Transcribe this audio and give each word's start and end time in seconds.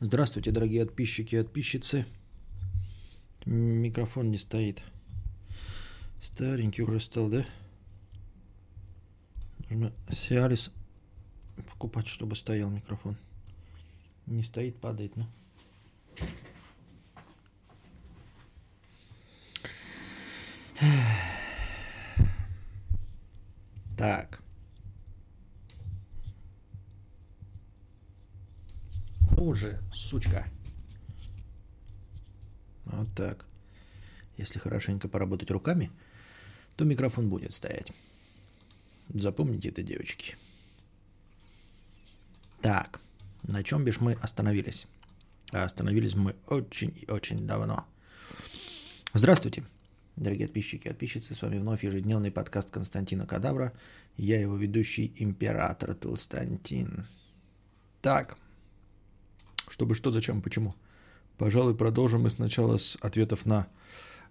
Здравствуйте, 0.00 0.52
дорогие 0.52 0.86
подписчики 0.86 1.34
и 1.34 1.42
подписчицы. 1.42 2.06
Микрофон 3.46 4.30
не 4.30 4.38
стоит. 4.38 4.80
Старенький 6.22 6.82
уже 6.82 7.00
стал, 7.00 7.28
да? 7.28 7.44
Нужно 9.68 9.92
Сиалис 10.12 10.72
покупать, 11.56 12.06
чтобы 12.06 12.36
стоял 12.36 12.70
микрофон. 12.70 13.16
Не 14.26 14.44
стоит, 14.44 14.80
падает, 14.80 15.16
ну. 15.16 15.26
Так. 23.96 24.44
Уже, 29.38 29.78
сучка. 29.94 30.48
Вот 32.86 33.06
так. 33.14 33.44
Если 34.36 34.58
хорошенько 34.58 35.08
поработать 35.08 35.50
руками, 35.52 35.92
то 36.76 36.84
микрофон 36.84 37.28
будет 37.28 37.52
стоять. 37.52 37.92
Запомните 39.08 39.68
это, 39.68 39.82
девочки. 39.82 40.36
Так, 42.60 43.00
на 43.44 43.62
чем 43.62 43.84
бишь 43.84 44.00
мы 44.00 44.14
остановились? 44.14 44.88
А 45.52 45.62
остановились 45.62 46.14
мы 46.14 46.34
очень 46.48 46.92
и 47.00 47.08
очень 47.08 47.46
давно. 47.46 47.86
Здравствуйте, 49.14 49.62
дорогие 50.16 50.48
подписчики 50.48 50.88
и 50.88 50.90
подписчицы. 50.90 51.36
С 51.36 51.42
вами 51.42 51.58
вновь 51.58 51.84
ежедневный 51.84 52.32
подкаст 52.32 52.72
Константина 52.72 53.24
Кадавра. 53.24 53.72
Я 54.16 54.40
его 54.40 54.56
ведущий 54.56 55.12
император 55.16 55.94
Толстантин. 55.94 57.06
Так, 58.02 58.36
чтобы 59.70 59.94
что, 59.94 60.10
зачем, 60.10 60.42
почему? 60.42 60.74
Пожалуй, 61.36 61.74
продолжим 61.74 62.22
мы 62.22 62.30
сначала 62.30 62.78
с 62.78 62.96
ответов 63.00 63.46
на 63.46 63.68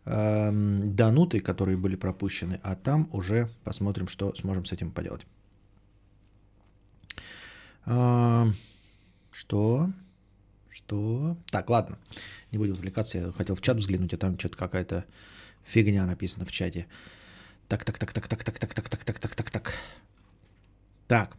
э, 0.05 0.51
дануты, 0.51 1.39
которые 1.39 1.77
были 1.77 1.95
пропущены, 1.95 2.59
а 2.63 2.75
там 2.75 3.09
уже 3.11 3.49
посмотрим, 3.63 4.07
что 4.07 4.35
сможем 4.35 4.65
с 4.65 4.73
этим 4.73 4.91
поделать. 4.91 5.25
Э, 7.85 8.45
что? 9.31 9.89
Что? 10.69 11.37
Так, 11.51 11.69
ладно. 11.69 11.97
Не 12.51 12.57
будем 12.57 12.73
отвлекаться. 12.73 13.17
Я 13.17 13.31
хотел 13.31 13.55
в 13.55 13.61
чат 13.61 13.77
взглянуть, 13.77 14.13
а 14.13 14.17
там 14.17 14.37
что-то 14.37 14.57
какая-то 14.57 15.05
фигня 15.63 16.05
написана 16.05 16.45
в 16.45 16.51
чате. 16.51 16.87
Так, 17.67 17.83
так, 17.83 17.97
так, 17.97 18.13
так, 18.13 18.27
так, 18.27 18.43
так, 18.43 18.57
так, 18.59 18.73
так, 18.73 18.89
так, 18.89 19.03
так, 19.03 19.19
так, 19.19 19.35
так, 19.35 19.49
так. 19.49 19.73
Так. 21.07 21.37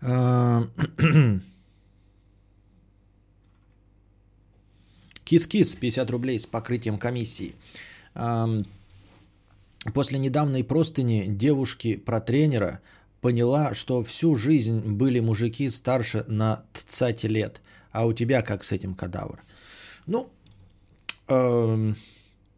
Кис-кис, 5.24 5.74
50 5.74 6.10
рублей 6.10 6.38
с 6.38 6.46
покрытием 6.46 6.98
комиссии. 6.98 7.54
После 9.92 10.18
недавней 10.18 10.62
простыни 10.62 11.26
девушки 11.26 11.96
про 11.96 12.20
тренера 12.20 12.80
поняла, 13.20 13.74
что 13.74 14.02
всю 14.02 14.34
жизнь 14.34 14.80
были 14.80 15.20
мужики 15.20 15.68
старше 15.70 16.24
на 16.28 16.64
30 16.72 17.24
лет. 17.24 17.60
А 17.90 18.06
у 18.06 18.12
тебя 18.12 18.42
как 18.42 18.64
с 18.64 18.72
этим 18.72 18.94
кадавр? 18.94 19.42
Ну, 20.06 20.30
э, 21.28 21.92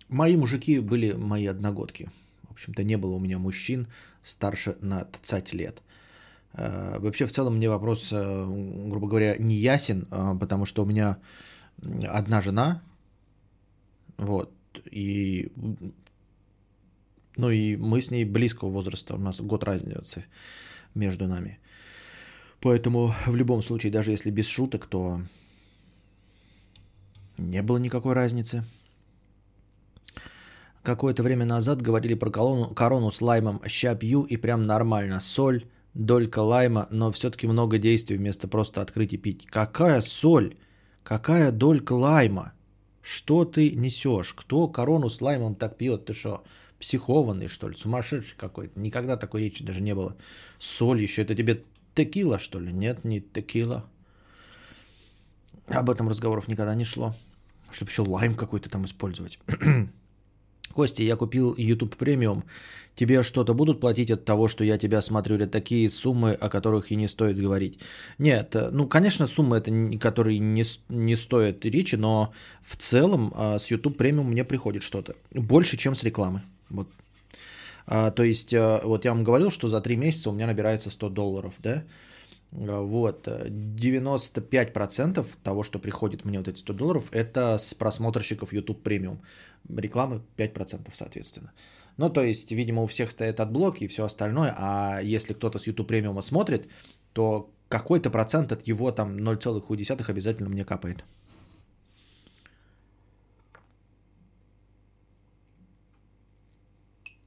мои 0.08 0.36
мужики 0.36 0.78
были 0.78 1.12
мои 1.12 1.46
одногодки. 1.46 2.10
В 2.48 2.52
общем-то, 2.52 2.82
не 2.84 2.96
было 2.96 3.14
у 3.16 3.18
меня 3.18 3.38
мужчин 3.38 3.86
старше 4.22 4.76
на 4.80 5.04
30 5.04 5.52
лет. 5.52 5.82
Э, 6.56 6.98
вообще, 6.98 7.26
в 7.26 7.32
целом, 7.32 7.56
мне 7.56 7.68
вопрос, 7.68 8.12
э, 8.12 8.46
грубо 8.90 9.08
говоря, 9.08 9.36
не 9.38 9.54
ясен, 9.54 10.06
э, 10.10 10.38
потому 10.40 10.64
что 10.64 10.82
у 10.82 10.86
меня 10.86 11.18
одна 12.08 12.40
жена, 12.40 12.80
вот, 14.16 14.50
и, 14.90 15.52
ну 17.36 17.50
и 17.50 17.76
мы 17.76 18.00
с 18.00 18.10
ней 18.10 18.24
близкого 18.24 18.70
возраста, 18.70 19.14
у 19.14 19.18
нас 19.18 19.40
год 19.40 19.64
разницы 19.64 20.24
между 20.94 21.26
нами. 21.26 21.58
Поэтому 22.60 23.12
в 23.26 23.36
любом 23.36 23.62
случае, 23.62 23.92
даже 23.92 24.12
если 24.12 24.30
без 24.30 24.46
шуток, 24.46 24.86
то 24.86 25.20
не 27.38 27.62
было 27.62 27.76
никакой 27.78 28.14
разницы. 28.14 28.64
Какое-то 30.82 31.22
время 31.22 31.44
назад 31.44 31.82
говорили 31.82 32.14
про 32.14 32.30
корону, 32.30 32.74
корону 32.74 33.10
с 33.10 33.20
лаймом. 33.20 33.60
Ща 33.66 33.94
пью 33.94 34.22
и 34.22 34.36
прям 34.38 34.66
нормально. 34.66 35.20
Соль, 35.20 35.66
долька 35.96 36.40
лайма, 36.40 36.86
но 36.90 37.10
все-таки 37.10 37.46
много 37.46 37.78
действий 37.78 38.16
вместо 38.16 38.48
просто 38.48 38.82
открыть 38.82 39.12
и 39.14 39.16
пить. 39.16 39.46
Какая 39.46 40.00
соль? 40.00 40.56
Какая 41.02 41.52
долька 41.52 41.94
лайма? 41.94 42.52
Что 43.02 43.44
ты 43.44 43.70
несешь? 43.70 44.34
Кто 44.34 44.68
корону 44.68 45.08
с 45.08 45.20
лаймом 45.20 45.54
так 45.54 45.78
пьет? 45.78 46.04
Ты 46.04 46.14
что, 46.14 46.44
психованный, 46.78 47.48
что 47.48 47.68
ли? 47.68 47.76
Сумасшедший 47.76 48.36
какой-то? 48.36 48.78
Никогда 48.78 49.16
такой 49.16 49.42
речи 49.42 49.64
даже 49.64 49.80
не 49.80 49.94
было. 49.94 50.16
Соль 50.58 51.00
еще. 51.00 51.22
Это 51.22 51.34
тебе 51.34 51.62
текила, 51.94 52.38
что 52.38 52.60
ли? 52.60 52.72
Нет, 52.72 53.04
не 53.04 53.20
текила. 53.20 53.84
Об 55.68 55.90
этом 55.90 56.08
разговоров 56.08 56.48
никогда 56.48 56.74
не 56.74 56.84
шло. 56.84 57.14
Чтобы 57.70 57.90
еще 57.90 58.02
лайм 58.02 58.34
какой-то 58.34 58.68
там 58.68 58.84
использовать. 58.84 59.38
Костя, 60.76 61.02
я 61.02 61.16
купил 61.16 61.54
YouTube 61.56 61.96
премиум. 61.96 62.44
Тебе 62.94 63.22
что-то 63.22 63.54
будут 63.54 63.80
платить 63.80 64.10
от 64.10 64.26
того, 64.26 64.46
что 64.46 64.62
я 64.62 64.76
тебя 64.76 65.00
смотрю? 65.00 65.36
Или 65.36 65.46
такие 65.46 65.88
суммы, 65.88 66.32
о 66.32 66.50
которых 66.50 66.90
и 66.90 66.96
не 66.96 67.08
стоит 67.08 67.40
говорить? 67.40 67.78
Нет, 68.18 68.54
э, 68.56 68.68
ну, 68.70 68.86
конечно, 68.86 69.26
суммы, 69.26 69.56
это, 69.56 69.98
которые 69.98 70.38
не, 70.38 70.64
не 70.90 71.16
стоят 71.16 71.64
речи, 71.64 71.96
но 71.96 72.32
в 72.62 72.76
целом 72.76 73.32
а, 73.34 73.58
с 73.58 73.70
YouTube 73.70 73.96
премиум 73.96 74.30
мне 74.30 74.44
приходит 74.44 74.82
что-то. 74.82 75.14
Больше, 75.30 75.78
чем 75.78 75.94
с 75.94 76.04
рекламы. 76.04 76.42
Вот. 76.68 76.88
А, 77.86 78.10
то 78.10 78.22
есть, 78.22 78.52
а, 78.52 78.80
вот 78.84 79.06
я 79.06 79.12
вам 79.12 79.24
говорил, 79.24 79.50
что 79.50 79.68
за 79.68 79.80
3 79.80 79.96
месяца 79.96 80.28
у 80.28 80.34
меня 80.34 80.46
набирается 80.46 80.90
100 80.90 81.08
долларов, 81.08 81.54
да? 81.58 81.84
Вот, 82.52 83.28
95% 83.28 85.26
того, 85.42 85.62
что 85.62 85.78
приходит 85.78 86.24
мне 86.24 86.38
вот 86.38 86.48
эти 86.48 86.58
100 86.58 86.72
долларов, 86.72 87.08
это 87.10 87.58
с 87.58 87.74
просмотрщиков 87.74 88.52
YouTube 88.52 88.82
Premium. 88.82 89.20
Рекламы 89.68 90.22
5% 90.36 90.88
соответственно. 90.92 91.52
Ну, 91.96 92.10
то 92.10 92.22
есть, 92.22 92.52
видимо, 92.52 92.82
у 92.82 92.86
всех 92.86 93.10
стоят 93.10 93.40
адблоки 93.40 93.84
и 93.84 93.88
все 93.88 94.04
остальное, 94.04 94.54
а 94.56 95.00
если 95.02 95.32
кто-то 95.32 95.58
с 95.58 95.66
YouTube 95.66 95.88
премиума 95.88 96.22
смотрит, 96.22 96.68
то 97.12 97.50
какой-то 97.68 98.10
процент 98.10 98.52
от 98.52 98.66
его 98.66 98.92
там 98.92 99.16
0,1 99.16 100.04
обязательно 100.10 100.48
мне 100.48 100.64
капает. 100.64 101.04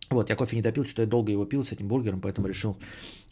Вот, 0.09 0.29
я 0.29 0.35
кофе 0.35 0.55
не 0.55 0.61
допил, 0.61 0.85
что 0.85 1.01
я 1.01 1.07
долго 1.07 1.31
его 1.31 1.45
пил 1.45 1.63
с 1.63 1.71
этим 1.71 1.87
бургером, 1.87 2.21
поэтому 2.21 2.47
решил 2.47 2.77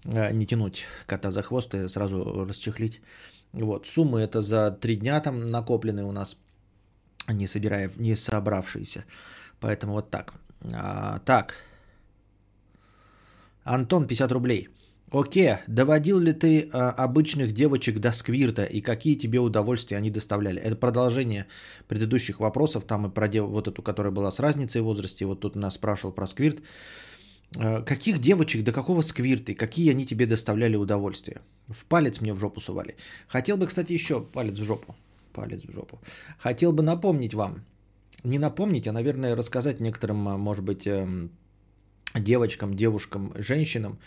э, 0.06 0.32
не 0.34 0.46
тянуть 0.46 0.86
кота 1.08 1.32
за 1.32 1.42
хвост 1.42 1.74
и 1.74 1.88
сразу 1.88 2.46
расчехлить. 2.46 3.02
Вот, 3.54 3.88
суммы 3.88 4.20
это 4.20 4.42
за 4.42 4.72
три 4.72 4.96
дня 4.96 5.20
там 5.22 5.52
накоплены 5.52 6.04
у 6.04 6.12
нас, 6.12 6.38
не 7.28 7.48
собирая, 7.48 7.92
не 7.98 8.16
собравшиеся. 8.16 9.06
Поэтому 9.60 9.94
вот 9.94 10.12
так. 10.12 10.34
А, 10.74 11.20
так. 11.26 11.56
Антон, 13.64 14.08
50 14.08 14.32
рублей. 14.32 14.70
Окей, 15.10 15.56
доводил 15.68 16.20
ли 16.20 16.34
ты 16.34 16.70
а, 16.74 16.92
обычных 16.92 17.54
девочек 17.54 18.00
до 18.00 18.12
сквирта 18.12 18.66
и 18.66 18.82
какие 18.82 19.16
тебе 19.16 19.40
удовольствия 19.40 19.98
они 19.98 20.12
доставляли? 20.12 20.62
Это 20.62 20.76
продолжение 20.76 21.46
предыдущих 21.88 22.42
вопросов, 22.42 22.84
там 22.84 23.08
и 23.08 23.10
про 23.10 23.30
дев... 23.30 23.46
вот 23.46 23.70
эту, 23.70 23.82
которая 23.82 24.12
была 24.12 24.32
с 24.32 24.42
разницей 24.42 24.82
в 24.82 24.84
возрасте, 24.84 25.26
вот 25.26 25.40
тут 25.40 25.56
нас 25.56 25.76
спрашивал 25.76 26.14
про 26.14 26.28
сквирт. 26.28 26.62
А, 27.56 27.82
каких 27.84 28.20
девочек, 28.20 28.66
до 28.66 28.74
какого 28.74 29.02
сквирта 29.02 29.54
и 29.54 29.56
какие 29.56 29.92
они 29.92 30.06
тебе 30.06 30.26
доставляли 30.26 30.76
удовольствия? 30.76 31.42
В 31.70 31.86
палец 31.86 32.20
мне 32.20 32.34
в 32.34 32.40
жопу 32.40 32.60
сували. 32.60 32.98
Хотел 33.28 33.56
бы, 33.56 33.68
кстати, 33.68 33.94
еще 33.94 34.20
палец 34.20 34.58
в 34.58 34.64
жопу. 34.64 34.94
Палец 35.32 35.64
в 35.64 35.72
жопу. 35.72 36.02
Хотел 36.38 36.74
бы 36.74 36.84
напомнить 36.84 37.34
вам, 37.34 37.64
не 38.26 38.40
напомнить, 38.40 38.88
а, 38.88 38.92
наверное, 38.92 39.38
рассказать 39.38 39.80
некоторым, 39.80 40.28
а, 40.28 40.38
может 40.38 40.66
быть, 40.66 40.86
эм, 40.86 41.32
девочкам, 42.14 42.74
девушкам, 42.74 43.32
женщинам, 43.38 44.00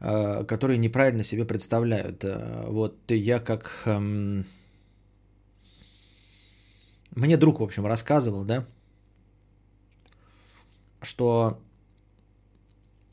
которые 0.00 0.78
неправильно 0.78 1.22
себе 1.22 1.44
представляют. 1.44 2.24
Э, 2.24 2.66
вот 2.68 3.10
я 3.10 3.38
как... 3.38 3.82
Эм, 3.84 4.46
мне 7.14 7.36
друг, 7.36 7.60
в 7.60 7.62
общем, 7.62 7.86
рассказывал, 7.86 8.44
да, 8.44 8.66
что 11.02 11.58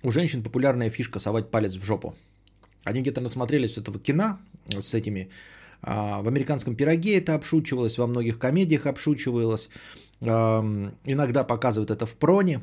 у 0.03 0.11
женщин 0.11 0.43
популярная 0.43 0.89
фишка 0.89 1.19
совать 1.19 1.51
палец 1.51 1.75
в 1.75 1.83
жопу. 1.83 2.13
Они 2.85 3.01
где-то 3.01 3.21
насмотрелись 3.21 3.77
этого 3.77 3.99
кино 3.99 4.37
с 4.79 4.93
этими. 4.93 5.29
А, 5.81 6.21
в 6.21 6.27
американском 6.27 6.75
пироге 6.75 7.17
это 7.17 7.35
обшучивалось, 7.35 7.97
во 7.97 8.07
многих 8.07 8.39
комедиях 8.39 8.85
обшучивалось. 8.85 9.69
Иногда 10.21 11.43
показывают 11.43 11.91
это 11.91 12.05
в 12.05 12.15
проне, 12.15 12.61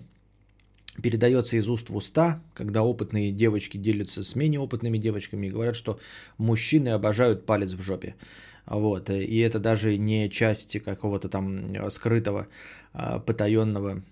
передается 1.02 1.56
из 1.56 1.68
уст 1.68 1.90
в 1.90 1.96
уста, 1.96 2.42
когда 2.54 2.82
опытные 2.82 3.32
девочки 3.32 3.76
делятся 3.76 4.22
с 4.22 4.36
менее 4.36 4.60
опытными 4.60 4.98
девочками 4.98 5.46
и 5.46 5.50
говорят, 5.50 5.76
что 5.76 5.98
мужчины 6.38 6.90
обожают 6.90 7.46
палец 7.46 7.72
в 7.72 7.80
жопе. 7.80 8.14
Вот. 8.66 9.10
И 9.10 9.38
это 9.38 9.58
даже 9.58 9.98
не 9.98 10.30
часть 10.30 10.80
какого-то 10.82 11.28
там 11.28 11.90
скрытого, 11.90 12.46
а, 12.92 13.18
потаенного 13.18 14.02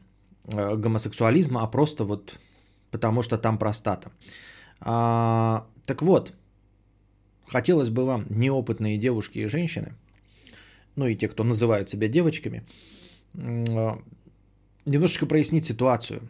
а, 0.53 0.77
гомосексуализма, 0.77 1.63
а 1.63 1.67
просто 1.67 2.05
вот 2.05 2.39
потому 2.91 3.23
что 3.23 3.39
там 3.39 3.59
простата. 3.59 4.11
А, 4.81 5.67
так 5.87 6.03
вот, 6.03 6.33
хотелось 7.47 7.91
бы 7.91 8.05
вам, 8.05 8.27
неопытные 8.29 8.99
девушки 8.99 9.39
и 9.39 9.47
женщины, 9.47 9.95
ну 10.97 11.07
и 11.07 11.17
те, 11.17 11.29
кто 11.29 11.45
называют 11.45 11.89
себя 11.89 12.09
девочками, 12.09 12.65
немножечко 13.33 15.27
прояснить 15.27 15.65
ситуацию. 15.65 16.29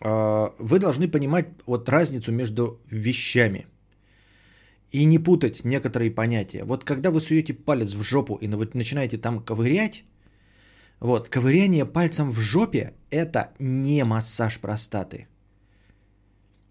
А, 0.00 0.54
вы 0.58 0.78
должны 0.78 1.08
понимать 1.08 1.46
вот 1.66 1.88
разницу 1.88 2.32
между 2.32 2.80
вещами 2.90 3.66
и 4.92 5.04
не 5.06 5.18
путать 5.18 5.64
некоторые 5.64 6.10
понятия. 6.10 6.64
Вот 6.64 6.84
когда 6.84 7.10
вы 7.10 7.20
суете 7.20 7.54
палец 7.54 7.94
в 7.94 8.02
жопу 8.02 8.38
и 8.40 8.46
начинаете 8.46 9.18
там 9.18 9.40
ковырять, 9.40 10.04
вот, 11.00 11.28
ковыряние 11.28 11.84
пальцем 11.84 12.30
в 12.30 12.40
жопе– 12.40 12.94
это 13.10 13.52
не 13.58 14.04
массаж 14.04 14.60
простаты. 14.60 15.26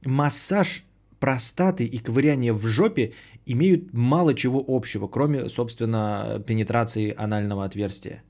Массаж 0.05 0.85
простаты 1.19 1.85
и 1.85 1.99
ковыряние 1.99 2.53
в 2.53 2.67
жопе 2.67 3.13
имеют 3.45 3.93
мало 3.93 4.33
чего 4.33 4.63
общего, 4.67 5.07
кроме, 5.07 5.49
собственно, 5.49 6.43
пенетрации 6.45 7.13
анального 7.17 7.63
отверстия. 7.63 8.23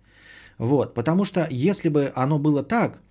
Вот, 0.57 0.94
потому 0.94 1.25
что 1.25 1.48
если 1.50 1.89
бы 1.89 2.12
оно 2.16 2.39
было 2.39 2.63
так, 2.63 3.01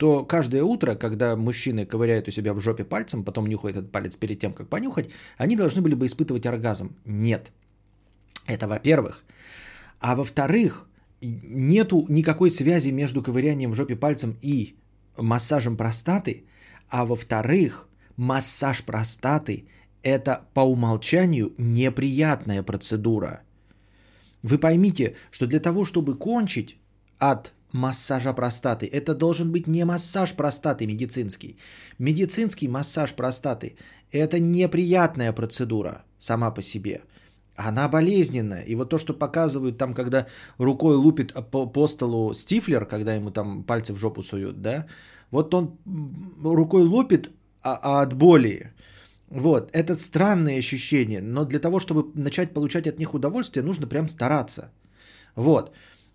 то 0.00 0.24
каждое 0.24 0.62
утро, 0.62 0.94
когда 0.94 1.36
мужчины 1.36 1.84
ковыряют 1.84 2.28
у 2.28 2.30
себя 2.30 2.54
в 2.54 2.60
жопе 2.60 2.84
пальцем, 2.84 3.22
потом 3.22 3.46
нюхают 3.46 3.76
этот 3.76 3.92
палец 3.92 4.16
перед 4.16 4.40
тем, 4.40 4.54
как 4.54 4.68
понюхать, 4.68 5.10
они 5.36 5.56
должны 5.56 5.82
были 5.82 5.94
бы 5.94 6.06
испытывать 6.06 6.46
оргазм. 6.46 6.96
Нет. 7.04 7.52
Это 8.46 8.66
во-первых. 8.66 9.24
А 10.00 10.14
во-вторых, 10.16 10.88
нету 11.20 12.06
никакой 12.08 12.50
связи 12.50 12.92
между 12.92 13.22
ковырянием 13.22 13.72
в 13.72 13.74
жопе 13.74 13.94
пальцем 13.94 14.36
и 14.42 14.74
массажем 15.18 15.76
простаты. 15.76 16.44
А 16.88 17.04
во-вторых, 17.04 17.86
массаж 18.16 18.82
простаты– 18.82 19.64
это 20.02 20.40
по 20.54 20.60
умолчанию 20.60 21.52
неприятная 21.58 22.62
процедура. 22.62 23.42
Вы 24.42 24.56
поймите, 24.58 25.14
что 25.30 25.46
для 25.46 25.60
того, 25.60 25.84
чтобы 25.84 26.18
кончить 26.18 26.78
от 27.18 27.52
массажа 27.72 28.32
простаты, 28.32 28.86
это 28.86 29.14
должен 29.14 29.52
быть 29.52 29.66
не 29.66 29.84
массаж 29.84 30.34
простаты 30.34 30.86
медицинский. 30.86 31.58
Медицинский 31.98 32.68
массаж 32.68 33.14
простаты– 33.14 33.76
это 34.12 34.40
неприятная 34.40 35.32
процедура 35.32 36.04
сама 36.18 36.50
по 36.50 36.62
себе. 36.62 37.00
Она 37.56 37.88
болезненная. 37.88 38.62
И 38.62 38.74
вот 38.74 38.90
то, 38.90 38.98
что 38.98 39.12
показывают 39.12 39.78
там, 39.78 39.94
когда 39.94 40.26
рукой 40.58 40.96
лупит 40.96 41.34
по, 41.50 41.66
по 41.66 41.86
столу 41.86 42.34
стифлер, 42.34 42.86
когда 42.86 43.14
ему 43.14 43.30
там 43.30 43.64
пальцы 43.64 43.92
в 43.92 43.98
жопу 43.98 44.22
суют, 44.22 44.62
да, 44.62 44.86
вот 45.30 45.54
он 45.54 45.78
рукой 46.42 46.82
лупит, 46.82 47.30
а, 47.62 47.78
а 47.82 48.02
от 48.02 48.14
боли. 48.14 48.72
Вот, 49.28 49.70
это 49.72 49.94
странные 49.94 50.58
ощущения, 50.58 51.20
но 51.22 51.44
для 51.44 51.60
того, 51.60 51.78
чтобы 51.78 52.10
начать 52.14 52.52
получать 52.52 52.86
от 52.86 52.98
них 52.98 53.14
удовольствие, 53.14 53.62
нужно 53.62 53.86
прям 53.86 54.08
стараться. 54.08 54.72
Вот, 55.36 55.72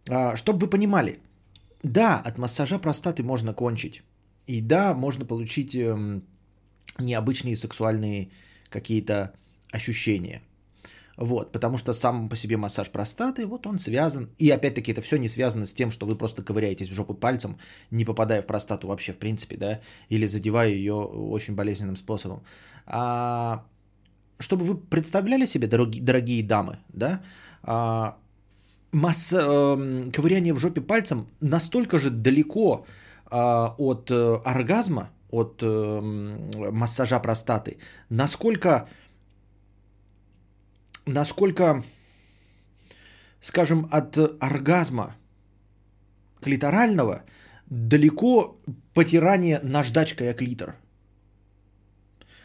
а, 0.09 0.35
чтобы 0.35 0.59
вы 0.59 0.69
понимали, 0.69 1.19
да, 1.85 2.19
от 2.19 2.37
массажа 2.37 2.79
простаты 2.79 3.23
можно 3.23 3.53
кончить. 3.53 4.01
И 4.47 4.61
да, 4.61 4.93
можно 4.93 5.25
получить 5.25 5.75
эм, 5.75 6.23
необычные 6.99 7.55
сексуальные 7.55 8.29
какие-то 8.69 9.33
ощущения. 9.71 10.41
Вот, 11.17 11.51
потому 11.51 11.77
что 11.77 11.93
сам 11.93 12.27
по 12.27 12.35
себе 12.35 12.57
массаж 12.57 12.89
простаты, 12.89 13.45
вот 13.45 13.67
он 13.67 13.77
связан. 13.77 14.29
И 14.39 14.49
опять-таки 14.49 14.91
это 14.91 15.01
все 15.01 15.17
не 15.17 15.29
связано 15.29 15.65
с 15.65 15.73
тем, 15.73 15.91
что 15.91 16.07
вы 16.07 16.17
просто 16.17 16.43
ковыряетесь 16.43 16.89
в 16.89 16.93
жопу 16.93 17.13
пальцем, 17.13 17.57
не 17.91 18.03
попадая 18.03 18.41
в 18.41 18.47
простату 18.47 18.87
вообще 18.87 19.13
в 19.13 19.19
принципе, 19.19 19.55
да, 19.55 19.79
или 20.09 20.25
задевая 20.25 20.69
ее 20.69 20.95
очень 20.95 21.55
болезненным 21.55 21.97
способом. 21.97 22.43
А, 22.87 23.63
чтобы 24.39 24.65
вы 24.65 24.75
представляли 24.75 25.45
себе, 25.45 25.67
дорогие, 25.67 26.03
дорогие 26.03 26.43
дамы, 26.43 26.79
да, 26.89 27.21
а, 27.61 28.17
масса, 28.95 29.37
э, 29.37 30.11
ковыряние 30.11 30.53
в 30.53 30.59
жопе 30.59 30.81
пальцем 30.81 31.27
настолько 31.41 31.99
же 31.99 32.09
далеко 32.09 32.85
э, 33.31 33.35
от 33.77 34.11
э, 34.11 34.41
оргазма, 34.45 35.09
от 35.29 35.61
э, 35.63 36.01
массажа 36.71 37.19
простаты, 37.19 37.77
насколько 38.09 38.87
насколько, 41.05 41.83
скажем, 43.41 43.87
от 43.91 44.17
оргазма 44.17 45.15
клиторального 46.41 47.23
далеко 47.67 48.57
потирание 48.93 49.59
наждачкой 49.63 50.31
о 50.31 50.33
клитор. 50.33 50.75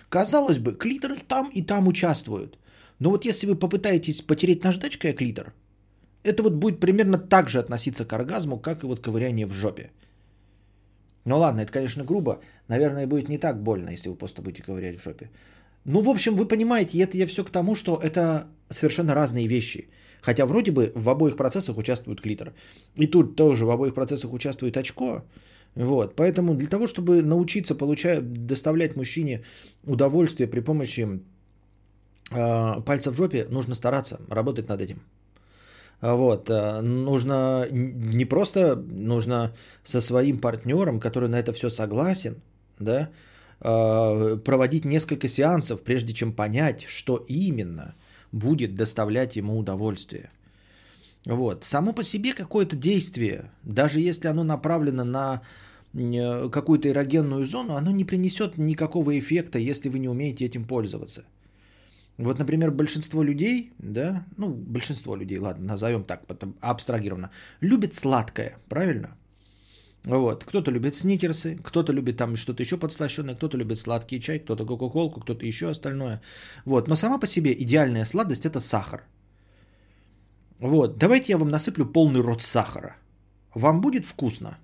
Казалось 0.09 0.59
бы, 0.59 0.73
клитор 0.73 1.21
там 1.29 1.51
и 1.55 1.63
там 1.63 1.89
участвуют. 1.89 2.59
Но 2.99 3.11
вот 3.11 3.25
если 3.25 3.47
вы 3.47 3.55
попытаетесь 3.55 4.23
потереть 4.23 4.65
наждачкой 4.65 5.13
о 5.13 5.15
клитор, 5.15 5.55
это 6.23 6.43
вот 6.43 6.55
будет 6.55 6.81
примерно 6.81 7.19
так 7.19 7.49
же 7.49 7.59
относиться 7.59 8.05
к 8.05 8.13
оргазму, 8.13 8.59
как 8.59 8.83
и 8.83 8.87
вот 8.87 9.01
ковыряние 9.01 9.47
в 9.47 9.53
жопе. 9.53 9.91
Ну 11.25 11.39
ладно, 11.39 11.61
это, 11.61 11.73
конечно, 11.73 12.05
грубо. 12.05 12.41
Наверное, 12.69 13.07
будет 13.07 13.29
не 13.29 13.39
так 13.39 13.63
больно, 13.63 13.91
если 13.91 14.09
вы 14.09 14.17
просто 14.17 14.43
будете 14.43 14.63
ковырять 14.63 14.99
в 14.99 15.05
жопе. 15.05 15.31
Ну, 15.85 16.03
в 16.03 16.09
общем, 16.09 16.37
вы 16.37 16.49
понимаете, 16.49 16.99
это 16.99 17.17
я 17.17 17.27
все 17.27 17.45
к 17.45 17.51
тому, 17.51 17.75
что 17.75 17.97
это 18.03 18.47
совершенно 18.69 19.15
разные 19.15 19.47
вещи. 19.47 19.89
Хотя 20.23 20.45
вроде 20.45 20.71
бы 20.71 20.93
в 20.95 21.09
обоих 21.09 21.37
процессах 21.37 21.79
участвует 21.79 22.21
клитор. 22.21 22.53
И 22.97 23.07
тут 23.07 23.37
тоже 23.37 23.65
в 23.65 23.71
обоих 23.71 23.95
процессах 23.95 24.33
участвует 24.33 24.77
очко. 24.77 25.23
Вот. 25.75 26.17
Поэтому 26.17 26.55
для 26.55 26.69
того, 26.69 26.87
чтобы 26.87 27.23
научиться 27.23 27.75
получать, 27.75 28.47
доставлять 28.47 28.97
мужчине 28.97 29.43
удовольствие 29.87 30.49
при 30.49 30.61
помощи 30.61 31.21
э, 32.31 32.81
пальца 32.85 33.11
в 33.11 33.15
жопе, 33.15 33.47
нужно 33.51 33.75
стараться, 33.75 34.21
работать 34.29 34.69
над 34.69 34.81
этим. 34.83 35.01
Вот. 36.01 36.49
Э, 36.51 36.81
нужно 36.81 37.67
не 37.71 38.25
просто, 38.25 38.77
нужно 38.77 39.55
со 39.85 40.01
своим 40.01 40.39
партнером, 40.39 41.01
который 41.01 41.29
на 41.29 41.39
это 41.39 41.53
все 41.53 41.71
согласен, 41.71 42.41
да, 42.79 43.11
Э, 43.63 44.39
проводить 44.43 44.87
несколько 44.87 45.29
сеансов, 45.29 45.83
прежде 45.83 46.15
чем 46.15 46.33
понять, 46.33 46.85
что 46.85 47.17
именно 47.29 47.95
будет 48.33 48.75
доставлять 48.75 49.37
ему 49.37 49.59
удовольствие. 49.59 50.31
Вот. 51.27 51.65
Само 51.65 51.93
по 51.93 52.03
себе 52.03 52.33
какое-то 52.33 52.75
действие, 52.75 53.51
даже 53.63 54.01
если 54.01 54.29
оно 54.29 54.45
направлено 54.45 55.05
на 55.05 55.43
э, 55.93 56.49
какую-то 56.49 56.89
эрогенную 56.89 57.45
зону, 57.45 57.75
оно 57.75 57.91
не 57.91 58.07
принесет 58.07 58.57
никакого 58.57 59.19
эффекта, 59.19 59.59
если 59.59 59.91
вы 59.91 59.99
не 59.99 60.09
умеете 60.09 60.47
этим 60.47 60.65
пользоваться. 60.65 61.25
Вот, 62.21 62.39
например, 62.39 62.71
большинство 62.71 63.23
людей, 63.23 63.73
да, 63.79 64.25
ну, 64.37 64.49
большинство 64.49 65.17
людей, 65.17 65.39
ладно, 65.39 65.65
назовем 65.65 66.05
так, 66.05 66.27
потом 66.27 66.55
абстрагированно, 66.61 67.31
любит 67.63 67.95
сладкое, 67.95 68.59
правильно? 68.69 69.17
Вот. 70.05 70.45
Кто-то 70.45 70.71
любит 70.71 70.95
сникерсы, 70.95 71.57
кто-то 71.65 71.93
любит 71.93 72.17
там 72.17 72.37
что-то 72.37 72.63
еще 72.63 72.77
подслащенное, 72.77 73.35
кто-то 73.35 73.57
любит 73.57 73.79
сладкий 73.79 74.21
чай, 74.21 74.39
кто-то 74.39 74.67
кока-колку, 74.67 75.21
кто-то 75.21 75.47
еще 75.47 75.71
остальное. 75.71 76.21
Вот. 76.65 76.89
Но 76.89 76.97
сама 76.97 77.19
по 77.19 77.27
себе 77.27 77.53
идеальная 77.53 78.05
сладость– 78.05 78.45
это 78.47 78.61
сахар. 78.61 79.03
Вот. 80.59 80.99
Давайте 80.99 81.33
я 81.33 81.39
вам 81.39 81.49
насыплю 81.49 81.87
полный 81.87 82.21
рот 82.21 82.43
сахара. 82.43 82.97
Вам 83.55 83.81
будет 83.81 84.07
вкусно? 84.07 84.59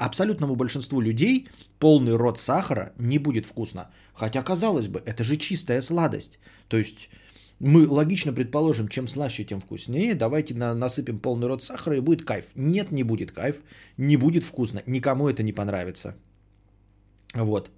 Абсолютному 0.00 0.56
большинству 0.56 1.02
людей 1.02 1.48
полный 1.78 2.16
рот 2.16 2.38
сахара 2.38 2.94
не 2.98 3.18
будет 3.18 3.44
вкусно. 3.44 3.90
Хотя, 4.14 4.42
казалось 4.42 4.88
бы, 4.88 5.02
это 5.04 5.22
же 5.24 5.36
чистая 5.36 5.82
сладость. 5.82 6.38
То 6.68 6.78
есть 6.78 7.10
мы 7.58 7.86
логично 7.86 8.32
предположим, 8.32 8.88
чем 8.88 9.08
слаще, 9.08 9.44
тем 9.44 9.60
вкуснее. 9.60 10.14
Давайте 10.14 10.54
на, 10.54 10.74
насыпем 10.74 11.18
полный 11.18 11.48
рот 11.48 11.62
сахара 11.62 11.96
и 11.96 12.00
будет 12.00 12.24
кайф. 12.24 12.46
Нет, 12.54 12.92
не 12.92 13.02
будет 13.02 13.32
кайф, 13.32 13.56
не 13.98 14.16
будет 14.16 14.42
вкусно. 14.42 14.82
Никому 14.86 15.28
это 15.28 15.42
не 15.42 15.52
понравится. 15.52 16.14
Вот. 17.34 17.70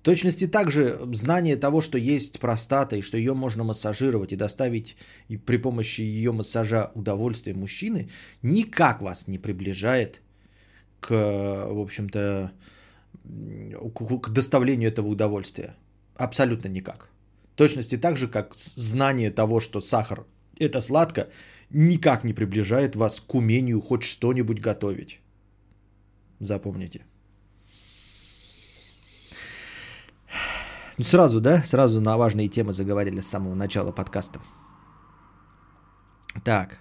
В 0.00 0.02
точности 0.02 0.48
также 0.48 0.98
знание 1.12 1.54
того, 1.54 1.80
что 1.80 1.98
есть 1.98 2.40
простата 2.40 2.96
и 2.96 3.02
что 3.02 3.16
ее 3.16 3.34
можно 3.34 3.62
массажировать 3.62 4.32
и 4.32 4.36
доставить 4.36 4.96
при 5.46 5.58
помощи 5.58 6.00
ее 6.00 6.32
массажа 6.32 6.90
удовольствие 6.96 7.54
мужчины, 7.54 8.08
никак 8.42 9.02
вас 9.02 9.28
не 9.28 9.38
приближает 9.38 10.20
к, 11.00 11.14
э, 11.14 11.72
в 11.72 11.80
общем-то, 11.80 12.52
к 14.22 14.28
доставлению 14.30 14.90
этого 14.90 15.08
удовольствия. 15.08 15.76
Абсолютно 16.16 16.68
никак. 16.68 17.10
В 17.52 17.56
точности 17.56 17.98
так 17.98 18.16
же, 18.16 18.28
как 18.28 18.54
знание 18.56 19.30
того, 19.30 19.60
что 19.60 19.80
сахар– 19.80 20.24
это 20.58 20.80
сладко, 20.80 21.28
никак 21.70 22.24
не 22.24 22.32
приближает 22.32 22.96
вас 22.96 23.20
к 23.20 23.34
умению 23.34 23.80
хоть 23.80 24.02
что-нибудь 24.02 24.60
готовить. 24.60 25.20
Запомните. 26.40 27.04
Ну 30.98 31.04
сразу, 31.04 31.40
да? 31.40 31.62
Сразу 31.62 32.00
на 32.00 32.16
важные 32.16 32.48
темы 32.48 32.72
заговорили 32.72 33.20
с 33.20 33.28
самого 33.28 33.54
начала 33.54 33.92
подкаста. 33.92 34.40
Так. 36.44 36.78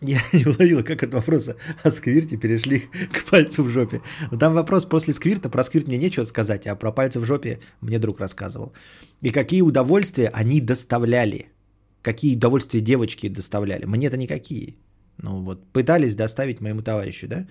Я 0.00 0.18
не 0.32 0.44
уловила, 0.44 0.82
как 0.82 1.02
от 1.02 1.14
вопроса 1.14 1.56
о 1.82 1.90
сквирте 1.90 2.36
перешли 2.36 2.80
к 3.12 3.24
пальцу 3.30 3.62
в 3.62 3.68
жопе. 3.68 4.00
Там 4.38 4.54
вопрос 4.54 4.84
после 4.84 5.14
сквирта, 5.14 5.48
про 5.48 5.64
сквирт 5.64 5.88
мне 5.88 5.98
нечего 5.98 6.24
сказать, 6.24 6.66
а 6.66 6.76
про 6.76 6.92
пальцы 6.92 7.20
в 7.20 7.24
жопе 7.24 7.60
мне 7.80 7.98
друг 7.98 8.20
рассказывал. 8.20 8.72
И 9.22 9.30
какие 9.30 9.62
удовольствия 9.62 10.28
они 10.28 10.60
доставляли. 10.60 11.46
Какие 12.02 12.36
удовольствия 12.36 12.80
девочки 12.80 13.28
доставляли. 13.28 13.84
Мне-то 13.84 14.16
никакие. 14.16 14.76
Ну 15.18 15.42
вот, 15.42 15.64
пытались 15.72 16.14
доставить 16.14 16.60
моему 16.60 16.82
товарищу, 16.82 17.26
да? 17.26 17.46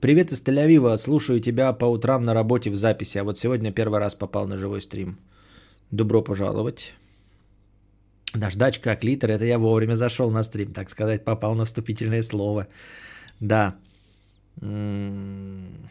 Привет 0.00 0.32
из 0.32 0.42
Тель-Авива, 0.42 0.96
слушаю 0.96 1.40
тебя 1.40 1.72
по 1.72 1.84
утрам 1.84 2.24
на 2.24 2.32
работе 2.32 2.70
в 2.70 2.76
записи, 2.76 3.18
а 3.18 3.24
вот 3.24 3.38
сегодня 3.38 3.72
первый 3.72 3.98
раз 3.98 4.14
попал 4.14 4.46
на 4.46 4.56
живой 4.56 4.80
стрим. 4.80 5.18
Добро 5.90 6.22
пожаловать. 6.22 6.94
Наждачка, 8.34 8.96
клитор, 8.96 9.30
это 9.30 9.44
я 9.44 9.58
вовремя 9.58 9.96
зашел 9.96 10.30
на 10.30 10.42
стрим, 10.44 10.72
так 10.72 10.90
сказать, 10.90 11.24
попал 11.24 11.54
на 11.54 11.64
вступительное 11.64 12.22
слово. 12.22 12.66
Да. 13.40 13.76
М-м-м. 14.60 15.88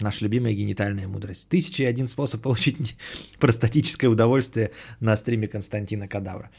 Наша 0.00 0.24
любимая 0.24 0.52
генитальная 0.52 1.08
мудрость. 1.08 1.48
Тысяча 1.48 1.84
и 1.84 1.86
один 1.86 2.06
способ 2.06 2.42
получить 2.42 2.96
простатическое 3.38 4.10
удовольствие 4.10 4.72
на 5.00 5.16
стриме 5.16 5.48
Константина 5.48 6.06
Кадавра. 6.06 6.50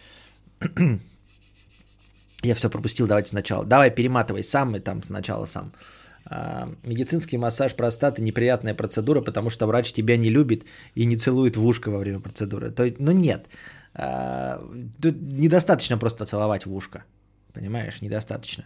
Я 2.44 2.56
все 2.56 2.70
пропустил, 2.70 3.08
давайте 3.08 3.30
сначала. 3.30 3.64
Давай, 3.64 3.92
перематывай 3.92 4.44
сам 4.44 4.76
и 4.76 4.80
там 4.80 5.04
сначала 5.04 5.46
сам. 5.46 5.72
А, 5.72 6.07
медицинский 6.84 7.38
массаж 7.38 7.76
простаты 7.76 8.22
неприятная 8.22 8.74
процедура, 8.74 9.22
потому 9.22 9.50
что 9.50 9.66
врач 9.66 9.94
тебя 9.94 10.18
не 10.18 10.30
любит 10.30 10.66
и 10.96 11.06
не 11.06 11.16
целует 11.16 11.56
в 11.56 11.66
ушко 11.66 11.90
во 11.90 12.00
время 12.00 12.20
процедуры. 12.20 12.70
То 12.70 12.84
есть, 12.84 13.00
ну 13.00 13.12
нет, 13.12 13.48
а, 13.94 14.62
тут 15.02 15.16
недостаточно 15.22 15.98
просто 15.98 16.26
целовать 16.26 16.66
в 16.66 16.74
ушко, 16.74 17.04
понимаешь, 17.54 18.02
недостаточно. 18.02 18.64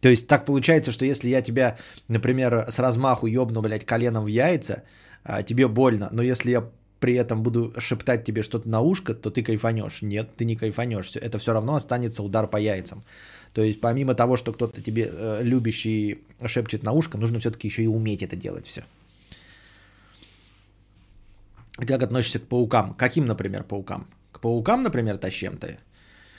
То 0.00 0.08
есть 0.08 0.26
так 0.26 0.44
получается, 0.44 0.92
что 0.92 1.04
если 1.04 1.28
я 1.28 1.42
тебя, 1.42 1.76
например, 2.08 2.66
с 2.70 2.78
размаху 2.78 3.26
ёбну, 3.26 3.62
блядь, 3.62 3.86
коленом 3.86 4.24
в 4.24 4.28
яйца, 4.28 4.82
а, 5.24 5.42
тебе 5.42 5.68
больно, 5.68 6.08
но 6.12 6.22
если 6.22 6.50
я 6.50 6.70
при 7.00 7.14
этом 7.14 7.42
буду 7.42 7.72
шептать 7.78 8.24
тебе 8.24 8.42
что-то 8.42 8.68
на 8.68 8.80
ушко, 8.80 9.14
то 9.14 9.30
ты 9.30 9.42
кайфанешь. 9.42 10.02
Нет, 10.02 10.36
ты 10.36 10.44
не 10.44 10.56
кайфанешь. 10.56 11.16
Это 11.16 11.38
все 11.38 11.52
равно 11.52 11.74
останется 11.74 12.22
удар 12.22 12.46
по 12.46 12.56
яйцам. 12.56 13.04
То 13.54 13.62
есть 13.62 13.80
помимо 13.80 14.14
того, 14.14 14.36
что 14.36 14.52
кто-то 14.52 14.82
тебе 14.82 15.08
э, 15.10 15.42
любящий 15.42 16.24
шепчет 16.44 16.82
на 16.82 16.92
ушко, 16.92 17.18
нужно 17.18 17.38
все-таки 17.38 17.68
еще 17.68 17.84
и 17.84 17.86
уметь 17.86 18.22
это 18.22 18.36
делать 18.36 18.66
все. 18.66 18.84
Как 21.76 22.02
относишься 22.02 22.40
к 22.40 22.48
паукам? 22.48 22.94
Каким, 22.94 23.26
например, 23.26 23.62
паукам? 23.62 24.08
К 24.32 24.40
паукам, 24.40 24.82
например, 24.82 25.18
тащем-то? 25.18 25.78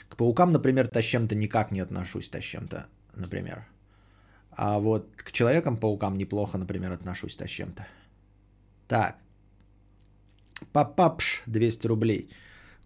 К 0.08 0.16
паукам, 0.16 0.52
например, 0.52 0.88
тащем-то 0.88 1.34
никак 1.34 1.72
не 1.72 1.80
отношусь 1.80 2.28
тащем-то, 2.28 2.86
например. 3.14 3.66
А 4.50 4.78
вот 4.78 5.08
к 5.16 5.32
человекам-паукам 5.32 6.16
неплохо, 6.16 6.58
например, 6.58 6.92
отношусь 6.92 7.36
тащем-то. 7.36 7.86
Так. 8.88 9.16
Папапш 10.72 11.42
200 11.46 11.86
рублей. 11.86 12.30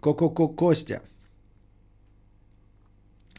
Ко-ко-ко 0.00 0.49
Костя. 0.49 1.02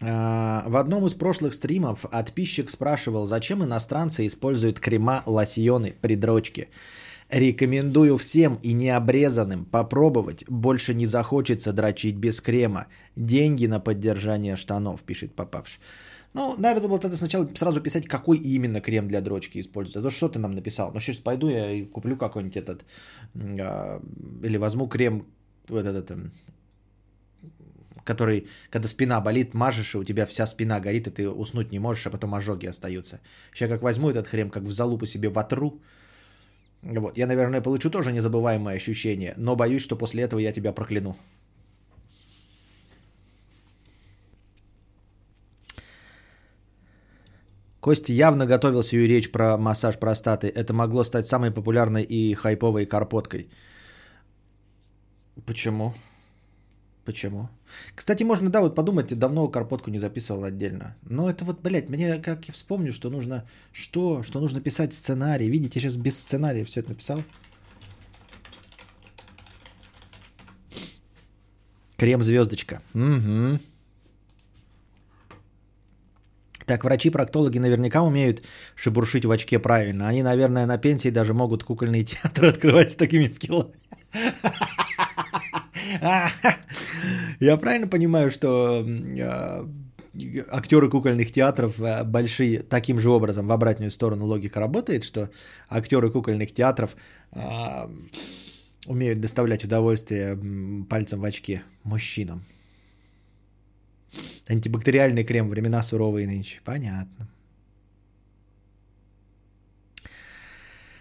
А, 0.01 0.63
в 0.67 0.75
одном 0.77 1.05
из 1.05 1.13
прошлых 1.13 1.53
стримов 1.53 2.05
подписчик 2.12 2.70
спрашивал, 2.70 3.25
зачем 3.25 3.63
иностранцы 3.63 4.25
используют 4.25 4.79
крема, 4.79 5.24
лосьоны 5.25 5.93
при 6.01 6.15
дрочке. 6.15 6.70
Рекомендую 7.29 8.17
всем 8.17 8.60
и 8.63 8.74
необрезанным 8.74 9.65
попробовать. 9.65 10.43
Больше 10.50 10.93
не 10.93 11.05
захочется 11.05 11.72
дрочить 11.72 12.17
без 12.17 12.41
крема. 12.41 12.88
Деньги 13.15 13.67
на 13.67 13.79
поддержание 13.79 14.55
штанов, 14.55 15.01
пишет 15.01 15.34
Папапш. 15.36 15.79
Ну, 16.34 16.55
надо 16.58 16.88
было 16.88 17.00
тогда 17.00 17.17
сначала 17.17 17.48
сразу 17.55 17.81
писать, 17.81 18.08
какой 18.08 18.38
именно 18.38 18.81
крем 18.81 19.08
для 19.08 19.22
дрочки 19.22 19.60
используют. 19.60 19.98
А 19.98 20.01
то 20.01 20.10
что 20.10 20.29
ты 20.29 20.39
нам 20.39 20.51
написал? 20.51 20.91
Ну, 20.93 21.00
сейчас 21.00 21.17
пойду 21.17 21.50
я 21.50 21.72
и 21.72 21.84
куплю 21.86 22.17
какой-нибудь 22.17 22.58
этот, 22.58 22.86
а, 23.36 24.01
или 24.43 24.58
возьму 24.58 24.88
крем, 24.88 25.25
вот 25.67 25.86
этот, 25.86 26.12
который, 28.03 28.48
когда 28.70 28.88
спина 28.88 29.22
болит, 29.22 29.53
мажешь, 29.53 29.96
и 29.96 29.98
у 29.98 30.03
тебя 30.03 30.25
вся 30.25 30.46
спина 30.46 30.79
горит, 30.79 31.08
и 31.08 31.12
ты 31.12 31.29
уснуть 31.29 31.72
не 31.72 31.79
можешь, 31.79 32.08
а 32.08 32.10
потом 32.10 32.34
ожоги 32.36 32.67
остаются. 32.67 33.20
Сейчас 33.53 33.70
как 33.70 33.81
возьму 33.81 34.10
этот 34.10 34.27
хрем, 34.27 34.50
как 34.50 34.63
в 34.63 34.72
залупу 34.72 35.05
себе 35.05 35.29
вотру, 35.29 35.81
вот, 36.81 37.17
я, 37.17 37.27
наверное, 37.27 37.62
получу 37.62 37.89
тоже 37.89 38.12
незабываемое 38.12 38.75
ощущение, 38.75 39.34
но 39.38 39.55
боюсь, 39.55 39.84
что 39.84 39.96
после 39.96 40.24
этого 40.24 40.39
я 40.39 40.51
тебя 40.51 40.74
прокляну. 40.74 41.15
Костя 47.81 48.13
явно 48.13 48.46
готовил 48.46 48.84
свою 48.84 49.08
речь 49.08 49.31
про 49.31 49.58
массаж 49.58 49.98
простаты. 49.98 50.48
Это 50.48 50.72
могло 50.72 51.03
стать 51.03 51.25
самой 51.25 51.51
популярной 51.51 52.03
и 52.03 52.36
хайповой 52.36 52.86
карпоткой. 52.86 53.50
Почему? 55.46 55.93
Почему? 57.05 57.50
Кстати, 57.96 58.24
можно, 58.24 58.50
да, 58.50 58.62
вот 58.62 58.75
подумать, 58.75 59.17
давно 59.17 59.48
карпотку 59.48 59.89
не 59.89 59.98
записывал 59.98 60.43
отдельно. 60.43 60.96
Но 61.01 61.29
это 61.29 61.46
вот, 61.46 61.62
блядь, 61.62 61.89
мне 61.89 62.17
как 62.17 62.46
я 62.46 62.53
вспомню, 62.53 62.93
что 62.93 63.10
нужно, 63.10 63.48
что, 63.72 64.22
что 64.22 64.39
нужно 64.39 64.62
писать 64.62 64.93
сценарий. 64.93 65.50
Видите, 65.50 65.79
я 65.79 65.81
сейчас 65.81 65.98
без 65.98 66.20
сценария 66.20 66.63
все 66.63 66.81
это 66.81 66.89
написал. 66.89 67.24
Крем 71.98 72.22
звездочка. 72.22 72.81
Угу. 72.93 73.60
Так, 76.65 76.84
врачи-проктологи 76.84 77.58
наверняка 77.58 78.01
умеют 78.01 78.43
шебуршить 78.75 79.25
в 79.25 79.31
очке 79.31 79.60
правильно. 79.60 80.08
Они, 80.08 80.24
наверное, 80.24 80.65
на 80.65 80.77
пенсии 80.77 81.10
даже 81.10 81.34
могут 81.34 81.63
кукольный 81.63 82.03
театр 82.05 82.46
открывать 82.46 82.91
с 82.91 82.96
такими 82.96 83.25
скиллами. 83.25 83.74
Я 87.39 87.58
правильно 87.58 87.88
понимаю, 87.88 88.31
что 88.31 88.84
а, 88.84 89.70
актеры 90.50 90.89
кукольных 90.89 91.31
театров 91.31 91.79
а, 91.79 92.03
большие 92.03 92.63
таким 92.63 93.00
же 93.00 93.12
образом 93.12 93.48
в 93.48 93.51
обратную 93.51 93.91
сторону 93.91 94.25
логика 94.25 94.60
работает, 94.60 95.03
что 95.03 95.29
актеры 95.70 96.10
кукольных 96.10 96.53
театров 96.53 96.96
а, 97.31 97.91
умеют 98.88 99.22
доставлять 99.22 99.63
удовольствие 99.63 100.39
пальцем 100.89 101.20
в 101.20 101.25
очке 101.25 101.62
мужчинам. 101.84 102.43
Антибактериальный 104.48 105.24
крем, 105.24 105.50
времена 105.50 105.84
суровые 105.84 106.25
нынче. 106.25 106.62
Понятно. 106.65 107.29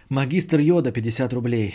Магистр 0.09 0.59
Йода, 0.59 0.91
50 0.91 1.33
рублей. 1.33 1.73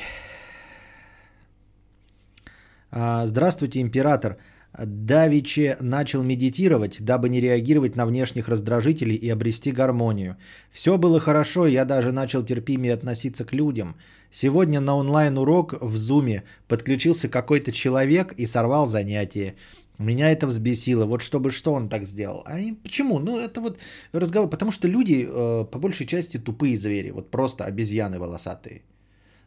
А, 2.99 3.27
здравствуйте, 3.27 3.83
император. 3.83 4.39
Давиче 4.79 5.77
начал 5.81 6.23
медитировать, 6.23 7.03
дабы 7.03 7.29
не 7.29 7.43
реагировать 7.43 7.95
на 7.95 8.07
внешних 8.07 8.49
раздражителей 8.49 9.15
и 9.15 9.29
обрести 9.29 9.71
гармонию. 9.71 10.37
Все 10.71 10.97
было 10.97 11.21
хорошо, 11.21 11.67
я 11.67 11.85
даже 11.85 12.11
начал 12.11 12.43
терпимее 12.43 12.95
относиться 12.95 13.45
к 13.45 13.53
людям. 13.53 13.97
Сегодня 14.31 14.81
на 14.81 14.97
онлайн-урок 14.97 15.75
в 15.83 15.95
Зуме 15.97 16.45
подключился 16.69 17.29
какой-то 17.29 17.71
человек 17.71 18.33
и 18.33 18.47
сорвал 18.47 18.87
занятие. 18.87 19.57
Меня 19.99 20.31
это 20.31 20.47
взбесило. 20.47 21.05
Вот 21.05 21.21
чтобы 21.21 21.51
что 21.51 21.75
он 21.75 21.91
так 21.91 22.07
сделал. 22.07 22.45
А 22.47 22.57
почему? 22.83 23.19
Ну, 23.19 23.39
это 23.39 23.61
вот 23.61 23.79
разговор. 24.13 24.49
Потому 24.49 24.73
что 24.73 24.89
люди 24.89 25.29
э, 25.29 25.65
по 25.71 25.79
большей 25.79 26.07
части 26.07 26.39
тупые 26.39 26.79
звери. 26.79 27.11
Вот 27.11 27.31
просто 27.31 27.65
обезьяны 27.65 28.19
волосатые. 28.19 28.81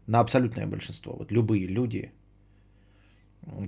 На 0.06 0.20
абсолютное 0.20 0.68
большинство. 0.68 1.15
Вот 1.18 1.32
любые 1.32 1.65
люди 1.65 2.12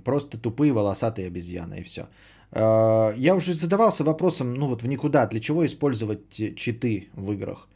Просто 0.03 0.37
тупые 0.37 0.73
волосатые 0.73 1.27
обезьяны 1.27 1.79
и 1.79 1.83
все. 1.83 2.07
Э, 2.51 3.13
я 3.17 3.35
уже 3.35 3.53
задавался 3.53 4.03
вопросом, 4.03 4.53
ну 4.53 4.67
вот 4.67 4.83
в 4.83 4.87
никуда, 4.87 5.27
для 5.27 5.39
чего 5.39 5.65
использовать 5.65 6.55
читы 6.55 7.09
в 7.13 7.31
играх? 7.31 7.67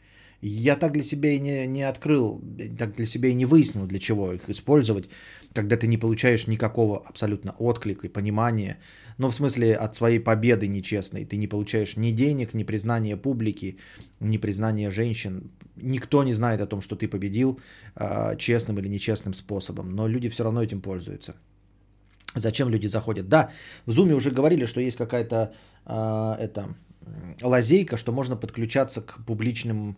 Я 0.42 0.76
так 0.76 0.92
для 0.92 1.02
себя 1.02 1.30
и 1.30 1.40
не, 1.40 1.66
не 1.66 1.82
открыл, 1.82 2.40
так 2.78 2.94
для 2.96 3.06
себя 3.06 3.28
и 3.28 3.34
не 3.34 3.46
выяснил, 3.46 3.86
для 3.86 3.98
чего 3.98 4.32
их 4.32 4.50
использовать, 4.50 5.08
когда 5.54 5.76
ты 5.76 5.86
не 5.86 5.98
получаешь 5.98 6.46
никакого 6.46 7.02
абсолютно 7.06 7.54
отклика 7.58 8.06
и 8.06 8.12
понимания. 8.12 8.78
Ну, 9.18 9.28
в 9.28 9.34
смысле, 9.34 9.74
от 9.74 9.94
своей 9.94 10.20
победы 10.20 10.68
нечестной. 10.68 11.24
Ты 11.24 11.38
не 11.38 11.48
получаешь 11.48 11.96
ни 11.96 12.10
денег, 12.10 12.54
ни 12.54 12.64
признания 12.64 13.16
публики, 13.16 13.78
ни 14.20 14.36
признания 14.36 14.90
женщин. 14.90 15.50
Никто 15.76 16.22
не 16.22 16.34
знает 16.34 16.60
о 16.60 16.66
том, 16.66 16.82
что 16.82 16.96
ты 16.96 17.08
победил 17.08 17.58
э, 17.96 18.36
честным 18.36 18.78
или 18.78 18.88
нечестным 18.88 19.34
способом. 19.34 19.90
Но 19.96 20.06
люди 20.06 20.28
все 20.28 20.44
равно 20.44 20.62
этим 20.62 20.82
пользуются. 20.82 21.34
Зачем 22.36 22.68
люди 22.68 22.86
заходят? 22.86 23.28
Да, 23.28 23.50
в 23.86 23.90
Zoom 23.90 24.12
уже 24.12 24.30
говорили, 24.30 24.66
что 24.66 24.80
есть 24.80 24.96
какая-то 24.96 25.52
э, 25.86 26.36
это, 26.38 26.74
лазейка, 27.42 27.96
что 27.96 28.12
можно 28.12 28.36
подключаться 28.36 29.00
к 29.00 29.24
публичным 29.26 29.96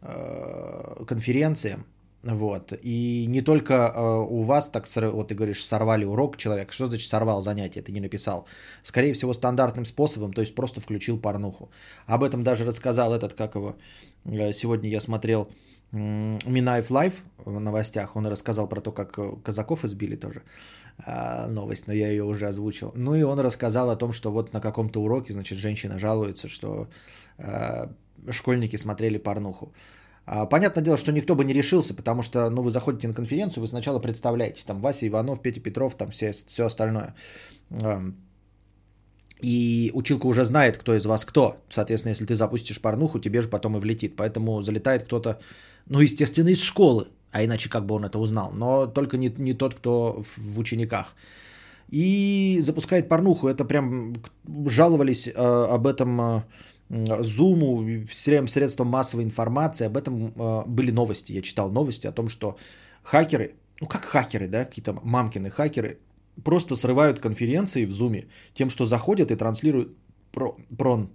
э, 0.00 1.04
конференциям. 1.06 1.86
Вот. 2.24 2.72
И 2.82 3.26
не 3.28 3.42
только 3.42 3.74
э, 3.74 4.00
у 4.30 4.42
вас 4.42 4.70
так, 4.70 4.86
вот 5.12 5.28
ты 5.28 5.34
говоришь, 5.34 5.64
сорвали 5.64 6.04
урок 6.04 6.36
человек. 6.36 6.72
Что 6.72 6.86
значит 6.86 7.08
сорвал 7.08 7.42
занятие? 7.42 7.82
Ты 7.82 7.92
не 7.92 8.00
написал. 8.00 8.46
Скорее 8.82 9.12
всего, 9.12 9.34
стандартным 9.34 9.84
способом, 9.84 10.32
то 10.32 10.40
есть 10.40 10.54
просто 10.54 10.80
включил 10.80 11.18
порнуху. 11.18 11.70
Об 12.06 12.22
этом 12.22 12.42
даже 12.42 12.64
рассказал 12.64 13.12
этот, 13.12 13.34
как 13.34 13.54
его, 13.54 13.76
э, 14.24 14.52
сегодня 14.52 14.88
я 14.88 15.00
смотрел 15.00 15.48
Минаев 15.92 16.90
Лайв 16.90 17.22
в 17.44 17.60
новостях. 17.60 18.16
Он 18.16 18.26
рассказал 18.26 18.68
про 18.68 18.80
то, 18.80 18.90
как 18.90 19.42
казаков 19.42 19.84
избили 19.84 20.16
тоже 20.16 20.42
э, 21.06 21.46
новость, 21.46 21.86
но 21.86 21.92
я 21.92 22.08
ее 22.08 22.24
уже 22.24 22.48
озвучил. 22.48 22.92
Ну 22.94 23.14
и 23.14 23.22
он 23.22 23.38
рассказал 23.38 23.90
о 23.90 23.96
том, 23.96 24.12
что 24.12 24.30
вот 24.30 24.54
на 24.54 24.60
каком-то 24.60 25.02
уроке, 25.02 25.34
значит, 25.34 25.58
женщина 25.58 25.98
жалуется, 25.98 26.48
что 26.48 26.88
э, 27.36 27.88
школьники 28.30 28.76
смотрели 28.76 29.18
порнуху. 29.18 29.74
А, 30.26 30.46
понятное 30.46 30.82
дело, 30.82 30.96
что 30.96 31.12
никто 31.12 31.34
бы 31.34 31.44
не 31.44 31.52
решился, 31.52 31.94
потому 31.94 32.22
что, 32.22 32.48
ну, 32.50 32.62
вы 32.62 32.70
заходите 32.70 33.08
на 33.08 33.14
конференцию, 33.14 33.62
вы 33.62 33.68
сначала 33.68 33.98
представляетесь, 33.98 34.64
там, 34.64 34.80
Вася 34.80 35.06
Иванов, 35.06 35.42
Петя 35.42 35.60
Петров, 35.60 35.94
там, 35.94 36.10
все, 36.10 36.32
все 36.32 36.64
остальное. 36.64 37.14
И 39.40 39.90
училка 39.94 40.26
уже 40.26 40.44
знает, 40.44 40.78
кто 40.78 40.94
из 40.94 41.04
вас 41.04 41.24
кто. 41.24 41.56
Соответственно, 41.68 42.12
если 42.12 42.24
ты 42.24 42.34
запустишь 42.34 42.80
порнуху, 42.80 43.18
тебе 43.18 43.42
же 43.42 43.48
потом 43.48 43.76
и 43.76 43.80
влетит. 43.80 44.16
Поэтому 44.16 44.62
залетает 44.62 45.04
кто-то, 45.04 45.38
ну, 45.86 46.00
естественно, 46.00 46.48
из 46.48 46.62
школы. 46.62 47.08
А 47.30 47.44
иначе 47.44 47.68
как 47.68 47.84
бы 47.84 47.94
он 47.94 48.04
это 48.04 48.18
узнал. 48.18 48.52
Но 48.52 48.86
только 48.86 49.18
не, 49.18 49.34
не 49.38 49.54
тот, 49.54 49.74
кто 49.74 50.22
в 50.36 50.58
учениках. 50.58 51.14
И 51.90 52.60
запускает 52.62 53.08
порнуху. 53.08 53.48
Это 53.48 53.64
прям 53.64 54.14
жаловались 54.66 55.28
э, 55.28 55.32
об 55.34 55.86
этом 55.86 56.20
э, 56.20 56.42
Зуму, 56.90 58.04
всем 58.06 58.48
средствам 58.48 58.88
массовой 58.88 59.24
информации, 59.24 59.86
об 59.86 59.96
этом 59.96 60.32
э, 60.36 60.64
были 60.66 60.90
новости. 60.90 61.32
Я 61.32 61.42
читал 61.42 61.70
новости 61.70 62.06
о 62.06 62.12
том, 62.12 62.28
что 62.28 62.56
хакеры, 63.02 63.54
ну 63.80 63.86
как 63.86 64.04
хакеры, 64.04 64.48
да, 64.48 64.64
какие-то 64.64 64.92
мамкины 65.02 65.50
хакеры, 65.50 65.98
просто 66.44 66.76
срывают 66.76 67.20
конференции 67.20 67.86
в 67.86 67.92
Зуме 67.92 68.26
тем, 68.52 68.70
что 68.70 68.84
заходят 68.84 69.30
и 69.30 69.36
транслируют 69.36 69.96
про, 70.32 70.56
прон. 70.78 71.10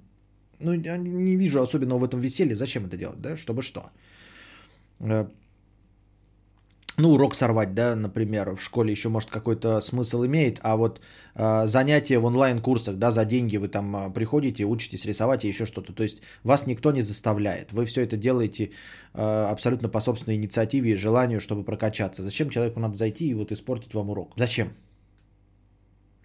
Ну, 0.60 0.74
я 0.74 0.98
не 0.98 1.36
вижу 1.36 1.62
особенного 1.62 2.00
в 2.00 2.04
этом 2.04 2.20
веселья. 2.20 2.56
Зачем 2.56 2.86
это 2.86 2.98
делать, 2.98 3.22
да? 3.22 3.38
Чтобы 3.38 3.62
что? 3.62 3.92
Ну, 7.00 7.14
урок 7.14 7.34
сорвать, 7.34 7.74
да, 7.74 7.96
например, 7.96 8.56
в 8.56 8.62
школе 8.62 8.92
еще, 8.92 9.08
может, 9.08 9.30
какой-то 9.30 9.80
смысл 9.80 10.26
имеет, 10.26 10.60
а 10.64 10.76
вот 10.76 11.00
э, 11.36 11.66
занятия 11.66 12.20
в 12.20 12.26
онлайн-курсах, 12.26 12.98
да, 12.98 13.10
за 13.10 13.24
деньги 13.24 13.56
вы 13.56 13.70
там 13.70 13.96
э, 13.96 14.14
приходите, 14.14 14.66
учитесь 14.66 15.06
рисовать 15.06 15.46
и 15.46 15.48
еще 15.48 15.66
что-то. 15.66 15.94
То 15.94 16.04
есть 16.04 16.22
вас 16.44 16.68
никто 16.68 16.92
не 16.92 17.02
заставляет. 17.02 17.72
Вы 17.72 17.86
все 17.86 18.02
это 18.02 18.18
делаете 18.18 18.72
э, 19.14 19.48
абсолютно 19.52 19.88
по 19.88 20.02
собственной 20.02 20.36
инициативе 20.36 20.92
и 20.92 20.96
желанию, 20.96 21.40
чтобы 21.40 21.64
прокачаться. 21.64 22.22
Зачем 22.22 22.50
человеку 22.50 22.82
надо 22.82 22.96
зайти 22.96 23.30
и 23.30 23.34
вот 23.34 23.52
испортить 23.54 23.94
вам 23.94 24.10
урок? 24.10 24.34
Зачем? 24.36 24.74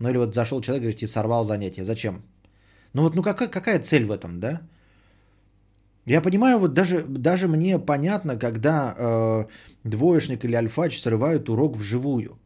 Ну 0.01 0.09
или 0.11 0.19
вот 0.19 0.35
зашел 0.35 0.61
человек, 0.61 0.83
говорит, 0.83 1.03
и 1.03 1.07
сорвал 1.07 1.45
занятие. 1.45 1.85
Зачем? 1.85 2.23
Ну 2.95 3.03
вот, 3.03 3.15
ну 3.15 3.23
какая, 3.23 3.49
какая 3.49 3.79
цель 3.79 4.07
в 4.07 4.11
этом, 4.11 4.41
да? 4.41 4.61
Я 6.07 6.21
понимаю, 6.21 6.59
вот 6.59 6.75
даже, 6.75 7.05
даже 7.09 7.49
мне 7.49 7.79
понятно, 7.79 8.37
когда 8.37 8.95
э, 8.97 9.45
двоечник 9.85 10.45
или 10.45 10.55
альфач 10.57 11.01
срывают 11.01 11.49
урок 11.49 11.77
вживую. 11.77 12.39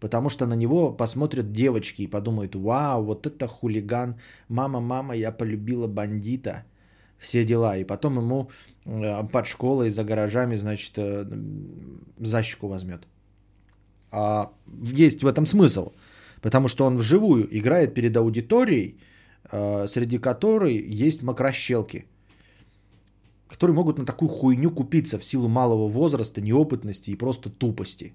Потому 0.00 0.28
что 0.28 0.46
на 0.46 0.54
него 0.54 0.92
посмотрят 0.92 1.52
девочки 1.52 2.02
и 2.02 2.10
подумают, 2.10 2.54
вау, 2.54 3.04
вот 3.04 3.26
это 3.26 3.46
хулиган, 3.46 4.16
мама, 4.48 4.80
мама, 4.80 5.16
я 5.16 5.32
полюбила 5.32 5.86
бандита, 5.86 6.64
все 7.18 7.44
дела. 7.44 7.78
И 7.78 7.84
потом 7.84 8.18
ему 8.18 8.50
э, 8.84 9.26
под 9.32 9.46
школой 9.46 9.88
за 9.88 10.04
гаражами, 10.04 10.56
значит, 10.56 10.92
э, 10.98 11.24
защику 12.18 12.68
возьмет. 12.68 13.08
А 14.10 14.50
есть 14.82 15.22
в 15.22 15.26
этом 15.26 15.46
смысл, 15.46 15.92
потому 16.42 16.68
что 16.68 16.84
он 16.84 16.98
вживую 16.98 17.48
играет 17.50 17.94
перед 17.94 18.14
аудиторией, 18.16 19.00
э, 19.50 19.86
среди 19.88 20.18
которой 20.18 20.76
есть 20.76 21.22
макрощелки– 21.22 22.04
которые 23.48 23.74
могут 23.74 23.98
на 23.98 24.04
такую 24.04 24.28
хуйню 24.28 24.70
купиться 24.70 25.18
в 25.18 25.24
силу 25.24 25.48
малого 25.48 25.88
возраста, 25.88 26.40
неопытности 26.40 27.10
и 27.10 27.16
просто 27.16 27.50
тупости. 27.50 28.14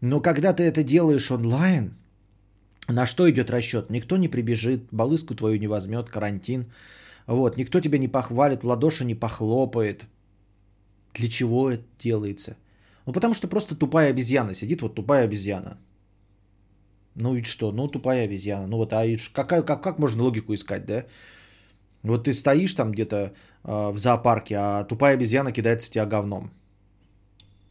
Но 0.00 0.20
когда 0.20 0.52
ты 0.52 0.62
это 0.62 0.82
делаешь 0.82 1.30
онлайн, 1.30 1.94
на 2.88 3.06
что 3.06 3.30
идет 3.30 3.50
расчет? 3.50 3.90
Никто 3.90 4.16
не 4.16 4.28
прибежит, 4.28 4.88
балыску 4.92 5.34
твою 5.34 5.58
не 5.58 5.68
возьмет, 5.68 6.10
карантин. 6.10 6.66
Вот, 7.26 7.56
никто 7.56 7.80
тебя 7.80 7.98
не 7.98 8.08
похвалит, 8.08 8.62
в 8.62 8.66
ладоши 8.66 9.04
не 9.04 9.14
похлопает. 9.14 10.04
Для 11.14 11.28
чего 11.28 11.70
это 11.70 11.84
делается? 11.98 12.56
Ну, 13.06 13.12
потому 13.12 13.34
что 13.34 13.48
просто 13.48 13.74
тупая 13.74 14.10
обезьяна 14.10 14.54
сидит, 14.54 14.82
вот 14.82 14.94
тупая 14.94 15.24
обезьяна. 15.24 15.78
Ну 17.14 17.36
и 17.36 17.42
что? 17.42 17.72
Ну, 17.72 17.88
тупая 17.88 18.24
обезьяна. 18.24 18.66
Ну 18.66 18.76
вот, 18.76 18.92
а 18.92 19.04
какая, 19.32 19.62
как, 19.62 19.82
как 19.82 19.98
можно 19.98 20.24
логику 20.24 20.54
искать, 20.54 20.84
да? 20.86 21.04
Вот 22.04 22.24
ты 22.24 22.32
стоишь 22.32 22.74
там 22.74 22.92
где-то 22.92 23.16
э, 23.16 23.90
в 23.90 23.98
зоопарке, 23.98 24.54
а 24.56 24.84
тупая 24.84 25.14
обезьяна 25.14 25.52
кидается 25.52 25.86
в 25.86 25.90
тебя 25.90 26.06
говном. 26.06 26.50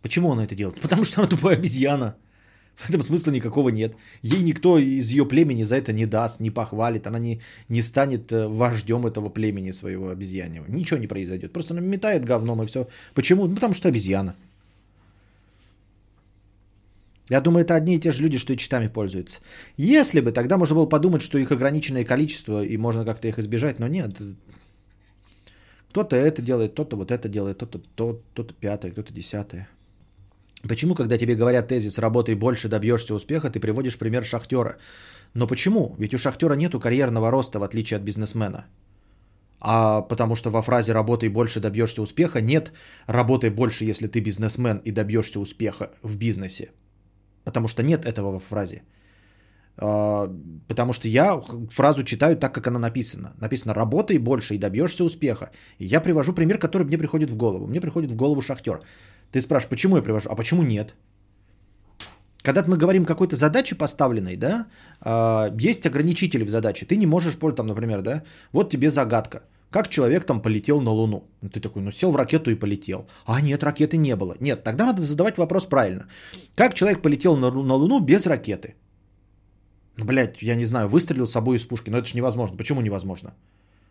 Почему 0.02 0.32
она 0.32 0.44
это 0.44 0.56
делает? 0.56 0.82
Потому 0.82 1.06
что 1.06 1.22
она 1.22 1.30
тупая 1.30 1.56
обезьяна. 1.56 2.16
В 2.76 2.90
этом 2.90 3.04
смысла 3.04 3.32
никакого 3.32 3.70
нет. 3.70 3.96
Ей 4.24 4.42
никто 4.42 4.80
из 4.80 5.10
ее 5.10 5.26
племени 5.26 5.64
за 5.64 5.76
это 5.76 5.94
не 5.94 6.08
даст, 6.08 6.40
не 6.40 6.50
похвалит. 6.50 7.06
Она 7.06 7.20
не, 7.20 7.42
не 7.70 7.82
станет 7.84 8.32
э, 8.32 8.48
вождем 8.48 9.06
этого 9.06 9.30
племени 9.30 9.72
своего 9.72 10.10
обезьяньего. 10.10 10.66
Ничего 10.68 11.00
не 11.00 11.08
произойдет. 11.08 11.54
Просто 11.54 11.76
она 11.76 11.82
метает 11.82 12.26
говном 12.26 12.64
и 12.64 12.66
все. 12.66 12.88
Почему? 13.14 13.48
Ну, 13.48 13.56
потому 13.56 13.76
что 13.76 13.88
обезьяна. 13.88 14.36
Я 17.34 17.42
думаю, 17.42 17.64
это 17.64 17.74
одни 17.74 17.96
и 17.96 18.00
те 18.00 18.12
же 18.12 18.22
люди, 18.22 18.38
что 18.38 18.54
и 18.54 18.58
читами 18.58 18.88
пользуются. 18.88 19.40
Если 19.76 20.22
бы, 20.22 20.32
тогда 20.32 20.58
можно 20.58 20.76
было 20.76 20.86
подумать, 20.86 21.24
что 21.24 21.40
их 21.40 21.52
ограниченное 21.52 22.06
количество, 22.06 22.64
и 22.64 22.78
можно 22.78 23.06
как-то 23.06 23.28
их 23.28 23.40
избежать, 23.40 23.80
но 23.80 23.88
нет. 23.88 24.12
Кто-то 25.90 26.16
это 26.16 26.44
делает, 26.44 26.74
кто-то 26.74 26.96
вот 26.96 27.10
это 27.10 27.28
делает, 27.30 27.56
кто-то 27.56 27.80
то, 27.96 28.22
кто-то 28.34 28.54
пятое, 28.54 28.92
кто-то 28.92 29.12
десятое. 29.12 29.68
Почему, 30.70 30.94
когда 30.94 31.18
тебе 31.18 31.34
говорят 31.34 31.70
тезис 31.70 31.98
«работай 31.98 32.36
больше, 32.36 32.70
добьешься 32.70 33.16
успеха», 33.16 33.50
ты 33.50 33.60
приводишь 33.60 33.98
пример 33.98 34.24
шахтера? 34.24 34.78
Но 35.34 35.48
почему? 35.48 35.96
Ведь 35.98 36.14
у 36.14 36.20
шахтера 36.20 36.54
нету 36.54 36.80
карьерного 36.80 37.32
роста, 37.32 37.58
в 37.58 37.64
отличие 37.64 37.98
от 37.98 38.04
бизнесмена. 38.04 38.68
А 39.60 40.02
потому 40.02 40.36
что 40.36 40.52
во 40.52 40.62
фразе 40.62 40.94
«работай 40.94 41.30
больше, 41.30 41.60
добьешься 41.60 42.04
успеха» 42.04 42.42
нет 42.42 42.72
«работай 43.08 43.50
больше, 43.50 43.86
если 43.86 44.06
ты 44.06 44.20
бизнесмен 44.20 44.78
и 44.86 44.92
добьешься 44.92 45.40
успеха 45.40 45.90
в 46.04 46.16
бизнесе». 46.16 46.70
Потому 47.44 47.68
что 47.68 47.84
нет 47.84 48.06
этого 48.06 48.32
во 48.32 48.40
фразе. 48.40 48.84
А, 49.78 50.30
потому 50.68 50.94
что 50.94 51.08
я 51.08 51.42
фразу 51.76 52.04
читаю 52.04 52.38
так, 52.38 52.54
как 52.54 52.68
она 52.68 52.80
написана. 52.80 53.34
Написано 53.42 53.74
«работай 53.74 54.18
больше 54.18 54.56
и 54.56 54.60
добьешься 54.60 55.04
успеха». 55.04 55.52
И 55.80 55.86
я 55.86 56.02
привожу 56.02 56.34
пример, 56.34 56.58
который 56.58 56.84
мне 56.84 56.98
приходит 56.98 57.30
в 57.30 57.38
голову. 57.38 57.68
Мне 57.68 57.82
приходит 57.82 58.12
в 58.12 58.16
голову 58.16 58.42
шахтер. 58.42 58.82
Ты 59.32 59.42
спрашиваешь, 59.42 59.70
почему 59.70 59.96
я 59.98 60.04
привожу, 60.04 60.30
а 60.30 60.36
почему 60.36 60.64
нет? 60.64 60.96
Когда 62.44 62.64
мы 62.68 62.78
говорим 62.78 63.06
какой-то 63.06 63.36
задаче 63.36 63.76
поставленной, 63.76 64.36
да, 64.36 64.68
а, 65.02 65.50
есть 65.60 65.86
ограничители 65.86 66.44
в 66.44 66.50
задаче. 66.50 66.86
Ты 66.86 66.98
не 66.98 67.06
можешь, 67.06 67.38
там, 67.56 67.68
например, 67.68 68.02
да, 68.02 68.24
вот 68.52 68.70
тебе 68.70 68.90
загадка. 68.90 69.44
Как 69.74 69.90
человек 69.90 70.26
там 70.26 70.42
полетел 70.42 70.82
на 70.82 70.92
Луну? 70.92 71.24
Ты 71.52 71.60
такой, 71.60 71.82
ну 71.82 71.92
сел 71.92 72.12
в 72.12 72.16
ракету 72.16 72.52
и 72.52 72.56
полетел. 72.56 73.08
А 73.26 73.42
нет, 73.42 73.64
ракеты 73.64 73.98
не 73.98 74.16
было. 74.16 74.36
Нет, 74.40 74.64
тогда 74.64 74.86
надо 74.86 75.02
задавать 75.02 75.38
вопрос 75.38 75.66
правильно. 75.66 76.06
Как 76.56 76.76
человек 76.76 77.02
полетел 77.02 77.36
на, 77.38 77.50
на 77.52 77.76
Луну 77.76 78.00
без 78.00 78.28
ракеты? 78.28 78.76
Ну, 79.98 80.06
блядь, 80.06 80.44
я 80.44 80.56
не 80.56 80.66
знаю, 80.66 80.88
выстрелил 80.88 81.26
с 81.26 81.32
собой 81.32 81.58
из 81.58 81.64
пушки. 81.64 81.90
Но 81.90 81.98
это 81.98 82.08
же 82.08 82.18
невозможно. 82.18 82.58
Почему 82.58 82.82
невозможно? 82.82 83.34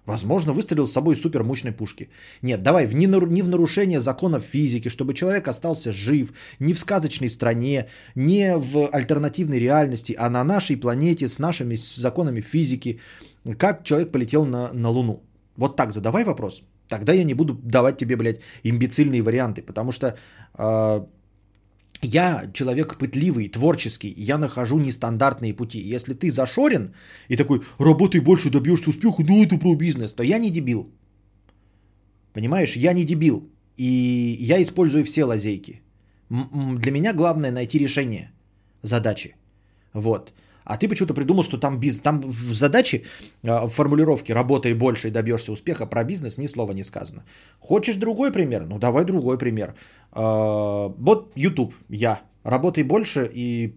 Возможно, 0.06 0.52
выстрелил 0.52 0.86
с 0.86 0.92
собой 0.92 1.14
из 1.14 1.20
супермощной 1.20 1.72
пушки. 1.72 2.10
Нет, 2.42 2.62
давай, 2.62 2.86
в, 2.86 2.94
не, 2.94 3.06
не 3.06 3.42
в 3.42 3.48
нарушение 3.48 4.00
законов 4.00 4.44
физики, 4.44 4.88
чтобы 4.88 5.14
человек 5.14 5.48
остался 5.48 5.90
жив, 5.90 6.32
не 6.60 6.74
в 6.74 6.78
сказочной 6.78 7.28
стране, 7.28 7.86
не 8.14 8.56
в 8.56 8.88
альтернативной 8.92 9.58
реальности, 9.58 10.14
а 10.16 10.30
на 10.30 10.44
нашей 10.44 10.76
планете 10.76 11.26
с 11.26 11.40
нашими 11.40 11.76
законами 11.76 12.40
физики. 12.40 13.00
Как 13.58 13.82
человек 13.82 14.12
полетел 14.12 14.46
на, 14.46 14.72
на 14.72 14.88
Луну? 14.90 15.22
Вот 15.56 15.76
так 15.76 15.92
задавай 15.92 16.24
вопрос. 16.24 16.62
Тогда 16.88 17.12
я 17.12 17.24
не 17.24 17.34
буду 17.34 17.54
давать 17.54 17.98
тебе, 17.98 18.16
блядь, 18.16 18.40
имбецильные 18.64 19.22
варианты, 19.22 19.62
потому 19.62 19.92
что 19.92 20.06
э, 20.58 21.06
я 22.02 22.50
человек 22.52 22.98
пытливый, 22.98 23.48
творческий, 23.48 24.12
я 24.16 24.38
нахожу 24.38 24.78
нестандартные 24.78 25.54
пути. 25.54 25.94
Если 25.94 26.14
ты 26.14 26.30
зашорен 26.30 26.94
и 27.28 27.36
такой, 27.36 27.62
работай 27.78 28.20
больше, 28.20 28.50
добьешься 28.50 28.90
успеха, 28.90 29.22
ну 29.22 29.42
это 29.42 29.58
про 29.58 29.76
бизнес, 29.76 30.14
то 30.14 30.22
я 30.22 30.38
не 30.38 30.50
дебил. 30.50 30.90
Понимаешь, 32.32 32.76
я 32.76 32.92
не 32.92 33.04
дебил. 33.04 33.48
И 33.76 34.36
я 34.40 34.60
использую 34.60 35.04
все 35.04 35.24
лазейки. 35.24 35.82
Для 36.30 36.90
меня 36.92 37.12
главное 37.12 37.52
найти 37.52 37.78
решение 37.78 38.32
задачи. 38.82 39.36
Вот. 39.92 40.32
А 40.64 40.76
ты 40.76 40.88
почему-то 40.88 41.14
придумал, 41.14 41.42
что 41.42 41.58
там, 41.58 41.78
биз... 41.78 41.98
там 41.98 42.20
в 42.20 42.54
задаче, 42.54 43.02
а, 43.42 43.66
в 43.66 43.70
формулировке 43.70 44.34
«работай 44.34 44.74
больше 44.74 45.08
и 45.08 45.10
добьешься 45.10 45.52
успеха» 45.52 45.86
про 45.86 46.04
бизнес 46.04 46.38
ни 46.38 46.46
слова 46.46 46.72
не 46.72 46.84
сказано. 46.84 47.24
Хочешь 47.60 47.96
другой 47.96 48.32
пример? 48.32 48.66
Ну, 48.66 48.78
давай 48.78 49.04
другой 49.04 49.38
пример. 49.38 49.74
А, 50.12 50.88
вот 50.98 51.32
YouTube, 51.36 51.74
я. 51.88 52.20
Работай 52.44 52.82
больше 52.82 53.30
и 53.32 53.72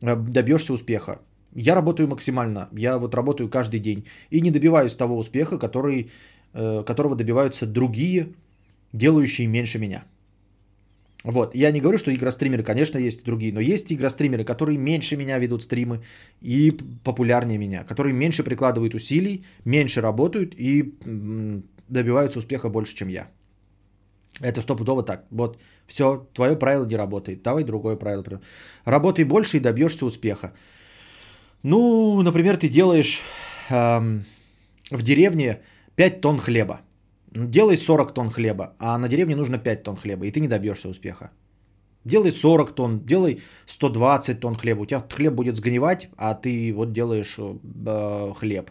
добьешься 0.00 0.72
успеха. 0.72 1.18
Я 1.54 1.74
работаю 1.74 2.08
максимально. 2.08 2.68
Я 2.72 2.98
вот 2.98 3.14
работаю 3.14 3.48
каждый 3.48 3.80
день. 3.80 4.04
И 4.30 4.40
не 4.40 4.50
добиваюсь 4.50 4.94
того 4.94 5.18
успеха, 5.18 5.58
который, 5.58 6.10
э, 6.52 6.84
которого 6.86 7.16
добиваются 7.16 7.66
другие, 7.66 8.28
делающие 8.92 9.48
меньше 9.48 9.78
меня. 9.78 10.04
Вот, 11.24 11.54
я 11.54 11.72
не 11.72 11.80
говорю, 11.80 11.98
что 11.98 12.14
игростримеры, 12.14 12.62
конечно, 12.62 12.98
есть 12.98 13.24
другие, 13.24 13.52
но 13.52 13.60
есть 13.60 13.92
игростримеры, 13.92 14.44
которые 14.44 14.78
меньше 14.78 15.16
меня 15.16 15.38
ведут 15.38 15.62
стримы 15.62 16.00
и 16.40 16.70
популярнее 17.04 17.58
меня, 17.58 17.84
которые 17.84 18.12
меньше 18.14 18.44
прикладывают 18.44 18.94
усилий, 18.94 19.44
меньше 19.64 20.00
работают 20.00 20.54
и 20.56 20.94
добиваются 21.88 22.38
успеха 22.38 22.68
больше, 22.68 22.94
чем 22.94 23.08
я. 23.08 23.28
Это 24.40 24.60
стопудово 24.60 25.02
так. 25.02 25.26
Вот, 25.30 25.58
все, 25.86 26.28
твое 26.34 26.56
правило 26.56 26.86
не 26.86 26.96
работает. 26.96 27.42
Давай 27.42 27.64
другое 27.64 27.96
правило. 27.96 28.40
Работай 28.84 29.24
больше 29.24 29.56
и 29.56 29.60
добьешься 29.60 30.06
успеха. 30.06 30.52
Ну, 31.64 32.22
например, 32.22 32.56
ты 32.56 32.68
делаешь 32.68 33.20
эм, 33.70 34.24
в 34.90 35.02
деревне 35.02 35.60
5 35.96 36.20
тонн 36.20 36.38
хлеба. 36.38 36.80
Делай 37.34 37.76
40 37.76 38.14
тонн 38.14 38.30
хлеба, 38.30 38.74
а 38.78 38.98
на 38.98 39.08
деревне 39.08 39.36
нужно 39.36 39.58
5 39.58 39.82
тонн 39.82 39.96
хлеба, 39.96 40.26
и 40.26 40.30
ты 40.30 40.40
не 40.40 40.48
добьешься 40.48 40.88
успеха. 40.88 41.30
Делай 42.04 42.32
40 42.32 42.74
тонн, 42.74 43.00
делай 43.06 43.42
120 43.66 44.40
тонн 44.40 44.54
хлеба. 44.54 44.82
У 44.82 44.86
тебя 44.86 45.04
хлеб 45.14 45.34
будет 45.34 45.56
сгнивать, 45.56 46.08
а 46.16 46.34
ты 46.34 46.72
вот 46.72 46.92
делаешь 46.92 47.36
э, 47.38 48.32
хлеб. 48.34 48.70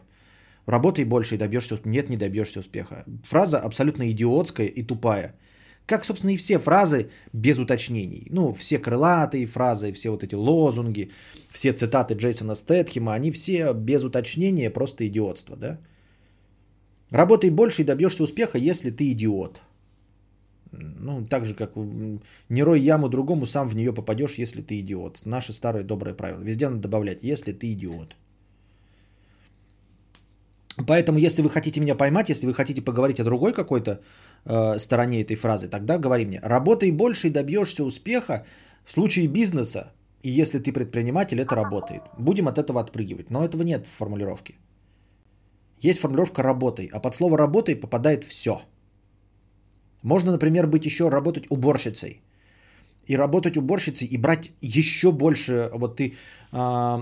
Работай 0.66 1.06
больше 1.06 1.36
и 1.36 1.38
добьешься 1.38 1.76
успеха. 1.76 1.90
Нет, 1.90 2.10
не 2.10 2.18
добьешься 2.18 2.60
успеха. 2.60 3.06
Фраза 3.30 3.60
абсолютно 3.60 4.10
идиотская 4.10 4.68
и 4.68 4.84
тупая. 4.84 5.36
Как, 5.86 6.06
собственно, 6.06 6.32
и 6.32 6.38
все 6.38 6.60
фразы 6.60 7.10
без 7.34 7.60
уточнений. 7.60 8.28
Ну, 8.30 8.54
все 8.54 8.80
крылатые 8.80 9.46
фразы, 9.46 9.94
все 9.94 10.10
вот 10.10 10.24
эти 10.24 10.36
лозунги, 10.36 11.12
все 11.50 11.72
цитаты 11.72 12.16
Джейсона 12.16 12.56
Стэтхема, 12.56 13.14
они 13.14 13.32
все 13.32 13.74
без 13.74 14.04
уточнения 14.04 14.70
просто 14.70 15.08
идиотство, 15.08 15.56
да? 15.56 15.80
Работай 17.12 17.50
больше 17.50 17.82
и 17.82 17.86
добьешься 17.86 18.24
успеха, 18.24 18.58
если 18.58 18.92
ты 18.92 19.12
идиот. 19.12 19.62
Ну, 20.72 21.26
так 21.26 21.46
же, 21.46 21.56
как 21.56 21.72
не 22.50 22.64
рой 22.64 22.82
яму 22.82 23.10
другому, 23.10 23.46
сам 23.46 23.70
в 23.70 23.76
нее 23.76 23.94
попадешь, 23.94 24.38
если 24.38 24.62
ты 24.62 24.80
идиот. 24.80 25.26
Наше 25.26 25.54
старое 25.54 25.84
доброе 25.84 26.14
правило. 26.14 26.42
Везде 26.42 26.68
надо 26.70 26.82
добавлять, 26.82 27.24
если 27.24 27.54
ты 27.54 27.72
идиот. 27.72 28.16
Поэтому, 30.86 31.18
если 31.18 31.42
вы 31.42 31.50
хотите 31.50 31.80
меня 31.80 31.96
поймать, 31.96 32.30
если 32.30 32.46
вы 32.46 32.54
хотите 32.54 32.82
поговорить 32.82 33.20
о 33.20 33.24
другой 33.24 33.54
какой-то 33.54 34.02
э, 34.46 34.78
стороне 34.78 35.22
этой 35.22 35.36
фразы, 35.36 35.70
тогда 35.70 35.98
говори 35.98 36.26
мне, 36.26 36.40
работай 36.44 36.92
больше 36.92 37.28
и 37.28 37.32
добьешься 37.32 37.84
успеха 37.84 38.46
в 38.86 38.92
случае 38.92 39.28
бизнеса, 39.28 39.92
и 40.22 40.30
если 40.30 40.60
ты 40.60 40.72
предприниматель, 40.72 41.40
это 41.40 41.56
работает. 41.56 42.04
Будем 42.20 42.48
от 42.48 42.58
этого 42.58 42.80
отпрыгивать. 42.80 43.32
Но 43.32 43.44
этого 43.44 43.64
нет 43.64 43.88
в 43.88 43.98
формулировке. 43.98 44.56
Есть 45.80 46.00
формулировка 46.00 46.44
«работай», 46.44 46.90
а 46.94 47.00
под 47.00 47.16
слово 47.16 47.38
«работай» 47.38 47.76
попадает 47.76 48.24
все. 48.24 48.62
Можно, 50.04 50.32
например, 50.32 50.68
быть 50.68 50.86
еще 50.86 51.10
работать 51.10 51.46
уборщицей. 51.50 52.22
И 53.06 53.18
работать 53.18 53.58
уборщицей 53.58 54.08
и 54.08 54.18
брать 54.18 54.52
еще 54.62 55.12
больше. 55.12 55.70
Вот 55.74 55.98
ты 55.98 56.16
8 56.52 56.52
а, 56.52 57.02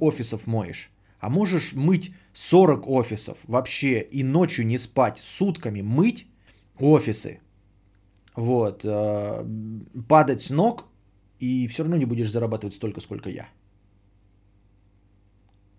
офисов 0.00 0.46
моешь, 0.46 0.90
а 1.20 1.30
можешь 1.30 1.74
мыть 1.74 2.12
40 2.32 2.88
офисов 2.88 3.38
вообще 3.44 4.00
и 4.00 4.24
ночью 4.24 4.66
не 4.66 4.78
спать, 4.78 5.18
сутками 5.18 5.82
мыть 5.82 6.26
офисы. 6.78 7.40
Вот. 8.36 8.82
А, 8.84 9.46
падать 10.08 10.42
с 10.42 10.50
ног 10.50 10.84
и 11.38 11.66
все 11.68 11.82
равно 11.82 11.96
не 11.96 12.06
будешь 12.06 12.30
зарабатывать 12.30 12.74
столько, 12.74 13.00
сколько 13.00 13.30
я. 13.30 13.48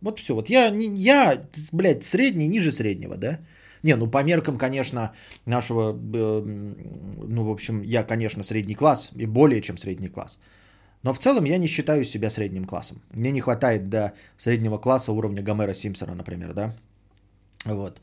Вот 0.03 0.19
все. 0.19 0.35
Вот 0.35 0.49
я, 0.49 0.67
я, 0.95 1.47
блядь, 1.71 2.03
средний, 2.03 2.47
ниже 2.47 2.71
среднего, 2.71 3.17
да? 3.17 3.39
Не, 3.83 3.95
ну 3.95 4.07
по 4.07 4.23
меркам, 4.23 4.57
конечно, 4.57 5.11
нашего, 5.45 5.91
э, 5.91 6.43
ну, 7.27 7.43
в 7.43 7.49
общем, 7.49 7.81
я, 7.83 8.03
конечно, 8.03 8.43
средний 8.43 8.75
класс 8.75 9.11
и 9.15 9.25
более 9.25 9.61
чем 9.61 9.77
средний 9.77 10.09
класс. 10.09 10.37
Но 11.03 11.13
в 11.13 11.19
целом 11.19 11.45
я 11.45 11.57
не 11.57 11.67
считаю 11.67 12.05
себя 12.05 12.29
средним 12.29 12.65
классом. 12.65 13.01
Мне 13.13 13.31
не 13.31 13.41
хватает 13.41 13.89
до 13.89 14.13
среднего 14.37 14.77
класса 14.77 15.11
уровня 15.11 15.41
Гомера 15.41 15.73
Симпсона, 15.73 16.15
например, 16.15 16.53
да? 16.53 16.73
Вот. 17.65 18.01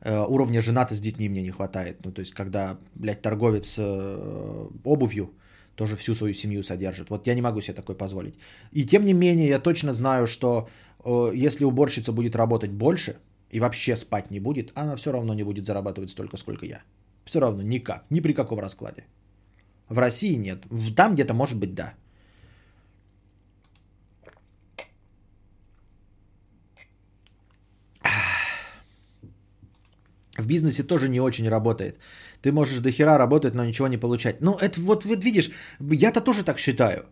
Э, 0.00 0.24
уровня 0.28 0.60
женаты 0.60 0.94
с 0.94 1.00
детьми 1.00 1.28
мне 1.28 1.42
не 1.42 1.50
хватает. 1.50 2.04
Ну, 2.04 2.12
то 2.12 2.20
есть, 2.20 2.32
когда, 2.34 2.76
блядь, 2.94 3.22
торговец 3.22 3.76
э, 3.78 4.68
обувью 4.84 5.30
тоже 5.74 5.96
всю 5.96 6.14
свою 6.14 6.34
семью 6.34 6.62
содержит. 6.62 7.10
Вот 7.10 7.26
я 7.26 7.34
не 7.34 7.42
могу 7.42 7.60
себе 7.60 7.74
такое 7.74 7.96
позволить. 7.96 8.34
И 8.72 8.84
тем 8.84 9.04
не 9.04 9.14
менее, 9.14 9.48
я 9.48 9.58
точно 9.58 9.92
знаю, 9.92 10.26
что 10.26 10.68
если 11.04 11.64
уборщица 11.64 12.12
будет 12.12 12.36
работать 12.36 12.70
больше 12.70 13.16
и 13.50 13.60
вообще 13.60 13.96
спать 13.96 14.30
не 14.30 14.40
будет, 14.40 14.72
она 14.74 14.96
все 14.96 15.12
равно 15.12 15.34
не 15.34 15.44
будет 15.44 15.66
зарабатывать 15.66 16.10
столько, 16.10 16.36
сколько 16.36 16.66
я. 16.66 16.82
Все 17.24 17.40
равно 17.40 17.62
никак, 17.62 18.04
ни 18.10 18.20
при 18.20 18.32
каком 18.32 18.58
раскладе. 18.58 19.04
В 19.88 19.98
России 19.98 20.34
нет. 20.34 20.66
Там 20.96 21.14
где-то 21.14 21.34
может 21.34 21.58
быть 21.58 21.74
да. 21.74 21.94
В 30.38 30.46
бизнесе 30.46 30.82
тоже 30.82 31.08
не 31.08 31.20
очень 31.20 31.48
работает. 31.48 31.98
Ты 32.40 32.52
можешь 32.52 32.80
до 32.80 32.90
хера 32.90 33.18
работать, 33.18 33.54
но 33.54 33.64
ничего 33.64 33.88
не 33.88 33.98
получать. 33.98 34.40
Ну, 34.40 34.56
это 34.56 34.80
вот, 34.80 35.04
вот 35.04 35.24
видишь, 35.24 35.50
я-то 35.80 36.20
тоже 36.20 36.42
так 36.42 36.58
считаю. 36.58 37.04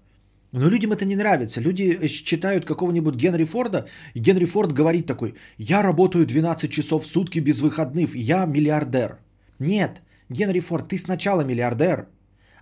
Но 0.53 0.69
людям 0.69 0.91
это 0.93 1.05
не 1.05 1.17
нравится. 1.17 1.61
Люди 1.61 2.09
читают 2.09 2.65
какого-нибудь 2.65 3.15
Генри 3.15 3.45
Форда, 3.45 3.87
и 4.15 4.21
Генри 4.21 4.47
Форд 4.47 4.73
говорит 4.73 5.07
такой, 5.07 5.35
я 5.59 5.83
работаю 5.83 6.27
12 6.27 6.71
часов 6.71 7.05
в 7.05 7.07
сутки 7.07 7.41
без 7.41 7.61
выходных, 7.61 8.17
я 8.17 8.47
миллиардер. 8.47 9.19
Нет, 9.61 10.03
Генри 10.29 10.61
Форд, 10.61 10.89
ты 10.89 10.99
сначала 10.99 11.43
миллиардер, 11.43 12.09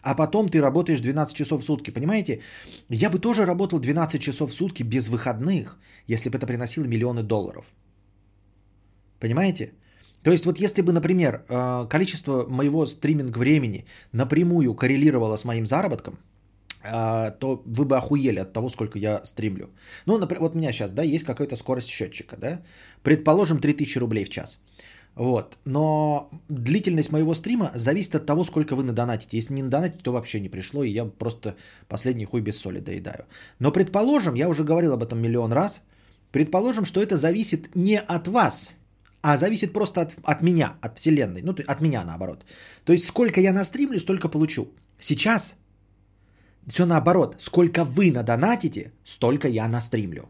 а 0.03 0.15
потом 0.15 0.49
ты 0.49 0.61
работаешь 0.61 1.01
12 1.01 1.35
часов 1.35 1.63
в 1.63 1.65
сутки, 1.65 1.91
понимаете? 1.91 2.41
Я 2.91 3.11
бы 3.11 3.19
тоже 3.19 3.47
работал 3.47 3.79
12 3.79 4.21
часов 4.21 4.51
в 4.51 4.55
сутки 4.55 4.83
без 4.83 5.09
выходных, 5.09 5.79
если 6.07 6.29
бы 6.29 6.37
это 6.37 6.47
приносило 6.47 6.85
миллионы 6.85 7.23
долларов. 7.23 7.65
Понимаете? 9.19 9.73
То 10.23 10.31
есть 10.31 10.45
вот 10.45 10.61
если 10.61 10.83
бы, 10.83 10.93
например, 10.93 11.45
э, 11.49 11.87
количество 11.89 12.45
моего 12.49 12.87
стриминг 12.87 13.37
времени 13.37 13.87
напрямую 14.13 14.75
коррелировало 14.75 15.37
с 15.37 15.45
моим 15.45 15.65
заработком– 15.65 16.19
то 16.83 17.63
вы 17.65 17.85
бы 17.85 17.97
охуели 17.97 18.41
от 18.41 18.53
того, 18.53 18.71
сколько 18.71 18.99
я 18.99 19.25
стримлю. 19.25 19.71
Ну, 20.07 20.19
например, 20.19 20.43
вот 20.43 20.55
у 20.55 20.59
меня 20.59 20.73
сейчас, 20.73 20.93
да, 20.93 21.03
есть 21.03 21.25
какая-то 21.25 21.57
скорость 21.57 21.89
счетчика, 21.89 22.37
да, 22.37 22.63
предположим, 23.03 23.59
3000 23.59 23.99
рублей 23.99 24.25
в 24.25 24.31
час. 24.31 24.59
Вот, 25.19 25.59
но 25.65 26.31
длительность 26.49 27.11
моего 27.11 27.35
стрима 27.35 27.73
зависит 27.75 28.15
от 28.15 28.27
того, 28.27 28.45
сколько 28.45 28.77
вы 28.77 28.85
надонатите. 28.85 29.37
Если 29.37 29.55
не 29.55 29.63
надонатите, 29.63 30.03
то 30.03 30.13
вообще 30.13 30.39
не 30.39 30.49
пришло, 30.49 30.85
и 30.85 30.91
я 30.91 31.05
просто 31.07 31.57
последний 31.89 32.25
хуй 32.25 32.41
без 32.41 32.57
соли 32.57 32.79
доедаю. 32.79 33.25
Но 33.59 33.73
предположим, 33.73 34.35
я 34.35 34.49
уже 34.49 34.63
говорил 34.63 34.93
об 34.93 35.03
этом 35.03 35.19
миллион 35.19 35.53
раз, 35.53 35.83
предположим, 36.31 36.85
что 36.85 37.01
это 37.01 37.17
зависит 37.17 37.75
не 37.75 37.99
от 37.99 38.29
вас, 38.29 38.71
а 39.21 39.37
зависит 39.37 39.73
просто 39.73 40.03
от, 40.03 40.15
от 40.23 40.43
меня, 40.43 40.77
от 40.81 40.99
вселенной, 40.99 41.43
ну, 41.43 41.53
от 41.67 41.81
меня 41.81 42.05
наоборот. 42.05 42.45
То 42.85 42.93
есть, 42.93 43.05
сколько 43.05 43.41
я 43.41 43.53
настримлю, 43.53 43.99
столько 43.99 44.29
получу. 44.29 44.69
Сейчас 45.01 45.57
все 46.69 46.87
наоборот. 46.87 47.37
Сколько 47.39 47.85
вы 47.85 48.11
надонатите, 48.13 48.93
столько 49.05 49.49
я 49.49 49.69
настримлю. 49.69 50.29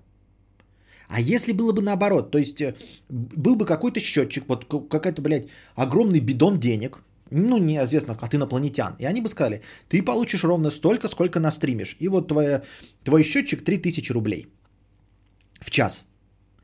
А 1.09 1.21
если 1.21 1.53
было 1.53 1.73
бы 1.73 1.83
наоборот, 1.83 2.31
то 2.31 2.39
есть 2.39 2.61
э, 2.61 2.75
был 3.09 3.57
бы 3.57 3.65
какой-то 3.65 4.01
счетчик, 4.01 4.45
вот 4.49 4.65
какой-то, 4.65 5.23
блядь, 5.23 5.49
огромный 5.75 6.21
бидон 6.21 6.61
денег, 6.61 7.03
ну, 7.31 7.59
неизвестно 7.59 8.17
от 8.21 8.35
инопланетян, 8.35 8.95
и 8.99 9.07
они 9.07 9.21
бы 9.21 9.29
сказали, 9.29 9.63
ты 9.89 10.03
получишь 10.03 10.45
ровно 10.45 10.71
столько, 10.71 11.09
сколько 11.09 11.41
настримишь. 11.41 11.97
И 11.99 12.09
вот 12.09 12.29
твоя, 12.29 12.63
твой 13.05 13.23
счетчик 13.23 13.65
3000 13.65 14.13
рублей 14.13 14.49
в 15.61 15.71
час. 15.71 16.05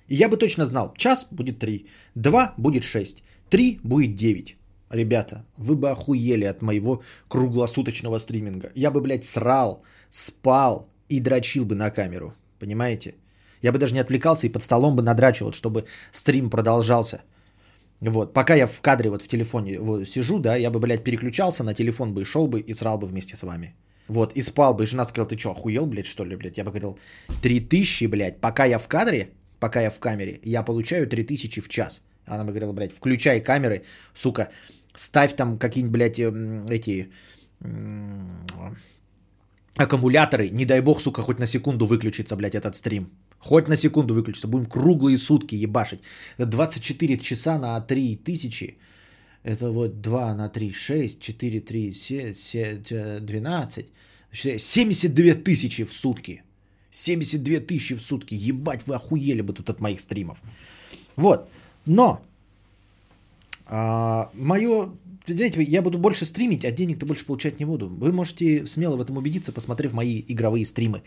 И 0.08 0.14
я 0.14 0.28
бы 0.28 0.36
точно 0.36 0.66
знал, 0.66 0.94
час 0.96 1.26
будет 1.30 1.58
3, 1.58 1.86
2 2.14 2.54
будет 2.58 2.84
6, 2.84 3.22
3 3.50 3.80
будет 3.82 4.14
9. 4.14 4.56
Ребята, 4.90 5.44
вы 5.56 5.76
бы 5.76 5.90
охуели 5.90 6.44
от 6.44 6.62
моего 6.62 7.02
круглосуточного 7.28 8.18
стриминга. 8.18 8.70
Я 8.74 8.90
бы, 8.90 9.00
блядь, 9.00 9.24
срал, 9.24 9.82
спал 10.10 10.88
и 11.08 11.20
дрочил 11.20 11.64
бы 11.64 11.74
на 11.74 11.90
камеру. 11.90 12.34
Понимаете? 12.58 13.14
Я 13.62 13.72
бы 13.72 13.78
даже 13.78 13.94
не 13.94 14.00
отвлекался 14.00 14.46
и 14.46 14.52
под 14.52 14.62
столом 14.62 14.96
бы 14.96 15.02
надрачивал, 15.02 15.52
чтобы 15.52 15.84
стрим 16.12 16.50
продолжался. 16.50 17.22
Вот, 18.00 18.34
пока 18.34 18.54
я 18.54 18.66
в 18.66 18.80
кадре 18.80 19.10
вот 19.10 19.22
в 19.22 19.28
телефоне 19.28 19.80
вот, 19.80 20.08
сижу, 20.08 20.38
да, 20.38 20.56
я 20.56 20.70
бы, 20.70 20.78
блядь, 20.78 21.04
переключался 21.04 21.64
на 21.64 21.74
телефон 21.74 22.12
бы 22.12 22.22
и 22.22 22.24
шел 22.24 22.46
бы 22.46 22.60
и 22.60 22.74
срал 22.74 22.98
бы 22.98 23.06
вместе 23.06 23.36
с 23.36 23.42
вами. 23.42 23.74
Вот, 24.08 24.32
и 24.36 24.42
спал 24.42 24.74
бы. 24.74 24.84
И 24.84 24.86
жена 24.86 25.04
сказала, 25.04 25.28
ты 25.28 25.38
что, 25.38 25.50
охуел, 25.50 25.86
блядь, 25.86 26.06
что 26.06 26.24
ли, 26.24 26.36
блядь? 26.36 26.58
Я 26.58 26.64
бы 26.64 26.70
говорил, 26.70 26.98
3000, 27.42 28.06
блядь, 28.06 28.40
пока 28.40 28.66
я 28.66 28.78
в 28.78 28.86
кадре, 28.86 29.30
пока 29.60 29.80
я 29.80 29.90
в 29.90 29.98
камере, 29.98 30.40
я 30.44 30.62
получаю 30.62 31.06
3000 31.06 31.62
в 31.62 31.68
час. 31.68 32.02
Она 32.26 32.44
бы 32.44 32.50
говорила, 32.50 32.72
блядь, 32.72 32.92
включай 32.92 33.40
камеры, 33.40 33.84
сука, 34.14 34.48
ставь 34.94 35.34
там 35.36 35.58
какие-нибудь, 35.58 35.92
блядь, 35.92 36.18
эм, 36.18 36.66
эти 36.68 37.10
аккумуляторы, 39.76 40.50
не 40.50 40.64
дай 40.64 40.80
бог, 40.80 41.00
сука, 41.00 41.22
хоть 41.22 41.38
на 41.38 41.46
секунду 41.46 41.86
выключится, 41.86 42.36
блядь, 42.36 42.54
этот 42.54 42.76
стрим. 42.76 43.10
Хоть 43.38 43.68
на 43.68 43.76
секунду 43.76 44.14
выключится, 44.14 44.48
будем 44.48 44.66
круглые 44.66 45.18
сутки 45.18 45.54
ебашить. 45.54 46.00
24 46.38 47.18
часа 47.18 47.58
на 47.58 47.80
3 47.80 48.16
тысячи, 48.16 48.78
это 49.42 49.70
вот 49.70 50.00
2 50.00 50.34
на 50.34 50.48
3, 50.48 50.72
6, 50.72 51.20
4, 51.20 51.60
3, 51.60 51.92
7, 51.92 53.20
12, 53.20 53.86
72 54.32 55.34
тысячи 55.34 55.84
в 55.84 55.92
сутки. 55.92 56.42
72 56.90 57.60
тысячи 57.60 57.96
в 57.96 58.00
сутки. 58.00 58.34
Ебать, 58.34 58.86
вы 58.86 58.94
охуели 58.94 59.42
бы 59.42 59.52
тут 59.52 59.68
от 59.68 59.80
моих 59.80 60.00
стримов. 60.00 60.42
Вот. 61.16 61.48
Но 61.86 62.20
а, 63.66 64.30
мое, 64.34 64.90
знаете, 65.26 65.62
я 65.62 65.82
буду 65.82 65.98
больше 65.98 66.24
стримить, 66.24 66.64
а 66.64 66.70
денег-то 66.70 67.06
больше 67.06 67.24
получать 67.26 67.58
не 67.58 67.64
буду. 67.66 67.88
Вы 67.88 68.12
можете 68.12 68.66
смело 68.66 68.96
в 68.96 69.00
этом 69.00 69.16
убедиться, 69.16 69.52
посмотрев 69.52 69.92
мои 69.92 70.22
игровые 70.28 70.64
стримы, 70.64 71.02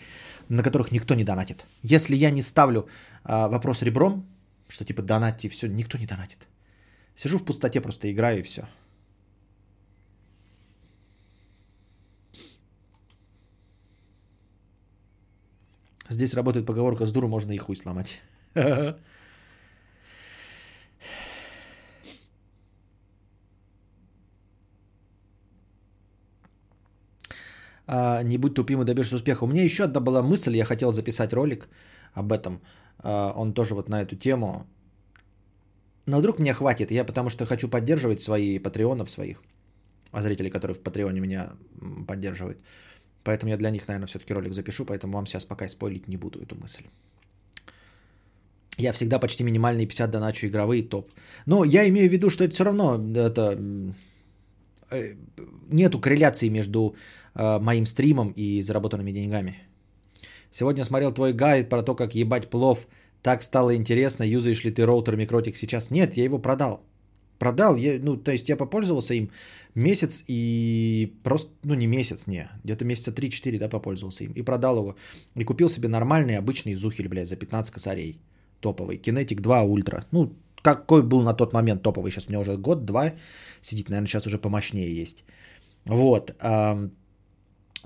на 0.49 0.63
которых 0.63 0.91
никто 0.91 1.15
не 1.15 1.23
донатит. 1.23 1.65
Если 1.83 2.15
я 2.15 2.31
не 2.31 2.41
ставлю 2.41 2.87
а, 3.23 3.47
вопрос 3.47 3.81
ребром, 3.83 4.25
что 4.67 4.85
типа 4.85 5.01
донатьте 5.01 5.47
и 5.47 5.49
все, 5.49 5.67
никто 5.67 5.97
не 5.97 6.05
донатит. 6.05 6.47
Сижу 7.15 7.37
в 7.37 7.45
пустоте, 7.45 7.81
просто 7.81 8.11
играю 8.11 8.39
и 8.39 8.43
все. 8.43 8.67
Здесь 16.09 16.33
работает 16.33 16.65
поговорка 16.65 17.05
с 17.05 17.11
дуру 17.11 17.27
можно 17.27 17.51
и 17.51 17.57
хуй 17.57 17.75
сломать. 17.75 18.21
а, 27.88 28.21
не 28.23 28.38
будь 28.38 28.54
тупым 28.54 28.82
и 28.82 28.86
добьешься 28.86 29.15
успеха. 29.15 29.45
У 29.45 29.47
меня 29.47 29.63
еще 29.63 29.84
одна 29.84 30.02
была 30.02 30.21
мысль, 30.21 30.56
я 30.56 30.65
хотел 30.65 30.91
записать 30.91 31.34
ролик 31.34 31.69
об 32.13 32.32
этом. 32.32 32.62
А, 33.00 33.34
он 33.36 33.54
тоже 33.54 33.73
вот 33.76 33.89
на 33.89 34.02
эту 34.02 34.15
тему. 34.15 34.67
Но 36.06 36.19
вдруг 36.19 36.39
мне 36.39 36.54
хватит, 36.54 36.91
я 36.91 37.06
потому 37.06 37.30
что 37.30 37.45
хочу 37.45 37.69
поддерживать 37.69 38.21
свои 38.21 38.60
патреонов 38.60 39.10
своих, 39.10 39.41
а 40.12 40.21
зрителей, 40.21 40.50
которые 40.50 40.76
в 40.76 40.82
патреоне 40.82 41.19
меня 41.19 41.50
поддерживают. 42.08 42.62
Поэтому 43.23 43.52
я 43.52 43.58
для 43.58 43.71
них, 43.71 43.88
наверное, 43.88 44.08
все-таки 44.08 44.34
ролик 44.34 44.54
запишу, 44.54 44.86
поэтому 44.86 45.13
вам 45.13 45.26
сейчас 45.26 45.45
пока 45.45 45.67
спойлить 45.67 46.08
не 46.08 46.17
буду 46.17 46.39
эту 46.39 46.56
мысль. 46.56 46.84
Я 48.78 48.91
всегда 48.91 49.19
почти 49.19 49.43
минимальные 49.43 49.88
50 49.88 50.12
доначу 50.12 50.47
игровые 50.47 50.84
топ. 50.84 51.12
Но 51.45 51.65
я 51.65 51.88
имею 51.89 52.10
в 52.10 52.13
виду, 52.13 52.30
что 52.30 52.43
это 52.43 52.54
все 52.54 52.63
равно 52.63 52.95
это, 53.15 53.60
э, 54.91 55.15
нету 55.69 56.00
корреляции 56.00 56.50
между 56.50 56.95
моим 57.38 57.86
стримом 57.86 58.34
и 58.36 58.62
заработанными 58.62 59.12
деньгами. 59.12 59.56
Сегодня 60.52 60.84
смотрел 60.84 61.12
твой 61.12 61.34
гайд 61.34 61.69
про 61.69 61.84
то, 61.84 61.95
как 61.95 62.15
ебать 62.15 62.50
плов. 62.50 62.88
Так 63.21 63.43
стало 63.43 63.76
интересно, 63.76 64.23
юзаешь 64.23 64.63
ли 64.63 64.71
ты 64.71 64.86
роутер 64.86 65.15
Микротик 65.15 65.58
сейчас? 65.58 65.91
Нет, 65.91 66.17
я 66.17 66.23
его 66.23 66.39
продал. 66.39 66.82
Продал, 67.39 67.76
я, 67.76 68.00
ну, 68.02 68.17
то 68.17 68.32
есть 68.32 68.50
я 68.50 68.58
попользовался 68.58 69.13
им 69.13 69.30
месяц 69.76 70.23
и 70.28 71.13
просто, 71.23 71.52
ну, 71.63 71.76
не 71.76 71.88
месяц, 71.88 72.26
не, 72.28 72.50
где-то 72.63 72.86
месяца 72.86 73.12
3-4, 73.12 73.60
да, 73.60 73.69
попользовался 73.69 74.23
им. 74.23 74.32
И 74.32 74.41
продал 74.41 74.78
его. 74.78 74.95
И 75.36 75.43
купил 75.43 75.69
себе 75.69 75.88
нормальный, 75.88 76.38
обычный 76.38 76.73
зухель, 76.76 77.08
блядь, 77.08 77.28
за 77.28 77.36
15 77.36 77.71
косарей. 77.73 78.19
Топовый. 78.60 78.97
Kinetic 78.97 79.41
2 79.41 79.65
Ultra. 79.65 80.06
Ну, 80.12 80.34
какой 80.63 81.04
был 81.04 81.21
на 81.21 81.34
тот 81.34 81.54
момент 81.54 81.84
топовый. 81.84 82.12
Сейчас 82.12 82.26
у 82.26 82.30
меня 82.30 82.39
уже 82.39 82.58
год-два 82.58 83.13
сидит, 83.62 83.89
наверное, 83.89 84.08
сейчас 84.08 84.26
уже 84.26 84.39
помощнее 84.39 85.02
есть. 85.02 85.23
Вот 85.86 86.36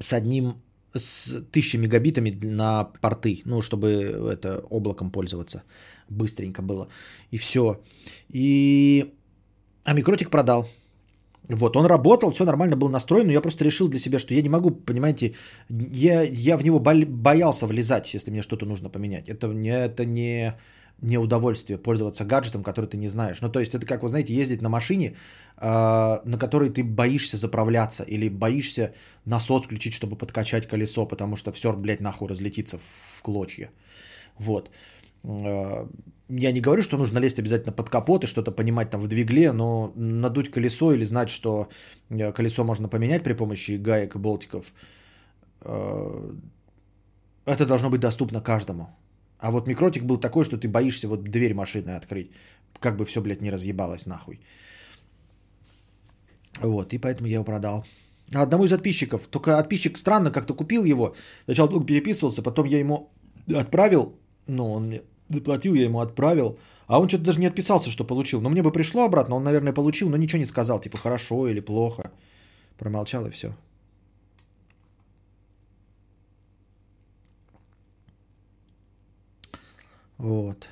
с 0.01 0.13
одним 0.13 0.55
с 0.93 1.33
1000 1.33 1.77
мегабитами 1.77 2.31
на 2.31 2.83
порты, 3.01 3.41
ну, 3.45 3.61
чтобы 3.61 3.87
это 4.33 4.59
облаком 4.69 5.11
пользоваться 5.11 5.63
быстренько 6.09 6.61
было. 6.61 6.87
И 7.31 7.37
все. 7.37 7.81
И... 8.29 9.13
А 9.83 9.93
микротик 9.93 10.29
продал. 10.29 10.67
Вот, 11.49 11.75
он 11.75 11.85
работал, 11.85 12.31
все 12.31 12.45
нормально 12.45 12.75
был 12.75 12.89
настроен, 12.89 13.25
но 13.25 13.33
я 13.33 13.41
просто 13.41 13.65
решил 13.65 13.89
для 13.89 13.99
себя, 13.99 14.19
что 14.19 14.33
я 14.33 14.41
не 14.41 14.49
могу, 14.49 14.71
понимаете, 14.71 15.33
я, 15.69 16.21
я 16.21 16.55
в 16.55 16.63
него 16.63 16.79
боялся 16.79 17.65
влезать, 17.65 18.13
если 18.13 18.31
мне 18.31 18.43
что-то 18.43 18.65
нужно 18.65 18.89
поменять. 18.89 19.27
Это, 19.27 19.47
это 19.47 20.05
не 20.05 20.55
не 21.01 21.17
удовольствие 21.17 21.77
пользоваться 21.77 22.25
гаджетом, 22.25 22.63
который 22.63 22.85
ты 22.85 22.97
не 22.97 23.07
знаешь. 23.07 23.41
Ну, 23.41 23.49
то 23.49 23.59
есть 23.59 23.75
это 23.75 23.85
как, 23.85 24.03
вот 24.03 24.09
знаете, 24.09 24.33
ездить 24.33 24.61
на 24.61 24.69
машине, 24.69 25.15
а, 25.57 26.21
на 26.25 26.37
которой 26.37 26.69
ты 26.69 26.83
боишься 26.83 27.37
заправляться 27.37 28.03
или 28.03 28.29
боишься 28.29 28.93
насос 29.25 29.63
включить, 29.63 29.93
чтобы 29.93 30.15
подкачать 30.15 30.67
колесо, 30.67 31.05
потому 31.07 31.35
что 31.35 31.51
все, 31.51 31.73
блядь, 31.73 32.01
нахуй 32.01 32.29
разлетится 32.29 32.77
в 32.77 33.21
клочья. 33.23 33.71
Вот. 34.37 34.69
А, 35.23 35.87
я 36.29 36.51
не 36.51 36.61
говорю, 36.61 36.83
что 36.83 36.97
нужно 36.97 37.19
лезть 37.19 37.39
обязательно 37.39 37.73
под 37.73 37.89
капот 37.89 38.23
и 38.23 38.27
что-то 38.27 38.51
понимать 38.51 38.89
там 38.89 39.01
в 39.01 39.07
двигле, 39.07 39.51
но 39.51 39.91
надуть 39.95 40.51
колесо 40.51 40.93
или 40.93 41.03
знать, 41.03 41.29
что 41.29 41.67
э, 42.09 42.31
колесо 42.31 42.63
можно 42.63 42.87
поменять 42.87 43.23
при 43.23 43.33
помощи 43.33 43.71
гаек 43.71 44.15
и 44.15 44.19
болтиков, 44.19 44.71
а, 45.61 46.31
это 47.45 47.65
должно 47.65 47.89
быть 47.89 48.01
доступно 48.01 48.39
каждому. 48.41 48.87
А 49.41 49.49
вот 49.49 49.67
микротик 49.67 50.03
был 50.03 50.17
такой, 50.17 50.43
что 50.43 50.57
ты 50.57 50.67
боишься 50.67 51.07
вот 51.07 51.23
дверь 51.23 51.53
машины 51.53 51.97
открыть. 51.97 52.31
Как 52.79 52.95
бы 52.95 53.05
все, 53.05 53.21
блядь, 53.21 53.41
не 53.41 53.51
разъебалось 53.51 54.05
нахуй. 54.05 54.39
Вот, 56.61 56.93
и 56.93 56.99
поэтому 56.99 57.27
я 57.27 57.35
его 57.35 57.43
продал. 57.43 57.83
А 58.35 58.43
одному 58.43 58.65
из 58.65 58.69
подписчиков. 58.71 59.27
Только 59.27 59.57
подписчик 59.57 59.97
странно 59.97 60.31
как-то 60.31 60.53
купил 60.53 60.83
его. 60.83 61.15
Сначала 61.45 61.69
долго 61.69 61.85
переписывался, 61.85 62.43
потом 62.43 62.67
я 62.67 62.79
ему 62.79 63.09
отправил. 63.55 64.15
Ну, 64.47 64.71
он 64.71 64.87
мне 64.87 65.01
заплатил, 65.29 65.73
я 65.73 65.85
ему 65.85 65.99
отправил. 65.99 66.57
А 66.87 66.99
он 66.99 67.07
что-то 67.07 67.23
даже 67.23 67.39
не 67.39 67.47
отписался, 67.47 67.89
что 67.89 68.03
получил. 68.03 68.41
Но 68.41 68.49
мне 68.49 68.61
бы 68.61 68.71
пришло 68.71 69.05
обратно, 69.05 69.35
он, 69.35 69.43
наверное, 69.43 69.73
получил, 69.73 70.09
но 70.09 70.17
ничего 70.17 70.39
не 70.39 70.45
сказал. 70.45 70.79
Типа, 70.79 70.97
хорошо 70.97 71.47
или 71.47 71.61
плохо. 71.61 72.11
Промолчал 72.77 73.25
и 73.25 73.31
все. 73.31 73.55
Вот. 80.21 80.69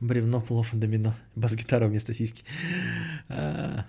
Бревно, 0.00 0.40
плов, 0.40 0.68
домино. 0.72 1.14
Бас-гитара 1.36 1.86
вместо 1.86 2.14
сиськи. 2.14 2.44
А. 3.28 3.84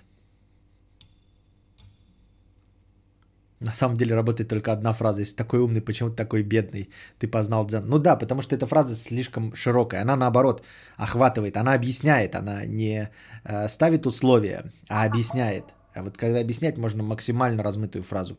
На 3.62 3.72
самом 3.72 3.96
деле 3.96 4.16
работает 4.16 4.50
только 4.50 4.74
одна 4.74 4.94
фраза. 4.94 5.22
Если 5.22 5.36
такой 5.36 5.60
умный, 5.60 5.82
почему 5.82 6.10
ты 6.10 6.16
такой 6.18 6.44
бедный? 6.44 6.90
Ты 7.20 7.28
познал 7.30 7.66
дзен. 7.66 7.88
Ну 7.88 8.00
да, 8.00 8.18
потому 8.18 8.42
что 8.42 8.56
эта 8.56 8.68
фраза 8.68 8.96
слишком 8.96 9.56
широкая. 9.56 10.02
Она 10.02 10.18
наоборот 10.18 10.64
охватывает, 10.98 11.56
она 11.56 11.74
объясняет. 11.74 12.36
Она 12.36 12.66
не 12.66 13.10
э, 13.46 13.68
ставит 13.70 14.06
условия, 14.06 14.64
а 14.90 15.06
объясняет. 15.06 15.74
А 15.94 16.04
вот 16.04 16.18
когда 16.18 16.42
объяснять, 16.42 16.78
можно 16.78 17.02
максимально 17.02 17.64
размытую 17.64 18.04
фразу 18.04 18.38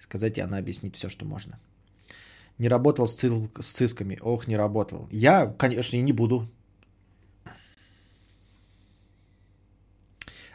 сказать, 0.00 0.38
и 0.38 0.40
она 0.40 0.58
объяснит 0.58 0.96
все, 0.96 1.08
что 1.08 1.24
можно. 1.24 1.58
Не 2.58 2.68
работал 2.68 3.06
с, 3.06 3.14
цил, 3.14 3.48
с 3.60 3.72
цисками. 3.72 4.18
Ох, 4.20 4.48
не 4.48 4.56
работал. 4.56 5.08
Я, 5.12 5.46
конечно, 5.46 5.96
и 5.96 6.02
не 6.02 6.12
буду. 6.12 6.48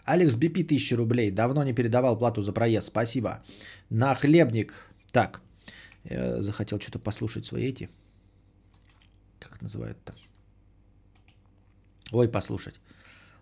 Алекс 0.06 0.36
Бипи 0.36 0.64
1000 0.64 0.98
рублей. 0.98 1.32
Давно 1.32 1.64
не 1.64 1.74
передавал 1.74 2.18
плату 2.18 2.42
за 2.42 2.52
проезд. 2.52 2.88
Спасибо. 2.88 3.44
На 3.90 4.16
хлебник. 4.16 4.86
Так. 5.12 5.42
Я 6.04 6.42
захотел 6.42 6.80
что-то 6.80 7.00
послушать 7.00 7.46
свои 7.46 7.70
эти. 7.70 7.90
Как 9.40 9.62
называют-то? 9.62 10.14
Ой, 12.12 12.28
послушать. 12.28 12.76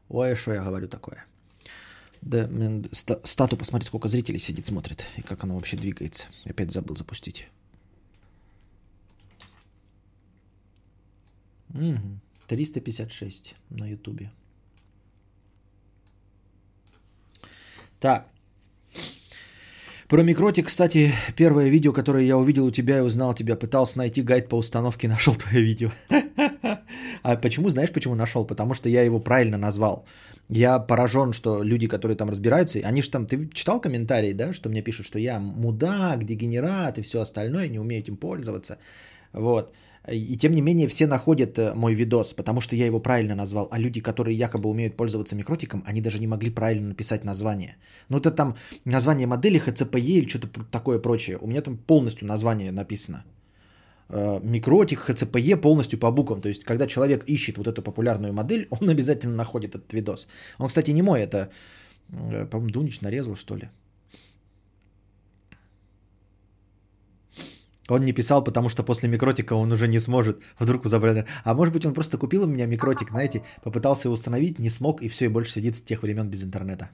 Ой, 0.09 0.35
что 0.35 0.53
я 0.53 0.63
говорю 0.63 0.87
такое. 0.87 1.25
Да, 2.21 2.47
стату 3.23 3.57
посмотреть, 3.57 3.87
сколько 3.87 4.07
зрителей 4.07 4.37
сидит, 4.37 4.67
смотрит. 4.67 5.05
И 5.17 5.21
как 5.21 5.43
оно 5.43 5.55
вообще 5.55 5.77
двигается. 5.77 6.27
Опять 6.45 6.71
забыл 6.71 6.95
запустить. 6.95 7.47
Угу. 11.73 12.19
356 12.47 13.55
на 13.69 13.87
Ютубе. 13.87 14.31
Так. 17.99 18.27
Про 20.07 20.23
микротик, 20.23 20.67
кстати, 20.67 21.13
первое 21.37 21.69
видео, 21.69 21.93
которое 21.93 22.25
я 22.25 22.37
увидел 22.37 22.65
у 22.65 22.71
тебя 22.71 22.97
и 22.97 23.01
узнал 23.01 23.33
тебя, 23.33 23.55
пытался 23.55 23.97
найти 23.97 24.21
гайд 24.21 24.49
по 24.49 24.57
установке, 24.57 25.07
нашел 25.15 25.35
твое 25.35 25.63
видео. 25.63 25.91
А 27.23 27.35
почему, 27.35 27.69
знаешь, 27.69 27.91
почему 27.91 28.15
нашел? 28.15 28.47
Потому 28.47 28.73
что 28.73 28.89
я 28.89 29.03
его 29.03 29.19
правильно 29.19 29.57
назвал. 29.57 30.05
Я 30.49 30.79
поражен, 30.79 31.33
что 31.33 31.63
люди, 31.63 31.87
которые 31.87 32.17
там 32.17 32.29
разбираются, 32.29 32.79
они 32.79 33.01
же 33.01 33.11
там, 33.11 33.25
ты 33.27 33.47
читал 33.53 33.79
комментарии, 33.79 34.33
да, 34.33 34.53
что 34.53 34.69
мне 34.69 34.81
пишут, 34.81 35.05
что 35.05 35.19
я 35.19 35.39
мудак, 35.39 36.23
дегенерат 36.23 36.97
и 36.97 37.03
все 37.03 37.21
остальное, 37.21 37.69
не 37.69 37.79
умею 37.79 38.01
этим 38.01 38.17
пользоваться. 38.17 38.77
Вот. 39.33 39.71
И 40.11 40.37
тем 40.37 40.51
не 40.51 40.61
менее 40.61 40.87
все 40.87 41.07
находят 41.07 41.57
э, 41.57 41.73
мой 41.73 41.93
видос, 41.93 42.33
потому 42.33 42.61
что 42.61 42.75
я 42.75 42.85
его 42.85 42.99
правильно 42.99 43.35
назвал. 43.35 43.67
А 43.71 43.79
люди, 43.79 44.01
которые 44.01 44.37
якобы 44.37 44.69
умеют 44.69 44.97
пользоваться 44.97 45.35
микротиком, 45.35 45.83
они 45.87 46.01
даже 46.01 46.19
не 46.19 46.27
могли 46.27 46.49
правильно 46.51 46.87
написать 46.87 47.23
название. 47.23 47.75
Ну 48.09 48.17
это 48.17 48.31
там 48.31 48.55
название 48.85 49.27
модели 49.27 49.59
HCPE 49.59 50.01
или 50.01 50.27
что-то 50.27 50.47
такое 50.71 50.99
прочее. 50.99 51.37
У 51.41 51.47
меня 51.47 51.61
там 51.61 51.77
полностью 51.77 52.27
название 52.27 52.71
написано. 52.71 53.23
Э, 54.09 54.39
микротик, 54.43 55.09
HCPE 55.09 55.57
полностью 55.57 55.99
по 55.99 56.11
буквам. 56.11 56.41
То 56.41 56.49
есть, 56.49 56.63
когда 56.65 56.87
человек 56.87 57.23
ищет 57.27 57.57
вот 57.57 57.67
эту 57.67 57.81
популярную 57.81 58.33
модель, 58.33 58.67
он 58.81 58.89
обязательно 58.89 59.35
находит 59.35 59.75
этот 59.75 59.93
видос. 59.93 60.27
Он, 60.57 60.67
кстати, 60.67 60.91
не 60.91 61.01
мой, 61.01 61.21
это, 61.21 61.49
э, 62.09 62.45
по-моему, 62.45 62.69
Дунич 62.69 63.01
нарезал, 63.01 63.35
что 63.35 63.55
ли. 63.55 63.69
Он 67.91 68.05
не 68.05 68.13
писал, 68.13 68.43
потому 68.43 68.69
что 68.69 68.83
после 68.83 69.09
микротика 69.09 69.55
он 69.55 69.71
уже 69.71 69.87
не 69.87 69.99
сможет 69.99 70.41
вдруг 70.59 70.85
забрать. 70.85 71.25
А 71.43 71.53
может 71.53 71.73
быть, 71.73 71.85
он 71.85 71.93
просто 71.93 72.17
купил 72.17 72.43
у 72.43 72.47
меня 72.47 72.65
микротик, 72.65 73.09
знаете, 73.09 73.41
попытался 73.63 74.07
его 74.07 74.13
установить, 74.13 74.59
не 74.59 74.69
смог, 74.69 75.01
и 75.01 75.09
все, 75.09 75.25
и 75.25 75.27
больше 75.27 75.51
сидит 75.51 75.75
с 75.75 75.81
тех 75.81 76.01
времен 76.01 76.29
без 76.29 76.41
интернета. 76.41 76.89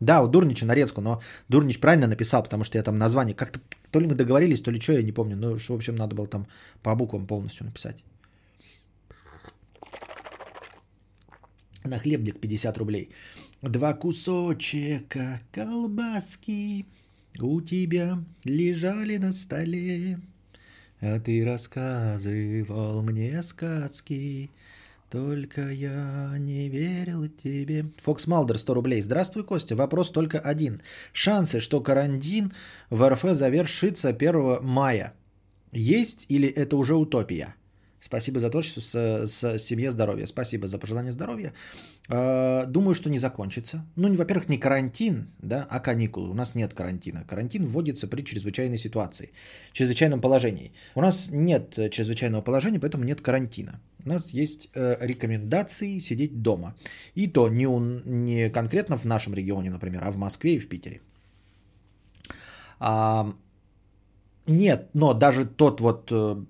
Да, 0.00 0.22
у 0.22 0.28
Дурнича 0.28 0.66
нарезку, 0.66 1.02
но 1.02 1.20
Дурнич 1.48 1.78
правильно 1.78 2.06
написал, 2.06 2.42
потому 2.42 2.64
что 2.64 2.78
я 2.78 2.82
там 2.82 2.96
название, 2.96 3.34
как-то 3.34 3.60
то 3.90 4.00
ли 4.00 4.06
мы 4.06 4.14
договорились, 4.14 4.62
то 4.62 4.70
ли 4.70 4.80
что, 4.80 4.92
я 4.92 5.02
не 5.02 5.12
помню. 5.12 5.36
Ну, 5.36 5.56
в 5.56 5.70
общем, 5.70 5.94
надо 5.94 6.14
было 6.14 6.26
там 6.26 6.46
по 6.82 6.94
буквам 6.94 7.26
полностью 7.26 7.66
написать. 7.66 8.02
На 11.84 11.98
хлебник 11.98 12.40
50 12.40 12.78
рублей. 12.78 13.10
Два 13.62 13.92
кусочка 13.92 15.38
колбаски 15.52 16.86
у 17.38 17.60
тебя 17.60 18.24
лежали 18.44 19.16
на 19.16 19.32
столе, 19.32 20.20
а 21.00 21.20
ты 21.20 21.44
рассказывал 21.44 23.02
мне 23.02 23.42
сказки. 23.42 24.50
Только 25.10 25.70
я 25.70 26.36
не 26.38 26.68
верил 26.68 27.26
тебе. 27.26 27.86
Фокс 27.96 28.28
Малдер 28.28 28.58
100 28.58 28.74
рублей. 28.74 29.02
Здравствуй, 29.02 29.42
Костя. 29.42 29.74
Вопрос 29.74 30.10
только 30.10 30.38
один. 30.38 30.82
Шансы, 31.12 31.58
что 31.58 31.80
карантин 31.80 32.52
в 32.90 33.08
РФ 33.08 33.22
завершится 33.22 34.10
1 34.10 34.62
мая, 34.62 35.14
есть 35.72 36.26
или 36.28 36.48
это 36.48 36.76
уже 36.76 36.94
утопия? 36.94 37.56
Спасибо 38.00 38.40
за 38.40 38.50
творчество, 38.50 38.80
с, 38.80 39.34
с 39.34 39.58
семье 39.62 39.90
здоровья. 39.90 40.26
Спасибо 40.26 40.66
за 40.66 40.78
пожелание 40.78 41.12
здоровья. 41.12 41.52
А, 42.08 42.64
думаю, 42.66 42.94
что 42.94 43.10
не 43.10 43.18
закончится. 43.18 43.84
Ну, 43.96 44.14
во-первых, 44.16 44.48
не 44.48 44.58
карантин, 44.58 45.26
да, 45.42 45.66
а 45.70 45.80
каникулы. 45.80 46.30
У 46.30 46.34
нас 46.34 46.54
нет 46.54 46.72
карантина. 46.74 47.24
Карантин 47.28 47.66
вводится 47.66 48.08
при 48.08 48.22
чрезвычайной 48.22 48.78
ситуации, 48.78 49.32
чрезвычайном 49.72 50.20
положении. 50.20 50.72
У 50.94 51.02
нас 51.02 51.30
нет 51.30 51.74
чрезвычайного 51.90 52.42
положения, 52.42 52.80
поэтому 52.80 53.04
нет 53.04 53.20
карантина. 53.20 53.80
У 54.04 54.08
нас 54.08 54.34
есть 54.34 54.70
э, 54.74 54.96
рекомендации 55.06 56.00
сидеть 56.00 56.42
дома. 56.42 56.74
И 57.14 57.26
то 57.26 57.48
не, 57.48 57.66
у, 57.66 57.78
не 57.80 58.50
конкретно 58.50 58.96
в 58.96 59.04
нашем 59.04 59.34
регионе, 59.34 59.70
например, 59.70 60.02
а 60.04 60.10
в 60.10 60.16
Москве 60.16 60.54
и 60.54 60.58
в 60.58 60.68
Питере. 60.68 61.00
А, 62.78 63.34
нет, 64.46 64.88
но 64.94 65.12
даже 65.12 65.44
тот 65.44 65.80
вот 65.80 66.10
э, 66.12 66.44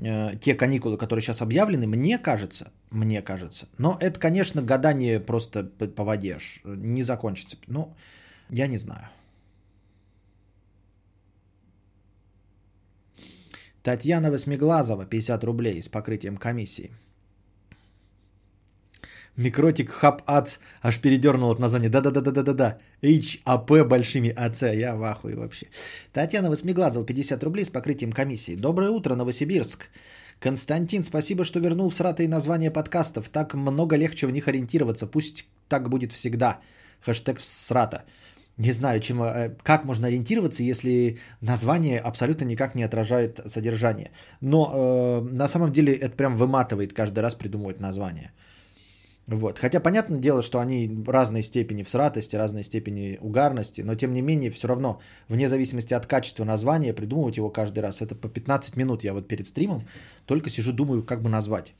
те 0.00 0.54
каникулы, 0.54 0.96
которые 0.96 1.22
сейчас 1.22 1.42
объявлены, 1.42 1.86
мне 1.86 2.18
кажется, 2.18 2.70
мне 2.90 3.22
кажется, 3.22 3.68
но 3.78 3.96
это, 4.00 4.20
конечно, 4.20 4.62
гадание 4.62 5.20
просто 5.20 5.64
по 5.64 6.04
воде 6.04 6.38
не 6.64 7.02
закончится. 7.02 7.56
Ну, 7.66 7.94
я 8.50 8.66
не 8.66 8.78
знаю. 8.78 9.08
Татьяна 13.82 14.30
Восьмиглазова, 14.30 15.06
50 15.06 15.44
рублей 15.44 15.82
с 15.82 15.88
покрытием 15.88 16.36
комиссии. 16.36 16.90
Микротик 19.38 19.90
Хаб 19.90 20.22
Ац 20.26 20.58
аж 20.82 20.98
передернул 21.00 21.50
от 21.50 21.60
названия. 21.60 21.88
Да-да-да-да-да-да. 21.88 22.78
HAP 23.02 23.84
большими 23.84 24.30
АЦ. 24.30 24.62
Я 24.62 24.96
в 24.96 25.04
ахуе 25.04 25.36
вообще. 25.36 25.66
Татьяна 26.12 26.50
Восьмиглазова, 26.50 27.06
50 27.06 27.44
рублей 27.44 27.64
с 27.64 27.70
покрытием 27.70 28.10
комиссии. 28.10 28.56
Доброе 28.56 28.90
утро, 28.90 29.14
Новосибирск. 29.14 29.90
Константин, 30.40 31.04
спасибо, 31.04 31.44
что 31.44 31.60
вернул 31.60 31.92
сратые 31.92 32.28
названия 32.28 32.72
подкастов. 32.72 33.28
Так 33.28 33.54
много 33.54 33.96
легче 33.96 34.26
в 34.26 34.32
них 34.32 34.48
ориентироваться. 34.48 35.06
Пусть 35.06 35.46
так 35.68 35.88
будет 35.88 36.12
всегда. 36.12 36.58
Хэштег 37.06 37.38
срата. 37.40 38.02
Не 38.56 38.72
знаю, 38.72 39.00
чем, 39.00 39.22
э, 39.22 39.54
как 39.62 39.84
можно 39.84 40.08
ориентироваться, 40.08 40.64
если 40.64 41.18
название 41.40 42.00
абсолютно 42.00 42.44
никак 42.44 42.74
не 42.74 42.82
отражает 42.82 43.40
содержание. 43.46 44.10
Но 44.40 44.72
э, 44.74 45.20
на 45.32 45.46
самом 45.46 45.70
деле 45.70 45.92
это 45.92 46.16
прям 46.16 46.36
выматывает 46.36 46.92
каждый 46.92 47.20
раз 47.20 47.36
придумывать 47.36 47.78
название. 47.78 48.32
Вот. 49.28 49.58
Хотя 49.58 49.78
понятное 49.78 50.18
дело, 50.18 50.40
что 50.40 50.58
они 50.58 51.04
разной 51.06 51.42
степени 51.42 51.82
всратости, 51.82 52.34
разной 52.34 52.64
степени 52.64 53.18
угарности, 53.20 53.82
но 53.82 53.94
тем 53.94 54.14
не 54.14 54.22
менее 54.22 54.50
все 54.50 54.68
равно, 54.68 55.00
вне 55.28 55.50
зависимости 55.50 55.92
от 55.92 56.06
качества 56.06 56.44
названия, 56.44 56.94
придумывать 56.94 57.36
его 57.36 57.50
каждый 57.50 57.80
раз. 57.80 58.00
Это 58.00 58.14
по 58.14 58.28
15 58.28 58.76
минут 58.76 59.04
я 59.04 59.12
вот 59.12 59.28
перед 59.28 59.46
стримом 59.46 59.82
только 60.24 60.48
сижу, 60.48 60.72
думаю, 60.72 61.02
как 61.02 61.22
бы 61.22 61.28
назвать. 61.28 61.74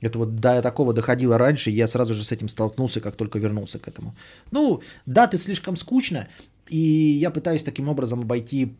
Это 0.00 0.18
вот 0.18 0.36
до 0.36 0.62
такого 0.62 0.94
доходило 0.94 1.38
раньше, 1.38 1.70
я 1.70 1.88
сразу 1.88 2.14
же 2.14 2.22
с 2.22 2.30
этим 2.30 2.48
столкнулся, 2.48 3.00
как 3.00 3.16
только 3.16 3.40
вернулся 3.40 3.80
к 3.80 3.88
этому. 3.88 4.14
Ну, 4.52 4.80
даты 5.04 5.38
слишком 5.38 5.76
скучно, 5.76 6.28
и 6.68 6.78
я 6.78 7.32
пытаюсь 7.32 7.64
таким 7.64 7.88
образом 7.88 8.20
обойти 8.20 8.76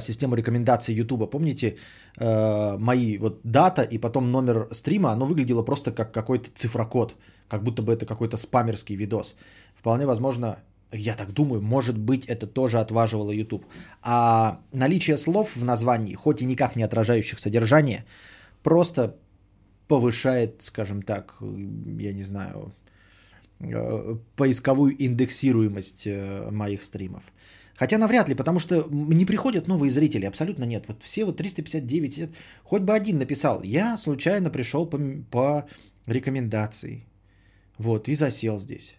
систему 0.00 0.34
рекомендаций 0.34 0.94
YouTube. 0.94 1.30
Помните 1.30 1.76
э, 2.16 2.76
мои 2.78 3.18
вот 3.18 3.40
дата 3.44 3.82
и 3.82 3.98
потом 3.98 4.30
номер 4.30 4.68
стрима, 4.72 5.10
оно 5.12 5.26
выглядело 5.26 5.62
просто 5.62 5.92
как 5.92 6.12
какой-то 6.12 6.50
цифрокод 6.54 7.14
как 7.48 7.62
будто 7.62 7.82
бы 7.82 7.92
это 7.92 8.06
какой-то 8.06 8.36
спамерский 8.36 8.96
видос. 8.96 9.34
Вполне 9.74 10.06
возможно, 10.06 10.58
я 10.92 11.14
так 11.14 11.32
думаю, 11.32 11.62
может 11.62 11.98
быть, 11.98 12.26
это 12.26 12.46
тоже 12.46 12.80
отваживало 12.80 13.30
YouTube. 13.30 13.64
А 14.02 14.60
наличие 14.72 15.16
слов 15.16 15.56
в 15.56 15.64
названии, 15.64 16.14
хоть 16.14 16.42
и 16.42 16.44
никак 16.44 16.76
не 16.76 16.82
отражающих 16.82 17.38
содержание, 17.38 18.04
просто 18.62 19.16
повышает, 19.88 20.62
скажем 20.62 21.02
так, 21.02 21.34
я 21.40 22.12
не 22.12 22.22
знаю, 22.22 22.72
э, 23.60 24.16
поисковую 24.36 24.94
индексируемость 24.98 26.06
э, 26.06 26.50
моих 26.50 26.82
стримов. 26.82 27.22
Хотя 27.78 27.98
навряд 27.98 28.28
ли, 28.28 28.34
потому 28.34 28.58
что 28.58 28.86
не 28.90 29.24
приходят 29.24 29.68
новые 29.68 29.90
зрители, 29.90 30.26
абсолютно 30.26 30.64
нет. 30.64 30.84
Вот 30.88 31.02
все 31.02 31.24
вот 31.24 31.36
359, 31.36 32.30
хоть 32.64 32.82
бы 32.82 32.92
один 32.92 33.18
написал, 33.18 33.62
я 33.62 33.96
случайно 33.96 34.50
пришел 34.50 34.84
по, 34.86 34.98
по 35.30 35.64
рекомендации. 36.06 37.04
Вот, 37.78 38.08
и 38.08 38.16
засел 38.16 38.58
здесь. 38.58 38.96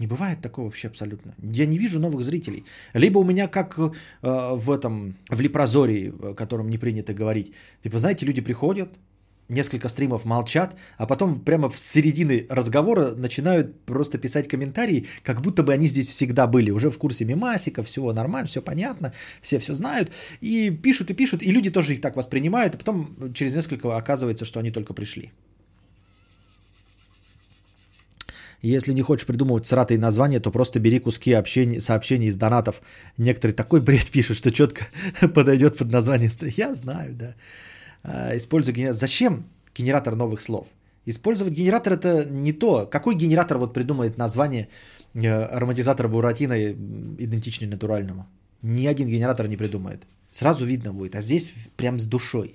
Не 0.00 0.08
бывает 0.08 0.40
такого 0.40 0.64
вообще 0.64 0.88
абсолютно. 0.88 1.34
Я 1.38 1.66
не 1.66 1.78
вижу 1.78 2.00
новых 2.00 2.24
зрителей. 2.24 2.64
Либо 2.92 3.18
у 3.18 3.24
меня 3.24 3.46
как 3.46 3.78
э, 3.78 3.92
в 4.20 4.70
этом, 4.70 5.14
в 5.28 5.40
Лепрозории, 5.40 6.12
о 6.30 6.34
котором 6.34 6.70
не 6.70 6.78
принято 6.78 7.14
говорить. 7.14 7.52
Типа, 7.84 7.98
знаете, 7.98 8.26
люди 8.26 8.40
приходят, 8.40 8.88
несколько 9.52 9.88
стримов 9.88 10.24
молчат, 10.24 10.74
а 10.98 11.06
потом 11.06 11.40
прямо 11.40 11.68
в 11.68 11.78
середины 11.78 12.46
разговора 12.48 13.14
начинают 13.14 13.80
просто 13.84 14.18
писать 14.18 14.48
комментарии, 14.48 15.06
как 15.22 15.40
будто 15.40 15.62
бы 15.62 15.72
они 15.72 15.86
здесь 15.86 16.08
всегда 16.08 16.46
были, 16.46 16.70
уже 16.70 16.90
в 16.90 16.98
курсе 16.98 17.24
мемасика, 17.24 17.82
все 17.82 18.12
нормально, 18.12 18.48
все 18.48 18.62
понятно, 18.62 19.12
все 19.40 19.58
все 19.58 19.74
знают, 19.74 20.10
и 20.40 20.70
пишут 20.70 21.10
и 21.10 21.14
пишут, 21.14 21.42
и 21.42 21.52
люди 21.52 21.70
тоже 21.70 21.94
их 21.94 22.00
так 22.00 22.16
воспринимают, 22.16 22.74
а 22.74 22.78
потом 22.78 23.32
через 23.34 23.54
несколько 23.54 23.96
оказывается, 23.96 24.44
что 24.44 24.60
они 24.60 24.70
только 24.70 24.94
пришли. 24.94 25.32
Если 28.62 28.92
не 28.92 29.02
хочешь 29.02 29.26
придумывать 29.26 29.66
сратые 29.66 29.98
названия, 29.98 30.38
то 30.38 30.52
просто 30.52 30.78
бери 30.78 31.00
куски 31.00 31.32
общений, 31.32 31.80
сообщений 31.80 32.28
из 32.28 32.36
донатов. 32.36 32.80
Некоторые 33.18 33.56
такой 33.56 33.80
бред 33.80 34.06
пишут, 34.12 34.38
что 34.38 34.52
четко 34.52 34.86
подойдет 35.34 35.76
под 35.76 35.90
название. 35.90 36.30
Я 36.56 36.74
знаю, 36.74 37.14
да. 37.14 37.34
А, 38.02 38.36
используй 38.36 38.74
генератор. 38.74 38.96
Зачем 38.96 39.44
генератор 39.74 40.16
новых 40.16 40.40
слов? 40.40 40.66
Использовать 41.06 41.54
генератор 41.54 41.92
это 41.94 42.24
не 42.24 42.52
то. 42.52 42.86
Какой 42.86 43.14
генератор 43.14 43.58
вот 43.58 43.74
придумает 43.74 44.18
название 44.18 44.68
э, 45.14 45.28
ароматизатора 45.28 46.08
буратино 46.08 46.72
идентичный 47.18 47.68
натуральному? 47.68 48.26
Ни 48.62 48.86
один 48.86 49.08
генератор 49.08 49.48
не 49.48 49.56
придумает. 49.56 50.06
Сразу 50.30 50.64
видно 50.64 50.92
будет. 50.92 51.14
А 51.16 51.20
здесь 51.20 51.52
прям 51.76 51.98
с 51.98 52.06
душой. 52.06 52.54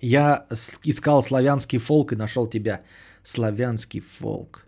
Я 0.00 0.46
искал 0.84 1.22
славянский 1.22 1.78
фолк 1.78 2.12
и 2.12 2.16
нашел 2.16 2.46
тебя. 2.46 2.80
Славянский 3.22 4.00
фолк. 4.00 4.64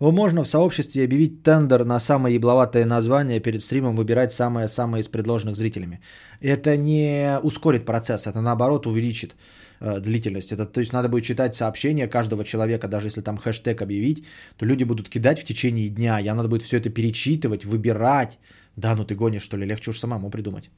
Можно 0.00 0.44
в 0.44 0.48
сообществе 0.48 1.04
объявить 1.04 1.42
тендер 1.42 1.84
на 1.84 1.98
самое 1.98 2.34
ебловатое 2.36 2.84
название, 2.86 3.40
перед 3.40 3.62
стримом 3.62 3.96
выбирать 3.96 4.32
самое-самое 4.32 5.00
из 5.00 5.08
предложенных 5.08 5.56
зрителями. 5.56 6.00
Это 6.40 6.76
не 6.76 7.38
ускорит 7.42 7.84
процесс, 7.84 8.26
это 8.26 8.40
наоборот 8.40 8.86
увеличит 8.86 9.34
э, 9.80 9.98
длительность. 10.00 10.52
Это, 10.52 10.66
то 10.66 10.80
есть 10.80 10.92
надо 10.92 11.08
будет 11.08 11.24
читать 11.24 11.56
сообщения 11.56 12.06
каждого 12.06 12.44
человека, 12.44 12.86
даже 12.86 13.08
если 13.08 13.22
там 13.22 13.38
хэштег 13.38 13.82
объявить, 13.82 14.24
то 14.56 14.66
люди 14.66 14.84
будут 14.84 15.08
кидать 15.08 15.40
в 15.40 15.44
течение 15.44 15.88
дня. 15.88 16.20
Я 16.20 16.34
надо 16.34 16.48
будет 16.48 16.62
все 16.62 16.76
это 16.76 16.90
перечитывать, 16.90 17.64
выбирать. 17.64 18.38
Да, 18.76 18.94
ну 18.94 19.04
ты 19.04 19.16
гонишь, 19.16 19.42
что 19.42 19.56
ли, 19.56 19.66
легче 19.66 19.90
уж 19.90 19.98
самому 19.98 20.30
придумать. 20.30 20.70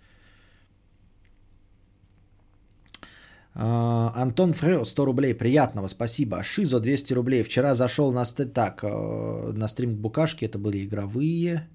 Антон 3.62 4.54
Фрео, 4.54 4.84
100 4.84 5.04
рублей, 5.04 5.34
приятного, 5.34 5.88
спасибо. 5.88 6.42
Шизо, 6.42 6.80
200 6.80 7.12
рублей. 7.12 7.42
Вчера 7.42 7.74
зашел 7.74 8.10
на, 8.10 8.24
ст... 8.24 8.54
так, 8.54 8.82
э, 8.82 9.52
на 9.52 9.68
стрим 9.68 9.94
Букашки, 9.96 10.46
это 10.46 10.58
были 10.58 10.82
игровые. 10.84 11.68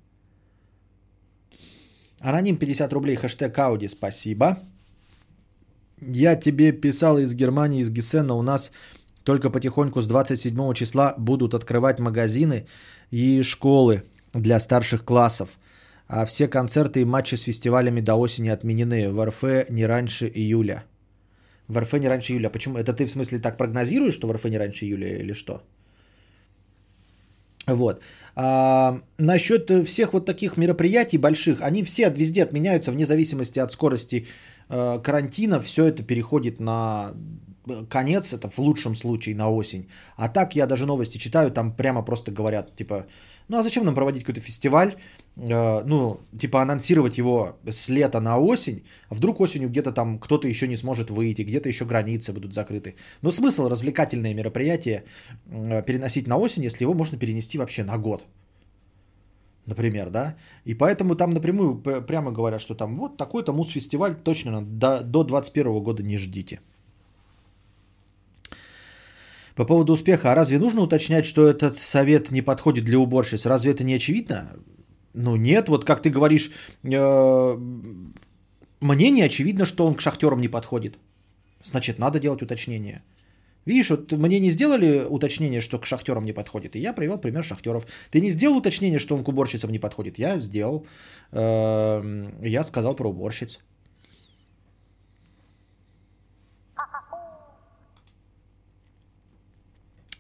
Аноним 2.20 2.58
50 2.58 2.92
рублей, 2.94 3.16
хэштег 3.16 3.60
Ауди, 3.60 3.88
спасибо. 3.88 4.58
Я 6.02 6.36
тебе 6.36 6.72
писал 6.72 7.20
из 7.20 7.36
Германии, 7.36 7.82
из 7.82 7.92
Гессена, 7.92 8.34
у 8.34 8.42
нас 8.42 8.72
только 9.24 9.52
потихоньку 9.52 10.02
с 10.02 10.08
27 10.08 10.74
числа 10.74 11.14
будут 11.20 11.54
открывать 11.54 12.00
магазины 12.00 12.66
и 13.12 13.44
школы 13.44 14.04
для 14.34 14.60
старших 14.60 15.06
классов. 15.06 15.60
А 16.08 16.26
все 16.26 16.48
концерты 16.48 17.02
и 17.02 17.06
матчи 17.06 17.36
с 17.36 17.42
фестивалями 17.42 18.02
до 18.02 18.16
осени 18.16 18.50
отменены. 18.50 19.12
В 19.12 19.24
РФ 19.24 19.70
не 19.70 19.86
раньше 19.86 20.28
июля. 20.28 20.84
В 21.68 21.78
РФ 21.78 21.94
не 21.94 22.08
раньше 22.08 22.34
июля. 22.34 22.50
Почему? 22.50 22.78
Это 22.78 22.94
ты 22.94 23.06
в 23.06 23.12
смысле 23.12 23.40
так 23.40 23.58
прогнозируешь, 23.58 24.14
что 24.14 24.28
в 24.28 24.32
РФ 24.32 24.46
не 24.46 24.58
раньше 24.58 24.86
июля 24.86 25.20
или 25.20 25.34
что? 25.34 25.62
Вот. 27.68 28.02
А, 28.36 29.00
насчет 29.18 29.70
всех 29.88 30.14
вот 30.14 30.26
таких 30.26 30.58
мероприятий 30.58 31.18
больших, 31.18 31.62
они 31.62 31.84
все 31.84 32.10
везде 32.10 32.44
отменяются 32.44 32.92
вне 32.92 33.06
зависимости 33.06 33.60
от 33.60 33.72
скорости 33.72 34.28
э, 34.70 35.00
карантина. 35.04 35.62
Все 35.62 35.86
это 35.86 36.04
переходит 36.04 36.60
на 36.60 37.14
конец, 37.90 38.34
это 38.34 38.50
в 38.50 38.60
лучшем 38.60 38.96
случае 38.96 39.36
на 39.36 39.50
осень. 39.50 39.88
А 40.18 40.30
так 40.30 40.56
я 40.56 40.68
даже 40.68 40.86
новости 40.86 41.18
читаю, 41.18 41.52
там 41.52 41.72
прямо 41.72 42.06
просто 42.06 42.32
говорят, 42.32 42.76
типа, 42.76 43.06
ну 43.48 43.58
а 43.58 43.64
зачем 43.64 43.86
нам 43.86 43.96
проводить 43.96 44.24
какой-то 44.24 44.42
фестиваль, 44.42 44.90
э, 44.90 45.25
ну, 45.38 46.22
типа 46.40 46.62
анонсировать 46.62 47.18
его 47.18 47.58
с 47.70 47.90
лета 47.90 48.22
на 48.22 48.38
осень, 48.38 48.84
а 49.10 49.16
вдруг 49.16 49.42
осенью 49.42 49.70
где-то 49.70 49.92
там 49.92 50.18
кто-то 50.20 50.48
еще 50.48 50.68
не 50.68 50.78
сможет 50.78 51.10
выйти, 51.10 51.42
где-то 51.44 51.70
еще 51.70 51.86
границы 51.86 52.32
будут 52.32 52.54
закрыты. 52.54 52.96
Но 53.22 53.32
смысл 53.32 53.68
развлекательное 53.68 54.34
мероприятие 54.34 55.04
э, 55.50 55.84
переносить 55.86 56.28
на 56.28 56.38
осень, 56.38 56.64
если 56.64 56.86
его 56.86 56.94
можно 56.94 57.18
перенести 57.18 57.58
вообще 57.58 57.84
на 57.84 57.98
год. 57.98 58.26
Например, 59.66 60.10
да? 60.10 60.36
И 60.64 60.74
поэтому 60.74 61.16
там 61.16 61.32
напрямую 61.32 61.82
прямо 62.08 62.32
говорят, 62.32 62.62
что 62.62 62.76
там 62.76 62.98
вот 62.98 63.18
такой-то 63.18 63.52
мус-фестиваль 63.52 64.16
точно 64.16 64.62
до, 64.62 65.02
до 65.02 65.24
21 65.24 65.84
года 65.84 66.04
не 66.04 66.18
ждите. 66.18 66.60
По 69.56 69.66
поводу 69.66 69.94
успеха, 69.94 70.32
а 70.32 70.36
разве 70.36 70.60
нужно 70.60 70.82
уточнять, 70.82 71.26
что 71.26 71.48
этот 71.48 71.80
совет 71.80 72.32
не 72.32 72.42
подходит 72.42 72.86
для 72.86 73.00
уборщиц? 73.00 73.46
Разве 73.46 73.72
это 73.72 73.84
не 73.84 73.96
очевидно? 73.96 74.52
Ну 75.16 75.38
нет, 75.38 75.70
вот 75.70 75.86
как 75.86 76.02
ты 76.02 76.10
говоришь, 76.10 76.52
э, 76.84 77.58
мне 78.82 79.12
не 79.12 79.22
очевидно, 79.22 79.66
что 79.66 79.88
он 79.88 79.96
к 79.96 80.02
шахтерам 80.02 80.42
не 80.42 80.50
подходит. 80.50 80.98
Значит, 81.64 82.00
надо 82.00 82.20
делать 82.20 82.42
уточнение. 82.42 83.02
Видишь, 83.66 83.90
вот 83.90 84.12
мне 84.12 84.40
не 84.40 84.52
сделали 84.52 85.06
уточнение, 85.10 85.62
что 85.62 85.80
к 85.80 85.86
шахтерам 85.86 86.26
не 86.26 86.34
подходит. 86.34 86.76
И 86.76 86.80
я 86.80 86.94
привел 86.94 87.18
пример 87.18 87.44
шахтеров. 87.44 87.88
Ты 88.12 88.22
не 88.22 88.30
сделал 88.30 88.58
уточнение, 88.58 89.00
что 89.00 89.16
он 89.16 89.24
к 89.24 89.30
уборщицам 89.30 89.72
не 89.72 89.80
подходит. 89.80 90.20
Я 90.20 90.40
сделал. 90.40 90.86
Э, 91.32 92.30
я 92.44 92.64
сказал 92.64 92.96
про 92.96 93.10
уборщиц. 93.10 93.60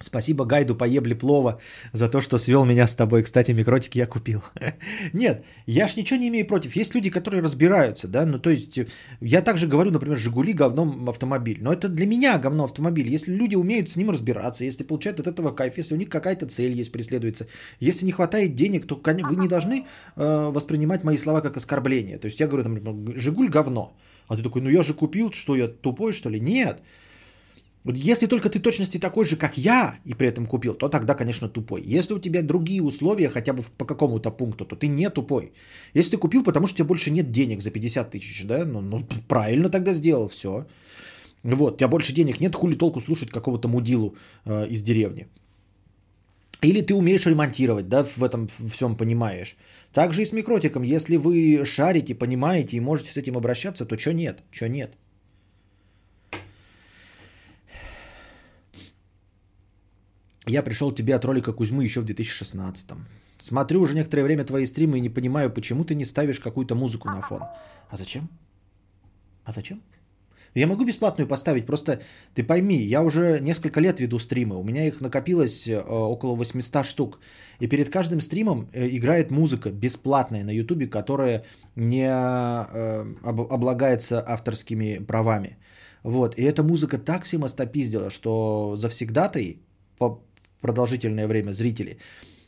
Спасибо 0.06 0.45
гайду 0.45 0.76
поебли 0.76 1.16
плова 1.16 1.60
за 1.93 2.10
то, 2.10 2.22
что 2.22 2.38
свел 2.38 2.64
меня 2.64 2.86
с 2.86 2.95
тобой. 2.95 3.24
Кстати, 3.24 3.51
микротик 3.51 3.95
я 3.95 4.06
купил. 4.06 4.43
Нет, 5.14 5.43
я 5.66 5.88
ж 5.88 5.97
ничего 5.97 6.20
не 6.20 6.28
имею 6.28 6.45
против. 6.45 6.76
Есть 6.76 6.93
люди, 6.93 7.10
которые 7.10 7.41
разбираются, 7.41 8.08
да, 8.08 8.26
ну 8.26 8.39
то 8.39 8.51
есть 8.51 8.80
я 9.20 9.41
также 9.41 9.68
говорю, 9.68 9.89
например, 9.91 10.18
Жигули 10.18 10.53
говном 10.53 11.10
автомобиль. 11.10 11.58
Но 11.60 11.74
это 11.74 11.89
для 11.89 12.06
меня 12.06 12.38
говно 12.38 12.66
автомобиль. 12.66 13.10
Если 13.10 13.34
люди 13.34 13.56
умеют 13.56 13.89
с 13.89 13.95
ним 13.95 14.12
разбираться, 14.12 14.64
если 14.64 14.84
получают 14.84 15.20
от 15.20 15.28
этого 15.28 15.51
кайф, 15.51 15.78
если 15.78 15.95
у 15.95 15.97
них 15.97 16.10
какая-то 16.10 16.45
цель 16.45 16.74
есть, 16.80 16.91
преследуется, 16.91 17.47
если 17.80 18.06
не 18.06 18.12
хватает 18.12 18.56
денег, 18.56 18.86
то 18.86 19.01
вы 19.03 19.36
не 19.36 19.47
должны 19.47 19.86
э, 20.16 20.51
воспринимать 20.51 21.03
мои 21.03 21.18
слова 21.18 21.41
как 21.41 21.58
оскорбление. 21.58 22.20
То 22.20 22.28
есть 22.28 22.39
я 22.39 22.47
говорю, 22.47 22.70
например, 22.70 23.20
Жигуль 23.20 23.49
говно. 23.49 23.97
А 24.28 24.38
ты 24.38 24.43
такой, 24.43 24.62
ну 24.62 24.70
я 24.70 24.84
же 24.84 24.93
купил, 24.93 25.32
что 25.32 25.56
я 25.56 25.68
тупой, 25.68 26.14
что 26.14 26.30
ли? 26.30 26.39
Нет. 26.39 26.82
Вот 27.86 27.95
если 27.95 28.27
только 28.27 28.49
ты 28.49 28.59
точности 28.59 28.97
такой 28.97 29.25
же, 29.25 29.38
как 29.38 29.57
я, 29.57 29.99
и 30.05 30.15
при 30.15 30.27
этом 30.27 30.47
купил, 30.47 30.73
то 30.73 30.89
тогда, 30.89 31.13
конечно, 31.13 31.47
тупой. 31.47 31.83
Если 31.97 32.15
у 32.15 32.19
тебя 32.19 32.41
другие 32.41 32.81
условия, 32.81 33.29
хотя 33.29 33.53
бы 33.53 33.63
по 33.77 33.86
какому-то 33.86 34.31
пункту, 34.31 34.65
то 34.65 34.75
ты 34.75 34.88
не 34.88 35.09
тупой. 35.09 35.51
Если 35.93 36.11
ты 36.11 36.17
купил, 36.17 36.43
потому 36.43 36.67
что 36.67 36.73
у 36.73 36.77
тебя 36.77 36.88
больше 36.88 37.11
нет 37.11 37.31
денег 37.31 37.61
за 37.61 37.69
50 37.69 38.09
тысяч, 38.09 38.43
да, 38.45 38.65
ну, 38.65 38.81
ну 38.81 39.05
правильно 39.27 39.69
тогда 39.69 39.93
сделал, 39.93 40.29
все. 40.29 40.65
Вот, 41.43 41.73
у 41.73 41.77
тебя 41.77 41.88
больше 41.88 42.11
денег 42.11 42.39
нет, 42.39 42.55
хули 42.55 42.75
толку 42.75 43.01
слушать 43.01 43.29
какого-то 43.29 43.67
мудилу 43.67 44.15
э, 44.45 44.67
из 44.67 44.81
деревни. 44.81 45.27
Или 46.63 46.81
ты 46.81 46.95
умеешь 46.95 47.27
ремонтировать, 47.27 47.88
да, 47.88 48.03
в 48.03 48.23
этом 48.23 48.47
всем 48.47 48.95
понимаешь. 48.95 49.55
Также 49.93 50.23
и 50.23 50.25
с 50.25 50.33
микротиком, 50.33 50.81
если 50.81 51.17
вы 51.17 51.63
шарите, 51.65 52.15
понимаете 52.15 52.77
и 52.77 52.79
можете 52.79 53.11
с 53.11 53.17
этим 53.17 53.38
обращаться, 53.38 53.86
то 53.86 53.95
что 53.95 54.11
нет, 54.11 54.41
что 54.49 54.67
нет. 54.67 54.97
Я 60.48 60.62
пришел 60.62 60.91
к 60.91 60.96
тебе 60.96 61.16
от 61.16 61.26
ролика 61.26 61.54
Кузьмы 61.54 61.84
еще 61.84 62.02
в 62.02 62.06
2016. 62.06 62.89
Смотрю 63.38 63.82
уже 63.82 63.96
некоторое 63.96 64.24
время 64.24 64.43
твои 64.43 64.66
стримы 64.66 64.98
и 64.98 65.02
не 65.02 65.10
понимаю, 65.10 65.52
почему 65.52 65.84
ты 65.84 65.96
не 65.96 66.06
ставишь 66.06 66.39
какую-то 66.39 66.76
музыку 66.76 67.10
на 67.10 67.22
фон. 67.22 67.41
А 67.89 67.98
зачем? 67.98 68.30
А 69.43 69.52
зачем? 69.52 69.82
Я 70.56 70.68
могу 70.68 70.86
бесплатную 70.86 71.28
поставить, 71.28 71.66
просто 71.66 72.00
ты 72.34 72.41
пойми, 72.41 72.78
я 72.78 73.04
уже 73.04 73.39
несколько 73.41 73.82
лет 73.82 74.00
веду 74.00 74.20
стримы, 74.20 74.56
у 74.56 74.64
меня 74.64 74.88
их 74.88 75.02
накопилось 75.02 75.68
э, 75.68 75.78
около 75.82 76.36
800 76.36 76.86
штук. 76.86 77.20
И 77.60 77.68
перед 77.68 77.89
каждым 77.89 78.22
стримом 78.22 78.70
э, 78.72 78.88
играет 78.88 79.32
музыка 79.32 79.70
бесплатная 79.70 80.46
на 80.46 80.52
ютубе, 80.52 80.88
которая 80.88 81.43
не 81.76 82.08
э, 82.08 83.06
облагается 83.24 84.24
авторскими 84.26 85.00
правами. 85.06 85.58
Вот, 86.04 86.38
и 86.38 86.43
эта 86.43 86.64
музыка 86.64 87.00
так 87.00 87.26
всем 87.26 87.43
остопиздила, 87.43 88.10
что 88.10 88.76
завсегдатай 88.78 89.60
по 89.98 90.24
продолжительное 90.66 91.28
время 91.28 91.53
зрители, 91.53 91.97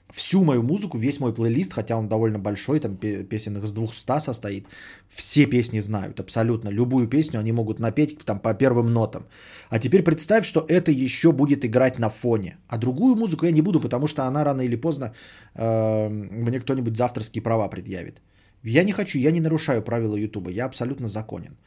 всю 0.10 0.44
мою 0.44 0.64
музыку, 0.64 0.98
весь 0.98 1.20
мой 1.20 1.34
плейлист, 1.34 1.74
хотя 1.74 1.96
он 1.98 2.08
довольно 2.08 2.40
большой, 2.40 2.80
там 2.80 2.98
песен 2.98 3.58
из 3.58 3.72
200 3.72 4.20
состоит, 4.20 4.68
все 5.10 5.46
песни 5.46 5.82
знают, 5.82 6.20
абсолютно. 6.20 6.70
Любую 6.70 7.08
песню 7.08 7.40
они 7.40 7.52
могут 7.52 7.80
напеть 7.80 8.18
там 8.26 8.40
по 8.40 8.54
первым 8.54 8.94
нотам. 8.94 9.26
А 9.70 9.80
теперь 9.80 10.04
представь, 10.04 10.46
что 10.46 10.66
это 10.68 10.92
еще 10.92 11.32
будет 11.32 11.66
играть 11.66 12.00
на 12.00 12.10
фоне. 12.10 12.58
А 12.68 12.78
другую 12.78 13.16
музыку 13.16 13.46
я 13.46 13.52
не 13.52 13.62
буду, 13.62 13.80
потому 13.80 14.08
что 14.08 14.24
она 14.24 14.44
рано 14.44 14.62
или 14.62 14.76
поздно 14.76 15.14
э, 15.56 16.10
мне 16.10 16.60
кто-нибудь 16.60 16.98
за 16.98 17.06
авторские 17.06 17.44
права 17.44 17.70
предъявит. 17.70 18.22
Я 18.64 18.84
не 18.84 18.92
хочу, 18.92 19.20
я 19.20 19.32
не 19.32 19.42
нарушаю 19.42 19.82
правила 19.82 20.16
Ютуба, 20.16 20.52
я 20.52 20.66
абсолютно 20.66 21.08
законен. 21.08 21.58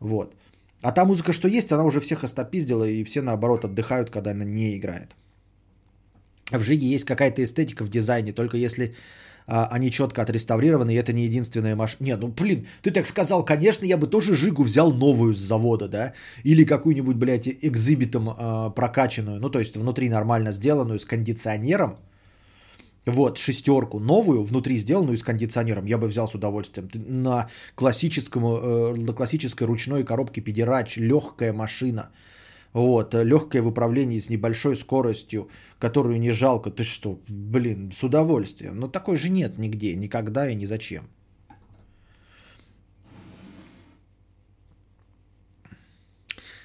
Вот. 0.00 0.34
А 0.82 0.92
та 0.92 1.04
музыка, 1.04 1.32
что 1.32 1.48
есть, 1.48 1.72
она 1.72 1.84
уже 1.84 2.00
всех 2.00 2.24
остопиздила, 2.24 2.84
и 2.84 3.04
все 3.04 3.22
наоборот 3.22 3.64
отдыхают, 3.64 4.10
когда 4.10 4.32
она 4.32 4.44
не 4.44 4.76
играет 4.76 5.16
в 6.50 6.60
Жиге 6.60 6.86
есть 6.86 7.04
какая-то 7.04 7.42
эстетика 7.42 7.84
в 7.84 7.88
дизайне, 7.88 8.32
только 8.32 8.56
если 8.56 8.94
а, 9.46 9.66
они 9.70 9.90
четко 9.90 10.22
отреставрированы, 10.22 10.92
и 10.94 10.96
это 10.96 11.12
не 11.12 11.24
единственная 11.24 11.76
машина. 11.76 12.06
Не, 12.06 12.16
ну 12.16 12.28
блин, 12.28 12.66
ты 12.82 12.90
так 12.90 13.06
сказал, 13.06 13.44
конечно, 13.44 13.86
я 13.86 13.96
бы 13.96 14.06
тоже 14.06 14.34
Жигу 14.34 14.62
взял 14.62 14.92
новую 14.92 15.32
с 15.34 15.38
завода, 15.38 15.88
да, 15.88 16.12
или 16.44 16.64
какую-нибудь, 16.64 17.16
блядь, 17.16 17.48
экзибитом 17.48 18.28
а, 18.28 18.70
прокачанную, 18.70 19.40
ну 19.40 19.50
то 19.50 19.58
есть 19.58 19.76
внутри 19.76 20.08
нормально 20.08 20.52
сделанную 20.52 20.98
с 20.98 21.06
кондиционером, 21.06 21.96
вот, 23.06 23.36
шестерку 23.36 24.00
новую, 24.00 24.44
внутри 24.44 24.78
сделанную 24.78 25.18
с 25.18 25.22
кондиционером, 25.22 25.84
я 25.84 25.98
бы 25.98 26.08
взял 26.08 26.26
с 26.26 26.34
удовольствием. 26.34 26.88
На, 26.94 27.48
классическом, 27.74 28.44
э, 28.46 28.94
на 28.96 29.12
классической 29.12 29.66
ручной 29.66 30.04
коробке 30.04 30.40
Педерач, 30.40 30.96
легкая 30.96 31.52
машина– 31.52 32.08
вот, 32.74 33.14
легкое 33.14 33.62
в 33.62 33.68
управлении 33.68 34.18
с 34.18 34.28
небольшой 34.28 34.76
скоростью, 34.76 35.48
которую 35.78 36.18
не 36.18 36.32
жалко. 36.32 36.70
Ты 36.70 36.82
что, 36.82 37.20
блин, 37.28 37.92
с 37.92 38.02
удовольствием. 38.02 38.76
Но 38.76 38.88
такой 38.88 39.16
же 39.16 39.30
нет 39.30 39.58
нигде, 39.58 39.96
никогда 39.96 40.48
и 40.50 40.56
ни 40.56 40.66
зачем. 40.66 41.04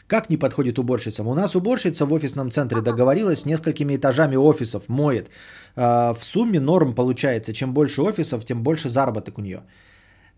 Как 0.07 0.29
не 0.31 0.37
подходит 0.37 0.79
уборщицам? 0.79 1.27
У 1.27 1.35
нас 1.35 1.55
уборщица 1.55 2.05
в 2.07 2.13
офисном 2.13 2.49
центре 2.49 2.81
договорилась 2.81 3.41
с 3.41 3.45
несколькими 3.45 3.95
этажами 3.95 4.35
офисов, 4.35 4.89
моет. 4.89 5.29
А, 5.75 6.15
в 6.15 6.25
сумме 6.25 6.59
норм 6.59 6.95
получается. 6.95 7.53
Чем 7.53 7.73
больше 7.73 8.01
офисов, 8.01 8.43
тем 8.43 8.63
больше 8.63 8.89
заработок 8.89 9.37
у 9.37 9.41
нее. 9.41 9.61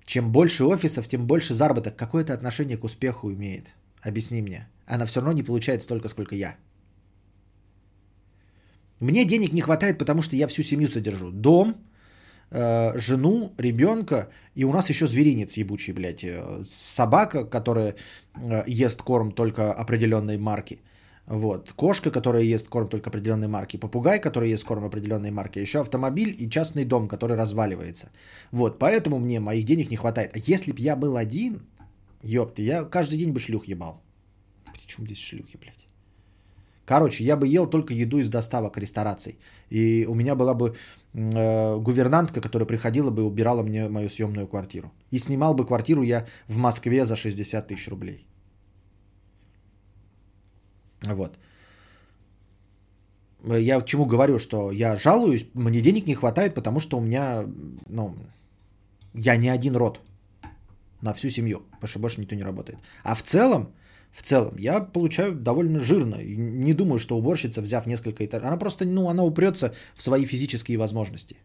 Чем 0.06 0.34
больше 0.34 0.66
офисов, 0.66 1.08
тем 1.08 1.26
больше 1.26 1.54
заработок. 1.54 1.96
Какое 1.96 2.24
это 2.24 2.34
отношение 2.34 2.78
к 2.78 2.84
успеху 2.84 3.32
имеет? 3.32 3.74
Объясни 4.02 4.42
мне. 4.42 4.68
Она 4.86 5.06
все 5.06 5.20
равно 5.20 5.34
не 5.34 5.44
получает 5.44 5.82
столько, 5.82 6.10
сколько 6.10 6.36
я. 6.36 6.56
Мне 9.00 9.26
денег 9.26 9.54
не 9.54 9.62
хватает, 9.62 9.98
потому 9.98 10.22
что 10.22 10.36
я 10.36 10.48
всю 10.48 10.64
семью 10.64 10.88
содержу. 10.88 11.32
Дом, 11.32 11.76
э, 12.52 12.98
жену, 12.98 13.54
ребенка, 13.58 14.30
и 14.56 14.64
у 14.64 14.72
нас 14.72 14.90
еще 14.90 15.08
зверинец 15.08 15.58
ебучий, 15.58 15.94
блядь. 15.94 16.24
Э, 16.24 16.64
собака, 16.96 17.46
которая 17.46 17.96
э, 18.36 18.64
ест 18.68 19.02
корм 19.02 19.32
только 19.32 19.74
определенной 19.74 20.38
марки. 20.38 20.82
Вот. 21.28 21.72
Кошка, 21.72 22.12
которая 22.12 22.44
ест 22.44 22.68
корм 22.68 22.88
только 22.88 23.10
определенной 23.10 23.48
марки. 23.48 23.78
Попугай, 23.78 24.20
который 24.20 24.50
ест 24.50 24.66
корм 24.66 24.84
определенной 24.84 25.32
марки. 25.32 25.60
Еще 25.60 25.80
автомобиль 25.80 26.36
и 26.38 26.50
частный 26.50 26.86
дом, 26.86 27.08
который 27.08 27.38
разваливается. 27.38 28.10
Вот. 28.52 28.80
Поэтому 28.80 29.20
мне 29.20 29.40
моих 29.40 29.66
денег 29.66 29.90
не 29.90 29.98
хватает. 29.98 30.32
А 30.36 30.40
если 30.40 30.74
бы 30.74 30.82
я 30.82 30.96
был 30.96 31.18
один, 31.18 31.62
ёпты, 32.24 32.64
я 32.64 32.84
каждый 32.84 33.18
день 33.18 33.32
бы 33.32 33.40
шлюх 33.40 33.68
ебал. 33.68 34.02
Причем 34.74 35.06
здесь 35.06 35.20
шлюхи, 35.20 35.58
блядь? 35.58 35.88
Короче, 36.86 37.24
я 37.24 37.38
бы 37.38 37.48
ел 37.48 37.70
только 37.70 37.94
еду 37.94 38.20
из 38.20 38.30
доставок 38.30 38.78
рестораций. 38.78 39.40
И 39.70 40.06
у 40.10 40.16
меня 40.16 40.36
была 40.36 40.54
бы 40.54 40.76
э, 41.14 41.78
гувернантка, 41.78 42.42
которая 42.42 42.68
приходила 42.68 43.12
бы 43.12 43.22
и 43.22 43.26
убирала 43.26 43.64
мне 43.64 43.88
мою 43.88 44.10
съемную 44.10 44.48
квартиру. 44.48 44.92
И 45.12 45.18
снимал 45.18 45.54
бы 45.54 45.66
квартиру 45.66 46.02
я 46.04 46.26
в 46.48 46.58
Москве 46.58 47.06
за 47.06 47.16
60 47.16 47.68
тысяч 47.68 47.88
рублей. 47.88 48.26
Вот. 51.06 51.40
Я 53.44 53.80
к 53.80 53.86
чему 53.86 54.06
говорю, 54.06 54.38
что 54.38 54.72
я 54.72 54.96
жалуюсь, 54.98 55.46
мне 55.54 55.82
денег 55.82 56.08
не 56.08 56.16
хватает, 56.16 56.54
потому 56.54 56.80
что 56.80 56.98
у 56.98 57.02
меня, 57.02 57.46
ну, 57.88 58.16
я 59.14 59.38
не 59.38 59.50
один 59.50 59.76
род 59.76 60.00
на 61.02 61.14
всю 61.14 61.30
семью, 61.30 61.64
потому 61.72 61.88
что 61.88 62.00
больше 62.00 62.22
никто 62.22 62.36
не 62.36 62.44
работает. 62.44 62.80
А 63.04 63.16
в 63.16 63.24
целом, 63.24 63.74
в 64.12 64.24
целом, 64.24 64.58
я 64.58 64.82
получаю 64.82 65.34
довольно 65.34 65.80
жирно. 65.80 66.16
Не 66.22 66.74
думаю, 66.74 67.00
что 67.00 67.18
уборщица, 67.18 67.62
взяв 67.62 67.88
несколько 67.88 68.26
этажей, 68.26 68.48
она 68.48 68.58
просто, 68.58 68.86
ну, 68.86 69.10
она 69.10 69.24
упрется 69.24 69.74
в 69.96 70.04
свои 70.04 70.26
физические 70.26 70.78
возможности. 70.78 71.38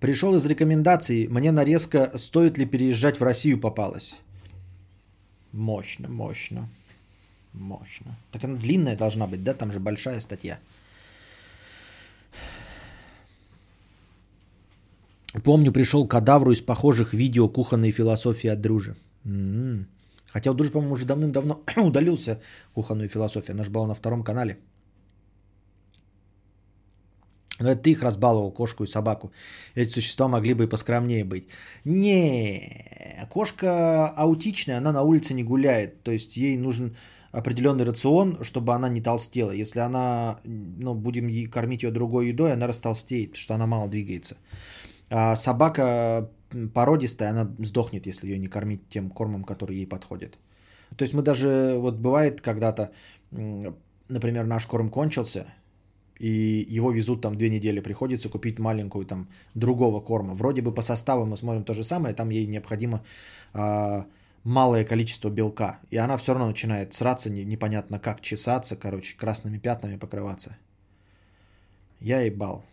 Пришел 0.00 0.34
из 0.36 0.44
рекомендаций, 0.44 1.28
мне 1.28 1.50
нарезка, 1.50 2.18
стоит 2.18 2.58
ли 2.58 2.66
переезжать 2.66 3.20
в 3.20 3.22
Россию 3.22 3.58
попалась. 3.58 4.14
Мощно, 5.52 6.08
мощно, 6.08 6.68
мощно. 7.52 8.18
Так 8.32 8.44
она 8.44 8.56
длинная 8.56 8.96
должна 8.96 9.26
быть, 9.26 9.44
да? 9.44 9.54
Там 9.54 9.72
же 9.72 9.80
большая 9.80 10.20
статья. 10.20 10.58
Помню, 15.42 15.72
пришел 15.72 16.06
кадавру 16.06 16.52
из 16.52 16.60
похожих 16.60 17.12
видео 17.12 17.48
кухонной 17.48 17.90
философии 17.90 18.48
от 18.48 18.60
дружи. 18.60 18.94
М-м. 19.24 19.86
Хотя 20.32 20.50
у 20.50 20.54
дружи, 20.54 20.70
по-моему, 20.70 20.94
уже 20.94 21.04
давным-давно 21.04 21.60
удалился 21.76 22.40
кухонную 22.74 23.08
философию. 23.08 23.54
Она 23.54 23.64
же 23.64 23.70
была 23.70 23.86
на 23.86 23.94
втором 23.94 24.22
канале. 24.22 24.58
Но 27.60 27.70
это 27.70 27.82
ты 27.82 27.90
их 27.90 28.02
разбаловал, 28.02 28.50
кошку 28.52 28.84
и 28.84 28.88
собаку. 28.88 29.32
Эти 29.76 29.92
существа 29.92 30.28
могли 30.28 30.54
бы 30.54 30.64
и 30.64 30.68
поскромнее 30.68 31.24
быть. 31.24 31.48
Не, 31.84 33.26
кошка 33.30 34.08
аутичная, 34.08 34.78
она 34.78 34.92
на 34.92 35.02
улице 35.02 35.34
не 35.34 35.44
гуляет. 35.44 36.02
То 36.02 36.10
есть 36.10 36.36
ей 36.36 36.56
нужен 36.56 36.96
определенный 37.30 37.84
рацион, 37.84 38.38
чтобы 38.42 38.74
она 38.74 38.88
не 38.88 39.00
толстела. 39.00 39.52
Если 39.52 39.80
она, 39.80 40.40
ну, 40.44 40.94
будем 40.94 41.50
кормить 41.50 41.82
ее 41.82 41.90
другой 41.90 42.28
едой, 42.28 42.52
она 42.52 42.66
растолстеет, 42.66 43.36
что 43.36 43.54
она 43.54 43.66
мало 43.66 43.88
двигается. 43.88 44.36
А 45.16 45.36
собака 45.36 46.28
породистая, 46.74 47.30
она 47.30 47.48
сдохнет, 47.58 48.06
если 48.06 48.26
ее 48.26 48.38
не 48.38 48.48
кормить 48.48 48.88
тем 48.88 49.10
кормом, 49.10 49.44
который 49.44 49.76
ей 49.76 49.86
подходит. 49.86 50.38
То 50.96 51.04
есть 51.04 51.14
мы 51.14 51.22
даже, 51.22 51.76
вот 51.78 51.94
бывает 51.94 52.40
когда-то, 52.40 52.90
например, 54.08 54.46
наш 54.46 54.66
корм 54.66 54.90
кончился, 54.90 55.46
и 56.18 56.66
его 56.76 56.90
везут 56.90 57.20
там 57.22 57.36
две 57.36 57.48
недели, 57.48 57.80
приходится 57.80 58.28
купить 58.28 58.58
маленькую 58.58 59.06
там 59.06 59.28
другого 59.54 60.00
корма. 60.00 60.34
Вроде 60.34 60.62
бы 60.62 60.74
по 60.74 60.82
составу 60.82 61.24
мы 61.26 61.36
смотрим 61.36 61.64
то 61.64 61.74
же 61.74 61.84
самое, 61.84 62.12
там 62.12 62.30
ей 62.30 62.46
необходимо 62.48 63.04
э, 63.52 64.04
малое 64.42 64.84
количество 64.84 65.30
белка, 65.30 65.78
и 65.90 65.96
она 65.96 66.16
все 66.16 66.32
равно 66.32 66.48
начинает 66.48 66.92
сраться 66.92 67.30
не, 67.30 67.44
непонятно 67.44 68.00
как, 68.00 68.20
чесаться, 68.20 68.74
короче, 68.74 69.16
красными 69.16 69.58
пятнами 69.58 69.96
покрываться. 69.96 70.56
Я 72.00 72.20
ебал. 72.22 72.64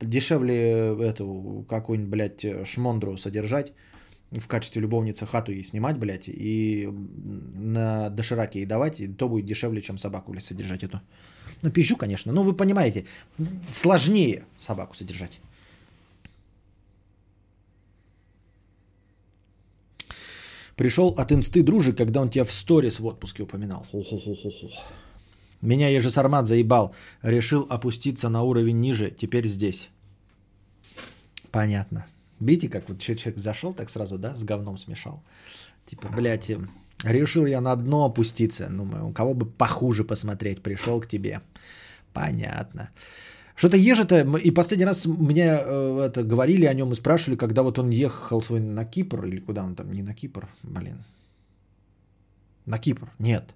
Дешевле 0.00 0.96
эту 0.98 1.64
какую-нибудь, 1.68 2.10
блядь, 2.10 2.66
шмондру 2.66 3.16
содержать, 3.16 3.72
в 4.30 4.46
качестве 4.46 4.80
любовницы 4.80 5.26
хату 5.26 5.52
ей 5.52 5.62
снимать, 5.62 5.98
блядь, 5.98 6.28
и 6.28 6.88
на 7.54 8.10
дошираке 8.10 8.60
ей 8.60 8.66
давать, 8.66 9.00
и 9.00 9.08
то 9.08 9.28
будет 9.28 9.44
дешевле, 9.44 9.82
чем 9.82 9.98
собаку, 9.98 10.32
блядь, 10.32 10.44
содержать 10.44 10.84
эту. 10.84 11.00
Ну, 11.62 11.70
пищу, 11.70 11.96
конечно, 11.96 12.32
но 12.32 12.42
вы 12.42 12.56
понимаете, 12.56 13.04
сложнее 13.72 14.44
собаку 14.56 14.94
содержать. 14.94 15.40
Пришел 20.76 21.08
от 21.18 21.32
инсты 21.32 21.62
дружи, 21.62 21.92
когда 21.92 22.22
он 22.22 22.30
тебя 22.30 22.44
в 22.44 22.52
сторис 22.52 23.00
в 23.00 23.06
отпуске 23.06 23.42
упоминал. 23.42 23.86
Хо-хо-хо-хо-хо. 23.92 24.68
Меня 25.60 25.88
Ежесармат 25.88 26.46
заебал. 26.46 26.94
Решил 27.22 27.66
опуститься 27.68 28.28
на 28.28 28.42
уровень 28.42 28.80
ниже. 28.80 29.10
Теперь 29.10 29.46
здесь. 29.46 29.90
Понятно. 31.50 32.06
Видите, 32.38 32.68
как 32.68 32.88
вот 32.88 33.00
человек 33.00 33.38
зашел 33.38 33.74
так 33.74 33.90
сразу, 33.90 34.18
да, 34.18 34.34
с 34.34 34.44
говном 34.44 34.78
смешал. 34.78 35.22
Типа, 35.84 36.08
блядь, 36.08 36.48
э, 36.48 36.58
решил 37.04 37.46
я 37.46 37.60
на 37.60 37.76
дно 37.76 38.06
опуститься. 38.06 38.68
Ну, 38.70 39.08
у 39.08 39.12
кого 39.12 39.34
бы 39.34 39.46
похуже 39.46 40.04
посмотреть, 40.04 40.62
пришел 40.62 41.00
к 41.00 41.06
тебе. 41.06 41.42
Понятно. 42.12 42.90
Что-то 43.56 43.76
ежи-то, 43.76 44.20
и 44.38 44.50
последний 44.52 44.86
раз 44.86 45.04
мне 45.04 45.44
э, 45.44 46.06
это, 46.06 46.22
говорили 46.22 46.64
о 46.64 46.72
нем 46.72 46.92
и 46.92 46.94
спрашивали, 46.94 47.36
когда 47.36 47.62
вот 47.62 47.78
он 47.78 47.90
ехал 47.90 48.40
свой 48.40 48.60
на 48.60 48.86
Кипр, 48.86 49.26
или 49.26 49.38
куда 49.38 49.62
он 49.62 49.74
там, 49.74 49.92
не 49.92 50.02
на 50.02 50.14
Кипр, 50.14 50.48
блин. 50.62 51.04
На 52.64 52.78
Кипр, 52.78 53.10
нет. 53.18 53.54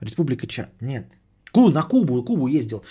Республика 0.00 0.46
Чад, 0.46 0.70
нет. 0.80 1.06
Ку, 1.52 1.70
на 1.70 1.82
Кубу, 1.82 2.22
Кубу 2.22 2.48
ездил. 2.48 2.82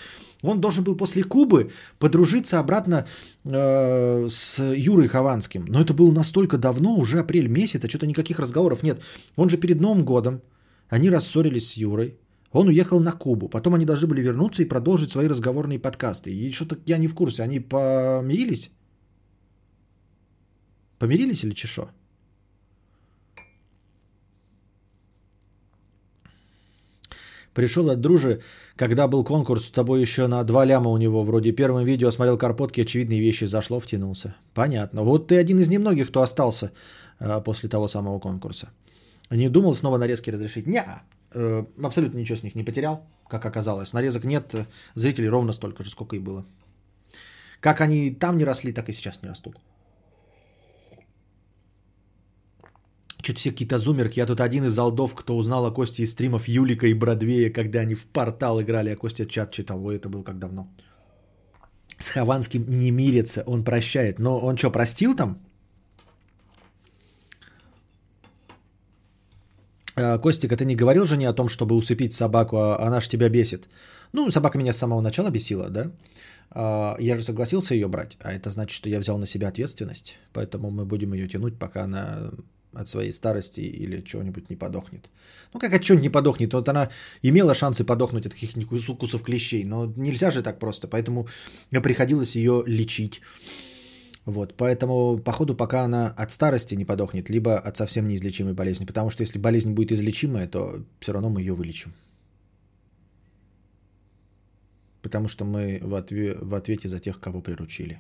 Он 0.42 0.60
должен 0.60 0.84
был 0.84 0.98
после 0.98 1.24
Кубы 1.24 1.72
подружиться 2.00 2.60
обратно 2.60 3.06
э, 3.44 4.28
с 4.30 4.60
Юрой 4.60 5.08
Хованским. 5.08 5.66
Но 5.66 5.82
это 5.82 5.94
было 5.94 6.12
настолько 6.12 6.58
давно, 6.58 6.96
уже 6.96 7.20
апрель 7.20 7.48
месяц, 7.48 7.86
а 7.86 7.90
что-то 7.90 8.08
никаких 8.08 8.40
разговоров 8.40 8.84
нет. 8.84 9.02
Он 9.36 9.50
же 9.50 9.58
перед 9.58 9.82
Новым 9.82 10.04
годом, 10.04 10.42
они 10.90 11.10
рассорились 11.10 11.72
с 11.72 11.78
Юрой. 11.78 12.18
Он 12.52 12.68
уехал 12.68 13.00
на 13.00 13.12
Кубу. 13.12 13.50
Потом 13.50 13.74
они 13.74 13.86
должны 13.86 14.08
были 14.08 14.22
вернуться 14.22 14.62
и 14.62 14.68
продолжить 14.68 15.12
свои 15.12 15.28
разговорные 15.28 15.80
подкасты. 15.80 16.32
И 16.32 16.52
что-то 16.52 16.78
я 16.86 16.98
не 16.98 17.08
в 17.08 17.16
курсе. 17.16 17.44
Они 17.44 17.60
помирились? 17.60 18.72
Помирились 20.98 21.44
или 21.44 21.54
чешо? 21.54 21.90
Пришел 27.56 27.90
от 27.90 28.02
дружи, 28.02 28.42
когда 28.76 29.08
был 29.08 29.24
конкурс 29.24 29.66
с 29.68 29.72
тобой 29.72 30.02
еще 30.02 30.28
на 30.28 30.44
два 30.44 30.66
ляма 30.66 30.92
у 30.92 30.98
него. 30.98 31.24
Вроде 31.24 31.54
первым 31.54 31.86
видео 31.86 32.12
смотрел 32.12 32.38
карпотки, 32.38 32.82
очевидные 32.82 33.22
вещи 33.22 33.46
зашло, 33.46 33.80
втянулся. 33.80 34.36
Понятно. 34.54 35.04
Вот 35.04 35.28
ты 35.28 35.38
один 35.38 35.60
из 35.60 35.70
немногих, 35.70 36.10
кто 36.10 36.22
остался 36.22 36.72
э, 37.20 37.42
после 37.46 37.70
того 37.70 37.88
самого 37.88 38.20
конкурса. 38.20 38.68
Не 39.30 39.48
думал 39.48 39.74
снова 39.74 39.98
нарезки 39.98 40.30
разрешить? 40.30 40.68
Не, 40.68 40.84
э, 41.32 41.66
абсолютно 41.82 42.18
ничего 42.18 42.38
с 42.38 42.44
них 42.44 42.56
не 42.56 42.64
потерял, 42.64 43.06
как 43.30 43.46
оказалось. 43.46 43.94
Нарезок 43.94 44.26
нет, 44.26 44.54
зрителей 44.94 45.30
ровно 45.30 45.54
столько 45.54 45.86
же, 45.86 45.90
сколько 45.90 46.18
и 46.18 46.20
было. 46.20 46.46
Как 47.62 47.80
они 47.80 48.12
там 48.12 48.36
не 48.36 48.44
росли, 48.44 48.74
так 48.74 48.90
и 48.90 48.94
сейчас 48.94 49.24
не 49.24 49.30
растут. 49.30 49.56
Что-то 53.26 53.40
все 53.40 53.52
какие-то 53.52 53.80
зумерки. 53.80 54.20
Я 54.20 54.28
тут 54.28 54.40
один 54.40 54.66
из 54.66 54.78
алдов, 54.78 55.16
кто 55.16 55.36
узнал 55.36 55.66
о 55.66 55.72
Косте 55.72 56.04
из 56.04 56.12
стримов 56.12 56.48
Юлика 56.48 56.86
и 56.86 56.94
Бродвея, 56.94 57.50
когда 57.50 57.80
они 57.80 57.96
в 57.96 58.06
портал 58.06 58.62
играли, 58.62 58.92
а 58.92 58.96
Костя 58.96 59.26
чат 59.26 59.52
читал. 59.52 59.84
Ой, 59.84 59.96
это 59.96 60.10
был 60.10 60.24
как 60.24 60.38
давно. 60.38 60.68
С 61.98 62.10
Хованским 62.10 62.66
не 62.68 62.92
мирится, 62.92 63.44
он 63.48 63.64
прощает. 63.64 64.20
Но 64.20 64.38
он 64.38 64.58
что, 64.58 64.72
простил 64.72 65.16
там? 65.16 65.40
А, 69.96 70.20
Костик, 70.20 70.52
а 70.52 70.58
ты 70.58 70.66
не 70.66 70.76
говорил 70.76 71.06
жене 71.06 71.28
о 71.28 71.34
том, 71.34 71.48
чтобы 71.48 71.76
усыпить 71.76 72.14
собаку, 72.14 72.58
а 72.58 72.88
она 72.88 73.02
ж 73.02 73.08
тебя 73.08 73.30
бесит? 73.30 73.68
Ну, 74.14 74.30
собака 74.30 74.60
меня 74.60 74.72
с 74.72 74.78
самого 74.78 75.02
начала 75.02 75.32
бесила, 75.32 75.70
да? 75.70 75.92
А, 76.52 76.96
я 77.00 77.16
же 77.16 77.24
согласился 77.24 77.74
ее 77.74 77.88
брать, 77.88 78.18
а 78.20 78.32
это 78.32 78.52
значит, 78.52 78.76
что 78.76 78.88
я 78.88 79.00
взял 79.00 79.18
на 79.18 79.26
себя 79.26 79.48
ответственность, 79.48 80.20
поэтому 80.32 80.70
мы 80.70 80.86
будем 80.86 81.14
ее 81.14 81.28
тянуть, 81.28 81.58
пока 81.58 81.86
она 81.86 82.30
от 82.76 82.88
своей 82.90 83.12
старости 83.12 83.62
или 83.62 84.02
чего-нибудь 84.02 84.50
не 84.50 84.56
подохнет. 84.56 85.10
Ну, 85.54 85.60
как 85.60 85.74
от 85.74 85.82
чего 85.82 86.00
не 86.00 86.10
подохнет? 86.10 86.54
Вот 86.54 86.70
она 86.70 86.90
имела 87.24 87.54
шансы 87.54 87.84
подохнуть 87.84 88.26
от 88.26 88.34
каких-нибудь 88.34 88.90
укусов 88.90 89.24
клещей, 89.24 89.64
но 89.66 89.94
нельзя 89.96 90.32
же 90.32 90.44
так 90.44 90.60
просто, 90.60 90.88
поэтому 90.88 91.28
приходилось 91.72 92.36
ее 92.36 92.64
лечить. 92.66 93.22
Вот, 94.26 94.56
поэтому, 94.58 95.20
походу, 95.20 95.56
пока 95.56 95.84
она 95.84 96.08
от 96.18 96.32
старости 96.32 96.76
не 96.76 96.86
подохнет, 96.86 97.30
либо 97.30 97.60
от 97.60 97.78
совсем 97.78 98.08
неизлечимой 98.08 98.54
болезни. 98.54 98.86
Потому 98.86 99.12
что 99.12 99.22
если 99.22 99.38
болезнь 99.40 99.72
будет 99.74 99.92
излечимая, 99.92 100.48
то 100.48 100.84
все 101.00 101.14
равно 101.14 101.30
мы 101.30 101.42
ее 101.42 101.54
вылечим. 101.54 101.94
Потому 105.04 105.28
что 105.28 105.46
мы 105.46 105.80
в, 105.80 105.94
отве- 105.94 106.36
в 106.44 106.56
ответе 106.56 106.88
за 106.88 107.00
тех, 107.00 107.20
кого 107.20 107.42
приручили. 107.42 108.00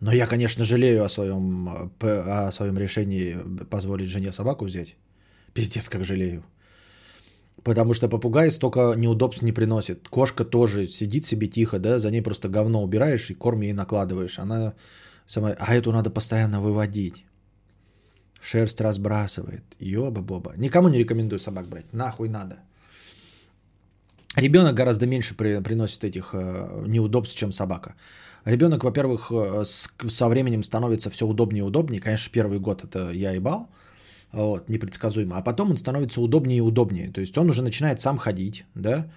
Но 0.00 0.12
я, 0.12 0.26
конечно, 0.26 0.64
жалею 0.64 1.04
о 1.04 1.08
своем, 1.08 1.90
о 2.00 2.50
своем 2.52 2.78
решении 2.78 3.36
позволить 3.70 4.08
жене 4.08 4.32
собаку 4.32 4.64
взять. 4.64 4.96
Пиздец, 5.52 5.88
как 5.88 6.04
жалею. 6.04 6.42
Потому 7.62 7.92
что 7.92 8.08
попугай 8.08 8.50
столько 8.50 8.94
неудобств 8.96 9.42
не 9.42 9.52
приносит. 9.52 10.08
Кошка 10.08 10.44
тоже 10.44 10.86
сидит 10.86 11.26
себе 11.26 11.46
тихо, 11.46 11.78
да, 11.78 11.98
за 11.98 12.10
ней 12.10 12.22
просто 12.22 12.48
говно 12.48 12.82
убираешь 12.82 13.30
и 13.30 13.34
корм 13.34 13.60
ей 13.60 13.74
накладываешь. 13.74 14.38
Она 14.38 14.74
сама... 15.26 15.50
А 15.58 15.74
эту 15.74 15.92
надо 15.92 16.10
постоянно 16.10 16.60
выводить. 16.60 17.26
Шерсть 18.40 18.80
разбрасывает. 18.80 19.64
Ёба-боба. 19.78 20.54
Никому 20.56 20.88
не 20.88 20.98
рекомендую 20.98 21.38
собак 21.38 21.68
брать. 21.68 21.92
Нахуй 21.92 22.30
надо. 22.30 22.56
Ребенок 24.36 24.74
гораздо 24.74 25.06
меньше 25.06 25.34
при, 25.34 25.60
приносит 25.62 26.04
этих 26.04 26.30
э, 26.34 26.84
неудобств, 26.86 27.36
чем 27.36 27.52
собака. 27.52 27.94
Ребенок, 28.44 28.84
во-первых, 28.84 29.32
э, 29.32 29.64
с, 29.64 29.90
со 30.08 30.28
временем 30.28 30.62
становится 30.62 31.10
все 31.10 31.26
удобнее 31.26 31.60
и 31.60 31.66
удобнее. 31.66 32.00
Конечно, 32.00 32.32
первый 32.32 32.60
год 32.60 32.84
это 32.84 33.10
я 33.10 33.32
ебал, 33.32 33.68
вот, 34.32 34.68
непредсказуемо. 34.68 35.36
А 35.36 35.42
потом 35.42 35.70
он 35.70 35.76
становится 35.76 36.20
удобнее 36.20 36.58
и 36.58 36.60
удобнее. 36.60 37.10
То 37.10 37.20
есть 37.20 37.36
он 37.38 37.50
уже 37.50 37.62
начинает 37.62 38.00
сам 38.00 38.18
ходить, 38.18 38.64
да. 38.74 39.10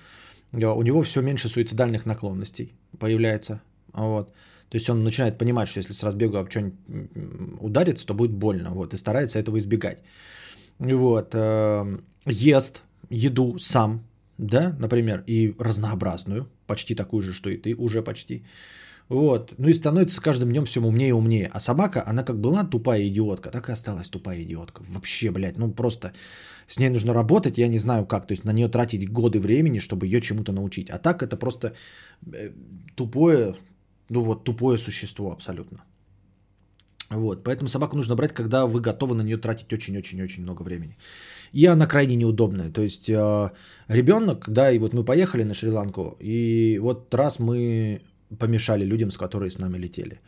У 0.51 0.83
него 0.83 1.01
все 1.03 1.21
меньше 1.21 1.47
суицидальных 1.47 2.05
наклонностей 2.05 2.73
появляется. 2.99 3.61
Вот. 3.93 4.33
То 4.69 4.77
есть 4.77 4.89
он 4.89 5.03
начинает 5.03 5.37
понимать, 5.37 5.67
что 5.69 5.79
если 5.79 5.93
с 5.93 6.03
разбегу 6.03 6.37
об 6.37 6.49
что-нибудь 6.49 6.75
ударится, 7.59 8.05
то 8.07 8.13
будет 8.13 8.31
больно. 8.31 8.71
Вот, 8.71 8.93
и 8.93 8.97
старается 8.97 9.39
этого 9.39 9.57
избегать. 9.57 9.99
Вот. 10.79 11.35
Эм, 11.35 12.03
ест 12.25 12.81
еду 13.09 13.57
сам, 13.59 14.03
да, 14.37 14.75
например, 14.79 15.23
и 15.27 15.55
разнообразную, 15.59 16.49
почти 16.67 16.95
такую 16.95 17.21
же, 17.21 17.33
что 17.33 17.49
и 17.49 17.57
ты, 17.57 17.75
уже 17.75 18.01
почти. 18.01 18.43
Вот. 19.09 19.53
Ну 19.57 19.69
и 19.69 19.73
становится 19.73 20.15
с 20.15 20.19
каждым 20.19 20.49
днем 20.49 20.65
все 20.65 20.81
умнее 20.81 21.09
и 21.09 21.13
умнее. 21.13 21.49
А 21.53 21.59
собака, 21.59 22.03
она 22.07 22.23
как 22.23 22.39
была 22.39 22.63
тупая 22.63 23.07
идиотка, 23.07 23.51
так 23.51 23.69
и 23.69 23.71
осталась 23.71 24.09
тупая 24.09 24.41
идиотка. 24.41 24.81
Вообще, 24.87 25.31
блядь, 25.31 25.57
ну 25.57 25.71
просто 25.71 26.13
с 26.67 26.79
ней 26.79 26.89
нужно 26.89 27.13
работать, 27.13 27.57
я 27.57 27.67
не 27.67 27.77
знаю 27.77 28.05
как. 28.05 28.27
То 28.27 28.33
есть 28.33 28.45
на 28.45 28.53
нее 28.53 28.69
тратить 28.69 29.11
годы 29.11 29.39
времени, 29.39 29.79
чтобы 29.79 30.07
ее 30.07 30.21
чему-то 30.21 30.51
научить. 30.51 30.89
А 30.89 30.97
так 30.97 31.21
это 31.21 31.37
просто 31.37 31.73
э, 32.33 32.51
тупое, 32.95 33.55
ну 34.09 34.23
вот 34.23 34.43
тупое 34.43 34.77
существо 34.77 35.31
абсолютно. 35.31 35.83
Вот, 37.09 37.43
поэтому 37.43 37.69
собаку 37.69 37.95
нужно 37.95 38.15
брать, 38.15 38.33
когда 38.33 38.65
вы 38.65 38.81
готовы 38.81 39.15
на 39.15 39.21
нее 39.21 39.37
тратить 39.37 39.71
очень-очень-очень 39.71 40.43
много 40.43 40.63
времени. 40.63 40.97
И 41.53 41.67
она 41.67 41.85
крайне 41.85 42.15
неудобная. 42.15 42.71
То 42.71 42.81
есть 42.81 43.09
э, 43.09 43.49
ребенок, 43.87 44.49
да, 44.49 44.71
и 44.71 44.79
вот 44.79 44.93
мы 44.93 45.05
поехали 45.05 45.43
на 45.43 45.53
Шри-Ланку, 45.53 46.17
и 46.19 46.79
вот 46.81 47.13
раз 47.13 47.39
мы 47.39 48.01
помешали 48.39 48.83
людям, 48.85 49.11
с 49.11 49.17
которыми 49.17 49.49
с 49.49 49.59
нами 49.59 49.77
летели. 49.77 50.19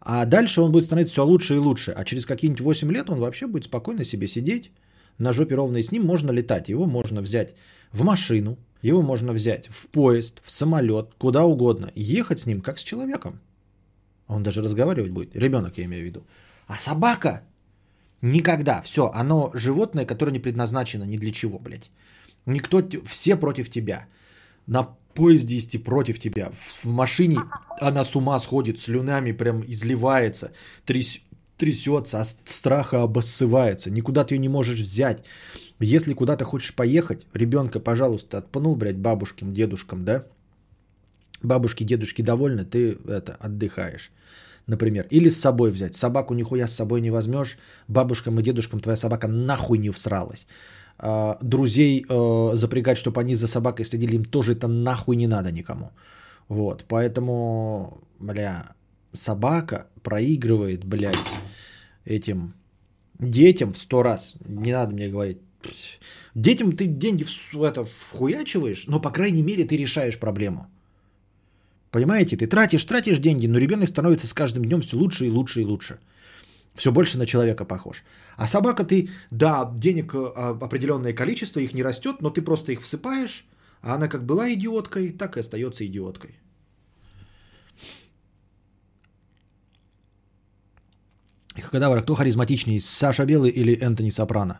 А 0.00 0.26
дальше 0.26 0.60
он 0.60 0.70
будет 0.70 0.84
становиться 0.84 1.12
все 1.12 1.24
лучше 1.24 1.54
и 1.54 1.58
лучше. 1.58 1.92
А 1.96 2.04
через 2.04 2.26
какие-нибудь 2.26 2.60
8 2.60 2.92
лет 2.92 3.08
он 3.10 3.18
вообще 3.18 3.46
будет 3.46 3.64
спокойно 3.64 4.04
себе 4.04 4.26
сидеть 4.26 4.70
на 5.16 5.32
жопе 5.32 5.54
ровно. 5.54 5.78
И 5.78 5.82
с 5.82 5.90
ним 5.90 6.04
можно 6.04 6.30
летать. 6.30 6.68
Его 6.68 6.84
можно 6.84 7.22
взять 7.22 7.54
в 7.90 8.02
машину, 8.02 8.58
его 8.82 9.00
можно 9.00 9.32
взять 9.32 9.68
в 9.68 9.86
поезд, 9.86 10.42
в 10.44 10.50
самолет, 10.50 11.14
куда 11.16 11.44
угодно. 11.44 11.90
Ехать 11.94 12.40
с 12.40 12.46
ним 12.46 12.60
как 12.60 12.78
с 12.78 12.82
человеком. 12.82 13.40
Он 14.26 14.42
даже 14.42 14.62
разговаривать 14.62 15.10
будет. 15.10 15.34
Ребенок, 15.34 15.78
я 15.78 15.84
имею 15.84 16.02
в 16.02 16.06
виду. 16.06 16.26
А 16.66 16.76
собака 16.76 17.42
никогда. 18.24 18.80
Все, 18.82 19.10
оно 19.14 19.50
животное, 19.54 20.06
которое 20.06 20.32
не 20.32 20.38
предназначено 20.38 21.04
ни 21.04 21.18
для 21.18 21.30
чего, 21.30 21.58
блядь. 21.58 21.90
Никто, 22.46 22.82
все 23.06 23.36
против 23.36 23.70
тебя. 23.70 24.06
На 24.66 24.88
поезде 25.14 25.54
есть 25.54 25.84
против 25.84 26.18
тебя. 26.18 26.50
В 26.52 26.84
машине 26.86 27.38
она 27.80 28.04
с 28.04 28.16
ума 28.16 28.40
сходит, 28.40 28.80
слюнами 28.80 29.32
прям 29.32 29.62
изливается, 29.66 30.52
тряс, 30.84 31.20
трясется, 31.56 32.20
от 32.20 32.36
страха 32.44 33.02
обоссывается. 33.02 33.90
Никуда 33.90 34.24
ты 34.24 34.34
ее 34.34 34.40
не 34.40 34.48
можешь 34.48 34.80
взять. 34.80 35.24
Если 35.80 36.14
куда-то 36.14 36.44
хочешь 36.44 36.74
поехать, 36.74 37.26
ребенка, 37.34 37.80
пожалуйста, 37.80 38.38
отпнул, 38.38 38.76
блядь, 38.76 38.96
бабушкам, 38.96 39.52
дедушкам, 39.52 40.04
да? 40.04 40.24
Бабушки, 41.42 41.84
дедушки 41.84 42.22
довольны, 42.22 42.64
ты 42.64 42.96
это, 43.06 43.36
отдыхаешь. 43.38 44.12
Например, 44.66 45.06
или 45.10 45.28
с 45.28 45.40
собой 45.40 45.70
взять. 45.70 45.94
Собаку 45.96 46.34
нихуя 46.34 46.66
с 46.66 46.74
собой 46.74 47.00
не 47.00 47.10
возьмешь. 47.10 47.58
Бабушкам 47.88 48.40
и 48.40 48.42
дедушкам 48.42 48.80
твоя 48.80 48.96
собака 48.96 49.28
нахуй 49.28 49.78
не 49.78 49.90
всралась. 49.90 50.46
А, 50.98 51.38
друзей 51.42 52.04
э, 52.08 52.50
запрягать, 52.54 52.96
чтобы 52.96 53.20
они 53.20 53.34
за 53.34 53.46
собакой 53.46 53.84
следили, 53.84 54.16
им 54.16 54.24
тоже 54.24 54.52
это 54.52 54.68
нахуй 54.68 55.16
не 55.16 55.26
надо 55.26 55.52
никому. 55.52 55.90
Вот, 56.48 56.84
поэтому, 56.88 58.02
бля, 58.18 58.74
собака 59.12 59.86
проигрывает, 60.02 60.84
блядь, 60.84 61.16
этим 62.04 62.54
детям 63.18 63.72
в 63.72 63.78
сто 63.78 64.02
раз. 64.02 64.34
Не 64.46 64.72
надо 64.72 64.94
мне 64.94 65.08
говорить. 65.08 65.38
Детям 66.34 66.76
ты 66.76 66.86
деньги 66.86 67.24
в, 67.24 67.62
это 67.62 67.84
вхуячиваешь, 67.84 68.86
но, 68.86 69.00
по 69.00 69.10
крайней 69.10 69.42
мере, 69.42 69.64
ты 69.64 69.76
решаешь 69.76 70.18
проблему. 70.18 70.66
Понимаете, 71.94 72.36
ты 72.36 72.48
тратишь, 72.48 72.84
тратишь 72.84 73.20
деньги, 73.20 73.46
но 73.46 73.58
ребенок 73.58 73.88
становится 73.88 74.26
с 74.26 74.34
каждым 74.34 74.64
днем 74.64 74.80
все 74.80 74.96
лучше 74.96 75.26
и 75.26 75.30
лучше 75.30 75.60
и 75.60 75.64
лучше. 75.64 75.98
Все 76.74 76.90
больше 76.90 77.18
на 77.18 77.26
человека 77.26 77.64
похож. 77.64 78.02
А 78.36 78.46
собака 78.48 78.82
ты, 78.82 79.08
да, 79.30 79.70
денег 79.76 80.12
э, 80.12 80.18
определенное 80.60 81.12
количество, 81.12 81.60
их 81.60 81.72
не 81.72 81.84
растет, 81.84 82.16
но 82.20 82.30
ты 82.30 82.42
просто 82.42 82.72
их 82.72 82.80
всыпаешь, 82.82 83.46
а 83.80 83.94
она 83.94 84.08
как 84.08 84.26
была 84.26 84.52
идиоткой, 84.52 85.12
так 85.12 85.36
и 85.36 85.40
остается 85.40 85.86
идиоткой. 85.86 86.30
Кадавр, 91.70 92.02
кто 92.02 92.16
харизматичнее, 92.16 92.80
Саша 92.80 93.24
Белый 93.24 93.52
или 93.52 93.78
Энтони 93.80 94.10
Сопрано? 94.10 94.58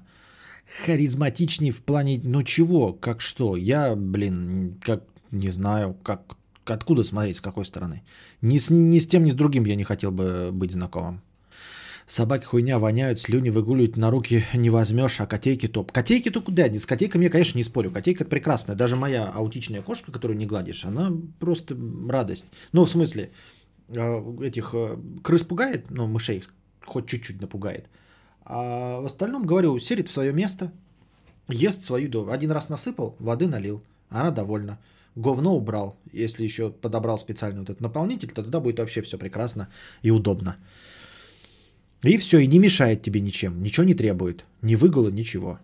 Харизматичнее 0.85 1.73
в 1.73 1.83
плане, 1.83 2.21
ну 2.23 2.45
чего, 2.45 2.93
как 2.93 3.21
что? 3.21 3.57
Я, 3.57 3.97
блин, 3.97 4.79
как, 4.81 5.03
не 5.33 5.51
знаю, 5.51 5.95
как, 6.05 6.37
откуда 6.67 7.05
смотреть, 7.05 7.39
с 7.39 7.41
какой 7.41 7.65
стороны. 7.65 8.03
Ни 8.41 8.59
с, 8.59 8.71
ни 8.71 8.99
с 8.99 9.07
тем, 9.07 9.25
ни 9.25 9.31
с 9.31 9.35
другим 9.35 9.65
я 9.65 9.75
не 9.75 9.85
хотел 9.85 10.11
бы 10.11 10.51
быть 10.53 10.73
знакомым. 10.73 11.21
Собаки 12.07 12.45
хуйня 12.45 12.79
воняют, 12.79 13.19
слюни 13.19 13.49
выгуливать 13.49 13.97
на 13.97 14.11
руки 14.11 14.45
не 14.53 14.69
возьмешь, 14.69 15.21
а 15.21 15.27
котейки 15.27 15.69
топ. 15.69 15.91
Котейки-то 15.91 16.43
куда? 16.43 16.67
С 16.67 16.85
котейками 16.85 17.25
я, 17.25 17.31
конечно, 17.31 17.57
не 17.57 17.65
спорю. 17.65 17.91
Котейка 17.91 18.27
прекрасная. 18.27 18.77
Даже 18.77 18.97
моя 18.97 19.27
аутичная 19.27 19.81
кошка, 19.81 20.13
которую 20.13 20.37
не 20.37 20.45
гладишь, 20.45 20.85
она 20.85 21.11
просто 21.39 21.75
радость. 22.09 22.45
Ну, 22.73 22.85
в 22.85 22.91
смысле, 22.91 23.31
э, 23.89 24.37
этих 24.43 24.75
э, 24.75 24.99
крыс 25.23 25.45
пугает, 25.45 25.91
ну, 25.91 26.07
мышей 26.07 26.43
хоть 26.85 27.07
чуть-чуть 27.07 27.41
напугает. 27.41 27.87
А 28.45 29.01
в 29.01 29.07
остальном, 29.07 29.47
говорю, 29.47 29.79
серит 29.79 30.09
в 30.09 30.13
свое 30.13 30.33
место, 30.33 30.71
ест 31.49 31.85
свою 31.85 32.07
еду. 32.07 32.31
Один 32.31 32.51
раз 32.51 32.69
насыпал, 32.69 33.17
воды 33.19 33.47
налил, 33.47 33.83
она 34.11 34.31
довольна. 34.31 34.79
Говно 35.17 35.57
убрал, 35.57 35.97
если 36.13 36.43
еще 36.43 36.71
подобрал 36.71 37.19
специально 37.19 37.61
вот 37.61 37.71
этот 37.71 37.81
наполнитель, 37.81 38.29
то 38.29 38.43
тогда 38.43 38.59
будет 38.59 38.81
вообще 38.81 39.01
все 39.03 39.17
прекрасно 39.17 39.69
и 40.03 40.11
удобно. 40.11 40.57
И 42.03 42.17
все, 42.17 42.39
и 42.39 42.47
не 42.47 42.59
мешает 42.59 43.03
тебе 43.03 43.21
ничем, 43.21 43.63
ничего 43.63 43.85
не 43.85 43.95
требует, 43.95 44.45
ни 44.61 44.75
выгула, 44.75 45.11
ничего. 45.11 45.61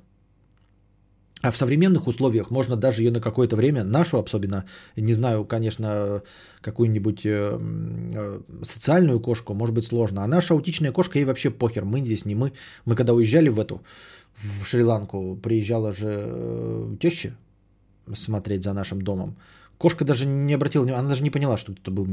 А 1.43 1.51
в 1.51 1.57
современных 1.57 2.07
условиях 2.07 2.51
можно 2.51 2.77
даже 2.77 3.03
ее 3.03 3.11
на 3.11 3.21
какое-то 3.21 3.57
время, 3.57 3.83
нашу 3.83 4.19
особенно, 4.19 4.67
не 4.95 5.13
знаю, 5.15 5.45
конечно, 5.45 6.23
какую-нибудь 6.61 7.25
э, 7.25 7.59
э, 7.59 8.41
социальную 8.63 9.21
кошку, 9.21 9.55
может 9.55 9.75
быть 9.75 9.87
сложно. 9.87 10.23
А 10.23 10.27
наша 10.27 10.55
аутичная 10.55 10.93
кошка, 10.93 11.19
ей 11.19 11.25
вообще 11.25 11.51
похер, 11.51 11.85
мы 11.85 12.01
здесь 12.01 12.27
не 12.27 12.35
мы. 12.35 12.53
Мы 12.85 12.95
когда 12.95 13.15
уезжали 13.15 13.49
в 13.49 13.59
эту, 13.59 13.83
в 14.35 14.67
Шри-Ланку, 14.67 15.37
приезжала 15.43 15.93
же 15.93 16.09
э, 16.09 16.97
теща 17.01 17.35
смотреть 18.15 18.63
за 18.63 18.73
нашим 18.73 19.03
домом. 19.03 19.37
Кошка 19.79 20.05
даже 20.05 20.27
не 20.27 20.55
обратила 20.55 20.83
внимания, 20.83 21.01
она 21.01 21.09
даже 21.09 21.23
не 21.23 21.31
поняла, 21.31 21.57
что 21.57 21.73
это 21.73 21.91
был 21.91 22.05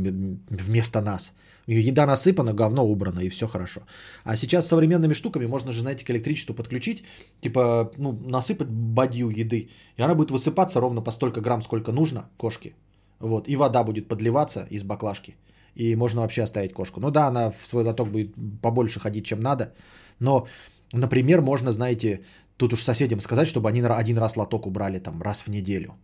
вместо 0.50 1.02
нас. 1.02 1.34
Ее 1.68 1.82
еда 1.82 2.06
насыпана, 2.06 2.54
говно 2.54 2.86
убрано, 2.86 3.20
и 3.20 3.30
все 3.30 3.48
хорошо. 3.48 3.82
А 4.24 4.38
сейчас 4.38 4.68
современными 4.68 5.14
штуками 5.14 5.48
можно 5.48 5.72
же, 5.72 5.82
знаете, 5.82 6.06
к 6.06 6.10
электричеству 6.10 6.56
подключить, 6.56 7.04
типа, 7.42 7.92
ну, 7.98 8.14
насыпать 8.26 8.70
бадью 8.70 9.30
еды, 9.30 9.70
и 9.98 10.02
она 10.02 10.16
будет 10.16 10.32
высыпаться 10.32 10.80
ровно 10.80 11.02
по 11.02 11.12
столько 11.12 11.42
грамм, 11.42 11.62
сколько 11.62 11.92
нужно 11.92 12.30
кошке. 12.38 12.74
Вот, 13.20 13.50
и 13.50 13.58
вода 13.58 13.84
будет 13.84 14.08
подливаться 14.08 14.68
из 14.70 14.84
баклажки, 14.84 15.36
и 15.76 15.96
можно 15.96 16.22
вообще 16.22 16.44
оставить 16.44 16.74
кошку. 16.74 17.02
Ну 17.02 17.12
да, 17.12 17.28
она 17.28 17.52
в 17.52 17.68
свой 17.68 17.84
лоток 17.84 18.12
будет 18.12 18.34
побольше 18.62 19.00
ходить, 19.00 19.26
чем 19.26 19.42
надо, 19.42 19.74
но 20.20 20.48
Например, 20.94 21.42
можно, 21.42 21.72
знаете, 21.72 22.22
тут 22.58 22.74
уж 22.74 22.84
соседям 22.84 23.20
сказать, 23.20 23.48
чтобы 23.48 23.70
они 23.70 23.82
один 23.82 24.18
раз 24.18 24.38
лоток 24.38 24.66
убрали 24.66 25.00
там 25.00 25.22
раз 25.22 25.42
в 25.42 25.50
неделю. 25.50 25.96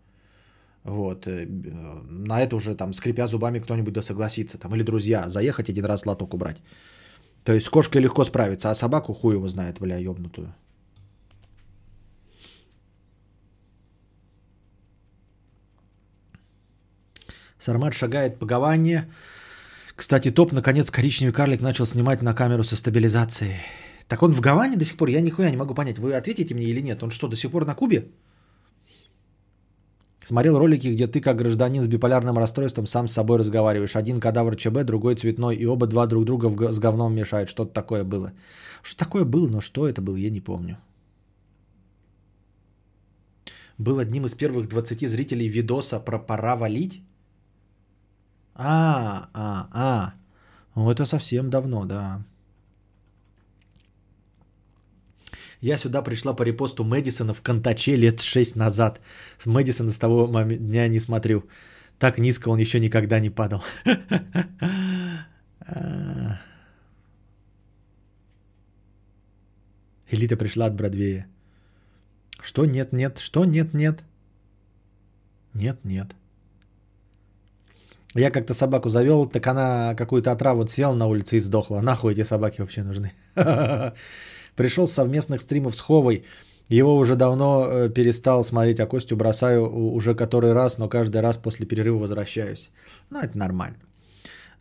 Вот. 0.83 1.27
Э, 1.27 1.45
на 2.09 2.41
это 2.41 2.55
уже 2.55 2.75
там, 2.75 2.93
скрипя 2.93 3.27
зубами, 3.27 3.59
кто-нибудь 3.59 3.93
да 3.93 4.01
согласится. 4.01 4.57
Там, 4.57 4.75
или 4.75 4.83
друзья, 4.83 5.29
заехать 5.29 5.69
один 5.69 5.85
раз 5.85 6.05
лоток 6.05 6.33
убрать. 6.33 6.61
То 7.43 7.53
есть 7.53 7.65
с 7.65 7.69
кошкой 7.69 8.01
легко 8.01 8.23
справиться, 8.23 8.69
а 8.69 8.75
собаку 8.75 9.13
хуй 9.13 9.35
его 9.35 9.47
знает, 9.47 9.79
бля, 9.79 9.97
ёбнутую. 9.97 10.53
Сармат 17.57 17.93
шагает 17.93 18.39
по 18.39 18.45
Гаване. 18.45 19.09
Кстати, 19.95 20.31
топ, 20.31 20.51
наконец, 20.51 20.91
коричневый 20.91 21.33
карлик 21.33 21.61
начал 21.61 21.85
снимать 21.85 22.21
на 22.21 22.33
камеру 22.33 22.63
со 22.63 22.75
стабилизацией. 22.75 23.61
Так 24.13 24.21
он 24.21 24.31
в 24.31 24.41
Гаване 24.41 24.77
до 24.77 24.85
сих 24.85 24.95
пор? 24.95 25.09
Я 25.09 25.21
нихуя 25.21 25.49
не 25.49 25.57
могу 25.57 25.73
понять. 25.73 25.97
Вы 25.97 26.13
ответите 26.13 26.53
мне 26.53 26.65
или 26.65 26.81
нет? 26.81 27.01
Он 27.01 27.09
что, 27.09 27.27
до 27.27 27.35
сих 27.35 27.49
пор 27.49 27.65
на 27.65 27.73
Кубе? 27.73 28.11
Смотрел 30.23 30.59
ролики, 30.59 30.93
где 30.93 31.07
ты 31.07 31.19
как 31.19 31.37
гражданин 31.37 31.81
с 31.81 31.87
биполярным 31.87 32.37
расстройством 32.37 32.85
сам 32.85 33.07
с 33.07 33.13
собой 33.13 33.39
разговариваешь. 33.39 33.95
Один 33.95 34.19
кадавр 34.19 34.55
ЧБ, 34.55 34.83
другой 34.83 35.15
цветной, 35.15 35.55
и 35.55 35.65
оба 35.65 35.87
два 35.87 36.05
друг 36.05 36.25
друга 36.25 36.71
с 36.71 36.79
говном 36.79 37.15
мешают. 37.15 37.49
Что-то 37.49 37.73
такое 37.73 38.03
было. 38.03 38.33
Что 38.83 39.05
такое 39.05 39.25
было, 39.25 39.47
но 39.47 39.61
что 39.61 39.87
это 39.87 39.99
было, 40.03 40.15
я 40.15 40.29
не 40.29 40.41
помню. 40.41 40.77
Был 43.79 43.97
одним 43.97 44.25
из 44.25 44.35
первых 44.35 44.67
20 44.67 45.09
зрителей 45.09 45.47
видоса 45.47 45.99
про 45.99 46.19
«Пора 46.19 46.55
валить». 46.55 47.01
А, 48.53 49.29
а, 49.33 49.67
а. 49.73 50.13
Ну, 50.75 50.91
это 50.91 51.05
совсем 51.05 51.49
давно, 51.49 51.85
да. 51.85 52.21
Я 55.63 55.77
сюда 55.77 56.01
пришла 56.01 56.33
по 56.33 56.43
репосту 56.43 56.83
Мэдисона 56.83 57.33
в 57.33 57.41
Контаче 57.41 57.95
лет 57.95 58.19
6 58.19 58.57
назад. 58.57 58.99
Мэдисона 59.45 59.89
с 59.89 59.97
того 59.97 60.27
дня 60.43 60.89
не 60.89 60.99
смотрю. 60.99 61.43
Так 61.99 62.17
низко 62.17 62.49
он 62.49 62.59
еще 62.59 62.81
никогда 62.81 63.21
не 63.21 63.29
падал. 63.29 63.63
Элита 70.11 70.35
пришла 70.35 70.65
от 70.65 70.75
Бродвея. 70.75 71.27
Что 72.41 72.65
нет, 72.65 72.91
нет, 72.91 73.19
что 73.19 73.45
нет, 73.45 73.73
нет. 73.73 74.03
Нет, 75.53 75.85
нет. 75.85 76.13
Я 78.15 78.31
как-то 78.31 78.53
собаку 78.53 78.89
завел, 78.89 79.27
так 79.27 79.47
она 79.47 79.95
какую-то 79.95 80.33
отраву 80.33 80.67
съела 80.67 80.95
на 80.95 81.07
улице 81.07 81.37
и 81.37 81.39
сдохла. 81.39 81.79
Нахуй 81.81 82.11
эти 82.11 82.23
собаки 82.23 82.59
вообще 82.59 82.83
нужны? 82.83 83.13
Пришел 84.55 84.87
с 84.87 84.93
совместных 84.93 85.41
стримов 85.41 85.75
с 85.75 85.81
Ховой. 85.81 86.23
Его 86.69 86.97
уже 86.97 87.15
давно 87.15 87.65
э, 87.65 87.89
перестал 87.89 88.43
смотреть, 88.43 88.79
а 88.79 88.87
Костю 88.87 89.15
бросаю 89.15 89.67
уже 89.95 90.15
который 90.15 90.53
раз, 90.53 90.77
но 90.77 90.89
каждый 90.89 91.21
раз 91.21 91.37
после 91.37 91.65
перерыва 91.65 91.97
возвращаюсь. 91.97 92.71
Ну, 93.09 93.19
это 93.19 93.37
нормально. 93.37 93.77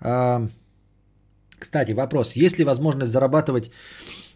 А, 0.00 0.48
кстати, 1.58 1.92
вопрос. 1.92 2.36
Есть 2.36 2.58
ли 2.58 2.64
возможность 2.64 3.12
зарабатывать 3.12 3.70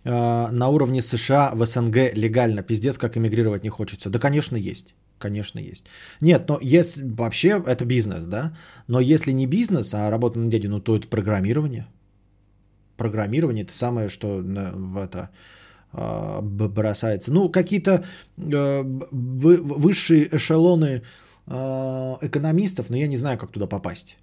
а, 0.04 0.48
на 0.52 0.68
уровне 0.68 1.02
США 1.02 1.50
в 1.54 1.66
СНГ 1.66 2.14
легально? 2.14 2.62
Пиздец, 2.62 2.98
как 2.98 3.16
эмигрировать 3.16 3.64
не 3.64 3.70
хочется. 3.70 4.10
Да, 4.10 4.18
конечно, 4.18 4.56
есть. 4.56 4.94
Конечно, 5.18 5.58
есть. 5.58 5.86
Нет, 6.20 6.48
но 6.48 6.58
если 6.60 7.02
вообще 7.02 7.62
это 7.66 7.84
бизнес, 7.84 8.26
да? 8.26 8.56
Но 8.86 9.00
если 9.00 9.32
не 9.32 9.46
бизнес, 9.46 9.94
а 9.94 10.10
работа 10.10 10.38
на 10.38 10.50
дяде, 10.50 10.68
ну 10.68 10.80
то 10.80 10.96
это 10.96 11.08
программирование. 11.08 11.86
Программирование 12.96 13.64
это 13.64 13.72
самое, 13.74 14.08
что 14.08 14.38
в 14.38 14.96
это 14.98 15.30
а, 15.92 16.40
бросается. 16.42 17.32
Ну, 17.32 17.48
какие-то 17.48 18.04
э, 18.36 18.82
высшие 18.82 20.36
эшелоны 20.36 21.02
а, 21.46 22.18
экономистов, 22.20 22.90
но 22.90 22.96
я 22.96 23.06
не 23.06 23.16
знаю, 23.16 23.38
как 23.38 23.50
туда 23.50 23.66
попасть. 23.66 24.18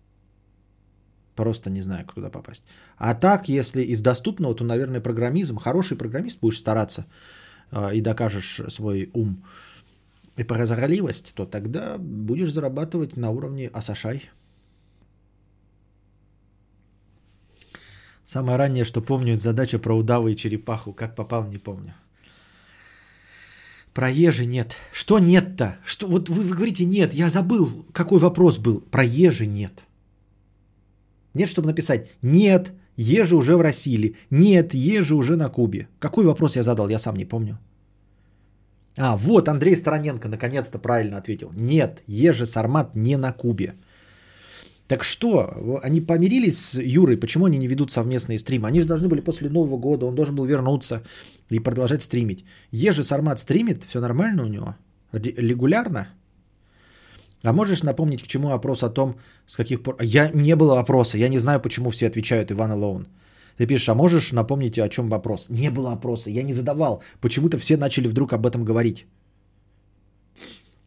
Просто 1.35 1.69
не 1.69 1.81
знаю, 1.81 2.05
как 2.05 2.15
туда 2.15 2.29
попасть. 2.29 2.63
А 2.97 3.15
так, 3.15 3.49
если 3.49 3.81
из 3.81 4.01
доступного, 4.01 4.53
то, 4.53 4.63
наверное, 4.63 5.01
программизм. 5.01 5.57
Хороший 5.57 5.97
программист 5.97 6.39
будешь 6.41 6.59
стараться 6.59 7.05
а, 7.71 7.89
и 7.89 8.01
докажешь 8.01 8.61
свой 8.67 9.09
ум 9.13 9.43
и 10.35 10.43
прозорливость, 10.43 11.33
то 11.35 11.45
тогда 11.45 11.97
будешь 11.97 12.51
зарабатывать 12.51 13.17
на 13.17 13.29
уровне 13.29 13.67
Асашай. 13.67 14.29
Самое 18.25 18.57
раннее, 18.57 18.83
что 18.83 19.01
помню, 19.01 19.33
это 19.33 19.43
задача 19.43 19.79
про 19.79 19.95
удава 19.95 20.27
и 20.29 20.35
черепаху. 20.35 20.93
Как 20.93 21.15
попал, 21.15 21.47
не 21.47 21.57
помню. 21.57 21.93
Про 23.93 24.09
ежи 24.09 24.45
нет. 24.45 24.75
Что 24.91 25.19
нет-то? 25.19 25.77
Что, 25.85 26.07
вот 26.07 26.29
вы, 26.29 26.43
вы 26.43 26.55
говорите 26.55 26.85
нет, 26.85 27.13
я 27.13 27.29
забыл, 27.29 27.85
какой 27.91 28.19
вопрос 28.19 28.57
был. 28.57 28.81
Про 28.91 29.03
ежи 29.03 29.45
нет. 29.45 29.83
Нет, 31.33 31.49
чтобы 31.49 31.67
написать 31.67 32.11
нет, 32.21 32.71
ежи 32.95 33.35
уже 33.35 33.55
в 33.55 33.61
России. 33.61 34.15
Нет, 34.31 34.73
ежи 34.73 35.15
уже 35.15 35.35
на 35.35 35.49
Кубе. 35.49 35.87
Какой 35.99 36.25
вопрос 36.25 36.55
я 36.55 36.63
задал, 36.63 36.89
я 36.89 36.99
сам 36.99 37.15
не 37.15 37.25
помню. 37.25 37.57
А, 38.97 39.17
вот 39.17 39.47
Андрей 39.47 39.75
Стороненко 39.75 40.27
наконец-то 40.27 40.79
правильно 40.79 41.17
ответил. 41.17 41.51
Нет, 41.55 42.03
Ежи 42.07 42.45
Сармат 42.45 42.95
не 42.95 43.17
на 43.17 43.33
Кубе. 43.33 43.73
Так 44.93 45.03
что, 45.03 45.79
они 45.81 46.01
помирились 46.01 46.59
с 46.59 46.79
Юрой, 46.79 47.17
почему 47.17 47.45
они 47.45 47.57
не 47.57 47.67
ведут 47.67 47.91
совместные 47.91 48.37
стримы? 48.37 48.67
Они 48.67 48.79
же 48.79 48.87
должны 48.87 49.07
были 49.07 49.21
после 49.21 49.49
Нового 49.49 49.79
года, 49.79 50.05
он 50.05 50.13
должен 50.13 50.35
был 50.35 50.45
вернуться 50.45 51.01
и 51.49 51.59
продолжать 51.59 52.03
стримить. 52.03 52.45
Ежи 52.71 53.03
Сармат 53.03 53.39
стримит, 53.39 53.83
все 53.89 53.99
нормально 53.99 54.43
у 54.43 54.47
него? 54.47 54.75
Регулярно? 55.11 56.07
А 57.43 57.53
можешь 57.53 57.81
напомнить, 57.81 58.21
к 58.21 58.27
чему 58.27 58.49
вопрос 58.49 58.83
о 58.83 58.89
том, 58.89 59.15
с 59.47 59.55
каких 59.55 59.81
пор... 59.81 59.95
Я 59.99 60.29
не 60.31 60.55
было 60.55 60.75
вопроса, 60.75 61.17
я 61.17 61.27
не 61.27 61.39
знаю, 61.39 61.59
почему 61.59 61.89
все 61.89 62.05
отвечают 62.05 62.51
Иван 62.51 62.71
Алоун. 62.71 63.07
Ты 63.57 63.65
пишешь, 63.65 63.89
а 63.89 63.95
можешь 63.95 64.31
напомнить, 64.31 64.77
о 64.77 64.89
чем 64.89 65.09
вопрос? 65.09 65.49
Не 65.49 65.71
было 65.71 65.89
вопроса, 65.89 66.29
я 66.29 66.43
не 66.43 66.53
задавал. 66.53 67.01
Почему-то 67.19 67.57
все 67.57 67.77
начали 67.77 68.07
вдруг 68.07 68.33
об 68.33 68.45
этом 68.45 68.63
говорить. 68.63 69.07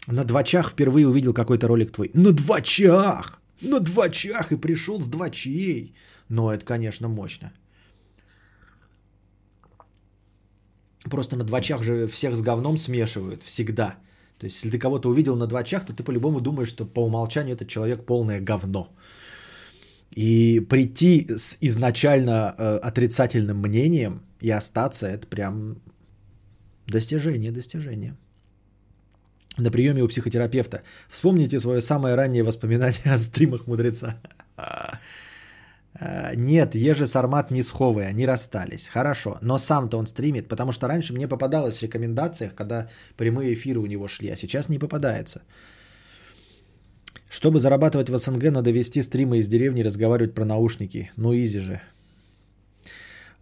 На 0.07 0.23
двачах 0.23 0.71
впервые 0.71 1.09
увидел 1.09 1.35
какой-то 1.35 1.67
ролик 1.67 1.91
твой. 1.91 2.11
На 2.15 2.31
двачах! 2.33 3.41
На 3.61 3.81
двачах 3.81 4.53
и 4.53 4.57
пришел 4.57 5.01
с 5.01 5.09
двачей. 5.09 5.95
Но 6.29 6.53
это, 6.53 6.65
конечно, 6.65 7.09
мощно. 7.09 7.53
Просто 11.11 11.37
на 11.37 11.45
двачах 11.45 11.83
же 11.83 12.07
всех 12.09 12.37
с 12.37 12.43
говном 12.43 12.79
смешивают 12.79 13.43
всегда. 13.43 13.97
То 14.39 14.47
есть, 14.47 14.57
если 14.57 14.71
ты 14.71 14.79
кого-то 14.79 15.09
увидел 15.09 15.37
на 15.37 15.47
двачах, 15.47 15.87
то 15.87 15.93
ты 15.93 16.03
по-любому 16.03 16.41
думаешь, 16.41 16.69
что 16.69 16.85
по 16.85 17.01
умолчанию 17.01 17.55
этот 17.55 17.69
человек 17.69 18.05
полное 18.05 18.41
говно. 18.41 18.89
И 20.17 20.61
прийти 20.69 21.27
с 21.37 21.59
изначально 21.61 22.55
э, 22.59 22.79
отрицательным 22.89 23.59
мнением 23.59 24.21
и 24.41 24.51
остаться, 24.51 25.07
это 25.07 25.27
прям 25.27 25.77
достижение, 26.87 27.53
достижение. 27.53 28.17
На 29.59 29.71
приеме 29.71 30.03
у 30.03 30.09
психотерапевта. 30.09 30.83
Вспомните 31.09 31.59
свое 31.59 31.81
самое 31.81 32.15
раннее 32.15 32.43
воспоминание 32.43 33.03
о 33.15 33.19
стримах 33.19 33.67
мудреца. 33.67 34.21
А, 35.99 36.35
нет, 36.35 36.75
Ежи 36.75 37.07
Сармат 37.07 37.51
не 37.51 37.63
сховые, 37.63 38.09
они 38.09 38.27
расстались. 38.27 38.89
Хорошо, 38.89 39.39
но 39.41 39.59
сам-то 39.59 39.99
он 39.99 40.07
стримит, 40.07 40.49
потому 40.49 40.73
что 40.73 40.89
раньше 40.89 41.15
мне 41.15 41.29
попадалось 41.29 41.79
в 41.79 41.83
рекомендациях, 41.83 42.55
когда 42.55 42.89
прямые 43.17 43.55
эфиры 43.55 43.81
у 43.81 43.87
него 43.87 44.09
шли, 44.09 44.31
а 44.31 44.37
сейчас 44.37 44.69
не 44.69 44.79
попадается. 44.79 45.43
Чтобы 47.31 47.59
зарабатывать 47.59 48.11
в 48.11 48.19
СНГ, 48.19 48.51
надо 48.51 48.71
вести 48.71 49.03
стримы 49.03 49.39
из 49.39 49.49
деревни 49.49 49.81
и 49.81 49.85
разговаривать 49.85 50.35
про 50.35 50.45
наушники. 50.45 51.11
Ну, 51.17 51.35
изи 51.35 51.61
же. 51.61 51.81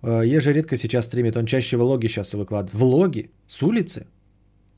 Э, 0.03 0.23
Ежи 0.25 0.53
редко 0.53 0.77
сейчас 0.77 1.07
стримит, 1.07 1.37
он 1.37 1.47
чаще 1.47 1.77
влоги 1.77 2.07
сейчас 2.07 2.35
выкладывает. 2.35 2.75
Влоги? 2.75 3.31
С 3.47 3.63
улицы? 3.63 4.07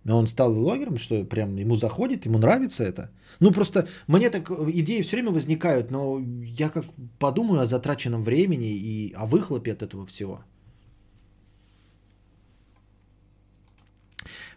Но 0.06 0.18
он 0.18 0.26
стал 0.28 0.54
влогером, 0.54 0.98
что 0.98 1.24
прям 1.24 1.56
ему 1.56 1.74
заходит, 1.76 2.26
ему 2.26 2.38
нравится 2.38 2.84
это. 2.84 3.10
Ну 3.40 3.50
просто 3.50 3.88
мне 4.06 4.30
так 4.30 4.50
идеи 4.50 5.02
все 5.02 5.16
время 5.16 5.32
возникают, 5.32 5.90
но 5.90 6.20
я 6.60 6.68
как 6.68 6.84
подумаю 7.18 7.60
о 7.60 7.66
затраченном 7.66 8.22
времени 8.22 8.66
и 8.66 9.12
о 9.16 9.26
выхлопе 9.26 9.72
от 9.72 9.82
этого 9.82 10.06
всего. 10.06 10.44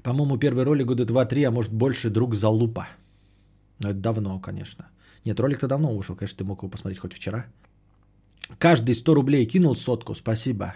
По-моему, 0.03 0.37
первый 0.37 0.65
ролик 0.65 0.85
года 0.85 1.03
2-3, 1.03 1.47
а 1.47 1.51
может 1.51 1.73
больше 1.73 2.09
друг 2.11 2.35
Залупа. 2.35 2.87
Но 3.79 3.89
это 3.89 3.99
давно, 3.99 4.39
конечно. 4.39 4.85
Нет, 5.25 5.39
ролик-то 5.39 5.67
давно 5.67 5.95
вышел, 5.95 6.15
конечно, 6.15 6.37
ты 6.37 6.43
мог 6.43 6.61
его 6.61 6.69
посмотреть 6.69 6.99
хоть 6.99 7.13
вчера. 7.13 7.45
Каждый 8.59 8.93
100 8.93 9.15
рублей 9.15 9.45
кинул 9.47 9.75
сотку, 9.75 10.13
спасибо. 10.13 10.75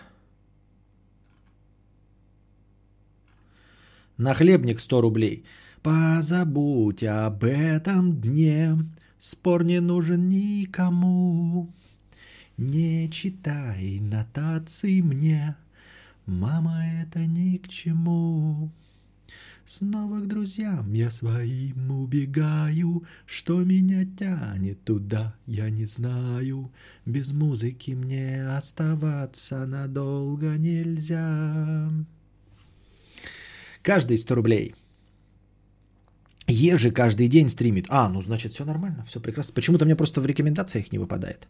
Нахлебник 4.17 4.79
100 4.79 5.01
рублей. 5.01 5.43
Позабудь 5.81 7.03
об 7.03 7.43
этом 7.43 8.19
дне, 8.21 8.77
спор 9.17 9.63
не 9.63 9.81
нужен 9.81 10.29
никому. 10.29 11.69
Не 12.57 13.09
читай 13.09 13.99
нотации 13.99 15.01
мне, 15.01 15.55
Мама, 16.25 16.85
это 17.01 17.25
ни 17.25 17.57
к 17.57 17.67
чему. 17.67 18.71
Снова 19.65 20.19
к 20.19 20.27
друзьям 20.27 20.93
я 20.93 21.09
своим 21.09 21.91
убегаю, 21.91 23.03
Что 23.25 23.63
меня 23.63 24.05
тянет 24.05 24.83
туда, 24.83 25.35
я 25.45 25.69
не 25.69 25.85
знаю. 25.85 26.71
Без 27.05 27.31
музыки 27.31 27.91
мне 27.91 28.47
оставаться 28.47 29.65
надолго 29.65 30.57
нельзя. 30.57 31.89
Каждый 33.83 34.17
100 34.17 34.35
рублей. 34.35 34.75
Ежи 36.47 36.91
каждый 36.91 37.27
день 37.27 37.49
стримит. 37.49 37.85
А, 37.89 38.09
ну 38.09 38.21
значит 38.21 38.53
все 38.53 38.65
нормально, 38.65 39.05
все 39.07 39.19
прекрасно. 39.19 39.53
Почему-то 39.53 39.85
мне 39.85 39.95
просто 39.95 40.21
в 40.21 40.25
рекомендациях 40.25 40.91
не 40.91 40.99
выпадает. 40.99 41.47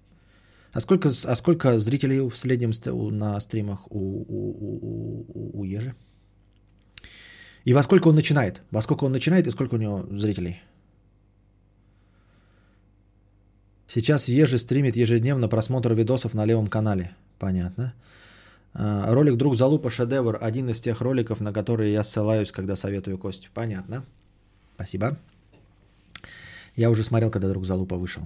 А 0.71 0.81
сколько, 0.81 1.09
а 1.09 1.35
сколько 1.35 1.79
зрителей 1.79 2.19
в 2.19 2.35
среднем 2.35 2.71
на 3.17 3.39
стримах 3.39 3.91
у, 3.91 3.99
у, 3.99 4.57
у, 4.59 5.25
у, 5.33 5.59
у 5.59 5.63
Ежи? 5.63 5.95
И 7.65 7.73
во 7.73 7.83
сколько 7.83 8.07
он 8.07 8.15
начинает? 8.15 8.61
Во 8.71 8.81
сколько 8.81 9.05
он 9.05 9.11
начинает 9.11 9.47
и 9.47 9.51
сколько 9.51 9.75
у 9.75 9.77
него 9.77 10.05
зрителей? 10.17 10.61
Сейчас 13.85 14.27
Ежи 14.27 14.57
стримит 14.57 14.95
ежедневно 14.95 15.47
просмотр 15.47 15.93
видосов 15.93 16.33
на 16.33 16.45
левом 16.45 16.67
канале. 16.67 17.15
Понятно. 17.37 17.93
А, 18.73 19.13
ролик 19.13 19.37
«Друг 19.37 19.55
Залупа» 19.55 19.89
шедевр. 19.89 20.37
Один 20.41 20.69
из 20.69 20.81
тех 20.81 21.01
роликов, 21.01 21.39
на 21.41 21.53
которые 21.53 21.93
я 21.93 22.03
ссылаюсь, 22.03 22.51
когда 22.51 22.75
советую 22.75 23.17
Костю. 23.17 23.49
Понятно. 23.53 24.05
Спасибо. 24.75 25.17
Я 26.75 26.89
уже 26.89 27.03
смотрел, 27.03 27.29
когда 27.29 27.49
«Друг 27.49 27.65
Залупа» 27.65 27.97
вышел. 27.97 28.23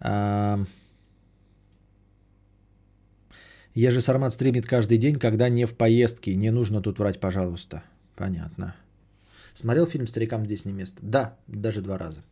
А... 0.00 0.64
Ежи 3.74 4.00
Сармат 4.00 4.32
стримит 4.34 4.66
каждый 4.66 4.98
день, 4.98 5.14
когда 5.14 5.48
не 5.48 5.64
в 5.64 5.74
поездке. 5.74 6.34
Не 6.34 6.50
нужно 6.50 6.82
тут 6.82 6.98
врать, 6.98 7.20
пожалуйста. 7.20 7.82
Понятно. 8.16 8.74
Смотрел 9.54 9.86
фильм 9.86 10.06
«Старикам 10.06 10.44
здесь 10.44 10.64
не 10.64 10.72
место»? 10.72 10.98
Да, 11.02 11.36
даже 11.46 11.80
два 11.82 11.98
раза. 11.98 12.22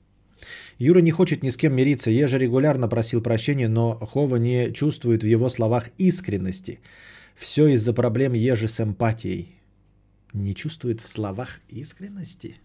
Юра 0.79 1.01
не 1.01 1.11
хочет 1.11 1.43
ни 1.43 1.51
с 1.51 1.57
кем 1.57 1.75
мириться. 1.75 2.11
Ежа 2.11 2.39
регулярно 2.39 2.89
просил 2.89 3.23
прощения, 3.23 3.69
но 3.69 3.99
Хова 3.99 4.37
не 4.37 4.73
чувствует 4.73 5.23
в 5.23 5.27
его 5.27 5.49
словах 5.49 5.91
искренности. 5.99 6.81
Все 7.39 7.69
из-за 7.69 7.93
проблем 7.93 8.33
Ежи 8.33 8.67
с 8.67 8.81
эмпатией. 8.81 9.61
Не 10.33 10.55
чувствует 10.57 11.01
в 11.01 11.07
словах 11.07 11.61
искренности? 11.69 12.57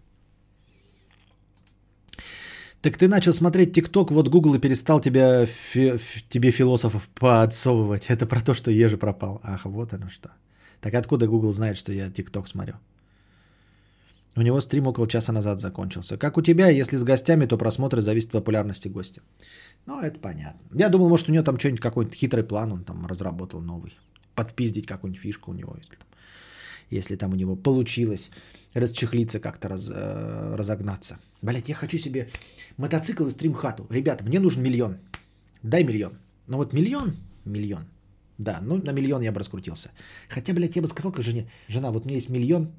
Так 2.82 2.98
ты 2.98 3.08
начал 3.08 3.34
смотреть 3.34 3.74
ТикТок, 3.74 4.12
вот 4.12 4.28
Google 4.30 4.56
и 4.56 4.60
перестал 4.60 5.00
тебя, 5.00 5.46
фи, 5.46 5.94
тебе 6.28 6.52
философов 6.52 7.08
подсовывать. 7.14 8.08
Это 8.10 8.26
про 8.26 8.42
то, 8.42 8.56
что 8.56 8.72
Ежи 8.72 8.98
пропал. 8.98 9.40
Ах, 9.44 9.66
вот 9.66 9.94
оно 9.94 10.10
что. 10.10 10.32
Так 10.82 10.96
откуда 10.96 11.28
Google 11.28 11.54
знает, 11.54 11.78
что 11.78 11.94
я 11.94 12.10
ТикТок 12.10 12.48
смотрю? 12.48 12.74
У 14.36 14.42
него 14.42 14.60
стрим 14.60 14.88
около 14.88 15.08
часа 15.08 15.32
назад 15.32 15.62
закончился. 15.62 16.18
Как 16.18 16.38
у 16.38 16.42
тебя, 16.42 16.70
если 16.70 16.98
с 16.98 17.04
гостями, 17.04 17.46
то 17.46 17.58
просмотры 17.58 18.02
зависят 18.02 18.30
от 18.30 18.42
популярности 18.42 18.88
гостя. 18.88 19.22
Ну, 19.86 20.02
это 20.02 20.20
понятно. 20.20 20.60
Я 20.74 20.90
думал, 20.90 21.10
может, 21.10 21.30
у 21.30 21.32
него 21.32 21.44
там 21.44 21.60
что-нибудь, 21.60 21.80
какой-нибудь 21.80 22.18
хитрый 22.18 22.44
план 22.44 22.72
он 22.72 22.84
там 22.84 23.06
разработал 23.06 23.62
новый. 23.62 23.94
Подпиздить 24.36 24.86
какую-нибудь 24.86 25.22
фишку 25.22 25.52
у 25.52 25.54
него, 25.54 25.76
если 25.78 25.96
там, 25.96 26.08
если 26.90 27.16
там 27.16 27.32
у 27.34 27.36
него 27.36 27.56
получилось 27.56 28.30
расчехлиться 28.74 29.40
как-то, 29.40 29.70
раз, 29.70 29.90
э, 29.90 30.56
разогнаться. 30.56 31.20
Блять, 31.42 31.70
я 31.70 31.76
хочу 31.76 31.98
себе 31.98 32.30
мотоцикл 32.78 33.28
и 33.28 33.32
стрим-хату. 33.32 33.86
Ребята, 33.90 34.24
мне 34.24 34.40
нужен 34.40 34.64
миллион. 34.64 34.98
Дай 35.62 35.84
миллион. 35.84 36.18
Ну 36.48 36.58
вот 36.58 36.74
миллион, 36.74 37.16
миллион. 37.46 37.86
Да, 38.38 38.60
ну 38.62 38.78
на 38.78 38.92
миллион 38.92 39.22
я 39.22 39.32
бы 39.32 39.40
раскрутился. 39.40 39.92
Хотя, 40.30 40.54
блядь, 40.54 40.76
я 40.76 40.82
бы 40.82 40.88
сказал 40.88 41.12
как 41.12 41.24
жене, 41.24 41.50
жена, 41.68 41.92
вот 41.92 42.06
меня 42.06 42.16
есть 42.16 42.30
миллион, 42.30 42.72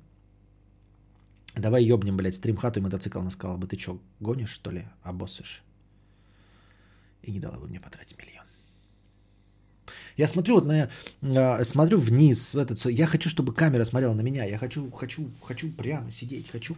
Давай 1.57 1.85
ёбнем, 1.85 2.17
блядь, 2.17 2.35
стрим-хату 2.35 2.81
и 2.81 2.83
мотоцикл 2.83 3.21
на 3.21 3.31
скалу. 3.31 3.57
Бы 3.57 3.69
ты 3.69 3.77
чё, 3.77 4.01
гонишь, 4.19 4.51
что 4.51 4.73
ли? 4.73 4.85
Обоссышь? 5.03 5.63
И 7.23 7.31
не 7.31 7.39
дала 7.39 7.59
бы 7.59 7.69
мне 7.69 7.81
потратить 7.81 8.19
миллион. 8.19 8.43
Я 10.17 10.29
смотрю 10.29 10.57
вот 10.57 10.65
на, 10.65 10.89
э, 11.23 11.65
смотрю 11.65 11.99
вниз, 11.99 12.55
в 12.55 12.59
этот, 12.59 12.85
я 12.87 13.07
хочу, 13.07 13.29
чтобы 13.29 13.53
камера 13.53 13.83
смотрела 13.85 14.15
на 14.15 14.21
меня, 14.21 14.45
я 14.45 14.59
хочу, 14.59 14.91
хочу, 14.93 15.29
хочу 15.43 15.71
прямо 15.73 16.11
сидеть, 16.11 16.51
хочу. 16.51 16.77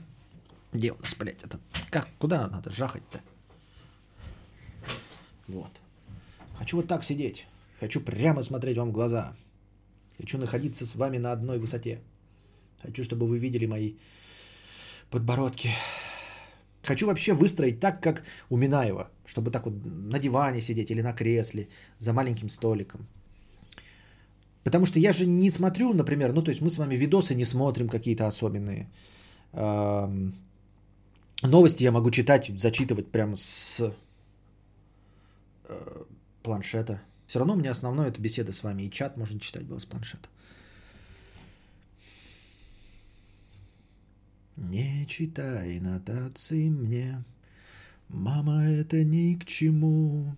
Где 0.73 0.93
у 0.93 0.99
нас, 0.99 1.15
блядь, 1.15 1.43
это, 1.43 1.61
как, 1.91 2.09
куда 2.19 2.49
надо 2.49 2.71
жахать-то? 2.71 3.21
Вот. 5.49 5.71
Хочу 6.59 6.79
вот 6.79 6.89
так 6.89 7.05
сидеть, 7.05 7.47
хочу 7.79 8.01
прямо 8.01 8.43
смотреть 8.43 8.79
вам 8.79 8.89
в 8.89 8.93
глаза, 8.93 9.37
хочу 10.17 10.39
находиться 10.39 10.87
с 10.87 10.95
вами 10.95 11.19
на 11.19 11.33
одной 11.33 11.59
высоте, 11.59 12.01
хочу, 12.83 13.05
чтобы 13.05 13.27
вы 13.27 13.39
видели 13.39 13.67
мои 13.67 13.95
подбородки. 15.11 15.71
Хочу 16.83 17.07
вообще 17.07 17.35
выстроить 17.35 17.81
так, 17.81 18.01
как 18.01 18.25
у 18.49 18.57
Минаева, 18.57 19.11
чтобы 19.27 19.51
так 19.51 19.67
вот 19.67 19.75
на 19.85 20.19
диване 20.19 20.61
сидеть 20.61 20.91
или 20.91 21.03
на 21.03 21.13
кресле 21.13 21.69
за 21.99 22.13
маленьким 22.13 22.49
столиком. 22.49 23.07
Потому 24.67 24.85
что 24.85 24.99
я 24.99 25.13
же 25.13 25.27
не 25.27 25.51
смотрю, 25.51 25.95
например, 25.95 26.33
ну 26.33 26.43
то 26.43 26.51
есть 26.51 26.61
мы 26.61 26.71
с 26.71 26.79
вами 26.79 26.97
видосы 26.97 27.37
не 27.37 27.45
смотрим 27.45 27.89
какие-то 27.89 28.27
особенные. 28.27 28.89
Новости 31.43 31.85
я 31.85 31.93
могу 31.93 32.11
читать, 32.11 32.51
зачитывать 32.59 33.13
прямо 33.13 33.37
с 33.37 33.95
э, 35.69 36.03
планшета. 36.43 37.01
Все 37.29 37.39
равно 37.39 37.55
у 37.55 37.57
меня 37.57 37.71
основное 37.71 38.09
это 38.09 38.21
беседа 38.21 38.53
с 38.53 38.65
вами, 38.65 38.83
и 38.83 38.91
чат 38.91 39.17
можно 39.17 39.39
читать 39.39 39.63
было 39.63 39.79
с 39.79 39.85
планшета. 39.85 40.29
Не 44.57 45.07
читай 45.07 45.79
нотации 45.79 46.71
мне, 46.71 47.23
мама, 48.09 48.65
это 48.65 49.05
ни 49.05 49.35
к 49.35 49.45
чему. 49.45 50.35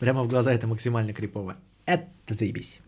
Прямо 0.00 0.24
в 0.24 0.28
глаза 0.28 0.52
это 0.52 0.66
максимально 0.66 1.12
крипово. 1.12 1.54
Это 1.86 2.34
заебись. 2.34 2.80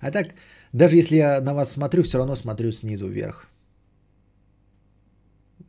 А 0.00 0.10
так, 0.10 0.34
даже 0.72 0.96
если 0.96 1.16
я 1.16 1.40
на 1.40 1.54
вас 1.54 1.72
смотрю, 1.72 2.02
все 2.02 2.18
равно 2.18 2.36
смотрю 2.36 2.72
снизу 2.72 3.08
вверх. 3.08 3.48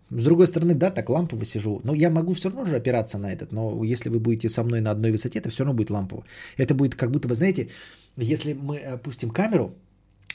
С 0.10 0.24
другой 0.24 0.46
стороны, 0.46 0.76
да, 0.76 0.92
так 0.92 1.10
лампово 1.10 1.46
сижу. 1.46 1.82
Но 1.84 1.96
я 1.96 2.10
могу 2.10 2.34
все 2.34 2.50
равно 2.50 2.66
же 2.66 2.76
опираться 2.76 3.18
на 3.18 3.34
этот. 3.34 3.52
Но 3.52 3.84
если 3.84 4.10
вы 4.10 4.20
будете 4.20 4.50
со 4.50 4.64
мной 4.64 4.82
на 4.82 4.92
одной 4.92 5.12
высоте, 5.12 5.40
это 5.40 5.50
все 5.50 5.64
равно 5.64 5.78
будет 5.78 5.90
лампово. 5.90 6.24
Это 6.58 6.76
будет 6.76 6.96
как 6.96 7.10
будто 7.10 7.28
бы, 7.28 7.36
знаете, 7.36 7.70
если 8.18 8.54
мы 8.54 8.78
опустим 8.78 9.32
камеру, 9.32 9.74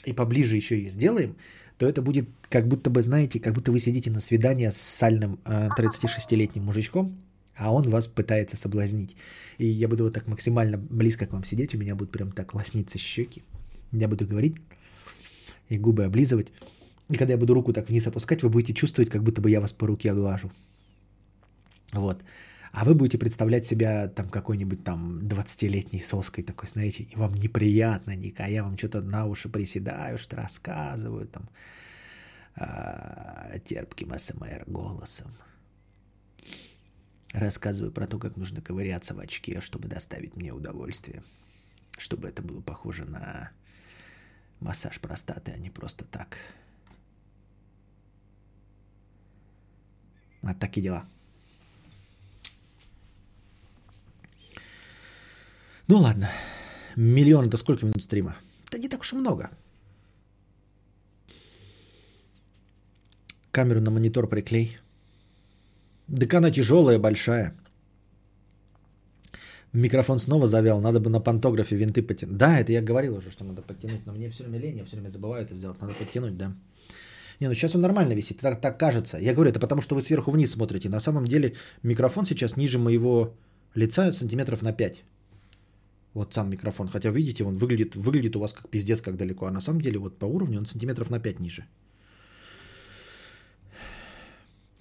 и 0.05 0.13
поближе 0.13 0.55
еще 0.55 0.77
ее 0.77 0.89
сделаем, 0.89 1.35
то 1.77 1.87
это 1.87 2.01
будет 2.01 2.29
как 2.49 2.67
будто 2.67 2.89
бы, 2.89 3.01
знаете, 3.01 3.39
как 3.39 3.53
будто 3.53 3.71
вы 3.71 3.79
сидите 3.79 4.11
на 4.11 4.19
свидание 4.19 4.71
с 4.71 4.77
сальным 4.77 5.39
36-летним 5.45 6.63
э, 6.63 6.65
мужичком, 6.65 7.17
а 7.59 7.71
он 7.73 7.89
вас 7.89 8.07
пытается 8.07 8.57
соблазнить. 8.57 9.15
И 9.57 9.67
я 9.67 9.87
буду 9.87 10.05
вот 10.05 10.13
так 10.13 10.27
максимально 10.27 10.77
близко 10.77 11.25
к 11.25 11.33
вам 11.33 11.43
сидеть, 11.43 11.75
у 11.75 11.77
меня 11.77 11.95
будут 11.95 12.11
прям 12.11 12.31
так 12.31 12.53
лосниться 12.53 12.97
щеки. 12.97 13.43
Я 13.91 14.07
буду 14.07 14.25
говорить 14.25 14.55
и 15.67 15.77
губы 15.77 16.05
облизывать. 16.05 16.53
И 17.09 17.17
когда 17.17 17.33
я 17.33 17.37
буду 17.37 17.53
руку 17.53 17.73
так 17.73 17.89
вниз 17.89 18.07
опускать, 18.07 18.43
вы 18.43 18.49
будете 18.49 18.73
чувствовать, 18.73 19.09
как 19.09 19.23
будто 19.23 19.41
бы 19.41 19.49
я 19.49 19.59
вас 19.59 19.73
по 19.73 19.87
руке 19.87 20.11
оглажу. 20.11 20.51
Вот. 21.91 22.23
А 22.71 22.85
вы 22.85 22.93
будете 22.93 23.17
представлять 23.17 23.65
себя 23.65 24.07
там 24.07 24.29
какой-нибудь 24.29 24.83
там 24.83 25.19
20-летней 25.27 25.99
соской 25.99 26.43
такой, 26.43 26.69
знаете, 26.69 27.03
и 27.03 27.15
вам 27.15 27.33
неприятно, 27.33 28.15
Ника, 28.15 28.45
я 28.45 28.63
вам 28.63 28.77
что-то 28.77 29.01
на 29.01 29.25
уши 29.25 29.49
приседаю, 29.49 30.17
что 30.17 30.35
рассказываю 30.35 31.27
там 31.27 31.49
а, 32.55 33.57
терпким 33.65 34.17
СМР 34.17 34.63
голосом. 34.67 35.31
Рассказываю 37.33 37.91
про 37.91 38.07
то, 38.07 38.17
как 38.17 38.37
нужно 38.37 38.61
ковыряться 38.61 39.13
в 39.13 39.19
очке, 39.19 39.61
чтобы 39.61 39.87
доставить 39.87 40.35
мне 40.35 40.51
удовольствие. 40.51 41.23
Чтобы 41.97 42.27
это 42.27 42.41
было 42.41 42.61
похоже 42.61 43.05
на 43.05 43.51
массаж 44.59 44.99
простаты, 44.99 45.51
а 45.51 45.57
не 45.57 45.69
просто 45.69 46.05
так. 46.05 46.37
Вот 50.41 50.57
такие 50.59 50.83
дела. 50.83 51.05
Ну 55.87 55.97
ладно. 55.97 56.29
Миллион 56.95 57.47
это 57.47 57.57
сколько 57.57 57.85
минут 57.85 58.03
стрима? 58.03 58.35
Да 58.71 58.77
не 58.77 58.89
так 58.89 59.01
уж 59.01 59.13
и 59.13 59.15
много. 59.15 59.51
Камеру 63.51 63.81
на 63.81 63.91
монитор 63.91 64.27
приклей. 64.27 64.79
Так 66.17 66.33
она 66.33 66.51
тяжелая, 66.51 66.99
большая. 66.99 67.53
Микрофон 69.73 70.19
снова 70.19 70.47
завял. 70.47 70.81
Надо 70.81 70.99
бы 70.99 71.09
на 71.09 71.19
пантографе 71.19 71.75
винты 71.75 72.01
потянуть. 72.01 72.37
Да, 72.37 72.59
это 72.59 72.71
я 72.71 72.81
говорил 72.81 73.17
уже, 73.17 73.29
что 73.31 73.45
надо 73.45 73.61
подтянуть. 73.61 74.05
Но 74.05 74.13
мне 74.13 74.29
все 74.29 74.43
время 74.43 74.59
лень, 74.59 74.77
я 74.77 74.85
все 74.85 74.95
время 74.95 75.09
забываю 75.09 75.45
это 75.45 75.55
сделать. 75.55 75.81
Надо 75.81 75.93
подтянуть, 75.93 76.37
да. 76.37 76.55
Не, 77.39 77.47
ну 77.47 77.53
сейчас 77.53 77.75
он 77.75 77.81
нормально 77.81 78.13
висит. 78.13 78.39
Так, 78.39 78.61
так 78.61 78.79
кажется. 78.79 79.17
Я 79.17 79.33
говорю, 79.33 79.51
это 79.51 79.59
потому, 79.59 79.81
что 79.81 79.95
вы 79.95 80.01
сверху 80.01 80.31
вниз 80.31 80.51
смотрите. 80.51 80.89
На 80.89 80.99
самом 80.99 81.25
деле 81.25 81.53
микрофон 81.83 82.25
сейчас 82.25 82.57
ниже 82.57 82.79
моего 82.79 83.33
лица 83.75 84.11
сантиметров 84.11 84.61
на 84.61 84.73
5. 84.73 85.03
Вот 86.15 86.33
сам 86.33 86.49
микрофон. 86.49 86.87
Хотя, 86.87 87.11
видите, 87.11 87.43
он 87.43 87.55
выглядит, 87.55 87.95
выглядит 87.95 88.35
у 88.35 88.39
вас 88.39 88.53
как 88.53 88.69
пиздец, 88.69 89.01
как 89.01 89.17
далеко. 89.17 89.45
А 89.45 89.51
на 89.51 89.61
самом 89.61 89.81
деле 89.81 89.99
вот 89.99 90.17
по 90.17 90.25
уровню 90.25 90.59
он 90.59 90.65
сантиметров 90.65 91.11
на 91.11 91.19
5 91.19 91.39
ниже. 91.39 91.65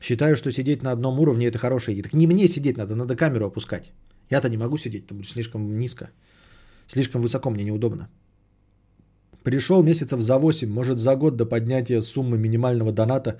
Считаю, 0.01 0.36
что 0.36 0.53
сидеть 0.53 0.82
на 0.82 0.92
одном 0.92 1.18
уровне 1.18 1.46
это 1.46 1.59
хорошая 1.59 1.94
идея. 1.94 2.05
Так 2.05 2.14
не 2.14 2.26
мне 2.26 2.49
сидеть 2.49 2.76
надо, 2.76 2.94
надо 2.94 3.16
камеру 3.16 3.46
опускать. 3.46 3.92
Я-то 4.30 4.49
не 4.49 4.57
могу 4.57 4.78
сидеть, 4.78 5.05
это 5.05 5.14
будет 5.14 5.28
слишком 5.28 5.78
низко. 5.78 6.11
Слишком 6.86 7.22
высоко, 7.22 7.51
мне 7.51 7.64
неудобно. 7.64 8.09
Пришел 9.42 9.82
месяцев 9.82 10.20
за 10.20 10.38
8, 10.38 10.70
может 10.70 10.99
за 10.99 11.16
год 11.16 11.36
до 11.36 11.46
поднятия 11.46 12.03
суммы 12.03 12.38
минимального 12.38 12.92
доната 12.92 13.38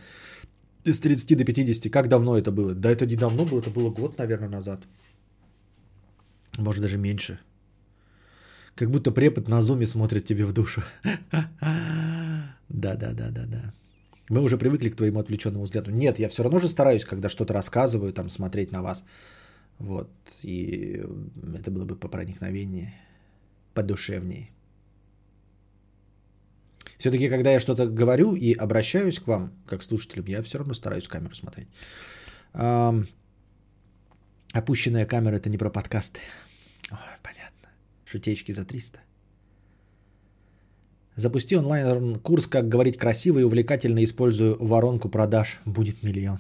с 0.85 1.01
30 1.01 1.37
до 1.37 1.45
50. 1.45 1.93
Как 1.93 2.09
давно 2.09 2.37
это 2.37 2.51
было? 2.51 2.75
Да 2.75 2.91
это 2.91 3.07
не 3.07 3.17
давно 3.17 3.45
было, 3.45 3.61
это 3.61 3.71
было 3.71 3.91
год, 3.91 4.19
наверное, 4.19 4.49
назад. 4.49 4.81
Может 6.59 6.83
даже 6.83 6.99
меньше. 6.99 7.39
Как 8.75 8.91
будто 8.91 9.11
препод 9.11 9.49
на 9.49 9.61
зуме 9.61 9.87
смотрит 9.87 10.25
тебе 10.25 10.45
в 10.45 10.53
душу. 10.53 10.83
Да, 12.71 12.97
да, 12.97 13.13
да, 13.15 13.31
да, 13.31 13.47
да. 13.47 13.73
Мы 14.31 14.43
уже 14.43 14.59
привыкли 14.59 14.91
к 14.91 14.97
твоему 14.97 15.21
отвлеченному 15.21 15.65
взгляду. 15.65 15.91
Нет, 15.91 16.19
я 16.19 16.29
все 16.29 16.43
равно 16.43 16.59
же 16.59 16.69
стараюсь, 16.69 17.05
когда 17.05 17.29
что-то 17.29 17.55
рассказываю, 17.55 18.13
там 18.13 18.29
смотреть 18.29 18.73
на 18.73 18.83
вас. 18.83 19.05
Вот. 19.79 20.11
И 20.43 21.03
это 21.59 21.71
было 21.71 21.85
бы 21.85 21.97
по 21.97 22.09
проникновению, 22.09 22.93
подушевнее. 23.75 24.51
Все-таки, 26.99 27.29
когда 27.29 27.53
я 27.53 27.61
что-то 27.61 27.87
говорю 27.87 28.35
и 28.35 28.53
обращаюсь 28.55 29.21
к 29.21 29.29
вам, 29.29 29.53
как 29.67 29.83
слушателям, 29.83 30.27
я 30.27 30.43
все 30.43 30.59
равно 30.59 30.75
стараюсь 30.75 31.09
камеру 31.09 31.35
смотреть. 31.35 31.69
Опущенная 34.53 35.07
камера 35.07 35.37
это 35.37 35.49
не 35.49 35.59
про 35.59 35.71
подкасты. 35.71 36.21
Ой, 36.91 36.99
понятно. 37.23 37.69
Шутечки 38.05 38.53
за 38.53 38.65
300. 38.65 38.99
Запусти 41.19 41.57
онлайн-курс 41.57 42.47
«Как 42.47 42.69
говорить 42.69 42.97
красиво 42.97 43.41
и 43.41 43.43
увлекательно, 43.43 44.05
используя 44.05 44.55
воронку 44.55 45.09
продаж». 45.09 45.59
Будет 45.65 46.05
миллион. 46.05 46.39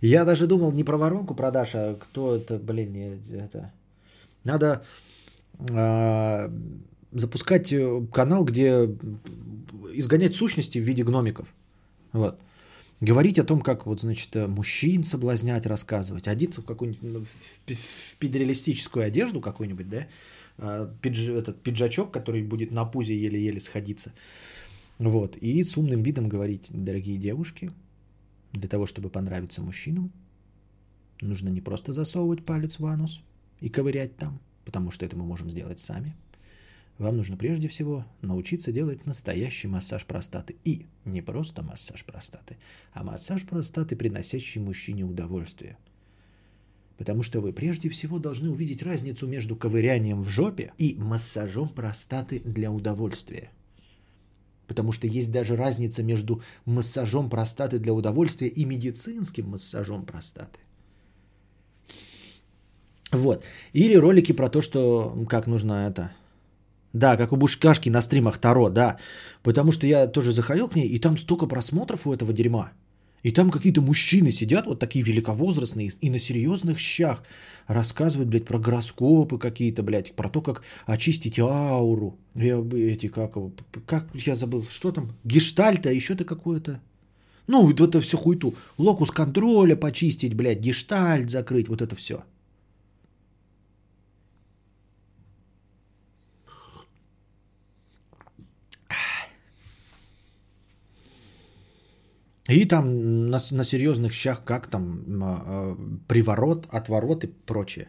Я 0.00 0.24
даже 0.24 0.46
думал 0.46 0.72
не 0.72 0.82
про 0.82 0.96
воронку 0.96 1.34
продаж, 1.34 1.72
а 1.74 1.94
кто 1.96 2.36
это, 2.36 2.56
блин, 2.56 3.20
это... 3.30 3.70
Надо 4.42 4.82
э, 5.68 6.50
запускать 7.12 7.74
канал, 8.14 8.44
где 8.46 8.88
изгонять 9.92 10.34
сущности 10.34 10.78
в 10.78 10.84
виде 10.84 11.04
гномиков. 11.04 11.46
Вот. 12.14 12.40
Говорить 13.02 13.38
о 13.38 13.44
том, 13.44 13.60
как 13.60 13.84
вот, 13.84 14.00
значит, 14.00 14.34
мужчин 14.36 15.04
соблазнять, 15.04 15.66
рассказывать, 15.66 16.28
одеться 16.28 16.62
в 16.62 16.64
какую-нибудь 16.64 17.02
ну, 17.02 17.24
в 17.66 18.16
педреалистическую 18.16 19.04
одежду 19.04 19.42
какую-нибудь, 19.42 19.90
да, 19.90 19.98
а, 19.98 20.06
пидж, 20.56 21.30
этот 21.30 21.62
пиджачок, 21.62 22.12
который 22.12 22.42
будет 22.42 22.70
на 22.70 22.84
пузе 22.84 23.16
еле-еле 23.16 23.60
сходиться. 23.60 24.12
Вот. 24.98 25.36
И 25.36 25.62
с 25.62 25.76
умным 25.76 26.02
видом 26.02 26.28
говорить, 26.28 26.68
дорогие 26.70 27.18
девушки, 27.18 27.70
для 28.52 28.68
того, 28.68 28.86
чтобы 28.86 29.10
понравиться 29.10 29.62
мужчинам, 29.62 30.12
нужно 31.20 31.48
не 31.48 31.60
просто 31.60 31.92
засовывать 31.92 32.44
палец 32.44 32.78
в 32.78 32.86
анус 32.86 33.20
и 33.60 33.68
ковырять 33.68 34.16
там, 34.16 34.40
потому 34.64 34.90
что 34.90 35.04
это 35.04 35.16
мы 35.16 35.24
можем 35.24 35.50
сделать 35.50 35.80
сами. 35.80 36.14
Вам 36.98 37.16
нужно 37.16 37.36
прежде 37.36 37.66
всего 37.66 38.04
научиться 38.22 38.70
делать 38.70 39.04
настоящий 39.04 39.66
массаж 39.66 40.06
простаты. 40.06 40.54
И 40.62 40.86
не 41.04 41.22
просто 41.22 41.64
массаж 41.64 42.04
простаты, 42.04 42.56
а 42.92 43.02
массаж 43.02 43.44
простаты, 43.44 43.96
приносящий 43.96 44.60
мужчине 44.60 45.04
удовольствие– 45.04 45.76
Потому 46.96 47.22
что 47.22 47.40
вы 47.40 47.52
прежде 47.52 47.88
всего 47.88 48.18
должны 48.18 48.50
увидеть 48.50 48.82
разницу 48.82 49.26
между 49.26 49.56
ковырянием 49.56 50.22
в 50.22 50.28
жопе 50.28 50.72
и 50.78 50.94
массажом 50.98 51.68
простаты 51.68 52.40
для 52.44 52.70
удовольствия. 52.70 53.50
Потому 54.66 54.92
что 54.92 55.06
есть 55.06 55.30
даже 55.32 55.56
разница 55.56 56.02
между 56.02 56.42
массажом 56.64 57.28
простаты 57.28 57.78
для 57.78 57.92
удовольствия 57.92 58.48
и 58.48 58.64
медицинским 58.64 59.50
массажом 59.50 60.06
простаты. 60.06 60.60
Вот. 63.10 63.44
Или 63.72 63.94
ролики 63.94 64.32
про 64.32 64.48
то, 64.48 64.60
что 64.60 65.26
как 65.28 65.46
нужно 65.46 65.88
это... 65.88 66.12
Да, 66.92 67.16
как 67.16 67.32
у 67.32 67.36
Бушкашки 67.36 67.90
на 67.90 68.00
стримах 68.00 68.38
Таро, 68.38 68.70
да. 68.70 68.98
Потому 69.42 69.72
что 69.72 69.86
я 69.86 70.06
тоже 70.06 70.32
заходил 70.32 70.68
к 70.68 70.76
ней, 70.76 70.86
и 70.88 71.00
там 71.00 71.16
столько 71.16 71.48
просмотров 71.48 72.06
у 72.06 72.12
этого 72.12 72.32
дерьма. 72.32 72.72
И 73.24 73.30
там 73.32 73.50
какие-то 73.50 73.80
мужчины 73.80 74.30
сидят, 74.30 74.66
вот 74.66 74.78
такие 74.78 75.02
великовозрастные, 75.02 75.92
и 76.02 76.10
на 76.10 76.18
серьезных 76.18 76.78
щах 76.78 77.24
рассказывают, 77.66 78.28
блядь, 78.28 78.44
про 78.44 78.58
гороскопы 78.58 79.38
какие-то, 79.38 79.82
блядь, 79.82 80.12
про 80.12 80.28
то, 80.28 80.42
как 80.42 80.62
очистить 80.84 81.38
ауру. 81.38 82.18
Я, 82.34 82.62
эти, 82.74 83.08
как 83.08 83.32
как, 83.86 84.08
я 84.14 84.34
забыл, 84.34 84.66
что 84.70 84.92
там, 84.92 85.12
гештальта, 85.24 85.90
еще-то 85.90 86.24
какое-то. 86.24 86.82
Ну, 87.46 87.66
вот 87.66 87.80
это 87.80 88.02
все 88.02 88.18
хуйту. 88.18 88.54
Локус 88.76 89.10
контроля 89.10 89.74
почистить, 89.74 90.34
блядь, 90.34 90.60
гештальт 90.60 91.30
закрыть, 91.30 91.68
вот 91.68 91.80
это 91.80 91.96
все. 91.96 92.24
И 102.48 102.66
там 102.66 103.30
на, 103.30 103.38
на 103.50 103.64
серьезных 103.64 104.12
щах, 104.12 104.44
как 104.44 104.66
там 104.66 105.02
э, 105.08 105.76
приворот, 106.08 106.66
отворот 106.70 107.24
и 107.24 107.28
прочее. 107.28 107.88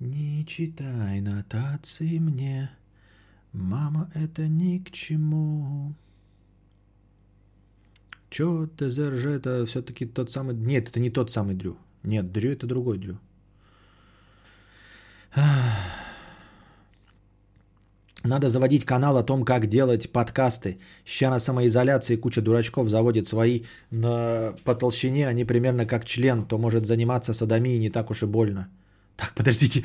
Не 0.00 0.44
читай 0.44 1.20
нотации 1.20 2.18
мне, 2.18 2.70
мама, 3.52 4.10
это 4.14 4.48
ни 4.48 4.78
к 4.78 4.90
чему. 4.90 5.94
Чё 8.28 8.66
ТЗРЖ 8.76 9.26
это 9.26 9.64
все-таки 9.66 10.04
тот 10.04 10.30
самый... 10.30 10.54
Нет, 10.56 10.88
это 10.88 11.00
не 11.00 11.10
тот 11.10 11.30
самый 11.30 11.54
Дрю. 11.54 11.78
Нет, 12.02 12.32
Дрю 12.32 12.50
это 12.50 12.66
другой 12.66 12.98
Дрю. 12.98 13.18
Ах. 15.34 16.12
Надо 18.24 18.48
заводить 18.48 18.84
канал 18.84 19.16
о 19.16 19.24
том, 19.24 19.44
как 19.44 19.66
делать 19.66 20.10
подкасты. 20.10 20.78
Ща 21.04 21.30
на 21.30 21.40
самоизоляции 21.40 22.16
куча 22.16 22.40
дурачков 22.40 22.88
заводит 22.88 23.26
свои 23.26 23.62
на, 23.90 24.54
по 24.64 24.74
толщине, 24.74 25.28
они 25.28 25.44
примерно 25.44 25.86
как 25.86 26.04
член, 26.04 26.44
то 26.46 26.58
может 26.58 26.86
заниматься 26.86 27.32
садомией 27.32 27.78
не 27.78 27.90
так 27.90 28.10
уж 28.10 28.22
и 28.22 28.26
больно. 28.26 28.68
Так, 29.16 29.34
подождите. 29.34 29.84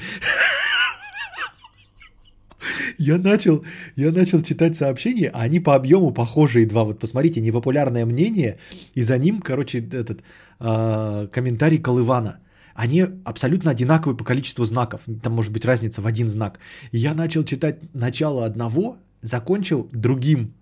Я 2.99 3.17
начал, 3.17 3.63
я 3.95 4.11
начал 4.11 4.41
читать 4.41 4.75
сообщения, 4.75 5.29
а 5.29 5.41
они 5.41 5.59
по 5.59 5.75
объему 5.75 6.11
похожие 6.11 6.65
два. 6.65 6.83
Вот 6.83 6.99
посмотрите, 6.99 7.41
непопулярное 7.41 8.05
мнение, 8.05 8.57
и 8.95 9.01
за 9.01 9.17
ним, 9.17 9.41
короче, 9.41 9.79
этот 9.79 10.21
э, 10.59 11.27
комментарий 11.31 11.77
Колывана– 11.77 12.39
они 12.77 13.05
абсолютно 13.25 13.71
одинаковые 13.71 14.15
по 14.15 14.23
количеству 14.23 14.63
знаков. 14.63 15.01
Там 15.23 15.33
может 15.33 15.51
быть 15.51 15.65
разница 15.65 15.99
в 16.01 16.05
один 16.05 16.29
знак. 16.29 16.59
Я 16.91 17.15
начал 17.15 17.43
читать 17.43 17.79
начало 17.95 18.45
одного, 18.45 18.97
закончил 19.23 19.89
другим. 19.91 20.53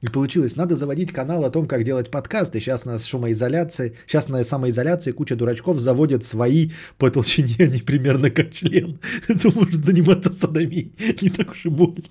И 0.00 0.08
получилось, 0.08 0.56
надо 0.56 0.74
заводить 0.74 1.12
канал 1.12 1.44
о 1.44 1.50
том, 1.50 1.68
как 1.68 1.84
делать 1.84 2.10
подкасты. 2.10 2.58
Сейчас 2.58 2.84
на 2.84 2.98
шумоизоляции, 2.98 3.94
сейчас 4.08 4.28
на 4.28 4.42
самоизоляции 4.42 5.12
куча 5.12 5.36
дурачков 5.36 5.78
заводят 5.78 6.24
свои 6.24 6.72
по 6.98 7.12
толщине, 7.12 7.54
они 7.60 7.80
примерно 7.80 8.30
как 8.30 8.52
член. 8.52 8.98
Это 9.28 9.52
может 9.56 9.84
заниматься 9.84 10.32
садомией. 10.32 10.92
Не 11.22 11.30
так 11.30 11.52
уж 11.52 11.66
и 11.66 11.68
больно. 11.68 12.02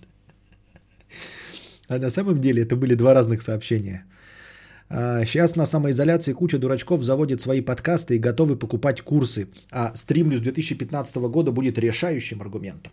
А 1.89 1.99
на 1.99 2.09
самом 2.09 2.39
деле 2.39 2.63
это 2.63 2.77
были 2.77 2.95
два 2.95 3.13
разных 3.13 3.41
сообщения. 3.41 4.05
Сейчас 5.25 5.55
а, 5.55 5.59
на 5.59 5.65
самоизоляции 5.65 6.33
куча 6.33 6.59
дурачков 6.59 7.03
заводит 7.03 7.41
свои 7.41 7.61
подкасты 7.61 8.15
и 8.15 8.19
готовы 8.19 8.59
покупать 8.59 9.01
курсы. 9.01 9.47
А 9.71 9.91
стримлюс 9.95 10.41
2015 10.41 11.15
года 11.29 11.51
будет 11.51 11.77
решающим 11.77 12.41
аргументом. 12.41 12.91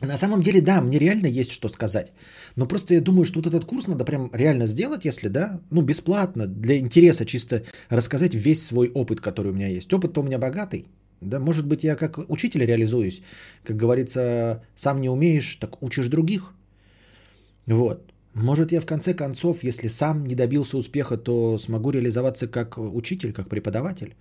На 0.00 0.16
самом 0.16 0.42
деле, 0.42 0.60
да, 0.60 0.80
мне 0.80 0.98
реально 0.98 1.26
есть 1.26 1.52
что 1.52 1.68
сказать. 1.68 2.12
Но 2.56 2.66
просто 2.66 2.94
я 2.94 3.00
думаю, 3.00 3.24
что 3.24 3.40
вот 3.40 3.46
этот 3.46 3.64
курс 3.64 3.86
надо 3.86 4.04
прям 4.04 4.30
реально 4.32 4.66
сделать, 4.66 5.04
если, 5.04 5.28
да, 5.28 5.60
ну, 5.70 5.82
бесплатно, 5.82 6.46
для 6.46 6.78
интереса 6.78 7.24
чисто 7.24 7.62
рассказать 7.90 8.34
весь 8.34 8.66
свой 8.66 8.90
опыт, 8.94 9.20
который 9.20 9.52
у 9.52 9.54
меня 9.54 9.68
есть. 9.68 9.92
Опыт-то 9.92 10.20
у 10.20 10.24
меня 10.24 10.38
богатый. 10.38 10.86
Да, 11.20 11.38
может 11.38 11.66
быть, 11.66 11.84
я 11.84 11.94
как 11.94 12.18
учитель 12.30 12.64
реализуюсь. 12.64 13.22
Как 13.64 13.76
говорится, 13.76 14.64
сам 14.74 15.00
не 15.00 15.08
умеешь, 15.08 15.56
так 15.56 15.80
учишь 15.82 16.08
других. 16.08 16.52
Вот. 17.66 18.12
Может, 18.34 18.72
я 18.72 18.80
в 18.80 18.86
конце 18.86 19.14
концов, 19.14 19.62
если 19.62 19.88
сам 19.88 20.26
не 20.26 20.34
добился 20.34 20.78
успеха, 20.78 21.16
то 21.16 21.58
смогу 21.58 21.90
реализоваться 21.90 22.48
как 22.48 22.78
учитель, 22.78 23.32
как 23.32 23.48
преподаватель. 23.48 24.14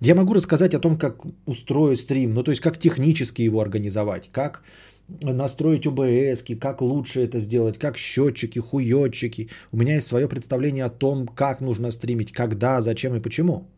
Я 0.00 0.16
могу 0.16 0.34
рассказать 0.34 0.74
о 0.74 0.80
том, 0.80 0.98
как 0.98 1.22
устроить 1.46 2.00
стрим, 2.00 2.34
ну 2.34 2.42
то 2.42 2.50
есть 2.50 2.60
как 2.60 2.78
технически 2.78 3.42
его 3.42 3.60
организовать, 3.60 4.28
как 4.32 4.62
настроить 5.08 5.86
ОБС, 5.86 6.42
как 6.60 6.82
лучше 6.82 7.20
это 7.20 7.38
сделать, 7.38 7.78
как 7.78 7.96
счетчики, 7.96 8.58
хуетчики. 8.58 9.48
У 9.70 9.76
меня 9.76 9.94
есть 9.94 10.08
свое 10.08 10.28
представление 10.28 10.84
о 10.84 10.90
том, 10.90 11.28
как 11.28 11.60
нужно 11.60 11.92
стримить, 11.92 12.32
когда, 12.32 12.80
зачем 12.80 13.14
и 13.14 13.20
почему. 13.20 13.68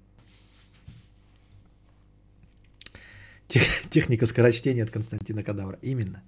Тех, 3.48 3.62
техника 3.90 4.26
скорочтения 4.26 4.84
от 4.84 4.90
Константина 4.90 5.42
Кадавра. 5.42 5.78
Именно. 5.82 6.22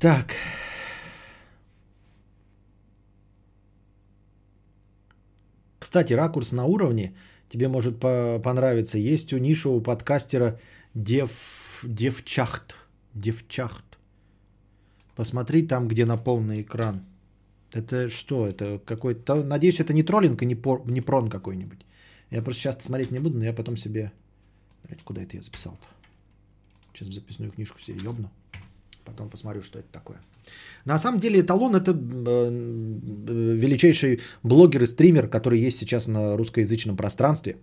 Так. 0.00 0.34
Кстати, 5.78 6.12
ракурс 6.12 6.52
на 6.52 6.64
уровне 6.64 7.14
тебе 7.48 7.68
может 7.68 8.00
по- 8.00 8.40
понравиться. 8.42 8.98
Есть 8.98 9.32
у 9.32 9.38
нишевого 9.38 9.80
подкастера 9.80 10.58
Дев... 10.94 11.30
Девчахт. 11.84 12.74
Девчахт. 13.14 13.84
Посмотри 15.14 15.66
там, 15.66 15.86
где 15.88 16.04
на 16.06 16.16
полный 16.16 16.62
экран. 16.62 17.04
Это 17.72 18.08
что? 18.08 18.46
Это 18.46 18.80
какой-то... 18.84 19.44
Надеюсь, 19.44 19.80
это 19.80 19.92
не 19.92 20.02
троллинг 20.02 20.42
и 20.42 20.46
не, 20.46 20.54
пор... 20.54 20.82
не 20.86 21.00
прон 21.00 21.28
какой-нибудь. 21.28 21.86
Я 22.30 22.42
просто 22.42 22.62
часто 22.62 22.84
смотреть 22.84 23.10
не 23.10 23.20
буду, 23.20 23.38
но 23.38 23.44
я 23.44 23.52
потом 23.52 23.76
себе... 23.76 24.12
Блять, 24.82 25.02
куда 25.04 25.22
это 25.22 25.36
я 25.36 25.42
записал-то? 25.42 25.86
Сейчас 26.92 27.08
в 27.08 27.12
записную 27.12 27.52
книжку 27.52 27.78
себе 27.78 28.00
ёбну. 28.02 28.30
Потом 29.04 29.30
посмотрю, 29.30 29.62
что 29.62 29.78
это 29.78 29.88
такое. 29.92 30.16
На 30.84 30.98
самом 30.98 31.20
деле 31.20 31.40
эталон 31.40 31.76
это 31.76 31.92
э, 31.92 32.50
величайший 33.56 34.20
блогер 34.42 34.82
и 34.82 34.86
стример, 34.86 35.28
который 35.28 35.66
есть 35.66 35.78
сейчас 35.78 36.06
на 36.06 36.36
русскоязычном 36.36 36.96
пространстве. 36.96 37.56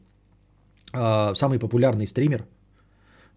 Э, 0.94 1.34
самый 1.36 1.60
популярный 1.60 2.06
стример 2.08 2.46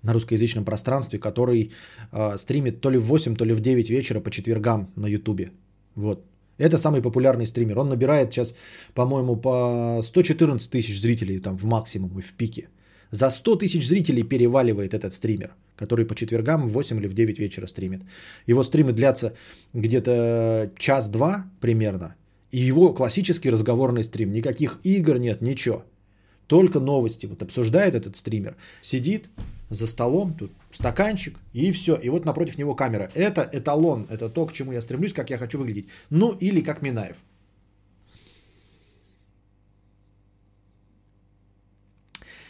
на 0.03 0.13
русскоязычном 0.13 0.65
пространстве, 0.65 1.19
который 1.19 1.73
э, 2.13 2.37
стримит 2.39 2.81
то 2.81 2.91
ли 2.91 2.99
в 2.99 3.05
8, 3.05 3.37
то 3.37 3.45
ли 3.45 3.55
в 3.55 3.61
9 3.61 3.91
вечера 3.91 4.21
по 4.21 4.31
четвергам 4.31 4.91
на 4.97 5.07
ютубе. 5.07 5.51
Вот. 5.95 6.25
Это 6.59 6.79
самый 6.79 7.03
популярный 7.03 7.47
стример. 7.47 7.79
Он 7.79 7.89
набирает 7.89 8.33
сейчас, 8.33 8.55
по-моему, 8.95 9.37
по 9.37 10.01
114 10.03 10.71
тысяч 10.71 11.01
зрителей 11.01 11.41
там 11.41 11.57
в 11.57 11.65
максимум 11.65 12.19
и 12.19 12.23
в 12.23 12.33
пике. 12.33 12.69
За 13.15 13.31
100 13.31 13.57
тысяч 13.57 13.87
зрителей 13.87 14.25
переваливает 14.25 14.93
этот 14.93 15.15
стример, 15.15 15.55
который 15.77 16.05
по 16.05 16.17
четвергам 16.17 16.67
в 16.67 16.73
8 16.73 16.99
или 16.99 17.07
в 17.07 17.15
9 17.15 17.39
вечера 17.39 17.67
стримит. 17.67 18.03
Его 18.49 18.65
стримы 18.65 18.93
длятся 18.93 19.35
где-то 19.73 20.73
час-два 20.77 21.45
примерно. 21.61 22.17
И 22.51 22.59
его 22.59 22.93
классический 22.93 23.51
разговорный 23.51 24.03
стрим. 24.03 24.33
Никаких 24.33 24.81
игр 24.83 25.19
нет, 25.19 25.43
ничего. 25.43 25.85
Только 26.49 26.81
новости. 26.81 27.27
Вот 27.27 27.41
обсуждает 27.43 27.95
этот 27.95 28.17
стример. 28.17 28.57
Сидит 28.83 29.29
за 29.71 29.87
столом, 29.87 30.35
тут 30.35 30.51
стаканчик 30.73 31.39
и 31.53 31.71
все. 31.71 31.95
И 31.95 32.09
вот 32.09 32.25
напротив 32.25 32.59
него 32.59 32.75
камера. 32.75 33.11
Это 33.15 33.49
эталон, 33.53 34.09
это 34.11 34.29
то, 34.29 34.45
к 34.45 34.53
чему 34.53 34.73
я 34.73 34.81
стремлюсь, 34.81 35.13
как 35.13 35.31
я 35.31 35.39
хочу 35.39 35.59
выглядеть. 35.59 35.87
Ну 36.11 36.33
или 36.33 36.61
как 36.63 36.83
Минаев. 36.83 37.17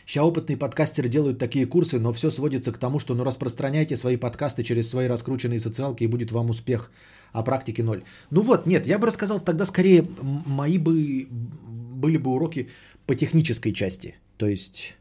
Сейчас 0.07 0.25
опытные 0.25 0.57
подкастеры 0.57 1.09
делают 1.09 1.39
такие 1.39 1.67
курсы, 1.67 1.99
но 1.99 2.13
все 2.13 2.31
сводится 2.31 2.73
к 2.73 2.79
тому, 2.79 2.99
что 2.99 3.15
ну 3.15 3.25
распространяйте 3.25 3.97
свои 3.97 4.17
подкасты 4.17 4.63
через 4.63 4.89
свои 4.89 5.09
раскрученные 5.09 5.59
социалки 5.59 6.05
и 6.05 6.07
будет 6.09 6.31
вам 6.33 6.51
успех, 6.51 6.91
а 7.33 7.43
практики 7.43 7.81
ноль. 7.81 8.03
Ну 8.31 8.43
вот, 8.43 8.67
нет, 8.67 8.87
я 8.87 8.99
бы 8.99 9.07
рассказал 9.07 9.41
тогда 9.41 9.65
скорее 9.67 10.07
мои 10.21 10.79
бы 10.79 11.27
были 11.31 12.19
бы 12.19 12.33
уроки 12.33 12.69
по 13.07 13.15
технической 13.15 13.73
части. 13.73 14.17
То 14.37 14.47
есть 14.47 14.97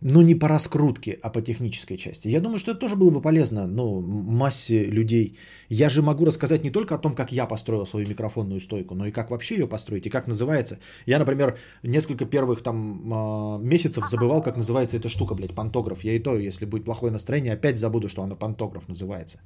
ну, 0.00 0.22
не 0.22 0.34
по 0.34 0.48
раскрутке, 0.48 1.18
а 1.22 1.30
по 1.30 1.42
технической 1.42 1.96
части. 1.96 2.28
Я 2.28 2.40
думаю, 2.40 2.58
что 2.58 2.70
это 2.70 2.80
тоже 2.80 2.96
было 2.96 3.10
бы 3.10 3.20
полезно 3.20 3.66
ну, 3.66 4.00
массе 4.00 4.84
людей. 4.84 5.36
Я 5.68 5.88
же 5.88 6.02
могу 6.02 6.24
рассказать 6.24 6.64
не 6.64 6.70
только 6.70 6.94
о 6.94 6.98
том, 6.98 7.14
как 7.14 7.32
я 7.32 7.46
построил 7.46 7.86
свою 7.86 8.08
микрофонную 8.08 8.60
стойку, 8.60 8.94
но 8.94 9.06
и 9.06 9.12
как 9.12 9.30
вообще 9.30 9.56
ее 9.56 9.66
построить, 9.68 10.06
и 10.06 10.10
как 10.10 10.26
называется. 10.26 10.78
Я, 11.06 11.18
например, 11.18 11.58
несколько 11.82 12.24
первых 12.24 12.62
там 12.62 13.12
а, 13.12 13.58
месяцев 13.58 14.06
забывал, 14.08 14.42
как 14.42 14.56
называется 14.56 14.96
эта 14.96 15.08
штука, 15.08 15.34
блядь, 15.34 15.54
пантограф. 15.54 16.02
Я 16.02 16.14
и 16.14 16.18
то, 16.18 16.38
если 16.38 16.64
будет 16.64 16.84
плохое 16.84 17.12
настроение, 17.12 17.52
опять 17.52 17.78
забуду, 17.78 18.08
что 18.08 18.22
она 18.22 18.36
пантограф 18.36 18.88
называется. 18.88 19.40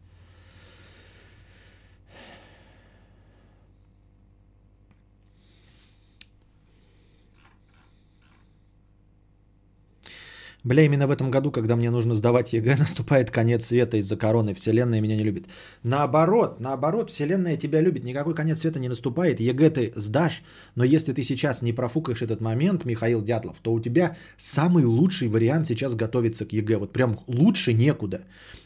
Бля, 10.64 10.82
именно 10.82 11.06
в 11.06 11.10
этом 11.10 11.30
году, 11.30 11.50
когда 11.50 11.76
мне 11.76 11.90
нужно 11.90 12.14
сдавать 12.14 12.54
ЕГЭ, 12.54 12.76
наступает 12.78 13.30
конец 13.30 13.66
света 13.66 13.98
из-за 13.98 14.16
короны. 14.16 14.54
Вселенная 14.54 15.00
меня 15.02 15.16
не 15.16 15.24
любит. 15.24 15.46
Наоборот, 15.82 16.58
наоборот, 16.58 17.10
Вселенная 17.10 17.58
тебя 17.58 17.82
любит. 17.82 18.04
Никакой 18.04 18.34
конец 18.34 18.60
света 18.60 18.80
не 18.80 18.88
наступает. 18.88 19.40
ЕГЭ 19.40 19.70
ты 19.70 19.92
сдашь, 19.96 20.42
но 20.74 20.84
если 20.84 21.12
ты 21.12 21.22
сейчас 21.22 21.62
не 21.62 21.74
профукаешь 21.74 22.22
этот 22.22 22.40
момент, 22.40 22.84
Михаил 22.86 23.22
Дятлов, 23.22 23.58
то 23.62 23.74
у 23.74 23.80
тебя 23.80 24.16
самый 24.38 24.84
лучший 24.84 25.28
вариант 25.28 25.66
сейчас 25.66 25.94
готовиться 25.94 26.46
к 26.46 26.52
ЕГЭ. 26.52 26.78
Вот 26.78 26.92
прям 26.92 27.18
лучше 27.26 27.74
некуда. 27.74 28.22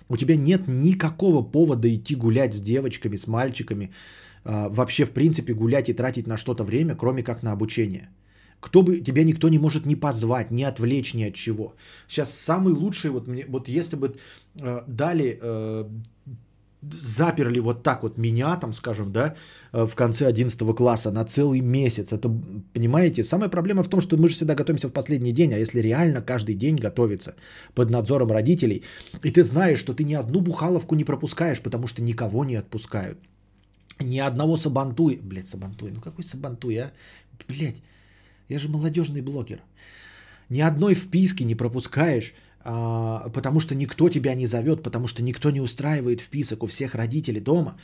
У 0.08 0.16
тебя 0.16 0.36
нет 0.36 0.68
никакого 0.68 1.42
повода 1.42 1.92
идти 1.92 2.14
гулять 2.14 2.54
с 2.54 2.60
девочками, 2.60 3.16
с 3.16 3.26
мальчиками. 3.26 3.90
А, 4.44 4.68
вообще, 4.68 5.04
в 5.04 5.10
принципе, 5.10 5.52
гулять 5.52 5.88
и 5.88 5.94
тратить 5.94 6.28
на 6.28 6.36
что-то 6.36 6.62
время, 6.62 6.94
кроме 6.94 7.24
как 7.24 7.42
на 7.42 7.52
обучение. 7.52 8.08
Кто 8.60 8.82
бы, 8.82 8.96
тебя 9.00 9.24
никто 9.24 9.48
не 9.48 9.58
может 9.58 9.86
ни 9.86 9.94
позвать, 9.94 10.50
ни 10.50 10.64
отвлечь 10.64 11.14
ни 11.14 11.28
от 11.28 11.34
чего. 11.34 11.74
Сейчас 12.08 12.34
самый 12.34 12.74
лучший, 12.74 13.10
вот, 13.10 13.28
мне, 13.28 13.44
вот 13.48 13.68
если 13.68 13.96
бы 13.96 14.16
э, 14.60 14.82
дали, 14.88 15.38
э, 15.40 15.88
заперли 16.82 17.60
вот 17.60 17.82
так 17.82 18.02
вот 18.02 18.18
меня, 18.18 18.56
там, 18.56 18.72
скажем, 18.72 19.12
да, 19.12 19.36
э, 19.72 19.86
в 19.86 19.94
конце 19.94 20.26
11 20.26 20.74
класса 20.74 21.12
на 21.12 21.24
целый 21.24 21.60
месяц, 21.60 22.12
это, 22.12 22.28
понимаете, 22.74 23.22
самая 23.22 23.48
проблема 23.48 23.84
в 23.84 23.88
том, 23.88 24.00
что 24.00 24.16
мы 24.16 24.28
же 24.28 24.34
всегда 24.34 24.54
готовимся 24.54 24.88
в 24.88 24.92
последний 24.92 25.32
день, 25.32 25.54
а 25.54 25.58
если 25.58 25.80
реально 25.80 26.20
каждый 26.20 26.56
день 26.56 26.76
готовиться 26.76 27.34
под 27.74 27.90
надзором 27.90 28.32
родителей, 28.32 28.82
и 29.22 29.30
ты 29.30 29.44
знаешь, 29.44 29.78
что 29.78 29.94
ты 29.94 30.02
ни 30.02 30.14
одну 30.14 30.40
бухаловку 30.40 30.96
не 30.96 31.04
пропускаешь, 31.04 31.60
потому 31.60 31.86
что 31.86 32.02
никого 32.02 32.44
не 32.44 32.56
отпускают, 32.56 33.18
ни 34.00 34.18
одного 34.18 34.56
сабантуя, 34.56 35.18
блядь, 35.22 35.48
сабантуя, 35.48 35.92
ну 35.92 36.00
какой 36.00 36.24
сабантуй, 36.24 36.76
а, 36.76 36.92
блядь, 37.46 37.76
я 38.48 38.58
же 38.58 38.68
молодежный 38.68 39.22
блогер. 39.22 39.60
Ни 40.48 40.60
одной 40.60 40.94
вписки 40.94 41.44
не 41.44 41.54
пропускаешь, 41.54 42.34
а, 42.60 43.28
потому 43.30 43.60
что 43.60 43.74
никто 43.74 44.08
тебя 44.08 44.34
не 44.34 44.46
зовет, 44.46 44.82
потому 44.82 45.06
что 45.06 45.22
никто 45.22 45.50
не 45.50 45.60
устраивает 45.60 46.20
вписок 46.20 46.62
у 46.62 46.66
всех 46.66 46.94
родителей 46.94 47.40
дома. 47.40 47.76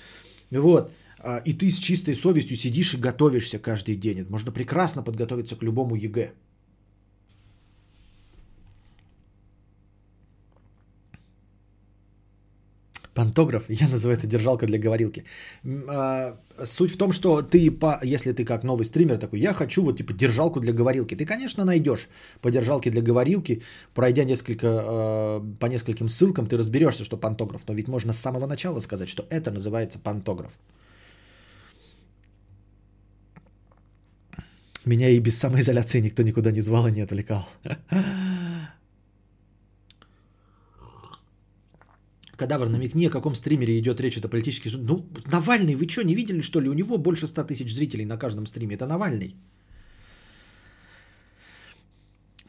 Вот. 0.51 0.93
А, 1.19 1.43
и 1.45 1.53
ты 1.53 1.71
с 1.71 1.79
чистой 1.79 2.15
совестью 2.15 2.57
сидишь 2.57 2.95
и 2.95 2.99
готовишься 2.99 3.59
каждый 3.59 3.97
день. 3.97 4.27
Можно 4.29 4.53
прекрасно 4.53 5.03
подготовиться 5.03 5.57
к 5.57 5.63
любому 5.63 5.97
ЕГЭ. 5.97 6.33
Пантограф, 13.15 13.65
я 13.69 13.89
называю 13.89 14.19
это 14.19 14.27
держалка 14.27 14.67
для 14.67 14.79
говорилки. 14.79 15.25
А, 15.89 16.37
суть 16.65 16.91
в 16.91 16.97
том, 16.97 17.13
что 17.13 17.43
ты, 17.43 17.59
если 18.03 18.33
ты 18.33 18.45
как 18.45 18.65
новый 18.65 18.85
стример 18.85 19.19
такой, 19.19 19.41
я 19.41 19.53
хочу 19.53 19.83
вот 19.83 19.99
типа 19.99 20.13
держалку 20.13 20.61
для 20.61 20.73
говорилки, 20.73 21.15
ты, 21.17 21.25
конечно, 21.25 21.65
найдешь 21.65 22.09
по 22.41 22.51
держалке 22.51 22.91
для 22.91 23.03
говорилки, 23.03 23.63
пройдя 23.95 24.25
несколько, 24.25 24.67
а, 24.67 25.41
по 25.61 25.67
нескольким 25.67 26.09
ссылкам, 26.09 26.47
ты 26.47 26.57
разберешься, 26.57 27.05
что 27.05 27.17
пантограф. 27.17 27.63
Но 27.69 27.75
ведь 27.75 27.89
можно 27.89 28.13
с 28.13 28.19
самого 28.19 28.47
начала 28.47 28.81
сказать, 28.81 29.09
что 29.09 29.25
это 29.31 29.51
называется 29.53 29.99
пантограф. 29.99 30.53
Меня 34.85 35.09
и 35.09 35.21
без 35.21 35.39
самоизоляции 35.39 36.01
никто 36.01 36.23
никуда 36.23 36.51
не 36.51 36.63
звал 36.63 36.89
и 36.89 36.93
не 36.93 37.03
отвлекал. 37.03 37.49
Кадавр, 42.37 42.69
намекни, 42.69 43.07
о 43.07 43.11
каком 43.11 43.35
стримере 43.35 43.79
идет 43.79 44.01
речь, 44.01 44.17
это 44.17 44.29
политический... 44.29 44.71
Ну, 44.77 44.99
Навальный, 45.33 45.75
вы 45.75 45.89
что, 45.89 46.03
не 46.03 46.15
видели, 46.15 46.41
что 46.41 46.61
ли? 46.61 46.69
У 46.69 46.75
него 46.75 46.99
больше 46.99 47.27
100 47.27 47.45
тысяч 47.45 47.75
зрителей 47.75 48.05
на 48.05 48.17
каждом 48.17 48.47
стриме. 48.47 48.77
Это 48.77 48.87
Навальный. 48.87 49.35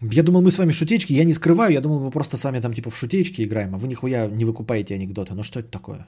Я 0.02 0.24
думал, 0.24 0.42
мы 0.42 0.52
с 0.52 0.58
вами 0.58 0.72
шутечки, 0.72 1.14
я 1.14 1.24
не 1.24 1.34
скрываю, 1.34 1.74
я 1.74 1.82
думал, 1.82 2.00
мы 2.00 2.12
просто 2.12 2.38
с 2.38 2.44
вами 2.44 2.60
там 2.60 2.74
типа 2.74 2.90
в 2.90 2.98
шутечки 2.98 3.44
играем, 3.44 3.74
а 3.74 3.78
вы 3.78 3.88
нихуя 3.88 4.28
не 4.28 4.46
выкупаете 4.46 4.96
анекдоты. 4.96 5.34
Ну 5.34 5.44
что 5.44 5.60
это 5.60 5.70
такое? 5.72 6.08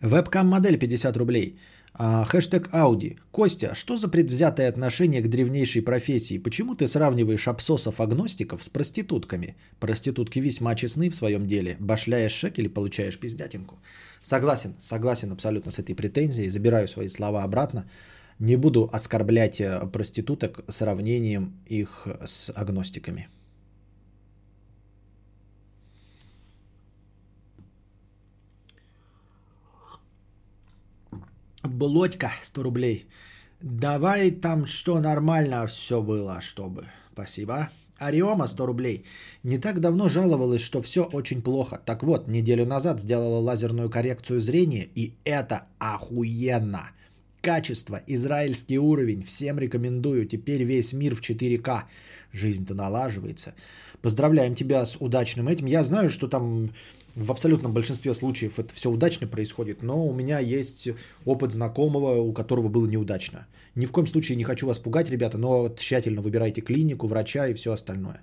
Вебкам-модель 0.00 0.78
50 0.78 1.16
рублей. 1.16 1.58
А, 1.96 2.24
хэштег 2.24 2.70
Ауди. 2.72 3.18
Костя, 3.30 3.72
что 3.74 3.96
за 3.96 4.08
предвзятое 4.08 4.68
отношение 4.68 5.22
к 5.22 5.28
древнейшей 5.28 5.80
профессии? 5.80 6.38
Почему 6.38 6.74
ты 6.74 6.88
сравниваешь 6.88 7.46
абсосов-агностиков 7.46 8.64
с 8.64 8.68
проститутками? 8.68 9.56
Проститутки 9.78 10.40
весьма 10.40 10.74
честны 10.74 11.08
в 11.08 11.14
своем 11.14 11.46
деле. 11.46 11.76
Башляешь 11.78 12.32
шекель 12.32 12.64
и 12.64 12.68
получаешь 12.68 13.18
пиздятинку. 13.18 13.78
Согласен, 14.22 14.74
согласен 14.80 15.30
абсолютно 15.30 15.70
с 15.70 15.78
этой 15.78 15.94
претензией. 15.94 16.50
Забираю 16.50 16.88
свои 16.88 17.08
слова 17.08 17.44
обратно. 17.44 17.88
Не 18.40 18.56
буду 18.56 18.90
оскорблять 18.92 19.60
э, 19.60 19.86
проституток 19.92 20.64
сравнением 20.66 21.52
их 21.66 22.08
с 22.24 22.50
агностиками. 22.56 23.28
Блодька 31.64 32.30
100 32.42 32.62
рублей. 32.62 33.06
Давай 33.60 34.30
там 34.30 34.66
что 34.66 35.00
нормально 35.00 35.66
все 35.66 36.02
было, 36.02 36.40
чтобы. 36.40 36.88
Спасибо. 37.12 37.70
Ариома 37.98 38.46
100 38.46 38.66
рублей. 38.66 39.04
Не 39.42 39.58
так 39.58 39.80
давно 39.80 40.08
жаловалась, 40.08 40.60
что 40.60 40.82
все 40.82 41.04
очень 41.12 41.40
плохо. 41.42 41.80
Так 41.84 42.02
вот, 42.02 42.28
неделю 42.28 42.66
назад 42.66 43.00
сделала 43.00 43.38
лазерную 43.38 43.88
коррекцию 43.88 44.40
зрения, 44.40 44.86
и 44.94 45.14
это 45.24 45.62
охуенно. 45.78 46.90
Качество, 47.40 48.00
израильский 48.06 48.78
уровень, 48.78 49.22
всем 49.22 49.58
рекомендую. 49.58 50.26
Теперь 50.26 50.64
весь 50.64 50.92
мир 50.92 51.14
в 51.14 51.22
4К. 51.22 51.84
Жизнь-то 52.32 52.74
налаживается. 52.74 53.54
Поздравляем 54.02 54.54
тебя 54.54 54.84
с 54.84 54.96
удачным 55.00 55.48
этим. 55.48 55.66
Я 55.66 55.82
знаю, 55.82 56.10
что 56.10 56.28
там 56.28 56.68
в 57.16 57.30
абсолютном 57.30 57.72
большинстве 57.72 58.12
случаев 58.14 58.58
это 58.58 58.74
все 58.74 58.90
удачно 58.90 59.26
происходит, 59.26 59.82
но 59.82 60.06
у 60.06 60.12
меня 60.12 60.40
есть 60.40 60.88
опыт 61.24 61.52
знакомого, 61.52 62.20
у 62.20 62.32
которого 62.32 62.68
было 62.68 62.86
неудачно. 62.86 63.46
Ни 63.74 63.86
в 63.86 63.92
коем 63.92 64.06
случае 64.06 64.36
не 64.36 64.44
хочу 64.44 64.66
вас 64.66 64.78
пугать, 64.78 65.10
ребята, 65.10 65.38
но 65.38 65.68
тщательно 65.68 66.22
выбирайте 66.22 66.60
клинику, 66.60 67.06
врача 67.06 67.46
и 67.46 67.54
все 67.54 67.72
остальное. 67.72 68.20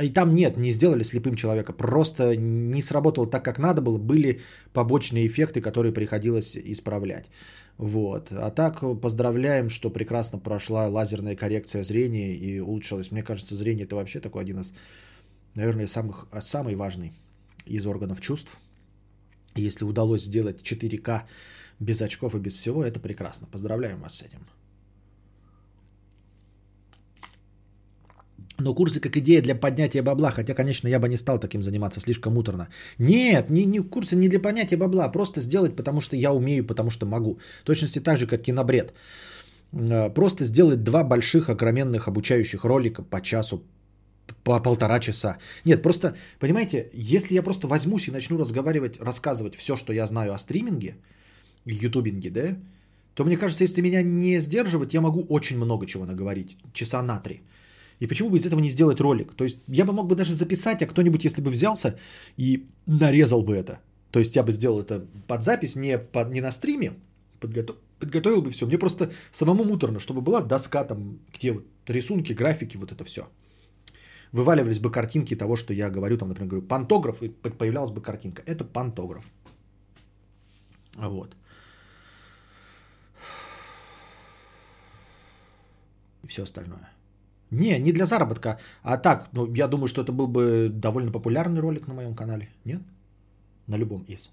И 0.00 0.08
там 0.08 0.34
нет, 0.34 0.56
не 0.56 0.70
сделали 0.70 1.02
слепым 1.02 1.36
человека, 1.36 1.72
просто 1.74 2.34
не 2.36 2.80
сработало 2.80 3.26
так, 3.26 3.44
как 3.44 3.58
надо 3.58 3.82
было, 3.82 3.98
были 3.98 4.40
побочные 4.72 5.26
эффекты, 5.26 5.60
которые 5.60 5.92
приходилось 5.92 6.56
исправлять. 6.56 7.30
Вот. 7.76 8.32
А 8.32 8.50
так 8.50 8.80
поздравляем, 9.00 9.68
что 9.68 9.90
прекрасно 9.90 10.38
прошла 10.38 10.88
лазерная 10.88 11.36
коррекция 11.36 11.82
зрения 11.82 12.34
и 12.34 12.60
улучшилось. 12.60 13.10
Мне 13.10 13.22
кажется, 13.22 13.54
зрение 13.54 13.84
это 13.84 13.96
вообще 13.96 14.20
такой 14.20 14.42
один 14.42 14.60
из, 14.60 14.74
наверное, 15.54 15.86
самых, 15.86 16.26
самый 16.40 16.74
важный 16.74 17.12
из 17.66 17.86
органов 17.86 18.20
чувств. 18.20 18.56
Если 19.54 19.84
удалось 19.84 20.24
сделать 20.24 20.62
4К 20.62 21.22
без 21.80 22.02
очков 22.02 22.34
и 22.34 22.38
без 22.38 22.54
всего, 22.54 22.84
это 22.84 23.00
прекрасно. 23.00 23.46
Поздравляем 23.50 24.00
вас 24.00 24.16
с 24.16 24.22
этим. 24.22 24.46
Но 28.58 28.74
курсы 28.74 29.00
как 29.00 29.16
идея 29.16 29.42
для 29.42 29.54
поднятия 29.54 30.02
бабла, 30.02 30.30
хотя, 30.30 30.54
конечно, 30.54 30.88
я 30.88 30.98
бы 30.98 31.08
не 31.08 31.16
стал 31.16 31.38
таким 31.38 31.62
заниматься, 31.62 32.00
слишком 32.00 32.34
муторно. 32.34 32.68
Нет, 32.98 33.50
не, 33.50 33.64
не 33.64 33.80
курсы 33.80 34.16
не 34.16 34.28
для 34.28 34.40
поднятия 34.40 34.76
бабла, 34.76 35.12
просто 35.12 35.40
сделать, 35.40 35.76
потому 35.76 36.00
что 36.00 36.16
я 36.16 36.32
умею, 36.32 36.66
потому 36.66 36.90
что 36.90 37.06
могу. 37.06 37.38
В 37.62 37.64
точности 37.64 38.00
так 38.00 38.18
же, 38.18 38.26
как 38.26 38.42
кинобред. 38.42 38.94
Э, 39.72 40.10
просто 40.10 40.44
сделать 40.44 40.84
два 40.84 41.04
больших 41.04 41.48
огроменных 41.48 42.08
обучающих 42.08 42.64
ролика 42.64 43.02
по 43.02 43.20
часу, 43.20 43.62
по 44.44 44.60
полтора 44.60 45.00
часа. 45.00 45.38
Нет, 45.64 45.82
просто, 45.82 46.16
понимаете, 46.38 46.90
если 46.92 47.34
я 47.34 47.42
просто 47.42 47.68
возьмусь 47.68 48.08
и 48.08 48.12
начну 48.12 48.38
разговаривать, 48.38 49.00
рассказывать 49.00 49.54
все, 49.54 49.76
что 49.76 49.92
я 49.92 50.06
знаю 50.06 50.32
о 50.32 50.38
стриминге, 50.38 50.96
ютубинге, 51.64 52.30
да, 52.30 52.56
то 53.14 53.24
мне 53.24 53.36
кажется, 53.36 53.64
если 53.64 53.82
меня 53.82 54.02
не 54.02 54.40
сдерживать, 54.40 54.94
я 54.94 55.00
могу 55.00 55.22
очень 55.28 55.56
много 55.56 55.86
чего 55.86 56.06
наговорить, 56.06 56.56
часа 56.72 57.02
на 57.02 57.20
три. 57.20 57.42
И 58.00 58.06
почему 58.06 58.30
бы 58.30 58.38
из 58.38 58.46
этого 58.46 58.60
не 58.60 58.70
сделать 58.70 59.00
ролик? 59.00 59.34
То 59.34 59.44
есть 59.44 59.58
я 59.68 59.84
бы 59.84 59.92
мог 59.92 60.08
бы 60.08 60.16
даже 60.16 60.34
записать, 60.34 60.82
а 60.82 60.86
кто-нибудь, 60.86 61.24
если 61.24 61.42
бы 61.42 61.50
взялся 61.50 61.96
и 62.36 62.66
нарезал 62.86 63.42
бы 63.42 63.54
это. 63.54 63.80
То 64.10 64.18
есть 64.18 64.34
я 64.36 64.42
бы 64.42 64.52
сделал 64.52 64.80
это 64.80 65.06
под 65.28 65.44
запись, 65.44 65.76
не, 65.76 65.98
под, 65.98 66.32
не 66.32 66.40
на 66.40 66.50
стриме, 66.50 66.94
подготов, 67.40 67.76
подготовил 68.00 68.42
бы 68.42 68.50
все. 68.50 68.66
Мне 68.66 68.78
просто 68.78 69.12
самому 69.30 69.64
муторно, 69.64 70.00
чтобы 70.00 70.20
была 70.20 70.40
доска 70.42 70.84
там, 70.84 71.18
где 71.32 71.52
вот 71.52 71.64
рисунки, 71.86 72.32
графики, 72.32 72.76
вот 72.76 72.92
это 72.92 73.04
все. 73.04 73.28
Вываливались 74.32 74.78
бы 74.78 74.90
картинки 74.90 75.36
того, 75.36 75.56
что 75.56 75.74
я 75.74 75.90
говорю, 75.90 76.16
там, 76.16 76.28
например, 76.28 76.48
говорю, 76.48 76.66
пантограф, 76.66 77.22
и 77.22 77.28
появлялась 77.28 77.90
бы 77.90 78.00
картинка. 78.00 78.42
Это 78.46 78.64
пантограф. 78.64 79.24
Вот. 80.96 81.36
И 86.24 86.28
все 86.28 86.42
остальное. 86.42 86.90
Не, 87.50 87.78
не 87.78 87.92
для 87.92 88.06
заработка, 88.06 88.58
а 88.82 88.96
так, 88.96 89.28
ну, 89.32 89.54
я 89.54 89.68
думаю, 89.68 89.86
что 89.86 90.00
это 90.00 90.12
был 90.12 90.26
бы 90.26 90.70
довольно 90.70 91.12
популярный 91.12 91.60
ролик 91.60 91.86
на 91.86 91.94
моем 91.94 92.14
канале. 92.14 92.48
Нет? 92.64 92.80
На 93.66 93.76
любом 93.76 94.04
из. 94.08 94.30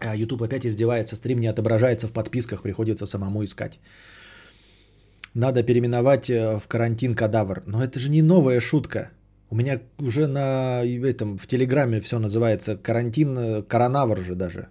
А 0.00 0.16
YouTube 0.16 0.42
опять 0.42 0.66
издевается, 0.66 1.16
стрим 1.16 1.38
не 1.38 1.46
отображается 1.46 2.08
в 2.08 2.12
подписках, 2.12 2.62
приходится 2.62 3.06
самому 3.06 3.44
искать. 3.44 3.78
Надо 5.34 5.62
переименовать 5.62 6.30
э, 6.30 6.58
в 6.58 6.66
карантин 6.66 7.14
кадавр. 7.14 7.62
Но 7.66 7.82
это 7.82 8.00
же 8.00 8.10
не 8.10 8.22
новая 8.22 8.60
шутка. 8.60 9.10
У 9.50 9.56
меня 9.56 9.80
уже 9.98 10.26
на 10.26 10.82
этом 10.84 11.38
в 11.38 11.46
Телеграме 11.46 12.00
все 12.00 12.18
называется 12.18 12.76
карантин 12.76 13.38
э, 13.38 13.62
коронавр 13.62 14.20
же 14.20 14.34
даже. 14.34 14.68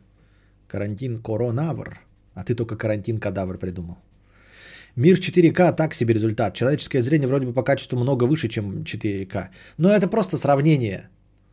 Карантин 0.68 1.20
коронавр. 1.20 2.00
А 2.34 2.44
ты 2.44 2.56
только 2.56 2.76
карантин 2.76 3.20
кадавр 3.20 3.58
придумал. 3.58 3.98
Мир 4.96 5.18
4К 5.18 5.76
так 5.76 5.94
себе 5.94 6.14
результат. 6.14 6.56
Человеческое 6.56 7.02
зрение 7.02 7.28
вроде 7.28 7.46
бы 7.46 7.54
по 7.54 7.64
качеству 7.64 8.00
много 8.00 8.26
выше, 8.26 8.48
чем 8.48 8.84
4К. 8.84 9.50
Но 9.78 9.90
это 9.90 10.08
просто 10.08 10.38
сравнение. 10.38 11.10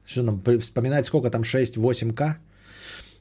Что 0.06 0.22
нам 0.22 0.42
вспоминать, 0.60 1.06
сколько 1.06 1.30
там 1.30 1.42
6-8К? 1.42 2.36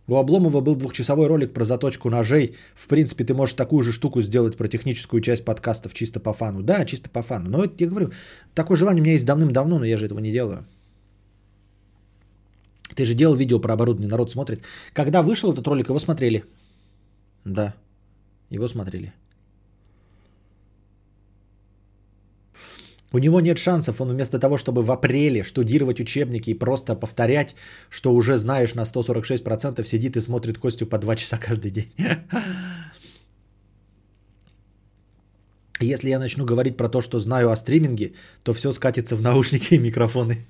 У 0.08 0.16
Обломова 0.16 0.60
был 0.60 0.76
двухчасовой 0.76 1.28
ролик 1.28 1.54
про 1.54 1.64
заточку 1.64 2.10
ножей. 2.10 2.56
В 2.76 2.88
принципе, 2.88 3.24
ты 3.24 3.34
можешь 3.34 3.56
такую 3.56 3.84
же 3.84 3.94
штуку 3.94 4.22
сделать 4.22 4.58
про 4.58 4.68
техническую 4.68 5.22
часть 5.22 5.46
подкастов 5.46 5.94
чисто 5.94 6.20
по 6.20 6.34
фану. 6.34 6.62
Да, 6.62 6.84
чисто 6.86 7.10
по 7.10 7.22
фану. 7.22 7.50
Но 7.50 7.64
это, 7.64 7.76
я 7.78 7.88
говорю, 7.88 8.12
такое 8.54 8.76
желание 8.76 9.02
у 9.02 9.04
меня 9.04 9.14
есть 9.14 9.26
давным-давно, 9.26 9.80
но 9.80 9.86
я 9.86 9.98
же 9.98 10.06
этого 10.06 10.20
не 10.20 10.32
делаю. 10.32 10.66
Ты 12.96 13.06
же 13.06 13.14
делал 13.14 13.36
видео 13.36 13.60
про 13.60 13.74
оборудование, 13.74 14.10
народ 14.10 14.32
смотрит. 14.32 14.64
Когда 14.94 15.22
вышел 15.22 15.54
этот 15.54 15.68
ролик, 15.68 15.88
его 15.88 16.00
смотрели. 16.00 16.44
Да, 17.46 17.74
его 18.50 18.68
смотрели. 18.68 19.14
У 23.14 23.20
него 23.20 23.42
нет 23.42 23.60
шансов, 23.60 24.02
он 24.02 24.10
вместо 24.10 24.40
того, 24.40 24.58
чтобы 24.58 24.82
в 24.82 24.92
апреле 24.92 25.44
штудировать 25.44 26.00
учебники 26.00 26.50
и 26.50 26.56
просто 26.56 26.96
повторять, 26.96 27.56
что 27.90 28.12
уже 28.14 28.38
знаешь 28.38 28.74
на 28.74 28.86
146%, 28.86 29.86
сидит 29.86 30.18
и 30.18 30.20
смотрит 30.20 30.58
Костю 30.58 30.88
по 30.88 30.98
2 30.98 31.16
часа 31.16 31.38
каждый 31.38 31.72
день. 31.72 31.92
Если 35.80 36.10
я 36.10 36.20
начну 36.20 36.46
говорить 36.46 36.76
про 36.76 36.90
то, 36.90 37.02
что 37.02 37.20
знаю 37.20 37.52
о 37.52 37.56
стриминге, 37.56 38.14
то 38.44 38.54
все 38.54 38.72
скатится 38.72 39.16
в 39.16 39.22
наушники 39.22 39.76
и 39.76 39.80
микрофоны. 39.80 40.46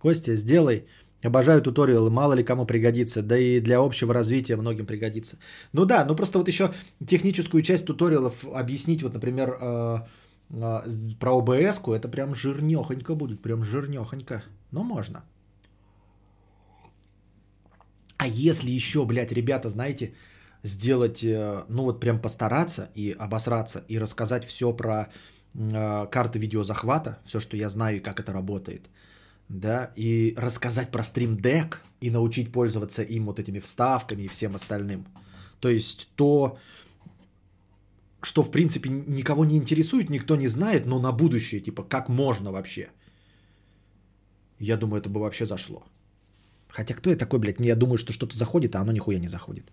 Костя, 0.00 0.36
сделай 0.36 0.84
Обожаю 1.24 1.60
туториалы, 1.60 2.10
мало 2.10 2.34
ли 2.34 2.44
кому 2.44 2.64
пригодится, 2.64 3.22
да 3.22 3.36
и 3.36 3.60
для 3.60 3.78
общего 3.78 4.14
развития 4.14 4.56
многим 4.56 4.86
пригодится. 4.86 5.36
Ну 5.72 5.84
да, 5.84 6.04
ну 6.04 6.14
просто 6.14 6.38
вот 6.38 6.48
еще 6.48 6.72
техническую 7.04 7.62
часть 7.62 7.86
туториалов 7.86 8.44
объяснить, 8.44 9.02
вот, 9.02 9.14
например, 9.14 9.58
э, 9.60 9.98
э, 10.50 10.82
про 11.18 11.32
обс 11.32 11.80
это 11.88 12.08
прям 12.08 12.34
жирнехонько 12.36 13.16
будет, 13.16 13.42
прям 13.42 13.64
жирнехонько, 13.64 14.44
но 14.70 14.84
можно. 14.84 15.24
А 18.16 18.28
если 18.28 18.70
еще, 18.70 19.04
блядь, 19.04 19.32
ребята, 19.32 19.70
знаете, 19.70 20.14
сделать, 20.62 21.24
э, 21.24 21.64
ну 21.68 21.82
вот 21.82 21.98
прям 21.98 22.20
постараться 22.20 22.90
и 22.94 23.10
обосраться, 23.18 23.84
и 23.88 23.98
рассказать 23.98 24.44
все 24.44 24.72
про 24.72 25.08
карты 26.12 26.38
видеозахвата, 26.38 27.18
все, 27.24 27.40
что 27.40 27.56
я 27.56 27.68
знаю 27.68 27.96
и 27.96 28.00
как 28.00 28.20
это 28.20 28.32
работает– 28.32 28.88
да, 29.48 29.92
и 29.96 30.34
рассказать 30.36 30.90
про 30.90 31.02
Stream 31.02 31.34
Deck 31.34 31.76
и 32.00 32.10
научить 32.10 32.52
пользоваться 32.52 33.02
им 33.02 33.26
вот 33.26 33.38
этими 33.38 33.60
вставками 33.60 34.22
и 34.22 34.28
всем 34.28 34.54
остальным. 34.54 35.06
То 35.60 35.68
есть 35.68 36.08
то, 36.14 36.58
что 38.22 38.42
в 38.42 38.50
принципе 38.50 38.90
никого 38.90 39.44
не 39.44 39.56
интересует, 39.56 40.10
никто 40.10 40.36
не 40.36 40.48
знает, 40.48 40.86
но 40.86 40.98
на 40.98 41.12
будущее, 41.12 41.60
типа, 41.60 41.82
как 41.82 42.08
можно 42.08 42.52
вообще. 42.52 42.88
Я 44.58 44.76
думаю, 44.76 45.00
это 45.00 45.08
бы 45.08 45.20
вообще 45.20 45.46
зашло. 45.46 45.82
Хотя 46.68 46.94
кто 46.94 47.10
я 47.10 47.16
такой, 47.16 47.38
блядь, 47.38 47.60
я 47.60 47.76
думаю, 47.76 47.96
что 47.96 48.12
что-то 48.12 48.36
заходит, 48.36 48.76
а 48.76 48.80
оно 48.80 48.92
нихуя 48.92 49.18
не 49.18 49.28
заходит. 49.28 49.72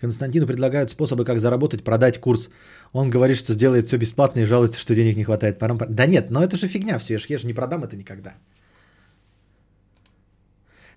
Константину 0.00 0.46
предлагают 0.46 0.90
способы, 0.90 1.24
как 1.24 1.38
заработать, 1.38 1.82
продать 1.84 2.20
курс. 2.20 2.50
Он 2.92 3.10
говорит, 3.10 3.36
что 3.36 3.54
сделает 3.54 3.86
все 3.86 3.96
бесплатно 3.96 4.40
и 4.40 4.44
жалуется, 4.44 4.78
что 4.78 4.94
денег 4.94 5.16
не 5.16 5.24
хватает. 5.24 5.58
Да 5.88 6.06
нет, 6.06 6.30
но 6.30 6.42
это 6.42 6.56
же 6.56 6.68
фигня 6.68 6.98
все, 6.98 7.18
я 7.28 7.38
же 7.38 7.46
не 7.46 7.54
продам 7.54 7.84
это 7.84 7.96
никогда. 7.96 8.34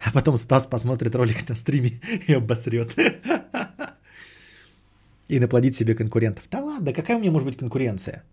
А 0.06 0.12
потом 0.12 0.38
Стас 0.38 0.66
посмотрит 0.66 1.16
ролик 1.16 1.48
на 1.50 1.56
стриме 1.56 2.00
и 2.28 2.34
обосрет. 2.34 2.96
И 5.30 5.40
наплодит 5.40 5.76
себе 5.76 5.94
конкурентов. 5.94 6.46
Да 6.50 6.60
ладно, 6.60 6.92
какая 6.92 7.18
у 7.18 7.20
меня 7.20 7.32
может 7.32 7.48
быть 7.48 7.58
конкуренция? 7.58 8.24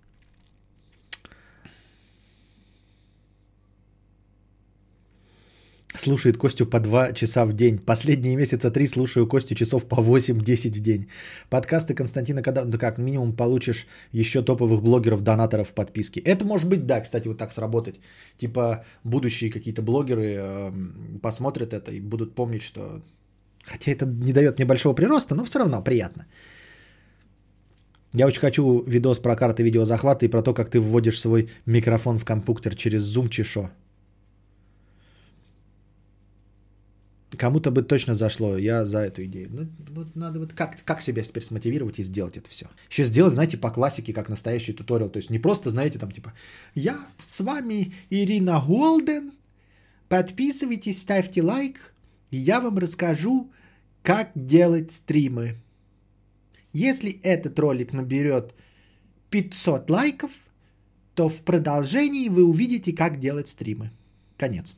Слушает 5.99 6.37
Костю 6.37 6.67
по 6.67 6.81
2 6.81 7.13
часа 7.13 7.45
в 7.45 7.53
день. 7.53 7.79
Последние 7.79 8.37
месяца 8.37 8.71
3 8.71 8.87
слушаю 8.87 9.27
Костю 9.27 9.55
часов 9.55 9.85
по 9.85 9.97
8-10 9.97 10.73
в 10.73 10.81
день. 10.81 11.07
Подкасты 11.49 11.95
Константина 11.95 12.43
когда... 12.43 12.65
Да 12.65 12.79
как, 12.79 12.99
минимум 12.99 13.37
получишь 13.37 13.87
еще 14.13 14.43
топовых 14.43 14.83
блогеров, 14.83 15.23
донаторов 15.23 15.69
в 15.69 15.75
подписке. 15.75 16.21
Это 16.21 16.45
может 16.45 16.69
быть, 16.69 16.87
да, 16.87 17.01
кстати, 17.01 17.29
вот 17.29 17.39
так 17.39 17.53
сработать. 17.53 18.01
Типа 18.37 18.85
будущие 19.05 19.51
какие-то 19.51 19.83
блогеры 19.83 20.35
э, 20.39 20.73
посмотрят 21.23 21.73
это 21.73 21.93
и 21.93 22.01
будут 22.01 22.35
помнить, 22.35 22.63
что... 22.63 23.03
Хотя 23.65 23.91
это 23.93 24.07
не 24.07 24.33
дает 24.33 24.59
мне 24.59 24.67
большого 24.67 24.95
прироста, 24.95 25.35
но 25.35 25.45
все 25.45 25.59
равно 25.59 25.83
приятно. 25.83 26.27
Я 28.13 28.27
очень 28.27 28.41
хочу 28.41 28.85
видос 28.87 29.19
про 29.19 29.37
карты 29.37 29.63
видеозахвата 29.63 30.25
и 30.25 30.29
про 30.29 30.43
то, 30.43 30.55
как 30.55 30.71
ты 30.71 30.79
вводишь 30.79 31.21
свой 31.21 31.49
микрофон 31.67 32.19
в 32.19 32.25
компьютер 32.25 32.75
через 32.75 33.17
Zoom 33.17 33.29
чешо. 33.29 33.71
Кому-то 37.39 37.71
бы 37.71 37.83
точно 37.83 38.15
зашло, 38.15 38.57
я 38.57 38.85
за 38.85 39.01
эту 39.01 39.25
идею. 39.25 39.49
Ну, 39.51 39.69
ну 39.89 40.07
надо 40.15 40.39
вот 40.39 40.53
как, 40.53 40.83
как 40.85 41.01
себя 41.01 41.23
теперь 41.23 41.43
смотивировать 41.43 41.99
и 41.99 42.03
сделать 42.03 42.37
это 42.37 42.49
все. 42.49 42.67
Еще 42.91 43.05
сделать, 43.05 43.35
знаете, 43.35 43.57
по 43.57 43.71
классике, 43.71 44.13
как 44.13 44.29
настоящий 44.29 44.73
туториал. 44.73 45.11
То 45.11 45.19
есть 45.19 45.31
не 45.31 45.39
просто, 45.39 45.71
знаете, 45.71 45.99
там 45.99 46.11
типа, 46.11 46.33
я 46.75 46.99
с 47.27 47.41
вами 47.41 47.95
Ирина 48.11 48.63
Голден, 48.67 49.33
подписывайтесь, 50.09 51.01
ставьте 51.01 51.43
лайк, 51.43 51.95
и 52.31 52.37
я 52.37 52.61
вам 52.61 52.79
расскажу, 52.79 53.51
как 54.03 54.31
делать 54.35 54.93
стримы. 54.93 55.57
Если 56.73 57.21
этот 57.23 57.59
ролик 57.59 57.93
наберет 57.93 58.55
500 59.31 59.91
лайков, 59.91 60.31
то 61.15 61.29
в 61.29 61.41
продолжении 61.43 62.29
вы 62.29 62.45
увидите, 62.45 62.93
как 62.93 63.19
делать 63.19 63.49
стримы. 63.49 63.91
Конец. 64.37 64.75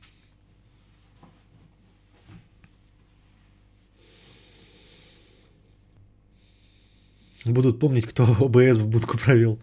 Будут 7.44 7.78
помнить, 7.78 8.06
кто 8.06 8.24
ОБС 8.40 8.78
в 8.78 8.88
будку 8.88 9.18
провел. 9.18 9.58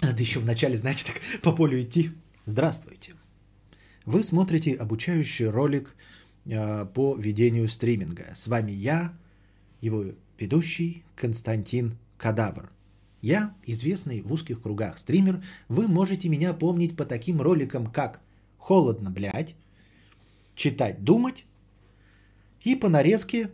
Надо 0.00 0.20
еще 0.20 0.40
вначале, 0.40 0.76
знаете, 0.76 1.04
так 1.06 1.20
по 1.42 1.52
полю 1.52 1.80
идти. 1.80 2.10
Здравствуйте. 2.44 3.14
Вы 4.04 4.24
смотрите 4.24 4.74
обучающий 4.74 5.46
ролик 5.46 5.94
э, 6.44 6.86
по 6.86 7.16
ведению 7.16 7.68
стриминга. 7.68 8.32
С 8.34 8.48
вами 8.48 8.72
я, 8.72 9.16
его 9.80 10.06
ведущий 10.38 11.04
Константин 11.14 11.98
Кадавр. 12.16 12.72
Я 13.20 13.54
известный 13.64 14.22
в 14.22 14.32
узких 14.32 14.60
кругах 14.60 14.98
стример. 14.98 15.44
Вы 15.68 15.86
можете 15.86 16.28
меня 16.28 16.52
помнить 16.52 16.96
по 16.96 17.04
таким 17.04 17.40
роликам, 17.40 17.86
как 17.86 18.20
«Холодно, 18.58 19.10
блядь», 19.10 19.54
«Читать, 20.56 21.04
думать», 21.04 21.44
и 22.64 22.76
по 22.76 22.88
нарезке 22.88 23.50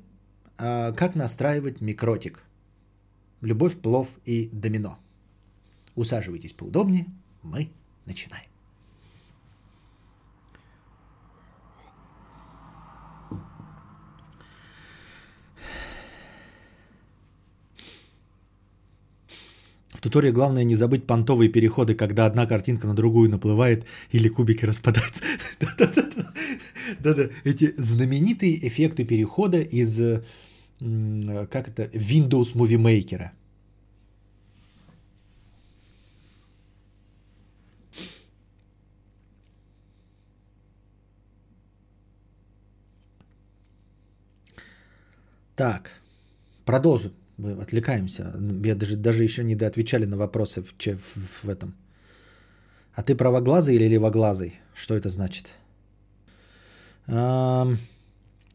а, 0.56 0.93
как 0.93 1.14
настраивать 1.14 1.80
микротик. 1.80 2.44
Любовь, 3.40 3.78
плов 3.78 4.10
и 4.24 4.48
домино. 4.52 4.98
Усаживайтесь 5.94 6.52
поудобнее, 6.52 7.06
мы 7.43 7.70
начинаем. 8.05 8.47
В 19.98 20.00
туторе 20.00 20.30
главное 20.30 20.62
не 20.62 20.76
забыть 20.76 21.08
понтовые 21.08 21.48
переходы, 21.48 21.92
когда 21.96 22.26
одна 22.26 22.46
картинка 22.46 22.86
на 22.86 22.94
другую 22.94 23.28
наплывает 23.28 23.84
или 24.12 24.28
кубики 24.28 24.64
распадаются. 24.64 25.24
Да-да, 27.00 27.24
эти 27.42 27.74
знаменитые 27.76 28.68
эффекты 28.68 29.04
перехода 29.04 29.58
из, 29.60 29.96
как 30.78 31.68
это, 31.68 31.90
Windows 31.92 32.54
Movie 32.54 32.78
Maker. 32.78 33.30
Так, 45.56 45.90
продолжим. 46.64 47.12
Мы 47.39 47.52
отвлекаемся. 47.52 48.32
Я 48.65 48.74
даже, 48.74 48.97
даже 48.97 49.24
еще 49.24 49.44
не 49.44 49.55
отвечали 49.55 50.06
на 50.06 50.16
вопросы 50.16 50.60
в, 50.62 50.74
в, 50.74 51.44
в 51.44 51.48
этом. 51.48 51.74
А 52.94 53.02
ты 53.02 53.15
правоглазый 53.15 53.77
или 53.77 53.89
левоглазый? 53.89 54.59
Что 54.74 54.94
это 54.97 55.09
значит? 55.09 55.52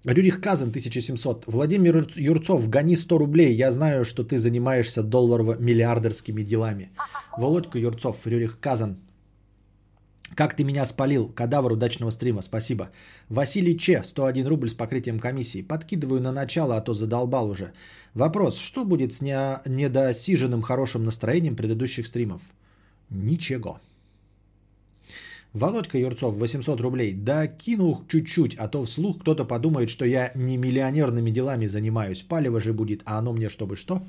Рюрих 0.06 0.42
Казан, 0.42 0.70
1700. 0.70 1.46
Владимир 1.48 2.06
Юрцов, 2.18 2.70
гони 2.70 2.98
100 2.98 3.18
рублей. 3.18 3.56
Я 3.56 3.72
знаю, 3.72 4.04
что 4.04 4.24
ты 4.26 4.38
занимаешься 4.38 5.02
долларово-миллиардерскими 5.02 6.44
делами. 6.44 6.92
Володька 7.38 7.80
Юрцов, 7.80 8.28
Рюрих 8.28 8.60
Казан. 8.60 8.98
Как 10.36 10.56
ты 10.56 10.64
меня 10.64 10.86
спалил? 10.86 11.30
Кадавр 11.30 11.74
удачного 11.74 12.12
стрима, 12.12 12.42
спасибо. 12.42 12.90
Василий 13.30 13.78
Че, 13.78 14.04
101 14.04 14.48
рубль 14.48 14.70
с 14.70 14.74
покрытием 14.74 15.20
комиссии. 15.20 15.62
Подкидываю 15.62 16.22
на 16.22 16.32
начало, 16.32 16.78
а 16.78 16.82
то 16.82 16.94
задолбал 16.94 17.50
уже. 17.50 17.74
Вопрос, 18.14 18.58
что 18.58 18.86
будет 18.86 19.14
с 19.14 19.22
не... 19.22 19.60
недосиженным 19.66 20.62
хорошим 20.62 21.04
настроением 21.06 21.56
предыдущих 21.56 22.08
стримов? 22.08 22.42
Ничего. 23.10 23.80
Володька 25.54 26.00
Юрцов, 26.00 26.36
800 26.36 26.82
рублей. 26.82 27.14
Да 27.14 27.48
кину 27.48 28.04
чуть-чуть, 28.08 28.56
а 28.56 28.68
то 28.68 28.84
вслух 28.86 29.20
кто-то 29.20 29.46
подумает, 29.46 29.90
что 29.90 30.04
я 30.06 30.32
не 30.34 30.58
миллионерными 30.58 31.30
делами 31.30 31.68
занимаюсь. 31.68 32.24
Палево 32.24 32.60
же 32.60 32.74
будет, 32.74 33.04
а 33.06 33.20
оно 33.20 33.34
мне 33.34 33.50
чтобы 33.50 33.76
что? 33.76 34.02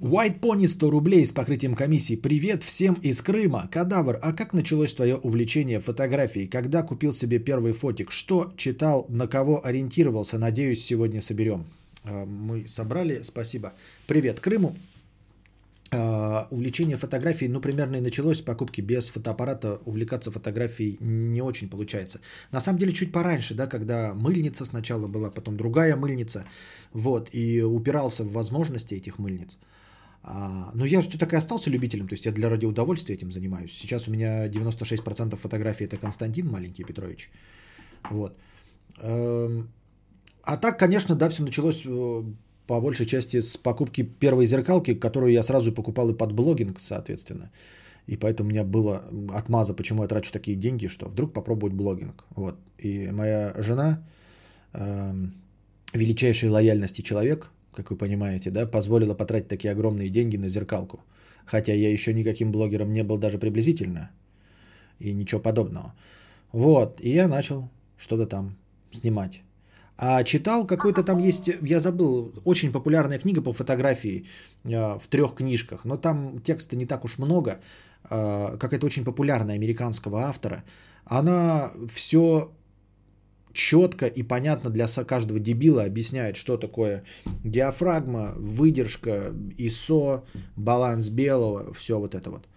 White 0.00 0.40
Pony 0.40 0.66
100 0.66 0.90
рублей 0.90 1.24
с 1.24 1.30
покрытием 1.30 1.76
комиссии. 1.76 2.16
Привет 2.16 2.64
всем 2.64 2.94
из 2.94 3.22
Крыма. 3.22 3.68
Кадавр, 3.70 4.18
а 4.20 4.32
как 4.32 4.52
началось 4.52 4.92
твое 4.92 5.16
увлечение 5.16 5.78
фотографией? 5.78 6.48
Когда 6.48 6.82
купил 6.82 7.12
себе 7.12 7.38
первый 7.38 7.72
фотик? 7.72 8.10
Что 8.10 8.52
читал? 8.56 9.06
На 9.08 9.28
кого 9.28 9.64
ориентировался? 9.64 10.36
Надеюсь, 10.36 10.84
сегодня 10.84 11.20
соберем. 11.20 11.66
А, 12.02 12.26
мы 12.26 12.66
собрали, 12.66 13.22
спасибо. 13.22 13.74
Привет 14.08 14.40
Крыму. 14.40 14.74
А, 15.92 16.48
увлечение 16.50 16.96
фотографией, 16.96 17.48
ну, 17.48 17.60
примерно 17.60 17.96
и 17.96 18.00
началось 18.00 18.38
с 18.38 18.42
покупки 18.42 18.80
без 18.80 19.08
фотоаппарата. 19.08 19.80
Увлекаться 19.84 20.32
фотографией 20.32 20.98
не 20.98 21.40
очень 21.40 21.70
получается. 21.70 22.20
На 22.50 22.58
самом 22.58 22.80
деле, 22.80 22.92
чуть 22.92 23.12
пораньше, 23.12 23.54
да, 23.54 23.68
когда 23.68 24.12
мыльница 24.12 24.64
сначала 24.64 25.06
была, 25.06 25.30
потом 25.30 25.56
другая 25.56 25.94
мыльница, 25.94 26.46
вот, 26.92 27.28
и 27.32 27.62
упирался 27.62 28.24
в 28.24 28.32
возможности 28.32 28.94
этих 28.94 29.20
мыльниц. 29.20 29.56
А, 30.26 30.70
но 30.74 30.86
я 30.86 31.02
все 31.02 31.18
так 31.18 31.32
и 31.32 31.36
остался 31.36 31.70
любителем, 31.70 32.08
то 32.08 32.14
есть 32.14 32.24
я 32.26 32.32
для 32.32 32.48
ради 32.48 32.64
удовольствия 32.64 33.14
этим 33.14 33.30
занимаюсь. 33.30 33.72
Сейчас 33.72 34.08
у 34.08 34.10
меня 34.10 34.48
96% 34.48 35.36
фотографий 35.36 35.84
это 35.84 35.98
Константин 35.98 36.48
Маленький 36.48 36.84
Петрович. 36.84 37.30
Вот. 38.10 38.32
Эм, 39.02 39.68
а 40.42 40.56
так, 40.56 40.78
конечно, 40.78 41.14
да, 41.14 41.28
все 41.28 41.42
началось 41.42 41.82
э, 41.84 42.22
по 42.66 42.80
большей 42.80 43.04
части 43.04 43.40
с 43.40 43.58
покупки 43.58 44.02
первой 44.02 44.46
зеркалки, 44.46 44.94
которую 44.94 45.32
я 45.32 45.42
сразу 45.42 45.72
покупал 45.72 46.08
и 46.08 46.16
под 46.16 46.32
блогинг, 46.32 46.80
соответственно. 46.80 47.50
И 48.06 48.16
поэтому 48.16 48.48
у 48.48 48.52
меня 48.52 48.64
было 48.64 49.04
отмаза, 49.34 49.74
почему 49.74 50.02
я 50.02 50.08
трачу 50.08 50.32
такие 50.32 50.56
деньги, 50.56 50.86
что 50.86 51.06
вдруг 51.08 51.34
попробовать 51.34 51.74
блогинг. 51.74 52.24
Вот. 52.36 52.56
И 52.78 53.10
моя 53.12 53.54
жена, 53.58 54.02
э, 54.72 55.14
величайшей 55.92 56.48
лояльности 56.48 57.02
человек, 57.02 57.50
как 57.74 57.90
вы 57.90 57.96
понимаете, 57.96 58.50
да, 58.50 58.66
позволила 58.66 59.14
потратить 59.14 59.48
такие 59.48 59.72
огромные 59.72 60.08
деньги 60.08 60.36
на 60.36 60.48
зеркалку. 60.48 61.04
Хотя 61.46 61.74
я 61.74 61.92
еще 61.92 62.14
никаким 62.14 62.52
блогером 62.52 62.92
не 62.92 63.02
был 63.02 63.18
даже 63.18 63.38
приблизительно. 63.38 64.10
И 64.98 65.12
ничего 65.12 65.42
подобного. 65.42 65.94
Вот, 66.52 67.00
и 67.00 67.10
я 67.10 67.28
начал 67.28 67.68
что-то 67.98 68.26
там 68.26 68.56
снимать. 68.92 69.42
А 69.96 70.24
читал 70.24 70.66
какой-то 70.66 71.04
там 71.04 71.18
есть, 71.18 71.50
я 71.62 71.80
забыл, 71.80 72.32
очень 72.44 72.72
популярная 72.72 73.18
книга 73.18 73.42
по 73.42 73.52
фотографии 73.52 74.24
э, 74.64 74.98
в 74.98 75.06
трех 75.08 75.34
книжках, 75.34 75.84
но 75.84 75.96
там 75.96 76.40
текста 76.40 76.76
не 76.76 76.86
так 76.86 77.04
уж 77.04 77.18
много, 77.18 77.60
э, 78.10 78.56
какая-то 78.58 78.86
очень 78.86 79.04
популярная 79.04 79.54
американского 79.54 80.22
автора. 80.22 80.64
Она 81.04 81.70
все 81.88 82.50
четко 83.54 84.06
и 84.06 84.22
понятно 84.22 84.70
для 84.70 84.86
каждого 84.86 85.40
дебила 85.40 85.84
объясняет, 85.84 86.36
что 86.36 86.56
такое 86.56 87.04
диафрагма, 87.44 88.34
выдержка, 88.36 89.32
ISO, 89.58 90.24
баланс 90.56 91.08
белого, 91.08 91.72
все 91.72 91.98
вот 91.98 92.14
это 92.14 92.30
вот. 92.30 92.48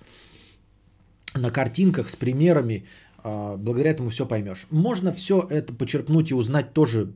На 1.36 1.52
картинках 1.52 2.10
с 2.10 2.16
примерами, 2.16 2.86
а, 3.24 3.56
благодаря 3.56 3.92
этому 3.92 4.10
все 4.10 4.26
поймешь. 4.26 4.68
Можно 4.72 5.14
все 5.14 5.46
это 5.50 5.74
почерпнуть 5.74 6.32
и 6.32 6.34
узнать 6.34 6.74
тоже 6.74 7.14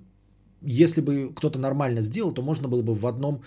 если 0.62 1.02
бы 1.02 1.32
кто-то 1.36 1.60
нормально 1.60 2.02
сделал, 2.02 2.34
то 2.34 2.42
можно 2.42 2.68
было 2.68 2.82
бы 2.82 2.94
в 2.94 3.06
одном 3.08 3.42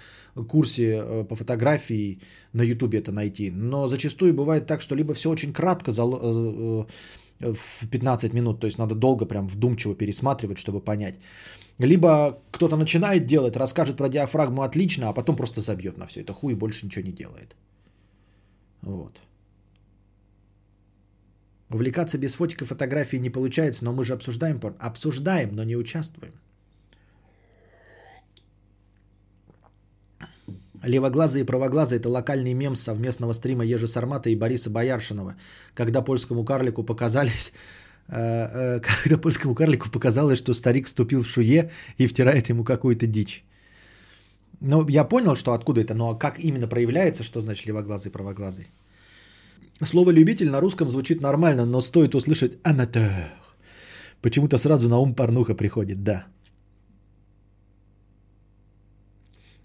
курсе 0.48 1.01
э, 1.01 1.24
по 1.24 1.36
фотографии 1.36 2.19
на 2.52 2.62
YouTube 2.62 2.94
это 2.94 3.12
найти. 3.12 3.51
Но 3.51 3.86
зачастую 3.86 4.35
бывает 4.35 4.66
так, 4.66 4.81
что 4.81 4.97
либо 4.97 5.15
все 5.15 5.31
очень 5.31 5.52
кратко 5.52 5.93
э, 5.93 5.94
э, 5.97 6.85
в 7.40 7.89
15 7.90 8.32
минут, 8.32 8.61
то 8.61 8.66
есть 8.66 8.78
надо 8.78 8.94
долго 8.94 9.27
прям 9.27 9.47
вдумчиво 9.47 9.94
пересматривать, 9.94 10.59
чтобы 10.59 10.81
понять. 10.81 11.15
Либо 11.78 12.39
кто-то 12.51 12.77
начинает 12.77 13.27
делать, 13.27 13.56
расскажет 13.56 13.97
про 13.97 14.09
диафрагму 14.09 14.62
отлично, 14.62 15.09
а 15.09 15.12
потом 15.12 15.36
просто 15.36 15.61
забьет 15.61 15.98
на 15.98 16.06
все 16.06 16.20
это 16.20 16.32
хуй 16.32 16.52
и 16.52 16.56
больше 16.56 16.86
ничего 16.86 17.05
не 17.05 17.12
делает. 17.12 17.56
Вот. 18.82 19.20
Увлекаться 21.70 22.19
без 22.19 22.35
фотика 22.35 22.65
фотографии 22.65 23.16
не 23.16 23.31
получается, 23.31 23.85
но 23.85 23.93
мы 23.93 24.05
же 24.05 24.15
обсуждаем. 24.15 24.61
Обсуждаем, 24.78 25.56
но 25.56 25.65
не 25.65 25.77
участвуем. 25.77 26.32
Левоглазые 30.86 31.43
и 31.43 31.47
правоглазые– 31.47 31.98
это 32.01 32.09
локальный 32.09 32.55
мем 32.55 32.77
совместного 32.77 33.32
стрима 33.32 33.65
Ежи 33.65 33.86
Сармата 33.86 34.31
и 34.31 34.36
Бориса 34.36 34.70
Бояршинова, 34.70 35.35
когда 35.74 36.02
польскому 36.02 36.44
карлику 36.44 36.85
показались, 36.85 37.52
э, 38.09 38.16
э, 38.16 38.81
когда 39.02 39.19
польскому 39.19 39.55
карлику 39.55 39.90
показалось, 39.90 40.39
что 40.39 40.55
старик 40.55 40.86
вступил 40.86 41.23
в 41.23 41.28
шуе 41.28 41.70
и 41.98 42.06
втирает 42.06 42.48
ему 42.51 42.65
какую-то 42.65 43.06
дичь. 43.06 43.44
Ну, 44.61 44.86
я 44.89 45.05
понял, 45.05 45.36
что 45.36 45.52
откуда 45.52 45.81
это, 45.81 45.94
но 45.94 46.19
как 46.19 46.39
именно 46.39 46.69
проявляется, 46.69 47.23
что 47.23 47.40
значит 47.40 47.66
левоглазый 47.66 48.11
и 48.11 48.12
правоглазый? 48.12 48.66
Слово 49.82 50.12
«любитель» 50.12 50.51
на 50.51 50.61
русском 50.61 50.89
звучит 50.89 51.20
нормально, 51.20 51.66
но 51.66 51.81
стоит 51.81 52.15
услышать 52.15 52.59
«аматeur». 52.62 53.28
Почему-то 54.23 54.59
сразу 54.59 54.89
на 54.89 54.98
ум 54.98 55.15
порнуха 55.15 55.55
приходит, 55.55 56.02
да. 56.02 56.24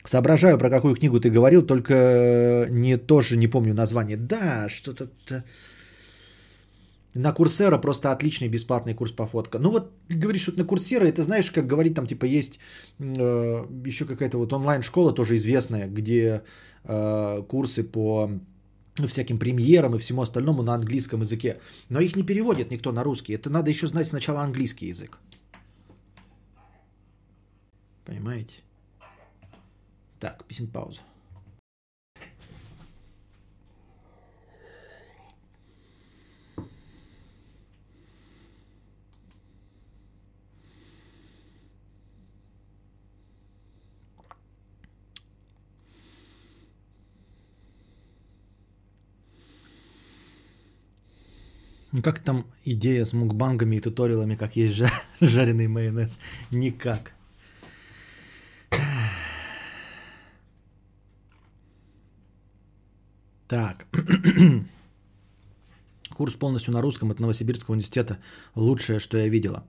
Соображаю, 0.10 0.58
про 0.58 0.72
какую 0.72 0.96
книгу 0.96 1.20
ты 1.20 1.30
говорил, 1.30 1.62
только 1.62 2.66
не 2.72 2.98
тоже 2.98 3.38
не 3.38 3.48
помню 3.48 3.76
название. 3.76 4.18
Да, 4.18 4.68
что-то... 4.68 5.08
На 7.14 7.32
Курсера 7.32 7.78
просто 7.78 8.12
отличный 8.12 8.48
бесплатный 8.50 8.96
курс 8.96 9.12
по 9.12 9.28
фотке. 9.28 9.60
Ну 9.60 9.70
вот 9.70 9.92
говоришь, 10.10 10.42
что 10.42 10.58
на 10.58 10.66
Курсера, 10.66 11.06
это 11.06 11.22
знаешь, 11.22 11.52
как 11.52 11.68
говорить, 11.68 11.94
там 11.94 12.08
типа 12.08 12.26
есть 12.26 12.60
э, 13.00 13.68
еще 13.86 14.06
какая-то 14.06 14.40
вот 14.40 14.52
онлайн-школа 14.52 15.14
тоже 15.14 15.36
известная, 15.36 15.88
где 15.88 16.42
э, 16.86 17.44
курсы 17.48 17.84
по 17.84 18.32
всяким 19.08 19.38
премьерам 19.38 19.96
и 19.96 20.00
всему 20.00 20.22
остальному 20.22 20.64
на 20.64 20.74
английском 20.74 21.22
языке. 21.22 21.60
Но 21.90 22.00
их 22.00 22.16
не 22.16 22.24
переводит 22.24 22.72
никто 22.72 22.92
на 22.92 23.04
русский. 23.04 23.36
Это 23.36 23.52
надо 23.52 23.70
еще 23.70 23.88
знать 23.88 24.08
сначала 24.08 24.42
английский 24.42 24.88
язык. 24.88 25.20
Понимаете? 28.06 28.64
Так, 30.20 30.44
писем 30.46 30.68
пауза. 30.68 31.02
Ну 51.92 52.04
как 52.04 52.20
там 52.20 52.46
идея 52.66 53.04
с 53.04 53.14
мукбангами 53.14 53.78
и 53.78 53.80
туториалами, 53.80 54.36
как 54.36 54.56
есть 54.56 54.84
жареный 55.22 55.68
майонез? 55.68 56.20
Никак. 56.52 57.14
Так. 63.50 63.88
Курс 66.16 66.36
полностью 66.36 66.74
на 66.74 66.82
русском 66.82 67.12
от 67.12 67.20
Новосибирского 67.20 67.74
университета. 67.74 68.20
Лучшее, 68.56 69.00
что 69.00 69.18
я 69.18 69.28
видела. 69.28 69.64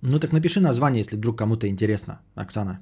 Ну 0.00 0.18
так 0.18 0.32
напиши 0.32 0.60
название, 0.60 0.98
если 0.98 1.16
вдруг 1.16 1.38
кому-то 1.38 1.68
интересно, 1.68 2.20
Оксана. 2.34 2.80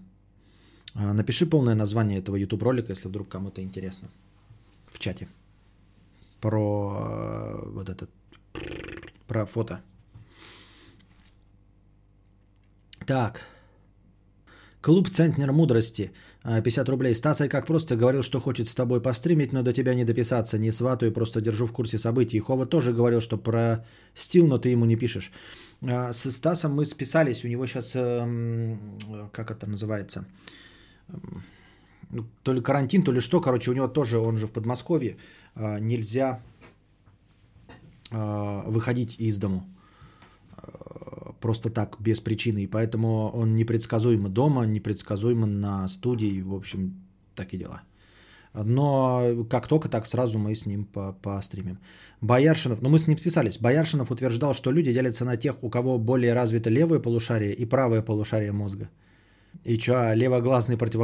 А, 0.94 1.12
напиши 1.12 1.44
полное 1.46 1.74
название 1.74 2.18
этого 2.18 2.36
YouTube 2.36 2.62
ролика, 2.62 2.92
если 2.92 3.08
вдруг 3.08 3.28
кому-то 3.28 3.60
интересно. 3.62 4.08
В 4.86 4.98
чате. 4.98 5.28
Про 6.40 6.96
э, 6.96 7.70
вот 7.70 7.88
этот, 7.90 8.10
про 9.26 9.44
фото. 9.44 9.82
Так. 13.06 13.44
Клуб 14.80 15.10
Центнер 15.10 15.52
мудрости. 15.52 16.12
50 16.44 16.88
рублей. 16.88 17.14
Стас, 17.14 17.42
как 17.48 17.66
просто 17.66 17.96
говорил, 17.96 18.22
что 18.22 18.40
хочет 18.40 18.68
с 18.68 18.74
тобой 18.74 19.00
постримить, 19.00 19.52
но 19.52 19.62
до 19.62 19.72
тебя 19.72 19.94
не 19.94 20.04
дописаться. 20.04 20.58
Не 20.58 20.72
сватаю, 20.72 21.12
просто 21.12 21.40
держу 21.40 21.66
в 21.66 21.72
курсе 21.72 21.98
событий. 21.98 22.38
Хова 22.40 22.66
тоже 22.66 22.92
говорил, 22.92 23.20
что 23.20 23.38
про 23.38 23.84
стил, 24.14 24.46
но 24.46 24.58
ты 24.58 24.68
ему 24.68 24.84
не 24.84 24.96
пишешь. 24.96 25.32
А, 25.82 26.12
с 26.12 26.30
Стасом 26.30 26.74
мы 26.74 26.84
списались. 26.84 27.44
У 27.44 27.48
него 27.48 27.66
сейчас, 27.66 27.96
эм, 27.96 28.78
как 29.32 29.50
это 29.50 29.66
называется, 29.66 30.24
эм, 31.08 31.42
ну, 32.10 32.24
то 32.42 32.52
ли 32.52 32.62
карантин, 32.62 33.02
то 33.02 33.12
ли 33.12 33.20
что. 33.20 33.40
Короче, 33.40 33.70
у 33.70 33.74
него 33.74 33.88
тоже, 33.88 34.18
он 34.18 34.36
же 34.36 34.46
в 34.46 34.52
Подмосковье. 34.52 35.16
А, 35.56 35.80
нельзя 35.80 36.40
а, 38.12 38.62
выходить 38.70 39.16
из 39.18 39.38
дому 39.38 39.64
просто 41.40 41.70
так, 41.70 41.96
без 42.00 42.20
причины. 42.20 42.64
И 42.64 42.66
поэтому 42.66 43.30
он 43.34 43.54
непредсказуемо 43.54 44.28
дома, 44.28 44.66
непредсказуемо 44.66 45.46
на 45.46 45.88
студии, 45.88 46.42
в 46.42 46.54
общем, 46.54 46.94
так 47.34 47.54
и 47.54 47.58
дела. 47.58 47.82
Но 48.54 49.46
как 49.50 49.68
только 49.68 49.88
так, 49.88 50.06
сразу 50.06 50.38
мы 50.38 50.54
с 50.54 50.66
ним 50.66 50.84
по 50.84 51.12
постримим. 51.12 51.78
Бояршинов, 52.20 52.82
ну 52.82 52.88
мы 52.88 52.98
с 52.98 53.06
ним 53.06 53.18
списались. 53.18 53.58
Бояршинов 53.58 54.10
утверждал, 54.10 54.54
что 54.54 54.72
люди 54.72 54.92
делятся 54.92 55.24
на 55.24 55.36
тех, 55.36 55.62
у 55.62 55.70
кого 55.70 55.98
более 55.98 56.34
развито 56.34 56.70
левое 56.70 57.00
полушарие 57.00 57.52
и 57.52 57.66
правое 57.66 58.02
полушарие 58.02 58.52
мозга. 58.52 58.88
И 59.64 59.78
что, 59.78 59.92
а 59.92 60.14
левоглазный 60.14 60.76
против, 60.76 61.00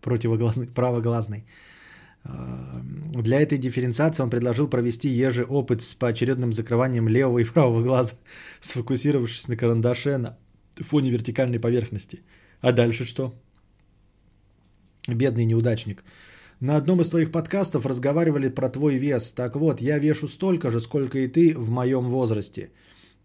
противоглазный, 0.00 0.66
правоглазный. 0.68 1.44
Эм, 2.28 3.12
для 3.22 3.40
этой 3.40 3.58
дифференциации 3.58 4.22
он 4.22 4.30
предложил 4.30 4.68
провести 4.68 5.08
еже 5.08 5.44
опыт 5.44 5.82
с 5.82 5.94
поочередным 5.94 6.52
закрыванием 6.52 7.08
левого 7.08 7.38
и 7.38 7.44
правого 7.44 7.82
глаза, 7.82 8.14
сфокусировавшись 8.60 9.48
на 9.48 9.56
карандаше 9.56 10.18
на 10.18 10.36
фоне 10.76 11.10
вертикальной 11.10 11.60
поверхности. 11.60 12.22
А 12.60 12.72
дальше 12.72 13.04
что? 13.04 13.34
Бедный 15.08 15.44
неудачник. 15.44 16.04
На 16.60 16.76
одном 16.76 17.00
из 17.00 17.10
твоих 17.10 17.30
подкастов 17.30 17.86
разговаривали 17.86 18.48
про 18.48 18.68
твой 18.68 18.96
вес. 18.96 19.32
Так 19.32 19.56
вот, 19.56 19.80
я 19.80 19.98
вешу 19.98 20.26
столько 20.26 20.70
же, 20.70 20.80
сколько 20.80 21.18
и 21.18 21.28
ты 21.28 21.54
в 21.54 21.70
моем 21.70 22.08
возрасте. 22.08 22.70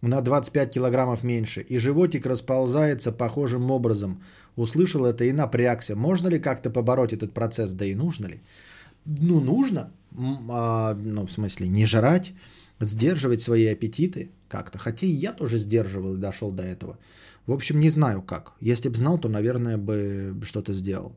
На 0.01 0.21
25 0.21 0.73
килограммов 0.73 1.23
меньше. 1.23 1.61
И 1.61 1.77
животик 1.77 2.25
расползается 2.25 3.11
похожим 3.11 3.71
образом. 3.71 4.21
Услышал 4.57 5.05
это 5.05 5.23
и 5.23 5.31
напрягся. 5.31 5.95
Можно 5.95 6.29
ли 6.29 6.39
как-то 6.39 6.69
побороть 6.69 7.13
этот 7.13 7.33
процесс? 7.33 7.73
Да 7.73 7.85
и 7.85 7.95
нужно 7.95 8.27
ли? 8.27 8.41
Ну, 9.05 9.39
нужно, 9.39 9.91
а, 10.49 10.93
ну, 10.93 11.25
в 11.25 11.31
смысле, 11.31 11.67
не 11.67 11.85
жрать, 11.85 12.33
сдерживать 12.79 13.41
свои 13.41 13.65
аппетиты 13.67 14.31
как-то. 14.47 14.77
Хотя 14.77 15.07
и 15.07 15.11
я 15.11 15.31
тоже 15.33 15.59
сдерживал 15.59 16.15
и 16.15 16.19
дошел 16.19 16.51
до 16.51 16.63
этого. 16.63 16.97
В 17.45 17.53
общем, 17.53 17.79
не 17.79 17.89
знаю 17.89 18.21
как. 18.21 18.53
Если 18.59 18.89
бы 18.89 18.95
знал, 18.95 19.17
то, 19.17 19.29
наверное, 19.29 19.77
бы 19.77 20.35
что-то 20.43 20.73
сделал. 20.73 21.15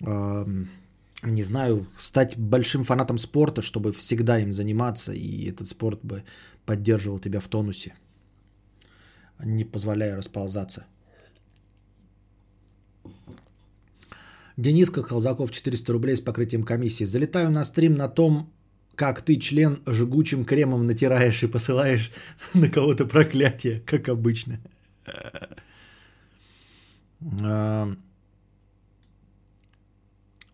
Не 0.00 1.42
знаю, 1.42 1.86
стать 1.96 2.36
большим 2.36 2.84
фанатом 2.84 3.18
спорта, 3.18 3.62
чтобы 3.62 3.92
всегда 3.92 4.38
им 4.38 4.52
заниматься, 4.52 5.12
и 5.12 5.48
этот 5.48 5.68
спорт 5.68 6.00
бы 6.02 6.22
поддерживал 6.66 7.18
тебя 7.18 7.40
в 7.40 7.48
тонусе, 7.48 7.94
не 9.42 9.64
позволяя 9.64 10.16
расползаться. 10.16 10.84
Дениска 14.56 15.02
Халзаков 15.02 15.50
400 15.50 15.92
рублей 15.92 16.16
с 16.16 16.20
покрытием 16.20 16.62
комиссии. 16.62 17.04
Залетаю 17.04 17.50
на 17.50 17.64
стрим 17.64 17.94
на 17.94 18.08
том, 18.08 18.52
как 18.94 19.22
ты 19.22 19.36
член 19.36 19.82
жгучим 19.86 20.44
кремом 20.44 20.86
натираешь 20.86 21.42
и 21.42 21.48
посылаешь 21.48 22.12
на 22.54 22.68
кого-то 22.68 23.06
проклятие, 23.06 23.80
как 23.80 24.08
обычно. 24.08 24.60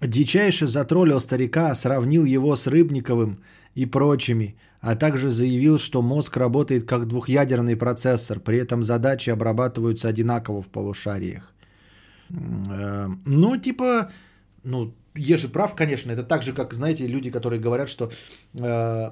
Дичайше 0.01 0.67
затроллил 0.67 1.21
старика, 1.21 1.75
сравнил 1.75 2.25
его 2.25 2.57
с 2.57 2.67
Рыбниковым 2.67 3.43
и 3.75 3.85
прочими, 3.85 4.57
а 4.81 4.97
также 4.97 5.31
заявил, 5.31 5.79
что 5.79 6.01
мозг 6.01 6.39
работает 6.39 6.89
как 6.89 7.07
двухъядерный 7.07 7.77
процессор, 7.77 8.41
при 8.41 8.57
этом 8.59 8.83
задачи 8.83 9.29
обрабатываются 9.29 10.09
одинаково 10.09 10.63
в 10.63 10.69
полушариях. 10.69 11.53
Э, 12.31 13.09
ну, 13.27 13.57
типа, 13.57 14.11
ну, 14.65 14.95
Ежи 15.17 15.49
прав, 15.49 15.75
конечно. 15.75 16.13
Это 16.13 16.23
так 16.23 16.43
же, 16.43 16.53
как, 16.53 16.75
знаете, 16.75 17.07
люди, 17.09 17.31
которые 17.31 17.61
говорят, 17.61 17.89
что 17.89 18.11
э, 18.55 19.11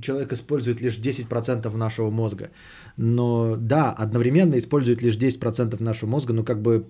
человек 0.00 0.32
использует 0.32 0.80
лишь 0.80 0.98
10% 0.98 1.76
нашего 1.76 2.10
мозга. 2.10 2.50
Но 2.98 3.56
да, 3.56 3.92
одновременно 3.92 4.58
использует 4.58 5.02
лишь 5.02 5.16
10% 5.16 5.82
нашего 5.82 6.10
мозга, 6.10 6.34
но 6.34 6.44
как 6.44 6.60
бы 6.60 6.86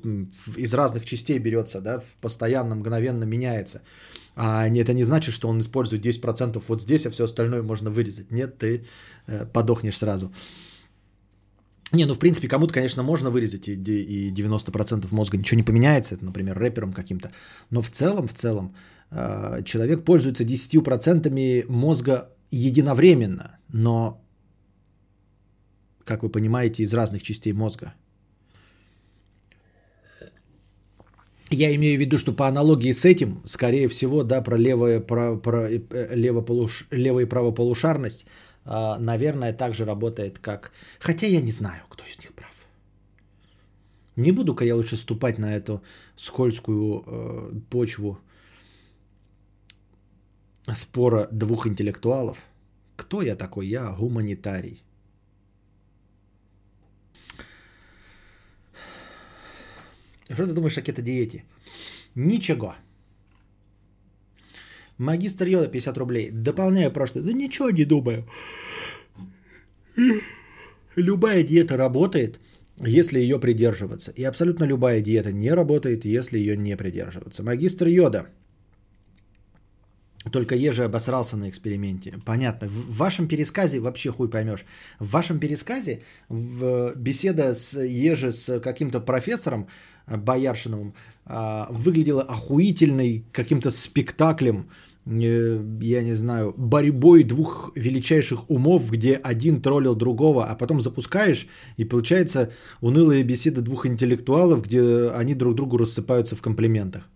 из 0.57 0.75
разных 0.75 1.05
частей 1.05 1.39
берется, 1.39 1.81
да, 1.81 2.03
постоянно, 2.21 2.75
мгновенно 2.75 3.25
меняется. 3.25 3.83
А 4.35 4.69
это 4.69 4.93
не 4.93 5.05
значит, 5.05 5.35
что 5.35 5.49
он 5.49 5.61
использует 5.61 6.05
10% 6.05 6.63
вот 6.69 6.83
здесь, 6.83 7.07
а 7.07 7.11
все 7.11 7.25
остальное 7.25 7.63
можно 7.63 7.91
вырезать. 7.91 8.33
Нет, 8.33 8.59
ты 8.59 8.85
э, 9.29 9.47
подохнешь 9.53 9.99
сразу. 9.99 10.33
Не, 11.93 12.05
ну 12.05 12.15
в 12.15 12.19
принципе 12.19 12.49
кому-то, 12.49 12.75
конечно, 12.75 13.03
можно 13.03 13.31
вырезать 13.31 13.69
и 13.69 14.33
90% 14.33 15.07
мозга 15.11 15.39
ничего 15.39 15.57
не 15.57 15.63
поменяется, 15.63 16.15
это, 16.17 16.25
например, 16.25 16.59
рэпером 16.59 16.93
каким-то. 16.93 17.31
Но 17.71 17.81
в 17.81 17.91
целом, 17.91 18.27
в 18.27 18.35
целом, 18.35 18.75
э, 19.11 19.63
человек 19.65 20.05
пользуется 20.05 20.45
10% 20.45 21.65
мозга 21.69 22.29
единовременно, 22.51 23.59
но, 23.73 24.21
как 26.05 26.23
вы 26.23 26.29
понимаете, 26.29 26.83
из 26.83 26.93
разных 26.95 27.23
частей 27.23 27.53
мозга. 27.53 27.95
Я 31.51 31.73
имею 31.77 31.97
в 31.97 32.01
виду, 32.01 32.19
что 32.19 32.33
по 32.33 32.49
аналогии 32.49 32.93
с 32.93 33.05
этим, 33.05 33.41
скорее 33.45 33.87
всего, 33.87 34.25
да, 34.25 34.43
про 34.43 34.57
левое, 34.57 35.01
про, 35.01 35.37
про, 35.37 35.69
э, 35.71 36.17
лево 36.17 36.41
полуш, 36.41 36.89
лево 36.91 37.21
и 37.21 37.27
правополушарность– 37.27 38.27
наверное, 38.67 39.53
также 39.53 39.85
работает 39.85 40.39
как... 40.39 40.73
Хотя 40.99 41.27
я 41.27 41.41
не 41.41 41.53
знаю, 41.53 41.83
кто 41.89 42.05
из 42.05 42.19
них 42.19 42.35
прав. 42.35 42.53
Не 44.17 44.33
буду-ка 44.33 44.65
я 44.65 44.75
лучше 44.75 44.97
ступать 44.97 45.39
на 45.39 45.57
эту 45.57 45.83
скользкую 46.17 47.05
э, 47.07 47.61
почву 47.71 48.19
спора 50.75 51.29
двух 51.33 51.67
интеллектуалов. 51.67 52.39
Кто 52.97 53.23
я 53.23 53.37
такой? 53.37 53.67
Я 53.69 53.93
гуманитарий. 53.93 54.83
Что 60.33 60.47
ты 60.47 60.53
думаешь 60.53 60.79
о 60.79 60.83
кето-диете? 60.83 61.45
Ничего. 62.15 62.75
Магистр 64.99 65.49
Йода 65.49 65.69
50 65.69 65.99
рублей. 65.99 66.31
Дополняю 66.31 66.91
прошлое. 66.91 67.25
Да 67.25 67.33
ничего 67.33 67.71
не 67.71 67.85
думаю. 67.85 68.25
Любая 70.97 71.43
диета 71.43 71.77
работает, 71.77 72.41
если 72.81 73.19
ее 73.19 73.39
придерживаться. 73.39 74.13
И 74.17 74.25
абсолютно 74.25 74.65
любая 74.65 75.01
диета 75.01 75.33
не 75.33 75.51
работает, 75.51 76.05
если 76.05 76.39
ее 76.39 76.57
не 76.57 76.77
придерживаться. 76.77 77.43
Магистр 77.43 77.89
Йода. 77.89 78.27
Только 80.33 80.55
Ежи 80.57 80.85
обосрался 80.85 81.37
на 81.37 81.49
эксперименте. 81.49 82.19
Понятно. 82.25 82.69
В 82.69 82.97
вашем 82.97 83.29
пересказе 83.29 83.81
вообще 83.81 84.11
хуй 84.11 84.29
поймешь. 84.29 84.65
В 84.99 85.11
вашем 85.11 85.39
пересказе 85.39 86.03
в 86.29 86.95
беседа 86.97 87.55
с 87.55 87.79
Ежи 87.81 88.33
с 88.33 88.61
каким-то 88.61 89.01
профессором 89.01 89.69
Бояршиновым 90.07 90.95
а, 91.25 91.69
выглядела 91.71 92.23
охуительной 92.23 93.25
каким-то 93.33 93.71
спектаклем 93.71 94.69
я 95.07 96.03
не 96.03 96.15
знаю, 96.15 96.53
борьбой 96.57 97.23
двух 97.23 97.71
величайших 97.77 98.51
умов, 98.51 98.91
где 98.91 99.15
один 99.15 99.63
троллил 99.63 99.95
другого, 99.95 100.47
а 100.47 100.57
потом 100.57 100.81
запускаешь, 100.81 101.47
и 101.77 101.85
получается 101.85 102.51
унылая 102.81 103.23
беседа 103.23 103.61
двух 103.61 103.87
интеллектуалов, 103.87 104.65
где 104.67 105.11
они 105.11 105.35
друг 105.35 105.55
другу 105.55 105.77
рассыпаются 105.77 106.35
в 106.35 106.43
комплиментах. 106.43 107.09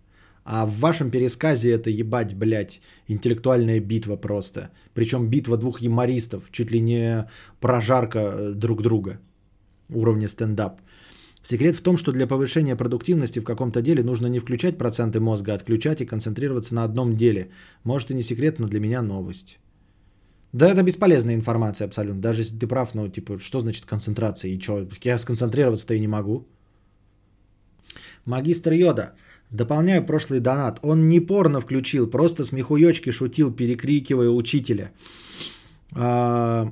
А 0.43 0.65
в 0.65 0.79
вашем 0.79 1.11
пересказе 1.11 1.71
это 1.71 1.89
ебать, 1.89 2.33
блядь, 2.33 2.81
интеллектуальная 3.07 3.79
битва 3.79 4.15
просто. 4.17 4.69
Причем 4.93 5.29
битва 5.29 5.57
двух 5.57 5.81
юмористов, 5.81 6.49
чуть 6.51 6.71
ли 6.71 6.79
не 6.79 7.27
прожарка 7.59 8.19
э, 8.19 8.53
друг 8.55 8.81
друга. 8.81 9.19
Уровня 9.89 10.27
стендап. 10.27 10.81
Секрет 11.43 11.75
в 11.75 11.81
том, 11.81 11.97
что 11.97 12.11
для 12.11 12.27
повышения 12.27 12.75
продуктивности 12.75 13.39
в 13.39 13.43
каком-то 13.43 13.81
деле 13.81 14.03
нужно 14.03 14.27
не 14.27 14.39
включать 14.39 14.77
проценты 14.77 15.19
мозга, 15.19 15.51
а 15.51 15.55
отключать 15.55 16.01
и 16.01 16.05
концентрироваться 16.05 16.75
на 16.75 16.83
одном 16.83 17.15
деле. 17.15 17.49
Может 17.83 18.11
и 18.11 18.15
не 18.15 18.23
секрет, 18.23 18.59
но 18.59 18.67
для 18.67 18.79
меня 18.79 19.01
новость. 19.01 19.59
Да, 20.53 20.69
это 20.69 20.83
бесполезная 20.83 21.35
информация 21.35 21.87
абсолютно. 21.87 22.21
Даже 22.21 22.41
если 22.41 22.57
ты 22.57 22.67
прав, 22.67 22.93
ну, 22.93 23.07
типа, 23.07 23.39
что 23.39 23.59
значит 23.59 23.85
концентрация? 23.85 24.51
И 24.51 24.59
что, 24.59 24.87
я 25.03 25.17
сконцентрироваться-то 25.17 25.93
и 25.93 25.99
не 25.99 26.07
могу. 26.07 26.47
Магистр 28.25 28.73
Йода. 28.73 29.13
Дополняю 29.51 30.05
прошлый 30.05 30.39
донат. 30.39 30.79
Он 30.81 31.09
не 31.09 31.19
порно 31.19 31.59
включил, 31.59 32.07
просто 32.07 32.43
смехуёчки 32.45 33.11
шутил, 33.11 33.51
перекрикивая 33.51 34.29
учителя. 34.29 34.91
А, 35.93 36.71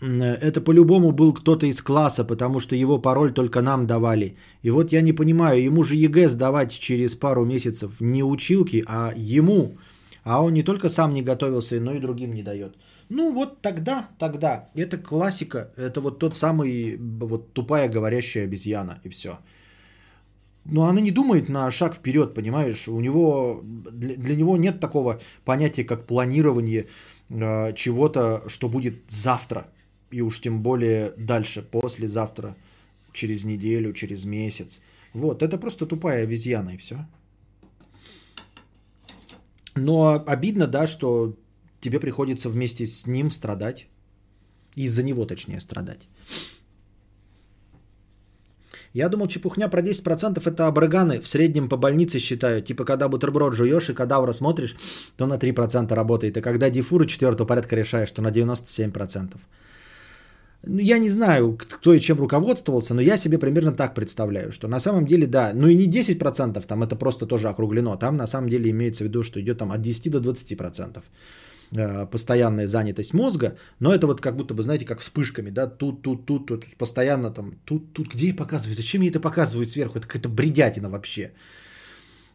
это 0.00 0.60
по-любому 0.60 1.12
был 1.12 1.34
кто-то 1.34 1.66
из 1.66 1.82
класса, 1.82 2.24
потому 2.24 2.60
что 2.60 2.76
его 2.76 2.98
пароль 2.98 3.32
только 3.32 3.60
нам 3.60 3.86
давали. 3.86 4.36
И 4.62 4.70
вот 4.70 4.92
я 4.92 5.02
не 5.02 5.12
понимаю, 5.12 5.62
ему 5.62 5.84
же 5.84 5.96
ЕГЭ 5.96 6.28
сдавать 6.28 6.78
через 6.78 7.14
пару 7.14 7.44
месяцев 7.44 8.00
не 8.00 8.22
училки, 8.22 8.84
а 8.86 9.12
ему. 9.16 9.76
А 10.24 10.42
он 10.42 10.52
не 10.54 10.62
только 10.62 10.88
сам 10.88 11.12
не 11.12 11.22
готовился, 11.22 11.80
но 11.80 11.92
и 11.92 12.00
другим 12.00 12.32
не 12.32 12.42
дает. 12.42 12.76
Ну 13.10 13.32
вот 13.32 13.60
тогда, 13.60 14.08
тогда. 14.18 14.68
Это 14.74 14.98
классика. 14.98 15.72
Это 15.76 16.00
вот 16.00 16.18
тот 16.18 16.36
самый 16.36 16.96
вот 16.98 17.52
тупая 17.52 17.88
говорящая 17.88 18.44
обезьяна 18.44 18.98
и 19.04 19.08
все. 19.08 19.38
Но 20.64 20.84
она 20.84 21.00
не 21.00 21.10
думает 21.10 21.48
на 21.48 21.70
шаг 21.70 21.94
вперед, 21.94 22.34
понимаешь? 22.34 22.88
У 22.88 23.00
него 23.00 23.62
для, 23.64 24.16
для 24.16 24.36
него 24.36 24.56
нет 24.56 24.80
такого 24.80 25.20
понятия, 25.44 25.84
как 25.84 26.06
планирование 26.06 26.86
э, 27.30 27.72
чего-то, 27.74 28.42
что 28.48 28.68
будет 28.68 28.94
завтра 29.08 29.68
и 30.10 30.22
уж 30.22 30.40
тем 30.40 30.62
более 30.62 31.12
дальше, 31.16 31.62
послезавтра, 31.62 32.54
через 33.12 33.44
неделю, 33.44 33.92
через 33.92 34.24
месяц. 34.24 34.80
Вот, 35.14 35.42
это 35.42 35.58
просто 35.58 35.86
тупая 35.86 36.22
обезьяна 36.24 36.70
и 36.70 36.76
все. 36.76 36.96
Но 39.74 40.22
обидно, 40.26 40.66
да, 40.66 40.86
что 40.86 41.34
тебе 41.80 42.00
приходится 42.00 42.48
вместе 42.48 42.86
с 42.86 43.06
ним 43.06 43.30
страдать. 43.30 43.86
Из-за 44.76 45.02
него, 45.02 45.24
точнее, 45.24 45.60
страдать. 45.60 46.08
Я 48.92 49.08
думал, 49.08 49.28
чепухня 49.28 49.68
про 49.68 49.82
10% 49.82 50.42
это 50.44 50.66
абраганы 50.66 51.20
в 51.20 51.28
среднем 51.28 51.68
по 51.68 51.76
больнице 51.76 52.18
считают. 52.18 52.66
Типа, 52.66 52.84
когда 52.84 53.08
бутерброд 53.08 53.54
жуешь 53.54 53.90
и 53.90 53.94
кадавра 53.94 54.32
смотришь, 54.32 54.76
то 55.16 55.26
на 55.26 55.34
3% 55.34 55.92
работает. 55.94 56.36
И 56.36 56.40
когда 56.40 56.70
дифуры 56.70 57.06
четвертого 57.06 57.46
порядка 57.46 57.76
решаешь, 57.76 58.10
то 58.10 58.22
на 58.22 58.28
97%. 58.28 59.36
Ну, 60.64 60.78
я 60.78 60.98
не 60.98 61.08
знаю, 61.08 61.56
кто 61.56 61.94
и 61.94 62.00
чем 62.00 62.18
руководствовался, 62.18 62.92
но 62.92 63.00
я 63.00 63.16
себе 63.16 63.38
примерно 63.38 63.72
так 63.72 63.94
представляю, 63.94 64.50
что 64.50 64.66
на 64.66 64.80
самом 64.80 65.06
деле, 65.06 65.26
да, 65.26 65.52
ну 65.54 65.68
и 65.68 65.76
не 65.76 65.88
10%, 65.88 66.66
там 66.66 66.82
это 66.82 66.96
просто 66.96 67.26
тоже 67.26 67.48
округлено, 67.48 67.96
там 67.96 68.16
на 68.16 68.26
самом 68.26 68.48
деле 68.48 68.70
имеется 68.70 69.04
в 69.04 69.06
виду, 69.06 69.22
что 69.22 69.40
идет 69.40 69.58
там 69.58 69.70
от 69.70 69.80
10 69.80 70.10
до 70.10 70.18
20% 70.18 70.98
э, 70.98 71.00
постоянная 72.10 72.66
занятость 72.66 73.14
мозга, 73.14 73.56
но 73.80 73.92
это 73.92 74.06
вот 74.06 74.20
как 74.20 74.36
будто 74.36 74.54
бы, 74.54 74.62
знаете, 74.62 74.84
как 74.84 75.00
вспышками, 75.00 75.50
да, 75.50 75.66
тут, 75.66 76.02
тут, 76.02 76.26
тут, 76.26 76.46
тут, 76.46 76.64
постоянно 76.78 77.30
там, 77.30 77.52
тут, 77.64 77.92
тут, 77.92 78.14
где 78.14 78.28
я 78.28 78.34
показываю, 78.34 78.74
зачем 78.74 79.00
мне 79.00 79.10
это 79.10 79.20
показывают 79.20 79.68
сверху, 79.70 79.98
это 79.98 80.06
какая-то 80.06 80.28
бредятина 80.28 80.88
вообще. 80.88 81.32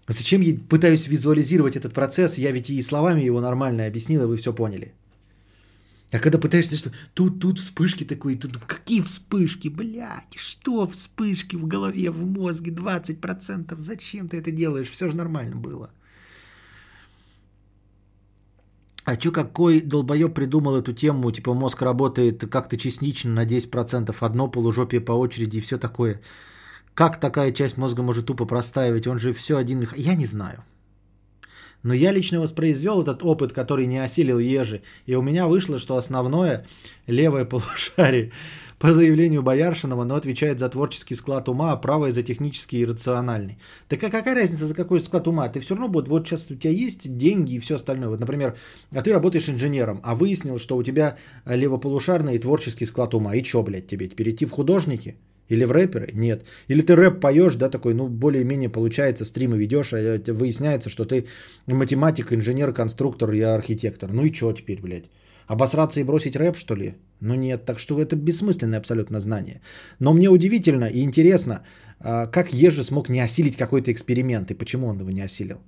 Зачем 0.07 0.41
я 0.41 0.55
пытаюсь 0.69 1.07
визуализировать 1.07 1.75
этот 1.75 1.93
процесс, 1.93 2.37
я 2.37 2.51
ведь 2.51 2.69
и 2.69 2.81
словами 2.81 3.21
его 3.21 3.41
нормально 3.41 3.85
объяснил, 3.85 4.23
и 4.23 4.25
вы 4.25 4.35
все 4.35 4.53
поняли. 4.53 4.93
А 6.11 6.19
когда 6.19 6.37
пытаешься, 6.37 6.77
что 6.77 6.91
тут, 7.15 7.39
тут 7.39 7.59
вспышки 7.59 8.03
такой, 8.03 8.35
тут 8.35 8.57
какие 8.67 9.01
вспышки, 9.01 9.69
блядь, 9.69 10.35
что 10.35 10.85
вспышки 10.85 11.55
в 11.55 11.65
голове, 11.65 12.11
в 12.11 12.23
мозге, 12.23 12.71
20%, 12.71 13.75
зачем 13.79 14.27
ты 14.27 14.37
это 14.37 14.51
делаешь, 14.51 14.91
все 14.91 15.09
же 15.09 15.15
нормально 15.15 15.55
было. 15.55 15.89
А 19.05 19.15
чё 19.17 19.31
какой 19.31 19.81
долбоеб 19.81 20.33
придумал 20.33 20.77
эту 20.77 20.93
тему, 20.93 21.31
типа 21.31 21.53
мозг 21.53 21.81
работает 21.81 22.49
как-то 22.49 22.77
частично 22.77 23.31
на 23.31 23.45
10%, 23.45 24.15
одно 24.19 24.47
полужопие 24.47 25.01
по 25.01 25.11
очереди 25.11 25.57
и 25.57 25.61
все 25.61 25.77
такое. 25.77 26.21
Как 26.93 27.19
такая 27.19 27.51
часть 27.51 27.77
мозга 27.77 28.01
может 28.01 28.27
тупо 28.27 28.45
простаивать, 28.45 29.07
он 29.07 29.19
же 29.19 29.33
все 29.33 29.57
один... 29.57 29.87
Я 29.95 30.15
не 30.15 30.25
знаю. 30.25 30.63
Но 31.81 31.93
я 31.93 32.13
лично 32.13 32.39
воспроизвел 32.39 33.01
этот 33.01 33.23
опыт, 33.23 33.51
который 33.51 33.87
не 33.87 33.97
осилил 33.97 34.39
ежи. 34.39 34.83
И 35.05 35.15
у 35.15 35.21
меня 35.21 35.47
вышло, 35.47 35.79
что 35.79 35.97
основное 35.97 36.65
левое 37.07 37.43
полушарие 37.45 38.31
по 38.83 38.93
заявлению 38.93 39.43
Бояршинова, 39.43 40.03
оно 40.03 40.15
отвечает 40.15 40.59
за 40.59 40.67
творческий 40.67 41.15
склад 41.15 41.47
ума, 41.47 41.71
а 41.71 41.77
правое 41.77 42.11
за 42.11 42.21
технический 42.21 42.79
и 42.79 42.85
рациональный. 42.85 43.57
Так 43.87 44.03
а 44.03 44.09
какая 44.09 44.35
разница, 44.35 44.65
за 44.65 44.73
какой 44.75 44.99
склад 44.99 45.25
ума? 45.25 45.47
Ты 45.47 45.61
все 45.61 45.75
равно 45.75 45.87
будет, 45.87 46.09
вот 46.09 46.27
сейчас 46.27 46.51
у 46.51 46.55
тебя 46.55 46.71
есть 46.71 47.17
деньги 47.17 47.53
и 47.53 47.59
все 47.59 47.75
остальное. 47.75 48.09
Вот, 48.09 48.19
например, 48.19 48.57
а 48.91 49.01
ты 49.01 49.13
работаешь 49.13 49.47
инженером, 49.47 50.01
а 50.03 50.15
выяснил, 50.15 50.59
что 50.59 50.75
у 50.75 50.83
тебя 50.83 51.15
левополушарный 51.45 52.35
и 52.35 52.39
творческий 52.39 52.85
склад 52.85 53.13
ума. 53.13 53.35
И 53.35 53.43
что, 53.45 53.63
блядь, 53.63 53.87
тебе 53.87 54.05
теперь 54.09 54.31
идти 54.31 54.43
в 54.45 54.51
художники? 54.51 55.15
Или 55.47 55.63
в 55.63 55.71
рэперы? 55.71 56.11
Нет. 56.13 56.45
Или 56.67 56.81
ты 56.81 56.97
рэп 56.97 57.21
поешь, 57.21 57.55
да, 57.55 57.69
такой, 57.69 57.93
ну, 57.93 58.09
более-менее 58.09 58.69
получается, 58.69 59.23
стримы 59.23 59.57
ведешь, 59.57 59.93
а 59.93 60.19
выясняется, 60.27 60.89
что 60.89 61.05
ты 61.05 61.27
математик, 61.67 62.33
инженер, 62.33 62.73
конструктор 62.73 63.31
и 63.31 63.39
архитектор. 63.39 64.11
Ну 64.11 64.25
и 64.25 64.33
что 64.33 64.51
теперь, 64.51 64.81
блядь? 64.81 65.05
Обосраться 65.47 65.99
и 65.99 66.03
бросить 66.03 66.35
рэп, 66.35 66.57
что 66.57 66.75
ли? 66.75 66.95
Ну 67.19 67.35
нет, 67.35 67.65
так 67.65 67.79
что 67.79 68.01
это 68.01 68.15
бессмысленное 68.15 68.79
абсолютно 68.79 69.19
знание. 69.19 69.61
Но 69.99 70.13
мне 70.13 70.29
удивительно 70.29 70.85
и 70.85 71.01
интересно, 71.01 71.63
а, 71.99 72.27
как 72.27 72.53
Ежи 72.53 72.83
смог 72.83 73.09
не 73.09 73.19
осилить 73.19 73.57
какой-то 73.57 73.91
эксперимент 73.91 74.51
и 74.51 74.55
почему 74.55 74.87
он 74.87 74.99
его 74.99 75.11
не 75.11 75.21
осилил. 75.21 75.59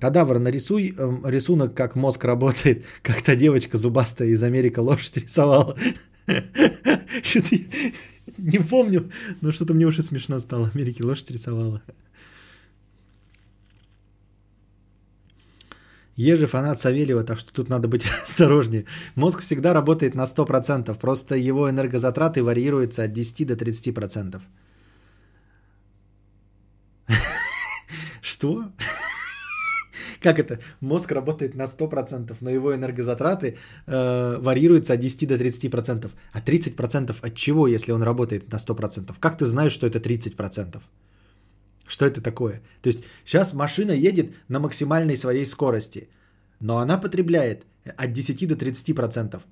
Кадавр, 0.00 0.38
нарисуй 0.38 0.94
э, 0.96 1.12
рисунок, 1.24 1.74
как 1.74 1.94
мозг 1.96 2.24
работает. 2.24 2.84
Как-то 3.02 3.36
девочка 3.36 3.78
зубастая 3.78 4.28
из 4.28 4.42
Америки 4.42 4.78
лошадь 4.78 5.16
рисовала. 5.16 5.78
Что-то 7.22 7.56
не 8.38 8.58
помню, 8.58 9.10
но 9.40 9.52
что-то 9.52 9.74
мне 9.74 9.86
уже 9.86 10.02
смешно 10.02 10.38
стало. 10.40 10.70
Америки 10.74 11.02
лошадь 11.02 11.30
рисовала. 11.30 11.82
Еже 16.16 16.46
фанат 16.46 16.80
Савельева, 16.80 17.24
так 17.24 17.38
что 17.38 17.52
тут 17.52 17.68
надо 17.68 17.88
быть 17.88 18.06
осторожнее. 18.24 18.84
Мозг 19.16 19.40
всегда 19.40 19.74
работает 19.74 20.14
на 20.14 20.24
100%, 20.24 20.98
просто 20.98 21.34
его 21.34 21.68
энергозатраты 21.68 22.42
варьируются 22.42 23.04
от 23.04 23.12
10 23.12 23.46
до 23.46 23.54
30%. 23.54 24.40
Что? 28.22 28.64
Как 30.20 30.38
это? 30.38 30.58
Мозг 30.80 31.12
работает 31.12 31.54
на 31.54 31.64
100%, 31.64 32.36
но 32.40 32.50
его 32.50 32.74
энергозатраты 32.74 33.56
э, 33.86 34.38
варьируются 34.40 34.94
от 34.94 35.00
10 35.00 35.28
до 35.28 35.34
30%. 35.34 36.10
А 36.32 36.40
30% 36.40 37.16
от 37.22 37.34
чего, 37.34 37.66
если 37.66 37.92
он 37.92 38.02
работает 38.02 38.52
на 38.52 38.58
100%? 38.58 39.14
Как 39.18 39.36
ты 39.36 39.46
знаешь, 39.46 39.72
что 39.72 39.86
это 39.86 39.98
30%? 39.98 40.80
Что 41.86 42.06
это 42.06 42.20
такое? 42.20 42.62
То 42.82 42.88
есть 42.88 43.04
сейчас 43.24 43.52
машина 43.52 43.92
едет 43.92 44.34
на 44.48 44.58
максимальной 44.60 45.16
своей 45.16 45.46
скорости, 45.46 46.08
но 46.60 46.78
она 46.78 47.00
потребляет 47.00 47.66
от 47.96 48.12
10 48.12 48.48
до 48.48 48.54
30% 48.54 49.42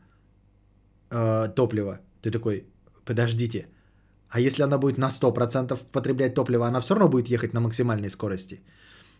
э, 1.10 1.48
топлива. 1.54 2.00
Ты 2.22 2.30
такой, 2.30 2.66
подождите, 3.04 3.66
а 4.30 4.40
если 4.40 4.62
она 4.62 4.78
будет 4.78 4.98
на 4.98 5.10
100% 5.10 5.78
потреблять 5.92 6.34
топливо, 6.34 6.66
она 6.66 6.80
все 6.80 6.94
равно 6.94 7.08
будет 7.08 7.28
ехать 7.28 7.52
на 7.52 7.60
максимальной 7.60 8.08
скорости? 8.08 8.60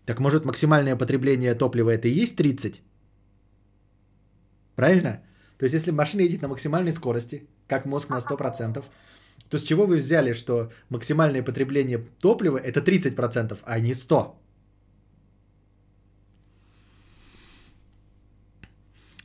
Так 0.06 0.20
может 0.20 0.44
максимальное 0.44 0.96
потребление 0.96 1.54
топлива 1.54 1.90
это 1.90 2.08
и 2.08 2.22
есть 2.22 2.36
30? 2.36 2.82
Правильно? 4.74 5.22
То 5.58 5.64
есть 5.64 5.74
если 5.74 5.92
машина 5.92 6.22
едет 6.22 6.42
на 6.42 6.48
максимальной 6.48 6.92
скорости, 6.92 7.46
как 7.68 7.86
мозг 7.86 8.08
на 8.08 8.20
100%, 8.20 8.84
то 9.48 9.58
с 9.58 9.64
чего 9.64 9.86
вы 9.86 9.96
взяли, 9.96 10.32
что 10.32 10.70
максимальное 10.88 11.42
потребление 11.42 11.98
топлива 12.20 12.58
это 12.58 12.80
30%, 12.80 13.58
а 13.64 13.80
не 13.80 13.92
100%? 13.92 14.34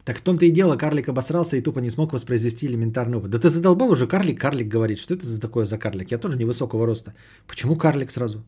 Так 0.08 0.20
в 0.20 0.22
том-то 0.22 0.46
и 0.46 0.52
дело, 0.52 0.78
карлик 0.78 1.10
обосрался 1.10 1.58
и 1.58 1.62
тупо 1.62 1.80
не 1.80 1.90
смог 1.90 2.14
воспроизвести 2.14 2.66
элементарный 2.66 3.18
опыт. 3.18 3.30
Да 3.30 3.40
ты 3.40 3.50
задолбал 3.50 3.92
уже 3.92 4.08
карлик, 4.08 4.40
карлик 4.40 4.70
говорит. 4.70 5.00
Что 5.00 5.14
это 5.14 5.26
за 5.26 5.42
такое 5.42 5.66
за 5.66 5.78
карлик? 5.78 6.12
Я 6.12 6.18
тоже 6.18 6.38
невысокого 6.38 6.86
роста. 6.86 7.14
Почему 7.46 7.76
карлик 7.76 8.12
сразу? 8.12 8.42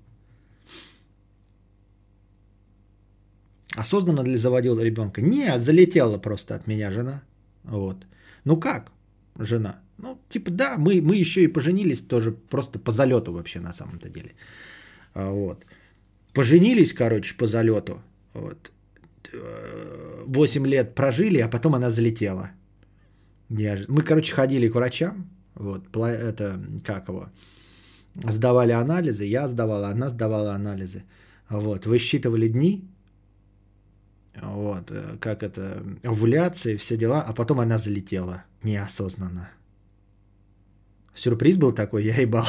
Осознанно 3.75 4.21
ли 4.21 4.37
заводил 4.37 4.79
ребенка? 4.79 5.21
Нет, 5.21 5.61
залетела 5.61 6.17
просто 6.17 6.55
от 6.55 6.67
меня 6.67 6.91
жена. 6.91 7.23
Вот. 7.63 8.05
Ну 8.45 8.57
как, 8.57 8.91
жена? 9.37 9.81
Ну, 10.01 10.17
типа, 10.29 10.51
да, 10.51 10.77
мы, 10.77 11.01
мы 11.01 11.15
еще 11.15 11.43
и 11.43 11.47
поженились 11.47 12.01
тоже 12.01 12.31
просто 12.31 12.79
по 12.79 12.91
залету 12.91 13.33
вообще 13.33 13.59
на 13.59 13.73
самом-то 13.73 14.09
деле. 14.09 14.31
А, 15.13 15.29
вот. 15.31 15.65
Поженились, 16.33 16.93
короче, 16.93 17.35
по 17.35 17.45
залету. 17.45 18.01
Вот. 18.33 18.71
8 20.25 20.67
лет 20.67 20.95
прожили, 20.95 21.39
а 21.39 21.49
потом 21.49 21.75
она 21.75 21.89
залетела. 21.89 22.51
Мы, 23.49 24.01
короче, 24.01 24.33
ходили 24.33 24.69
к 24.69 24.75
врачам. 24.75 25.29
Вот, 25.55 25.95
это, 25.97 26.59
как 26.85 27.09
его, 27.09 27.29
сдавали 28.23 28.71
анализы, 28.71 29.25
я 29.25 29.47
сдавала, 29.47 29.89
она 29.89 30.09
сдавала 30.09 30.53
анализы. 30.53 31.03
Вот, 31.49 31.85
высчитывали 31.85 32.47
дни, 32.47 32.87
вот, 34.35 34.91
э, 34.91 35.17
как 35.19 35.43
это, 35.43 35.83
овуляция, 36.03 36.77
все 36.77 36.95
дела, 36.95 37.21
а 37.27 37.33
потом 37.33 37.59
она 37.59 37.77
залетела 37.77 38.43
неосознанно. 38.63 39.49
Сюрприз 41.19 41.57
был 41.57 41.73
такой, 41.73 42.05
я 42.05 42.15
ебал. 42.15 42.45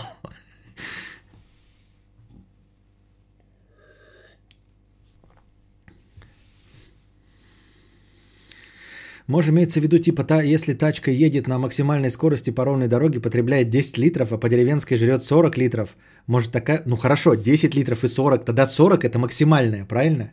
Может, 9.27 9.51
имеется 9.51 9.81
в 9.81 9.83
виду, 9.83 9.99
типа, 9.99 10.25
та, 10.25 10.43
если 10.43 10.75
тачка 10.75 11.11
едет 11.11 11.49
на 11.49 11.59
максимальной 11.59 12.11
скорости 12.11 12.51
по 12.51 12.65
ровной 12.65 12.89
дороге, 12.89 13.21
потребляет 13.21 13.71
10 13.71 13.99
литров, 13.99 14.33
а 14.33 14.39
по 14.39 14.49
деревенской 14.49 14.97
жрет 14.97 15.25
40 15.25 15.57
литров. 15.59 15.97
Может, 16.27 16.53
такая... 16.53 16.83
Ну, 16.87 16.97
хорошо, 16.97 17.35
10 17.35 17.75
литров 17.75 18.05
и 18.05 18.09
40. 18.09 18.45
Тогда 18.45 18.67
40 18.67 19.05
это 19.05 19.19
максимальное, 19.19 19.85
правильно? 19.85 20.33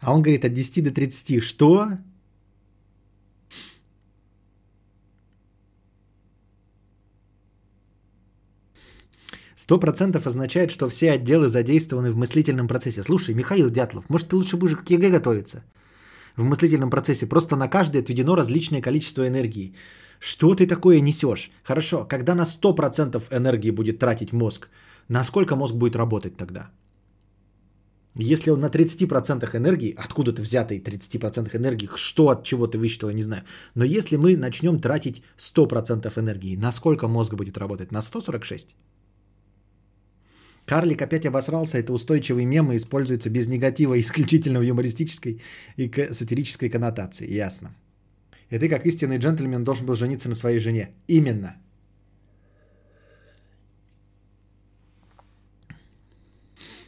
А 0.00 0.12
он 0.12 0.22
говорит 0.22 0.44
от 0.44 0.52
10 0.52 0.84
до 0.84 0.90
30. 0.90 1.42
Что? 1.42 1.98
Сто 9.70 9.78
процентов 9.78 10.26
означает, 10.26 10.70
что 10.72 10.88
все 10.88 11.12
отделы 11.12 11.48
задействованы 11.48 12.10
в 12.10 12.16
мыслительном 12.16 12.66
процессе. 12.66 13.04
Слушай, 13.04 13.36
Михаил 13.36 13.70
Дятлов, 13.70 14.04
может 14.08 14.28
ты 14.28 14.34
лучше 14.34 14.56
будешь 14.56 14.74
к 14.74 14.90
ЕГЭ 14.90 15.10
готовиться? 15.10 15.62
В 16.36 16.42
мыслительном 16.42 16.90
процессе 16.90 17.28
просто 17.28 17.54
на 17.54 17.68
каждый 17.68 18.00
отведено 18.00 18.34
различное 18.34 18.82
количество 18.82 19.28
энергии. 19.28 19.74
Что 20.18 20.56
ты 20.56 20.66
такое 20.66 21.00
несешь? 21.00 21.52
Хорошо, 21.62 22.04
когда 22.04 22.34
на 22.34 22.42
100% 22.42 23.22
энергии 23.30 23.70
будет 23.70 24.00
тратить 24.00 24.32
мозг, 24.32 24.68
насколько 25.08 25.54
мозг 25.54 25.74
будет 25.74 25.94
работать 25.94 26.36
тогда? 26.36 26.70
Если 28.16 28.50
он 28.50 28.58
на 28.58 28.70
30% 28.70 29.56
энергии, 29.56 29.94
откуда-то 29.96 30.42
взятой 30.42 30.80
30% 30.80 31.56
энергии, 31.56 31.88
что 31.94 32.28
от 32.30 32.42
чего 32.42 32.66
ты 32.66 32.76
высчитал, 32.76 33.10
я 33.10 33.14
не 33.14 33.22
знаю. 33.22 33.44
Но 33.76 33.84
если 33.84 34.16
мы 34.16 34.36
начнем 34.36 34.80
тратить 34.80 35.22
100% 35.38 36.18
энергии, 36.18 36.56
насколько 36.56 37.06
мозг 37.06 37.34
будет 37.34 37.56
работать? 37.56 37.92
На 37.92 38.02
146? 38.02 38.74
Карлик 40.70 41.02
опять 41.02 41.26
обосрался, 41.26 41.78
это 41.78 41.92
устойчивый 41.92 42.44
мем 42.44 42.70
и 42.70 42.76
используется 42.76 43.28
без 43.28 43.48
негатива, 43.48 43.94
исключительно 44.00 44.60
в 44.60 44.62
юмористической 44.62 45.42
и 45.76 45.90
сатирической 46.12 46.70
коннотации. 46.70 47.36
Ясно. 47.36 47.74
И 48.50 48.58
ты, 48.58 48.68
как 48.68 48.86
истинный 48.86 49.18
джентльмен, 49.18 49.64
должен 49.64 49.86
был 49.86 49.96
жениться 49.96 50.28
на 50.28 50.36
своей 50.36 50.60
жене. 50.60 50.90
Именно. 51.08 51.56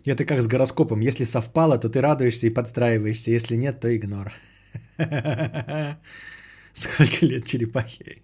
Это 0.06 0.24
как 0.24 0.42
с 0.42 0.46
гороскопом. 0.46 1.00
Если 1.00 1.24
совпало, 1.24 1.76
то 1.78 1.88
ты 1.88 2.00
радуешься 2.00 2.46
и 2.46 2.54
подстраиваешься. 2.54 3.32
Если 3.32 3.56
нет, 3.56 3.80
то 3.80 3.88
игнор. 3.88 4.32
Сколько 6.72 7.26
лет 7.26 7.46
черепахи? 7.46 8.22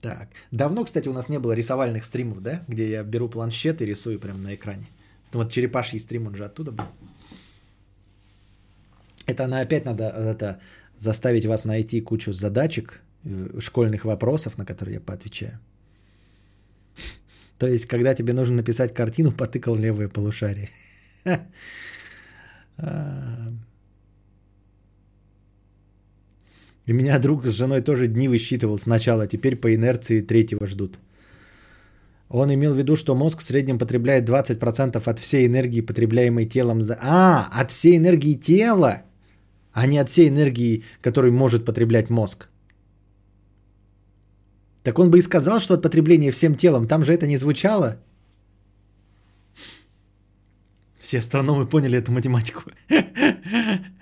Так. 0.00 0.28
Давно, 0.50 0.84
кстати, 0.84 1.08
у 1.08 1.12
нас 1.12 1.28
не 1.28 1.38
было 1.38 1.52
рисовальных 1.52 2.04
стримов, 2.04 2.40
да? 2.40 2.64
Где 2.68 2.90
я 2.90 3.02
беру 3.02 3.28
планшет 3.28 3.82
и 3.82 3.86
рисую 3.86 4.18
прямо 4.18 4.38
на 4.38 4.54
экране. 4.54 4.86
Вот 5.32 5.52
черепаший 5.52 5.98
стрим, 5.98 6.26
он 6.26 6.34
же 6.34 6.44
оттуда 6.44 6.72
был. 6.72 6.84
Это 9.26 9.46
на 9.46 9.60
опять 9.60 9.84
надо 9.84 10.04
это, 10.04 10.60
заставить 10.98 11.46
вас 11.46 11.64
найти 11.64 12.00
кучу 12.00 12.32
задачек, 12.32 13.00
э, 13.24 13.60
школьных 13.60 14.04
вопросов, 14.04 14.58
на 14.58 14.64
которые 14.64 14.94
я 14.94 15.00
поотвечаю. 15.00 15.58
То 17.58 17.68
есть, 17.68 17.86
когда 17.86 18.14
тебе 18.14 18.32
нужно 18.32 18.56
написать 18.56 18.94
картину, 18.94 19.32
потыкал 19.32 19.76
левое 19.76 20.08
полушарие. 20.08 20.70
А. 22.82 23.52
И 26.90 26.92
меня 26.92 27.18
друг 27.20 27.46
с 27.46 27.52
женой 27.52 27.82
тоже 27.82 28.08
дни 28.08 28.28
высчитывал 28.28 28.76
сначала, 28.78 29.26
теперь 29.28 29.54
по 29.54 29.72
инерции 29.72 30.22
третьего 30.22 30.66
ждут. 30.66 30.98
Он 32.28 32.52
имел 32.52 32.74
в 32.74 32.76
виду, 32.76 32.96
что 32.96 33.14
мозг 33.14 33.38
в 33.38 33.44
среднем 33.44 33.78
потребляет 33.78 34.28
20% 34.28 35.10
от 35.10 35.18
всей 35.20 35.46
энергии, 35.46 35.82
потребляемой 35.82 36.46
телом 36.46 36.82
за... 36.82 36.98
А, 37.00 37.48
от 37.62 37.70
всей 37.70 37.96
энергии 37.96 38.34
тела, 38.34 39.02
а 39.72 39.86
не 39.86 39.98
от 39.98 40.08
всей 40.08 40.28
энергии, 40.28 40.82
которую 41.00 41.32
может 41.32 41.64
потреблять 41.64 42.10
мозг. 42.10 42.48
Так 44.82 44.98
он 44.98 45.10
бы 45.10 45.18
и 45.18 45.22
сказал, 45.22 45.60
что 45.60 45.74
от 45.74 45.82
потребления 45.82 46.32
всем 46.32 46.56
телом. 46.56 46.88
Там 46.88 47.04
же 47.04 47.12
это 47.12 47.28
не 47.28 47.36
звучало. 47.36 47.98
Все 50.98 51.18
астрономы 51.18 51.66
поняли 51.66 51.98
эту 51.98 52.10
математику. 52.10 52.62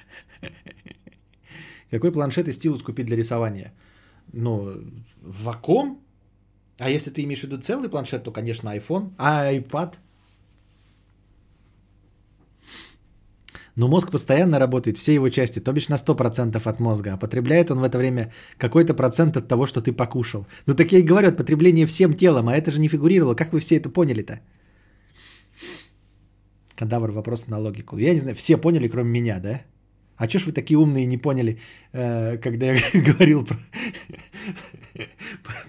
Какой 1.90 2.12
планшет 2.12 2.48
и 2.48 2.52
стилус 2.52 2.82
купить 2.82 3.06
для 3.06 3.16
рисования? 3.16 3.72
Ну, 4.32 4.74
вакуум? 5.22 5.98
А 6.78 6.90
если 6.90 7.10
ты 7.10 7.22
имеешь 7.24 7.40
в 7.40 7.44
виду 7.44 7.58
целый 7.58 7.88
планшет, 7.88 8.24
то, 8.24 8.30
конечно, 8.30 8.76
iPhone. 8.76 9.10
А 9.18 9.52
iPad? 9.52 9.94
Но 13.78 13.88
мозг 13.88 14.10
постоянно 14.10 14.58
работает, 14.58 14.98
все 14.98 15.14
его 15.14 15.28
части, 15.28 15.60
то 15.60 15.72
бишь 15.72 15.88
на 15.88 15.96
100% 15.96 16.68
от 16.68 16.80
мозга, 16.80 17.14
а 17.14 17.16
потребляет 17.16 17.70
он 17.70 17.78
в 17.78 17.84
это 17.84 17.96
время 17.96 18.32
какой-то 18.58 18.92
процент 18.92 19.36
от 19.36 19.46
того, 19.46 19.66
что 19.66 19.80
ты 19.80 19.92
покушал. 19.92 20.46
Ну 20.66 20.74
так 20.74 20.92
я 20.92 20.98
и 20.98 21.02
говорю, 21.02 21.28
от 21.28 21.36
потребления 21.36 21.86
всем 21.86 22.12
телом, 22.12 22.48
а 22.48 22.56
это 22.56 22.72
же 22.72 22.80
не 22.80 22.88
фигурировало. 22.88 23.36
Как 23.36 23.52
вы 23.52 23.60
все 23.60 23.76
это 23.76 23.88
поняли-то? 23.88 24.40
Кадавр, 26.74 27.12
вопрос 27.12 27.46
на 27.46 27.58
логику. 27.58 27.98
Я 27.98 28.14
не 28.14 28.20
знаю, 28.20 28.34
все 28.34 28.56
поняли, 28.56 28.88
кроме 28.88 29.10
меня, 29.10 29.38
да? 29.38 29.60
А 30.18 30.26
чё 30.26 30.38
ж 30.38 30.46
вы 30.46 30.52
такие 30.52 30.76
умные 30.76 31.06
не 31.06 31.16
поняли, 31.16 31.58
э, 31.92 32.38
когда 32.38 32.72
я 32.72 32.80
говорил 32.94 33.46
про, 33.46 33.56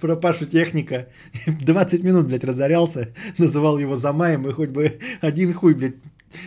про 0.02 0.16
Пашу 0.16 0.46
Техника? 0.46 1.08
20 1.46 2.04
минут, 2.04 2.26
блядь, 2.26 2.44
разорялся, 2.44 3.14
называл 3.38 3.78
его 3.78 3.96
Замаем, 3.96 4.48
и 4.48 4.54
хоть 4.54 4.70
бы 4.70 5.00
один 5.22 5.54
хуй, 5.54 5.76
блядь, 5.76 5.96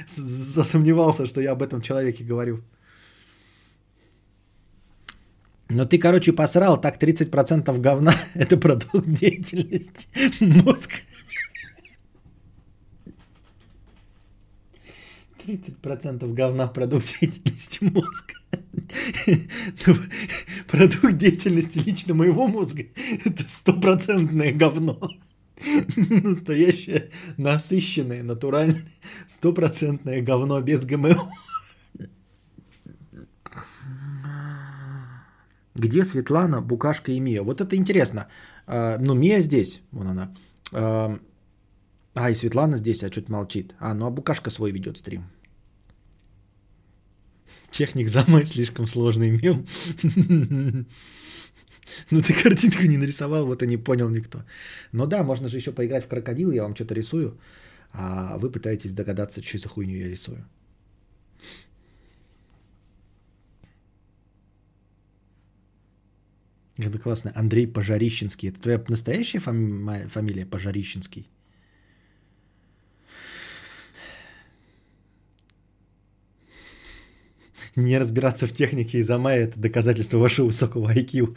засомневался, 0.06 1.26
что 1.26 1.40
я 1.40 1.52
об 1.52 1.62
этом 1.62 1.80
человеке 1.80 2.24
говорю. 2.24 2.60
Но 5.68 5.84
ты, 5.86 5.98
короче, 5.98 6.32
посрал, 6.32 6.80
так 6.80 7.00
30% 7.00 7.80
говна– 7.80 8.14
это 8.34 8.56
продукт 8.56 9.08
деятельности. 9.08 10.08
Мозг 10.40 10.90
30% 15.46 16.32
говна 16.32 16.66
в 16.66 16.72
продукт 16.72 17.20
деятельности 17.20 17.84
мозга. 17.84 18.34
Ну, 19.86 19.94
продукт 20.68 21.16
деятельности 21.16 21.78
лично 21.78 22.14
моего 22.14 22.48
мозга– 22.48 22.82
это 23.24 23.44
стопроцентное 23.48 24.52
говно. 24.52 24.98
Настоящее, 25.96 27.10
насыщенное, 27.36 28.22
натуральное, 28.22 28.84
стопроцентное 29.26 30.22
говно 30.22 30.60
без 30.60 30.84
ГМО. 30.84 31.30
Где 35.74 36.04
Светлана, 36.04 36.60
Букашка 36.60 37.12
и 37.12 37.20
Мия? 37.20 37.42
Вот 37.42 37.60
это 37.60 37.76
интересно. 37.76 38.26
А, 38.66 38.98
ну, 38.98 39.14
Мия 39.14 39.40
здесь, 39.40 39.80
вон 39.90 40.08
она. 40.08 41.18
А, 42.14 42.30
и 42.30 42.34
Светлана 42.34 42.76
здесь, 42.76 43.02
а 43.02 43.10
что-то 43.10 43.32
молчит. 43.32 43.74
А, 43.78 43.94
ну 43.94 44.06
а 44.06 44.10
Букашка 44.10 44.50
свой 44.50 44.72
ведет 44.72 44.98
стрим. 44.98 45.24
Техник 47.70 48.08
замой 48.08 48.44
слишком 48.46 48.86
сложный 48.86 49.30
мем. 49.30 49.66
Ну 52.10 52.22
ты 52.22 52.32
картинку 52.32 52.84
не 52.86 52.96
нарисовал, 52.96 53.46
вот 53.46 53.62
и 53.62 53.66
не 53.66 53.76
понял 53.76 54.08
никто. 54.08 54.44
Но 54.92 55.06
да, 55.06 55.22
можно 55.24 55.48
же 55.48 55.56
еще 55.56 55.72
поиграть 55.72 56.04
в 56.04 56.08
крокодил, 56.08 56.52
я 56.52 56.62
вам 56.62 56.74
что-то 56.74 56.94
рисую, 56.94 57.38
а 57.92 58.38
вы 58.38 58.50
пытаетесь 58.50 58.92
догадаться, 58.92 59.42
что 59.42 59.58
за 59.58 59.68
хуйню 59.68 59.96
я 59.96 60.08
рисую. 60.08 60.44
Это 66.78 66.98
классно. 66.98 67.32
Андрей 67.34 67.66
Пожарищенский. 67.66 68.48
Это 68.48 68.60
твоя 68.60 68.82
настоящая 68.88 69.40
фами- 69.40 70.08
фамилия 70.08 70.46
Пожарищенский? 70.46 71.26
Не 77.74 77.98
разбираться 77.98 78.46
в 78.46 78.52
технике 78.52 78.98
из 78.98 79.10
Амая– 79.10 79.44
это 79.44 79.58
доказательство 79.58 80.18
вашего 80.18 80.46
высокого 80.46 80.94
IQ. 80.94 81.36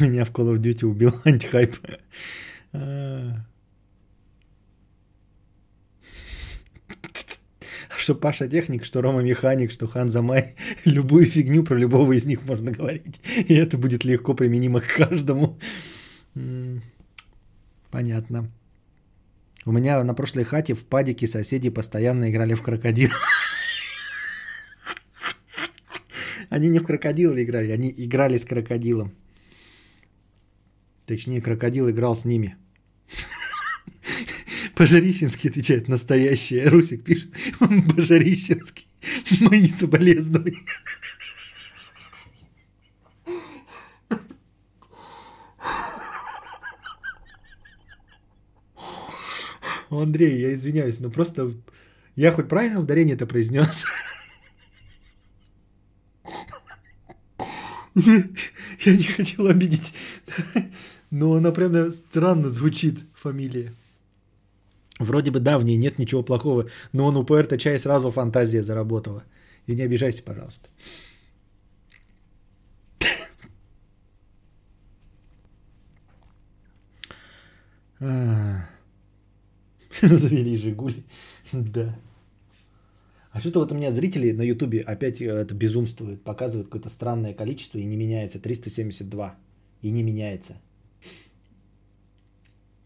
Меня 0.00 0.24
в 0.24 0.30
Call 0.30 0.54
of 0.54 0.58
Duty 0.58 0.86
убил 0.86 1.14
антихайп. 1.24 1.76
А. 2.72 3.44
Что 7.96 8.14
Паша 8.14 8.48
техник, 8.48 8.84
что 8.84 9.02
Рома 9.02 9.20
механик, 9.20 9.70
что 9.70 9.86
Хан 9.86 10.08
Замай. 10.08 10.54
Любую 10.84 11.26
фигню 11.26 11.64
про 11.64 11.76
любого 11.76 12.12
из 12.12 12.24
них 12.24 12.44
можно 12.46 12.70
говорить. 12.70 13.20
И 13.36 13.54
это 13.54 13.76
будет 13.76 14.04
легко 14.04 14.32
применимо 14.32 14.80
к 14.80 14.86
каждому. 14.86 15.58
Понятно. 17.90 18.50
У 19.66 19.72
меня 19.72 20.02
на 20.04 20.14
прошлой 20.14 20.44
хате 20.44 20.74
в 20.74 20.84
падике 20.84 21.26
соседи 21.26 21.70
постоянно 21.70 22.30
играли 22.30 22.54
в 22.54 22.62
крокодил. 22.62 23.10
Они 26.48 26.68
не 26.68 26.78
в 26.78 26.84
крокодила 26.84 27.40
играли, 27.42 27.70
они 27.70 27.94
играли 27.96 28.36
с 28.36 28.44
крокодилом. 28.44 29.12
Точнее, 31.06 31.40
крокодил 31.40 31.90
играл 31.90 32.16
с 32.16 32.24
ними. 32.24 32.56
Пожарищенский 34.74 35.50
отвечает 35.50 35.88
настоящий. 35.88 36.64
Русик 36.64 37.04
пишет. 37.04 37.30
Пожарищенский. 37.94 38.86
Мои 39.40 39.68
соболезнования. 39.68 40.58
Андрей, 49.98 50.40
я 50.40 50.54
извиняюсь, 50.54 51.00
но 51.00 51.10
просто 51.10 51.52
я 52.16 52.32
хоть 52.32 52.48
правильно 52.48 52.80
ударение 52.80 53.14
это 53.14 53.26
произнес? 53.26 53.84
Я 58.84 58.96
не 58.96 59.02
хотел 59.02 59.48
обидеть. 59.48 59.92
Но 61.10 61.34
она 61.34 61.50
прям 61.50 61.90
странно 61.90 62.48
звучит, 62.48 63.00
фамилия. 63.14 63.74
Вроде 64.98 65.30
бы 65.30 65.40
да, 65.40 65.58
в 65.58 65.64
ней 65.64 65.76
нет 65.76 65.98
ничего 65.98 66.22
плохого, 66.22 66.66
но 66.92 67.06
он 67.06 67.16
у 67.16 67.24
Пуэрто 67.24 67.58
Чай 67.58 67.78
сразу 67.78 68.10
фантазия 68.10 68.62
заработала. 68.62 69.24
И 69.66 69.74
не 69.74 69.82
обижайся, 69.82 70.22
пожалуйста. 70.22 70.68
Завели 80.02 80.56
Жигули. 80.56 81.04
Да. 81.52 81.98
А 83.32 83.40
что-то 83.40 83.60
вот 83.60 83.72
у 83.72 83.74
меня 83.74 83.90
зрители 83.90 84.32
на 84.32 84.42
Ютубе 84.42 84.80
опять 84.80 85.20
э, 85.20 85.26
это 85.26 85.54
безумствуют, 85.54 86.22
показывают 86.22 86.68
какое-то 86.68 86.88
странное 86.88 87.32
количество 87.32 87.78
и 87.78 87.84
не 87.84 87.96
меняется. 87.96 88.38
372. 88.40 89.36
И 89.82 89.90
не 89.90 90.02
меняется. 90.02 90.60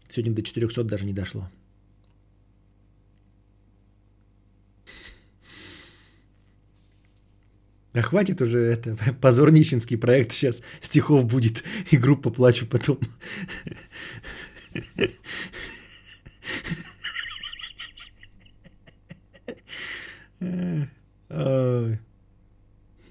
Сегодня 0.07 0.33
до 0.33 0.43
400 0.43 0.83
даже 0.83 1.05
не 1.05 1.13
дошло. 1.13 1.49
А 7.95 8.01
хватит 8.01 8.41
уже 8.41 8.59
это, 8.59 8.97
позорнищенский 9.21 9.97
проект 9.97 10.33
сейчас 10.33 10.61
стихов 10.81 11.25
будет, 11.25 11.63
и 11.91 11.97
группа 11.97 12.29
плачу 12.29 12.67
потом. 12.67 12.99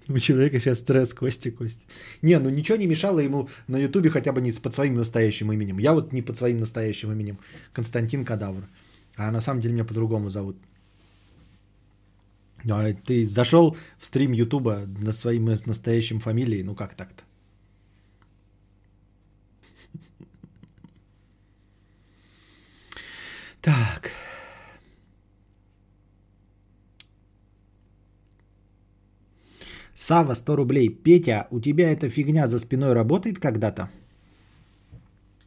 У 0.08 0.18
человека 0.18 0.60
сейчас 0.60 0.80
стресс, 0.80 1.14
кости, 1.14 1.50
кости. 1.50 1.86
Не, 2.22 2.38
ну 2.38 2.50
ничего 2.50 2.76
не 2.76 2.86
мешало 2.86 3.20
ему 3.20 3.48
на 3.68 3.78
Ютубе 3.78 4.10
хотя 4.10 4.32
бы 4.32 4.40
не 4.40 4.52
под 4.52 4.74
своим 4.74 4.94
настоящим 4.94 5.50
именем. 5.52 5.78
Я 5.78 5.92
вот 5.94 6.12
не 6.12 6.22
под 6.22 6.36
своим 6.36 6.58
настоящим 6.58 7.10
именем. 7.12 7.38
Константин 7.72 8.24
Кадавр. 8.24 8.68
А 9.16 9.30
на 9.30 9.40
самом 9.40 9.60
деле 9.60 9.74
меня 9.74 9.84
по-другому 9.84 10.28
зовут. 10.28 10.56
А 12.70 12.92
ты 12.92 13.26
зашел 13.26 13.76
в 13.98 14.04
стрим 14.04 14.32
Ютуба 14.32 14.86
на 15.02 15.12
своим 15.12 15.44
настоящим 15.44 16.20
фамилией, 16.20 16.62
ну 16.62 16.74
как 16.74 16.94
так-то? 16.94 17.22
Так. 23.60 24.12
Сава 29.94 30.34
100 30.34 30.56
рублей. 30.56 30.88
Петя, 30.88 31.46
у 31.50 31.60
тебя 31.60 31.90
эта 31.90 32.08
фигня 32.08 32.48
за 32.48 32.58
спиной 32.58 32.94
работает 32.94 33.38
когда-то? 33.38 33.88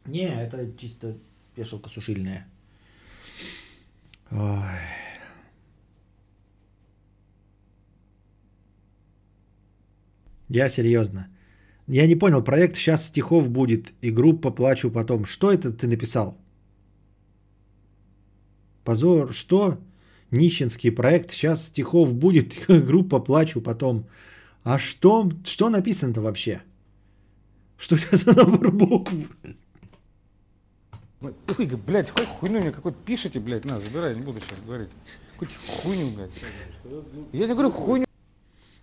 Не, 0.06 0.26
это 0.26 0.72
чисто 0.78 1.16
вешалка 1.56 1.90
сушильная. 1.90 2.46
Ой. 4.30 4.80
Я 10.48 10.68
серьезно. 10.70 11.28
Я 11.86 12.06
не 12.06 12.16
понял, 12.16 12.42
проект 12.42 12.76
«Сейчас 12.76 13.06
стихов 13.06 13.48
будет» 13.48 13.92
и 14.02 14.10
группа 14.10 14.50
«Плачу 14.50 14.90
потом». 14.90 15.24
Что 15.24 15.52
это 15.52 15.72
ты 15.72 15.86
написал? 15.86 16.36
Позор, 18.84 19.32
что? 19.32 19.78
Нищенский 20.30 20.90
проект 20.90 21.30
«Сейчас 21.30 21.66
стихов 21.66 22.14
будет» 22.14 22.54
группа 22.68 23.20
«Плачу 23.20 23.60
потом». 23.60 24.06
А 24.68 24.78
что, 24.78 25.30
что 25.44 25.70
написано-то 25.70 26.20
вообще? 26.20 26.60
Что 27.78 27.96
это 27.96 28.18
за 28.18 28.34
набор 28.34 28.70
букв? 28.70 29.14
Ой, 31.22 31.66
блядь, 31.86 32.10
хоть 32.10 32.26
хуйню 32.26 32.60
мне 32.60 32.70
какой-то 32.70 32.98
пишите, 33.06 33.40
блядь, 33.40 33.64
на, 33.64 33.80
забирай, 33.80 34.14
не 34.14 34.20
буду 34.20 34.42
сейчас 34.42 34.60
говорить. 34.66 34.90
Какую-то 35.32 35.54
хуйню, 35.68 36.10
блядь. 36.10 36.30
Я 37.32 37.46
не 37.46 37.54
говорю 37.54 37.70
хуйню. 37.70 38.04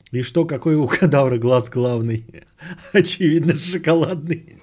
И 0.10 0.24
что, 0.24 0.46
какой 0.46 0.74
у 0.74 0.88
кадавра 0.88 1.38
глаз 1.38 1.70
главный? 1.70 2.26
Очевидно, 2.94 3.56
шоколадный. 3.56 4.58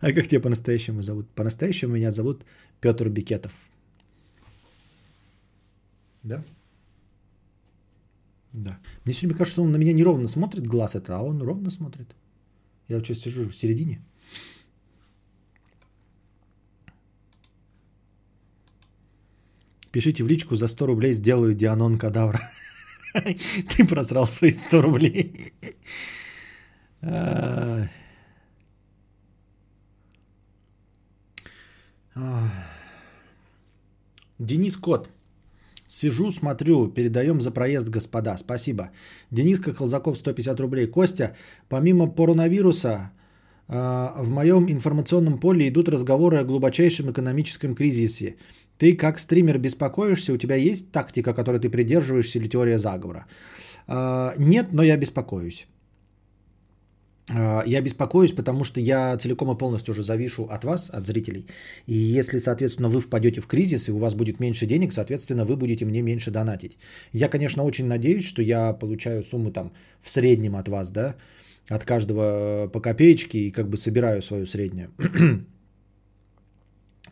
А 0.00 0.12
как 0.12 0.28
тебя 0.28 0.40
по-настоящему 0.40 1.02
зовут? 1.02 1.28
По-настоящему 1.30 1.96
меня 1.96 2.12
зовут 2.12 2.46
Петр 2.80 3.08
Бикетов. 3.08 3.50
Да? 6.24 6.42
Да. 8.52 8.78
Мне 9.04 9.14
сегодня 9.14 9.36
кажется, 9.36 9.54
что 9.54 9.62
он 9.62 9.72
на 9.72 9.76
меня 9.76 9.92
неровно 9.92 10.28
смотрит 10.28 10.66
глаз 10.66 10.94
это, 10.94 11.16
а 11.16 11.22
он 11.22 11.42
ровно 11.42 11.70
смотрит. 11.70 12.14
Я 12.88 12.96
вот 12.96 13.06
сейчас 13.06 13.18
сижу 13.18 13.48
в 13.48 13.54
середине. 13.54 14.00
Пишите 19.92 20.24
в 20.24 20.28
личку 20.28 20.56
за 20.56 20.66
100 20.66 20.86
рублей 20.86 21.12
сделаю 21.12 21.54
Дианон 21.54 21.98
Кадавра. 21.98 22.40
Ты 23.76 23.86
просрал 23.86 24.26
свои 24.26 24.50
100 24.50 24.82
рублей. 24.82 25.52
Денис 34.38 34.76
Кот. 34.76 35.13
Сижу, 35.94 36.30
смотрю, 36.30 36.88
передаем 36.88 37.40
за 37.40 37.52
проезд, 37.52 37.88
господа. 37.88 38.36
Спасибо. 38.36 38.90
Дениска 39.30 39.72
Колзаков, 39.72 40.18
150 40.18 40.60
рублей. 40.60 40.86
Костя, 40.86 41.36
помимо 41.68 42.10
коронавируса, 42.10 43.12
а, 43.68 44.12
в 44.18 44.28
моем 44.28 44.68
информационном 44.68 45.38
поле 45.38 45.68
идут 45.68 45.88
разговоры 45.88 46.38
о 46.38 46.44
глубочайшем 46.44 47.12
экономическом 47.12 47.76
кризисе. 47.76 48.34
Ты 48.76 48.96
как 48.96 49.20
стример 49.20 49.58
беспокоишься? 49.58 50.32
У 50.32 50.36
тебя 50.36 50.56
есть 50.56 50.90
тактика, 50.90 51.32
которой 51.32 51.60
ты 51.60 51.70
придерживаешься 51.70 52.40
или 52.40 52.48
теория 52.48 52.78
заговора? 52.78 53.26
А, 53.86 54.34
нет, 54.36 54.72
но 54.72 54.82
я 54.82 54.96
беспокоюсь. 54.96 55.68
А, 57.30 57.62
я 57.66 57.80
беспокоюсь, 57.80 58.32
потому 58.32 58.64
что 58.64 58.80
я 58.80 59.16
целиком 59.16 59.50
и 59.50 59.58
полностью 59.58 59.92
уже 59.92 60.02
завишу 60.02 60.44
от 60.44 60.64
вас, 60.64 60.90
от 60.90 61.06
зрителей. 61.06 61.46
И 61.86 61.94
если, 61.94 62.38
соответственно, 62.38 62.88
вы 62.88 63.00
впадете 63.00 63.40
в 63.40 63.46
кризис, 63.46 63.88
и 63.88 63.92
у 63.92 63.98
вас 63.98 64.14
будет 64.14 64.40
меньше 64.40 64.66
денег, 64.66 64.92
соответственно, 64.92 65.44
вы 65.44 65.56
будете 65.56 65.84
мне 65.84 66.02
меньше 66.02 66.30
донатить. 66.30 66.76
Я, 67.12 67.28
конечно, 67.28 67.64
очень 67.64 67.86
надеюсь, 67.86 68.26
что 68.26 68.42
я 68.42 68.72
получаю 68.72 69.22
сумму 69.22 69.50
там 69.50 69.72
в 70.02 70.10
среднем 70.10 70.56
от 70.56 70.68
вас, 70.68 70.90
да, 70.90 71.14
от 71.68 71.84
каждого 71.84 72.68
по 72.72 72.80
копеечке, 72.80 73.38
и 73.38 73.50
как 73.50 73.68
бы 73.68 73.76
собираю 73.76 74.20
свою 74.22 74.46
среднюю, 74.46 74.90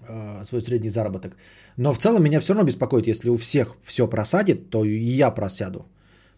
а, 0.09 0.45
свой 0.45 0.61
средний 0.61 0.91
заработок. 0.91 1.37
Но 1.79 1.95
в 1.95 1.99
целом 1.99 2.23
меня 2.23 2.41
все 2.41 2.53
равно 2.53 2.67
беспокоит, 2.67 3.07
если 3.07 3.31
у 3.31 3.37
всех 3.37 3.77
все 3.83 4.07
просадит, 4.07 4.69
то 4.69 4.85
и 4.85 4.99
я 4.99 5.31
просяду. 5.31 5.87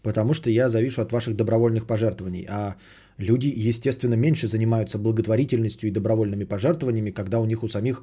Потому 0.02 0.34
что 0.34 0.50
я 0.50 0.68
завишу 0.68 1.02
от 1.02 1.12
ваших 1.12 1.34
добровольных 1.34 1.86
пожертвований. 1.86 2.46
А 2.48 2.76
Люди, 3.18 3.46
естественно, 3.54 4.14
меньше 4.14 4.48
занимаются 4.48 4.98
благотворительностью 4.98 5.88
и 5.88 5.92
добровольными 5.92 6.44
пожертвованиями, 6.44 7.10
когда 7.10 7.38
у 7.40 7.44
них 7.44 7.62
у 7.62 7.68
самих 7.68 8.02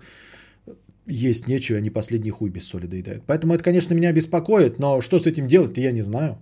есть 1.05 1.47
нечего, 1.47 1.77
они 1.77 1.89
последний 1.89 2.29
хуй 2.29 2.49
без 2.49 2.65
соли 2.65 2.87
доедают. 2.87 3.23
Поэтому 3.25 3.53
это, 3.53 3.63
конечно, 3.63 3.93
меня 3.93 4.11
беспокоит, 4.13 4.79
но 4.79 5.01
что 5.01 5.19
с 5.19 5.27
этим 5.27 5.47
делать, 5.47 5.77
я 5.77 5.91
не 5.91 6.01
знаю. 6.01 6.37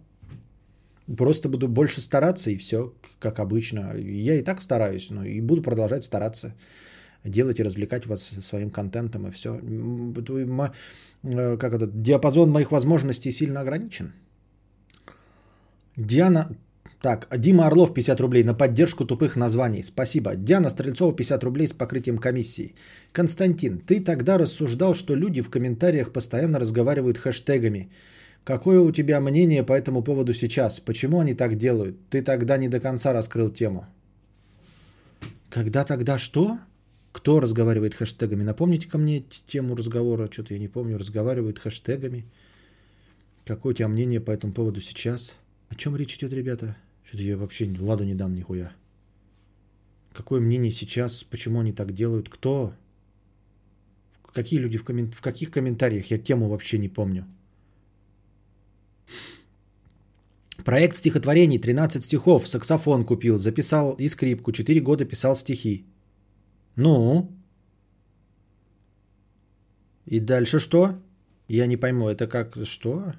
Просто 1.18 1.50
буду 1.50 1.68
больше 1.68 2.02
стараться 2.02 2.52
и 2.52 2.58
все, 2.58 2.94
как 3.20 3.40
обычно. 3.40 3.96
Я 3.98 4.36
и 4.36 4.44
так 4.44 4.62
стараюсь, 4.62 5.10
но 5.10 5.26
и 5.26 5.42
буду 5.42 5.64
продолжать 5.64 6.04
стараться 6.04 6.54
делать 7.24 7.60
и 7.60 7.64
развлекать 7.64 8.06
вас 8.06 8.22
своим 8.22 8.70
контентом 8.70 9.28
и 9.28 9.32
все. 9.32 9.60
Э, 11.24 11.58
как 11.58 11.74
этот 11.74 12.02
диапазон 12.02 12.52
моих 12.52 12.72
возможностей 12.72 13.32
сильно 13.32 13.62
ограничен. 13.62 14.14
Диана 15.96 16.56
так, 17.02 17.28
Дима 17.38 17.68
Орлов 17.68 17.94
50 17.94 18.20
рублей 18.20 18.44
на 18.44 18.54
поддержку 18.54 19.06
тупых 19.06 19.38
названий. 19.38 19.84
Спасибо. 19.84 20.36
Диана 20.36 20.70
Стрельцова 20.70 21.16
50 21.16 21.44
рублей 21.44 21.68
с 21.68 21.74
покрытием 21.74 22.18
комиссии. 22.18 22.76
Константин, 23.14 23.80
ты 23.80 24.02
тогда 24.02 24.38
рассуждал, 24.38 24.96
что 24.96 25.16
люди 25.16 25.42
в 25.42 25.50
комментариях 25.50 26.12
постоянно 26.12 26.60
разговаривают 26.60 27.18
хэштегами. 27.18 27.90
Какое 28.44 28.82
у 28.82 28.92
тебя 28.92 29.22
мнение 29.22 29.64
по 29.64 29.74
этому 29.74 30.04
поводу 30.04 30.34
сейчас? 30.34 30.80
Почему 30.82 31.20
они 31.20 31.34
так 31.36 31.56
делают? 31.58 31.96
Ты 32.10 32.22
тогда 32.22 32.58
не 32.58 32.68
до 32.68 32.82
конца 32.82 33.14
раскрыл 33.14 33.50
тему. 33.50 33.86
Когда 35.50 35.86
тогда 35.86 36.18
что? 36.18 36.60
Кто 37.14 37.40
разговаривает 37.40 37.96
хэштегами? 37.96 38.44
Напомните 38.44 38.90
ко 38.90 38.98
мне 38.98 39.24
тему 39.48 39.76
разговора. 39.76 40.28
Что-то 40.30 40.54
я 40.54 40.60
не 40.60 40.68
помню. 40.68 40.98
Разговаривают 40.98 41.60
хэштегами. 41.60 42.26
Какое 43.46 43.72
у 43.72 43.76
тебя 43.76 43.88
мнение 43.88 44.20
по 44.20 44.32
этому 44.32 44.52
поводу 44.52 44.82
сейчас? 44.82 45.36
О 45.70 45.76
чем 45.76 45.96
речь 45.96 46.16
идет, 46.16 46.34
ребята? 46.34 46.76
Что-то 47.10 47.24
я 47.24 47.38
вообще 47.38 47.76
ладу 47.80 48.04
не 48.04 48.14
дам 48.14 48.36
нихуя. 48.36 48.72
Какое 50.14 50.40
мнение 50.40 50.72
сейчас? 50.72 51.24
Почему 51.24 51.60
они 51.60 51.74
так 51.74 51.92
делают? 51.92 52.30
Кто? 52.30 52.72
Какие 54.32 54.60
люди 54.60 54.78
в, 54.78 54.84
коммен... 54.84 55.12
в 55.12 55.20
каких 55.20 55.50
комментариях? 55.50 56.12
Я 56.12 56.20
тему 56.20 56.50
вообще 56.50 56.78
не 56.78 56.88
помню. 56.88 57.26
Проект 60.64 60.98
стихотворений, 60.98 61.58
13 61.58 62.04
стихов, 62.04 62.48
саксофон 62.48 63.04
купил, 63.04 63.40
записал 63.40 63.94
и 63.94 64.08
скрипку, 64.08 64.52
4 64.52 64.80
года 64.80 65.04
писал 65.04 65.36
стихи. 65.36 65.88
Ну? 66.76 67.32
И 70.06 70.20
дальше 70.20 70.60
что? 70.60 71.02
Я 71.48 71.66
не 71.66 71.76
пойму, 71.78 72.08
это 72.08 72.28
как, 72.28 72.56
что? 72.66 73.14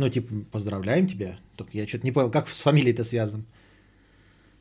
Ну, 0.00 0.08
типа, 0.08 0.32
поздравляем 0.50 1.06
тебя. 1.06 1.38
Только 1.56 1.72
я 1.74 1.86
что-то 1.86 2.06
не 2.06 2.12
понял, 2.12 2.30
как 2.30 2.48
с 2.48 2.62
фамилией-то 2.62 3.04
связан. 3.04 3.44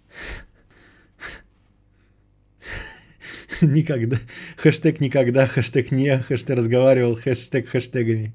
Никогда. 3.61 4.17
Хэштег 4.57 4.99
никогда, 4.99 5.47
хэштег 5.47 5.91
не, 5.91 6.19
хэштег 6.19 6.57
разговаривал, 6.57 7.15
хэштег 7.15 7.69
хэштегами. 7.69 8.33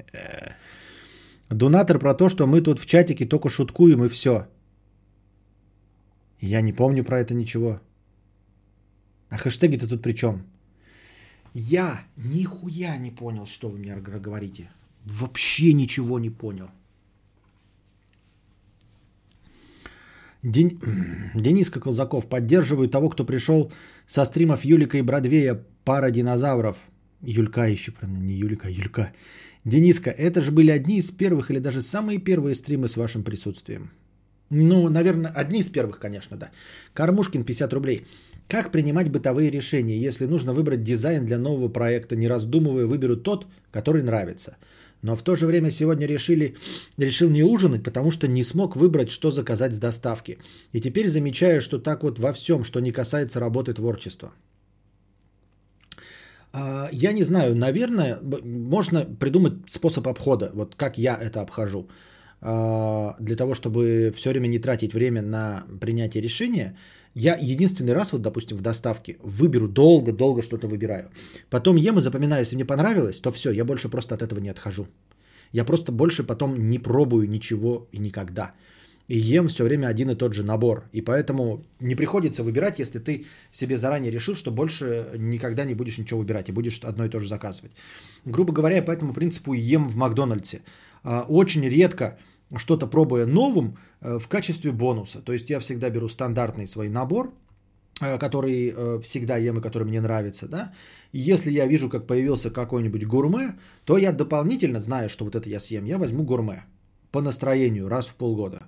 Донатор 1.50 1.98
про 1.98 2.14
то, 2.14 2.30
что 2.30 2.46
мы 2.46 2.62
тут 2.62 2.80
в 2.80 2.86
чатике 2.86 3.26
только 3.26 3.50
шуткуем 3.50 4.02
и 4.04 4.08
все. 4.08 4.46
Я 6.40 6.62
не 6.62 6.72
помню 6.72 7.04
про 7.04 7.20
это 7.20 7.34
ничего. 7.34 7.82
А 9.28 9.36
хэштеги-то 9.36 9.86
тут 9.88 10.02
при 10.02 10.12
чем? 10.12 10.46
Я 11.52 12.06
нихуя 12.16 12.96
не 12.96 13.10
понял, 13.10 13.44
что 13.46 13.68
вы 13.68 13.78
мне 13.78 13.94
говорите. 13.96 14.70
Вообще 15.04 15.74
ничего 15.74 16.18
не 16.18 16.30
понял. 16.30 16.70
Ден... 20.44 20.78
Дениска 21.34 21.80
Колзаков. 21.80 22.28
Поддерживаю 22.28 22.88
того, 22.88 23.08
кто 23.08 23.24
пришел 23.24 23.72
со 24.06 24.24
стримов 24.24 24.64
Юлика 24.64 24.98
и 24.98 25.02
Бродвея. 25.02 25.64
Пара 25.84 26.10
динозавров. 26.10 26.76
Юлька 27.22 27.64
еще, 27.64 27.92
правильно, 27.92 28.18
не 28.18 28.34
Юлика, 28.34 28.68
а 28.68 28.70
Юлька. 28.70 29.12
Дениска, 29.64 30.10
это 30.10 30.42
же 30.42 30.52
были 30.52 30.70
одни 30.70 30.98
из 30.98 31.10
первых 31.10 31.50
или 31.50 31.58
даже 31.58 31.80
самые 31.80 32.18
первые 32.18 32.54
стримы 32.54 32.88
с 32.88 32.96
вашим 32.96 33.22
присутствием. 33.22 33.90
Ну, 34.50 34.88
наверное, 34.90 35.30
одни 35.30 35.60
из 35.60 35.70
первых, 35.70 35.98
конечно, 35.98 36.36
да. 36.36 36.50
Кормушкин, 36.92 37.44
50 37.44 37.72
рублей. 37.72 38.06
Как 38.46 38.70
принимать 38.70 39.10
бытовые 39.10 39.50
решения, 39.50 39.98
если 39.98 40.26
нужно 40.26 40.52
выбрать 40.52 40.82
дизайн 40.82 41.24
для 41.24 41.38
нового 41.38 41.68
проекта, 41.68 42.14
не 42.14 42.28
раздумывая, 42.28 42.84
выберу 42.84 43.16
тот, 43.16 43.46
который 43.70 44.02
нравится– 44.02 44.56
но 45.04 45.16
в 45.16 45.22
то 45.22 45.36
же 45.36 45.46
время 45.46 45.70
сегодня 45.70 46.06
решили, 46.06 46.54
решил 46.98 47.30
не 47.30 47.42
ужинать, 47.42 47.82
потому 47.82 48.10
что 48.10 48.26
не 48.26 48.42
смог 48.42 48.74
выбрать, 48.76 49.10
что 49.10 49.30
заказать 49.30 49.74
с 49.74 49.78
доставки. 49.78 50.38
И 50.72 50.80
теперь 50.80 51.08
замечаю, 51.08 51.60
что 51.60 51.78
так 51.78 52.02
вот 52.02 52.18
во 52.18 52.32
всем, 52.32 52.64
что 52.64 52.80
не 52.80 52.90
касается 52.90 53.40
работы 53.40 53.74
творчества. 53.74 54.32
А, 56.54 56.88
я 56.92 57.12
не 57.12 57.24
знаю, 57.24 57.54
наверное, 57.54 58.18
можно 58.22 59.04
придумать 59.20 59.52
способ 59.70 60.08
обхода, 60.08 60.50
вот 60.54 60.74
как 60.74 60.96
я 60.96 61.18
это 61.20 61.42
обхожу. 61.42 61.86
А, 62.40 63.14
для 63.20 63.36
того, 63.36 63.52
чтобы 63.54 64.10
все 64.16 64.30
время 64.30 64.46
не 64.46 64.58
тратить 64.58 64.94
время 64.94 65.20
на 65.20 65.64
принятие 65.80 66.22
решения, 66.22 66.76
я 67.14 67.36
единственный 67.40 67.94
раз, 67.94 68.12
вот, 68.12 68.22
допустим, 68.22 68.56
в 68.56 68.60
доставке 68.60 69.16
выберу 69.22 69.68
долго-долго 69.68 70.42
что-то 70.42 70.66
выбираю. 70.66 71.10
Потом 71.50 71.76
ем 71.76 71.98
и 71.98 72.00
запоминаю, 72.00 72.40
если 72.40 72.56
мне 72.56 72.64
понравилось, 72.64 73.20
то 73.20 73.30
все, 73.30 73.50
я 73.52 73.64
больше 73.64 73.88
просто 73.88 74.14
от 74.14 74.22
этого 74.22 74.40
не 74.40 74.50
отхожу. 74.50 74.86
Я 75.52 75.64
просто 75.64 75.92
больше 75.92 76.24
потом 76.24 76.68
не 76.68 76.78
пробую 76.78 77.28
ничего 77.28 77.86
и 77.92 77.98
никогда. 77.98 78.52
И 79.06 79.18
ем 79.18 79.48
все 79.48 79.64
время 79.64 79.86
один 79.86 80.10
и 80.10 80.16
тот 80.16 80.34
же 80.34 80.42
набор. 80.42 80.88
И 80.92 81.02
поэтому 81.02 81.62
не 81.80 81.94
приходится 81.94 82.42
выбирать, 82.42 82.78
если 82.78 82.98
ты 82.98 83.26
себе 83.52 83.76
заранее 83.76 84.10
решил, 84.10 84.34
что 84.34 84.50
больше 84.50 85.12
никогда 85.16 85.64
не 85.64 85.74
будешь 85.74 85.98
ничего 85.98 86.20
выбирать 86.20 86.48
и 86.48 86.52
будешь 86.52 86.80
одно 86.82 87.04
и 87.04 87.10
то 87.10 87.20
же 87.20 87.28
заказывать. 87.28 87.72
Грубо 88.24 88.52
говоря, 88.52 88.76
я 88.76 88.82
по 88.82 88.90
этому 88.90 89.12
принципу 89.12 89.52
ем 89.52 89.88
в 89.88 89.96
Макдональдсе. 89.96 90.62
А, 91.02 91.26
очень 91.28 91.68
редко 91.68 92.18
что-то 92.56 92.86
пробуя 92.86 93.26
новым 93.26 93.76
э, 94.00 94.18
в 94.18 94.28
качестве 94.28 94.72
бонуса. 94.72 95.20
То 95.20 95.32
есть 95.32 95.50
я 95.50 95.60
всегда 95.60 95.90
беру 95.90 96.08
стандартный 96.08 96.66
свой 96.66 96.88
набор, 96.88 97.32
э, 98.00 98.18
который 98.18 98.74
э, 98.76 99.00
всегда 99.00 99.36
ем 99.36 99.58
и 99.58 99.62
который 99.62 99.84
мне 99.84 100.00
нравится, 100.00 100.48
да, 100.48 100.72
и 101.12 101.18
если 101.18 101.50
я 101.50 101.66
вижу, 101.66 101.88
как 101.88 102.06
появился 102.06 102.50
какой-нибудь 102.50 103.06
гурме, 103.06 103.58
то 103.84 103.98
я 103.98 104.12
дополнительно, 104.12 104.80
зная, 104.80 105.08
что 105.08 105.24
вот 105.24 105.34
это 105.34 105.48
я 105.48 105.60
съем, 105.60 105.84
я 105.84 105.98
возьму 105.98 106.24
гурме 106.24 106.64
по 107.10 107.20
настроению 107.20 107.88
раз 107.88 108.06
в 108.06 108.14
полгода. 108.14 108.66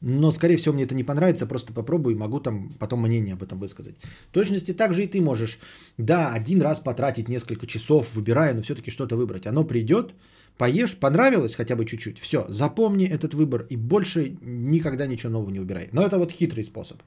Но, 0.00 0.30
скорее 0.30 0.56
всего, 0.56 0.74
мне 0.74 0.84
это 0.84 0.94
не 0.94 1.04
понравится, 1.04 1.46
просто 1.46 1.72
попробую 1.72 2.14
и 2.14 2.18
могу 2.18 2.40
там 2.40 2.72
потом 2.78 3.00
мнение 3.00 3.34
об 3.34 3.42
этом 3.42 3.58
высказать. 3.58 3.96
В 4.30 4.32
точности 4.32 4.72
так 4.72 4.94
же 4.94 5.02
и 5.02 5.06
ты 5.06 5.20
можешь, 5.20 5.58
да, 5.98 6.32
один 6.32 6.62
раз 6.62 6.80
потратить 6.80 7.28
несколько 7.28 7.66
часов, 7.66 8.14
выбирая, 8.14 8.54
но 8.54 8.62
все-таки 8.62 8.90
что-то 8.90 9.16
выбрать. 9.16 9.46
Оно 9.46 9.64
придет, 9.64 10.14
поешь, 10.60 10.94
понравилось 10.96 11.54
хотя 11.54 11.74
бы 11.74 11.86
чуть-чуть, 11.86 12.18
все, 12.18 12.44
запомни 12.48 13.06
этот 13.06 13.32
выбор 13.32 13.66
и 13.70 13.76
больше 13.76 14.36
никогда 14.42 15.06
ничего 15.06 15.32
нового 15.32 15.50
не 15.50 15.58
выбирай. 15.58 15.88
Но 15.92 16.02
это 16.02 16.18
вот 16.18 16.32
хитрый 16.32 16.64
способ. 16.64 17.02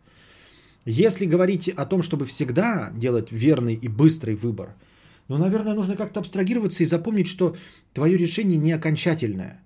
Если 0.88 1.28
говорить 1.28 1.70
о 1.70 1.86
том, 1.86 2.02
чтобы 2.02 2.26
всегда 2.26 2.92
делать 2.98 3.32
верный 3.32 3.76
и 3.76 3.88
быстрый 3.88 4.36
выбор, 4.36 4.76
ну, 5.30 5.38
наверное, 5.38 5.76
нужно 5.76 5.96
как-то 5.96 6.20
абстрагироваться 6.20 6.84
и 6.84 6.88
запомнить, 6.88 7.28
что 7.28 7.56
твое 7.94 8.18
решение 8.18 8.58
не 8.58 8.72
окончательное. 8.72 9.62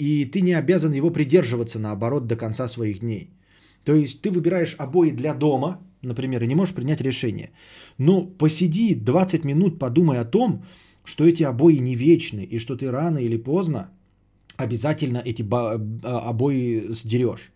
И 0.00 0.24
ты 0.24 0.40
не 0.40 0.58
обязан 0.58 0.92
его 0.92 1.10
придерживаться, 1.12 1.78
наоборот, 1.78 2.26
до 2.26 2.36
конца 2.36 2.68
своих 2.68 2.98
дней. 2.98 3.30
То 3.84 3.94
есть 3.94 4.20
ты 4.20 4.30
выбираешь 4.30 4.74
обои 4.78 5.10
для 5.10 5.34
дома, 5.34 5.78
например, 6.02 6.42
и 6.42 6.48
не 6.48 6.56
можешь 6.56 6.74
принять 6.74 7.00
решение. 7.00 7.50
Но 7.98 8.26
посиди 8.26 8.96
20 8.96 9.44
минут, 9.44 9.78
подумай 9.78 10.18
о 10.18 10.24
том, 10.24 10.64
что 11.06 11.24
эти 11.24 11.44
обои 11.44 11.78
не 11.78 11.94
вечны, 11.94 12.44
и 12.44 12.58
что 12.58 12.76
ты 12.76 12.90
рано 12.90 13.18
или 13.18 13.38
поздно 13.38 13.90
обязательно 14.56 15.22
эти 15.24 15.46
а, 15.52 16.30
обои 16.30 16.92
сдерешь. 16.92 17.52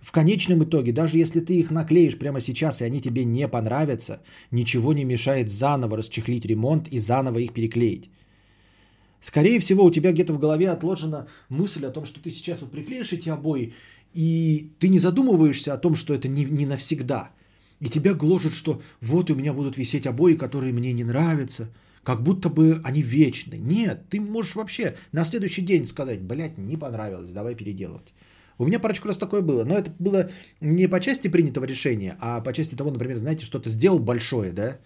В 0.00 0.10
конечном 0.12 0.64
итоге, 0.64 0.92
даже 0.92 1.18
если 1.18 1.40
ты 1.40 1.54
их 1.54 1.70
наклеишь 1.70 2.18
прямо 2.18 2.40
сейчас, 2.40 2.80
и 2.80 2.84
они 2.84 3.00
тебе 3.00 3.24
не 3.24 3.48
понравятся, 3.48 4.20
ничего 4.50 4.92
не 4.92 5.04
мешает 5.04 5.50
заново 5.50 5.96
расчехлить 5.96 6.46
ремонт 6.46 6.88
и 6.88 6.98
заново 6.98 7.38
их 7.38 7.52
переклеить. 7.52 8.10
Скорее 9.20 9.58
всего, 9.60 9.84
у 9.84 9.90
тебя 9.90 10.12
где-то 10.12 10.34
в 10.34 10.38
голове 10.38 10.70
отложена 10.70 11.26
мысль 11.48 11.86
о 11.86 11.90
том, 11.90 12.04
что 12.04 12.20
ты 12.20 12.30
сейчас 12.30 12.60
вот 12.60 12.70
приклеишь 12.70 13.12
эти 13.12 13.30
обои, 13.30 13.72
и 14.14 14.70
ты 14.78 14.88
не 14.88 14.98
задумываешься 14.98 15.74
о 15.74 15.78
том, 15.78 15.94
что 15.94 16.14
это 16.14 16.28
не, 16.28 16.44
не 16.44 16.66
навсегда. 16.66 17.30
И 17.80 17.88
тебя 17.88 18.14
гложет, 18.14 18.52
что 18.52 18.80
вот 19.00 19.30
у 19.30 19.34
меня 19.34 19.52
будут 19.52 19.76
висеть 19.76 20.06
обои, 20.06 20.34
которые 20.34 20.72
мне 20.72 20.92
не 20.92 21.04
нравятся, 21.04 21.68
как 22.04 22.22
будто 22.22 22.48
бы 22.48 22.80
они 22.84 23.02
вечны. 23.02 23.56
Нет, 23.56 24.08
ты 24.10 24.20
можешь 24.20 24.54
вообще 24.54 24.94
на 25.12 25.24
следующий 25.24 25.62
день 25.62 25.86
сказать, 25.86 26.22
блядь, 26.22 26.58
не 26.58 26.76
понравилось, 26.76 27.30
давай 27.30 27.54
переделывать. 27.54 28.12
У 28.58 28.66
меня 28.66 28.78
парочку 28.78 29.08
раз 29.08 29.18
такое 29.18 29.42
было, 29.42 29.64
но 29.64 29.74
это 29.74 29.90
было 29.98 30.30
не 30.60 30.86
по 30.88 31.00
части 31.00 31.28
принятого 31.28 31.64
решения, 31.64 32.16
а 32.20 32.40
по 32.40 32.52
части 32.52 32.76
того, 32.76 32.90
например, 32.90 33.16
знаете, 33.16 33.44
что-то 33.44 33.70
сделал 33.70 33.98
большое, 33.98 34.52
да, 34.52 34.78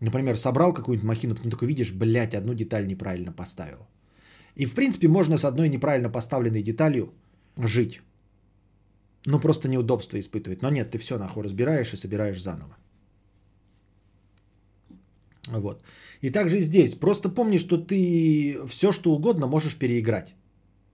Например, 0.00 0.36
собрал 0.36 0.72
какую-нибудь 0.72 1.08
махину, 1.08 1.34
потом 1.34 1.50
такой 1.50 1.68
видишь, 1.68 1.92
блядь, 1.92 2.34
одну 2.34 2.54
деталь 2.54 2.86
неправильно 2.86 3.32
поставил. 3.32 3.86
И 4.56 4.66
в 4.66 4.74
принципе 4.74 5.08
можно 5.08 5.38
с 5.38 5.44
одной 5.44 5.68
неправильно 5.68 6.08
поставленной 6.08 6.62
деталью 6.62 7.12
жить. 7.58 8.00
Ну 9.26 9.38
просто 9.40 9.68
неудобство 9.68 10.18
испытывать. 10.18 10.62
Но 10.62 10.70
нет, 10.70 10.90
ты 10.90 10.98
все 10.98 11.18
нахуй 11.18 11.44
разбираешь 11.44 11.92
и 11.92 11.96
собираешь 11.96 12.42
заново. 12.42 12.76
Вот. 15.48 15.82
И 16.20 16.30
также 16.30 16.60
здесь. 16.60 16.94
Просто 16.94 17.28
помни, 17.28 17.58
что 17.58 17.78
ты 17.78 18.58
все, 18.68 18.92
что 18.92 19.12
угодно 19.12 19.46
можешь 19.46 19.76
переиграть. 19.76 20.34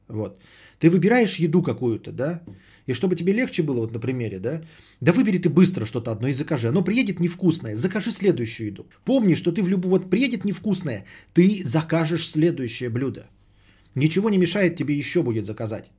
Вот. 0.09 0.39
Ты 0.79 0.91
выбираешь 0.91 1.37
еду 1.41 1.63
какую-то, 1.63 2.13
да? 2.13 2.43
И 2.87 2.95
чтобы 2.95 3.17
тебе 3.17 3.33
легче 3.33 3.63
было, 3.63 3.81
вот 3.81 3.93
на 3.93 4.01
примере, 4.01 4.39
да, 4.39 4.61
да 5.01 5.13
выбери 5.13 5.39
ты 5.39 5.49
быстро 5.49 5.85
что-то 5.87 6.13
одно 6.13 6.29
и 6.29 6.33
закажи. 6.33 6.69
Оно 6.69 6.85
приедет 6.85 7.21
невкусное, 7.21 7.77
закажи 7.77 8.13
следующую 8.13 8.69
еду. 8.69 8.87
Помни, 9.05 9.35
что 9.35 9.53
ты 9.53 9.63
в 9.63 9.69
любую, 9.69 9.91
вот 9.91 10.11
приедет 10.11 10.45
невкусное, 10.45 11.05
ты 11.35 11.63
закажешь 11.65 12.31
следующее 12.31 12.91
блюдо. 12.91 13.27
Ничего 13.95 14.31
не 14.31 14.39
мешает 14.39 14.77
тебе 14.77 14.95
еще 14.95 15.23
будет 15.23 15.47
заказать. 15.47 15.91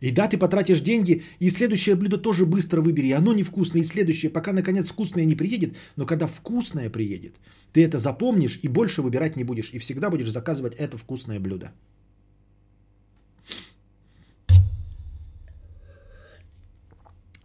И 0.00 0.10
да, 0.10 0.28
ты 0.28 0.36
потратишь 0.38 0.80
деньги, 0.80 1.22
и 1.38 1.50
следующее 1.50 1.96
блюдо 1.96 2.18
тоже 2.18 2.44
быстро 2.44 2.82
выбери. 2.82 3.12
Оно 3.12 3.32
невкусное, 3.32 3.82
и 3.82 3.84
следующее, 3.84 4.30
пока 4.30 4.52
наконец 4.52 4.88
вкусное 4.88 5.24
не 5.24 5.36
приедет. 5.36 5.76
Но 5.96 6.06
когда 6.06 6.26
вкусное 6.26 6.90
приедет, 6.90 7.36
ты 7.72 7.84
это 7.84 7.98
запомнишь 7.98 8.58
и 8.62 8.68
больше 8.68 9.02
выбирать 9.02 9.36
не 9.36 9.44
будешь. 9.44 9.70
И 9.72 9.78
всегда 9.78 10.10
будешь 10.10 10.30
заказывать 10.30 10.74
это 10.74 10.98
вкусное 10.98 11.40
блюдо. 11.40 11.72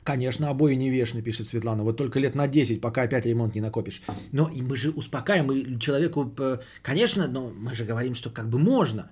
Конечно, 0.03 0.49
обои 0.49 0.76
не 0.76 0.90
вешны, 0.90 1.22
пишет 1.22 1.48
Светлана. 1.48 1.84
Вот 1.84 1.95
только 1.95 2.19
лет 2.19 2.36
на 2.36 2.48
10, 2.48 2.82
пока 2.82 3.03
опять 3.03 3.26
ремонт 3.26 3.56
не 3.56 3.61
накопишь. 3.61 4.02
Но 4.32 4.49
и 4.49 4.61
мы 4.61 4.76
же 4.76 4.90
успокаиваем 4.91 5.48
мы 5.48 5.80
человеку, 5.80 6.34
конечно, 6.82 7.28
но 7.28 7.49
мы 7.49 7.73
же 7.76 7.86
говорим, 7.86 8.15
что 8.15 8.30
как 8.30 8.49
бы 8.49 8.57
можно. 8.57 9.11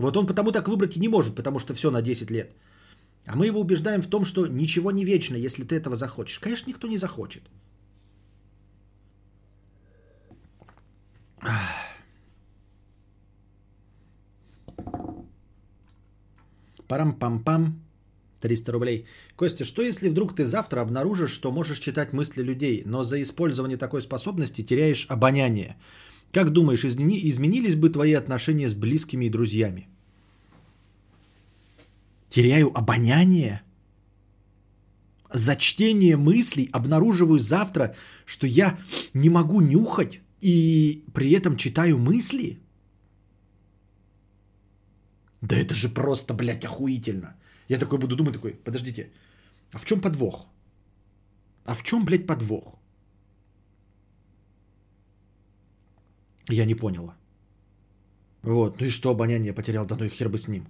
Вот 0.00 0.16
он 0.16 0.26
потому 0.26 0.50
так 0.50 0.66
выбрать 0.66 0.96
и 0.96 1.00
не 1.00 1.08
может, 1.08 1.34
потому 1.34 1.58
что 1.58 1.74
все 1.74 1.90
на 1.90 2.00
10 2.00 2.30
лет. 2.30 2.50
А 3.26 3.36
мы 3.36 3.46
его 3.46 3.60
убеждаем 3.60 4.00
в 4.02 4.06
том, 4.06 4.24
что 4.24 4.46
ничего 4.46 4.90
не 4.90 5.04
вечно, 5.04 5.36
если 5.36 5.64
ты 5.64 5.74
этого 5.74 5.94
захочешь. 5.94 6.38
Конечно, 6.38 6.70
никто 6.70 6.88
не 6.88 6.98
захочет. 6.98 7.42
Парам-пам-пам. 16.88 17.74
300 18.40 18.72
рублей. 18.72 19.06
Костя, 19.36 19.64
что 19.66 19.82
если 19.82 20.08
вдруг 20.08 20.34
ты 20.34 20.46
завтра 20.46 20.80
обнаружишь, 20.80 21.30
что 21.32 21.52
можешь 21.52 21.78
читать 21.78 22.14
мысли 22.14 22.42
людей, 22.42 22.82
но 22.86 23.02
за 23.02 23.20
использование 23.20 23.76
такой 23.76 24.00
способности 24.00 24.64
теряешь 24.64 25.06
обоняние? 25.10 25.76
Как 26.32 26.50
думаешь, 26.50 26.84
измени, 26.84 27.18
изменились 27.28 27.74
бы 27.74 27.90
твои 27.90 28.12
отношения 28.12 28.68
с 28.68 28.74
близкими 28.74 29.26
и 29.26 29.30
друзьями? 29.30 29.88
Теряю 32.28 32.70
обоняние? 32.78 33.62
За 35.32 35.56
чтение 35.56 36.16
мыслей 36.16 36.68
обнаруживаю 36.72 37.38
завтра, 37.38 37.94
что 38.26 38.46
я 38.46 38.78
не 39.14 39.30
могу 39.30 39.60
нюхать 39.60 40.20
и 40.40 41.04
при 41.12 41.30
этом 41.32 41.56
читаю 41.56 41.98
мысли? 41.98 42.60
Да 45.40 45.56
это 45.56 45.74
же 45.74 45.88
просто, 45.88 46.34
блядь, 46.34 46.64
охуительно. 46.64 47.36
Я 47.68 47.78
такой 47.78 47.98
буду 47.98 48.16
думать, 48.16 48.34
такой, 48.34 48.52
подождите, 48.52 49.10
а 49.72 49.78
в 49.78 49.84
чем 49.84 50.00
подвох? 50.00 50.46
А 51.64 51.74
в 51.74 51.82
чем, 51.82 52.04
блядь, 52.04 52.26
подвох? 52.26 52.79
Я 56.52 56.64
не 56.64 56.74
поняла. 56.74 57.14
Вот, 58.42 58.80
ну 58.80 58.86
и 58.86 58.90
что 58.90 59.10
обоняние 59.10 59.52
потерял, 59.52 59.86
да 59.86 59.96
ну 59.96 60.04
и 60.04 60.08
хер 60.08 60.28
бы 60.28 60.38
с 60.38 60.48
ним. 60.48 60.66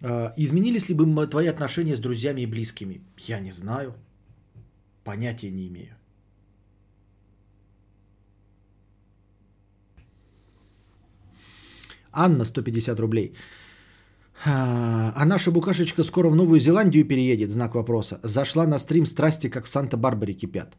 А, 0.00 0.32
изменились 0.36 0.88
ли 0.88 0.94
бы 0.94 1.26
твои 1.26 1.48
отношения 1.48 1.96
с 1.96 2.00
друзьями 2.00 2.42
и 2.42 2.46
близкими? 2.46 3.00
Я 3.28 3.40
не 3.40 3.52
знаю. 3.52 3.94
Понятия 5.04 5.50
не 5.50 5.68
имею. 5.68 5.96
Анна, 12.12 12.44
150 12.44 13.00
рублей. 13.00 13.34
А, 14.46 15.12
а 15.14 15.24
наша 15.26 15.50
букашечка 15.50 16.04
скоро 16.04 16.30
в 16.30 16.36
Новую 16.36 16.60
Зеландию 16.60 17.04
переедет, 17.04 17.50
знак 17.50 17.74
вопроса. 17.74 18.20
Зашла 18.22 18.66
на 18.66 18.78
стрим 18.78 19.06
страсти, 19.06 19.50
как 19.50 19.64
в 19.64 19.68
Санта-Барбаре 19.68 20.34
кипят. 20.34 20.76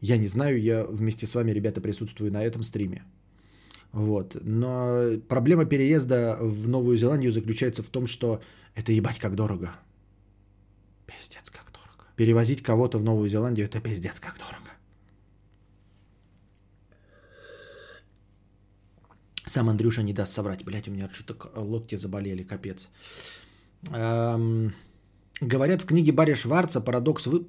Я 0.00 0.18
не 0.18 0.26
знаю, 0.26 0.60
я 0.60 0.84
вместе 0.84 1.26
с 1.26 1.34
вами, 1.34 1.52
ребята, 1.52 1.80
присутствую 1.80 2.30
на 2.30 2.44
этом 2.44 2.62
стриме. 2.62 3.02
Вот. 3.94 4.36
Но 4.42 5.20
проблема 5.28 5.66
переезда 5.66 6.36
в 6.40 6.68
Новую 6.68 6.96
Зеландию 6.96 7.30
заключается 7.30 7.82
в 7.84 7.88
том, 7.88 8.08
что 8.08 8.42
это 8.74 8.90
ебать 8.92 9.20
как 9.20 9.36
дорого. 9.36 9.70
Пиздец 11.06 11.48
как 11.48 11.66
дорого. 11.72 12.10
Перевозить 12.16 12.60
кого-то 12.60 12.98
в 12.98 13.04
Новую 13.04 13.28
Зеландию 13.28 13.66
это 13.66 13.80
пиздец 13.80 14.18
как 14.18 14.36
дорого. 14.38 14.70
Сам 19.46 19.68
Андрюша 19.68 20.02
не 20.02 20.12
даст 20.12 20.32
соврать. 20.32 20.64
Блять, 20.64 20.88
у 20.88 20.90
меня 20.90 21.08
что-то 21.12 21.48
локти 21.54 21.94
заболели, 21.94 22.42
капец. 22.42 22.90
Эм, 23.92 24.74
говорят 25.40 25.82
в 25.82 25.86
книге 25.86 26.10
Барри 26.10 26.34
Шварца 26.34 26.80
«Парадокс, 26.80 27.26
вы... 27.26 27.46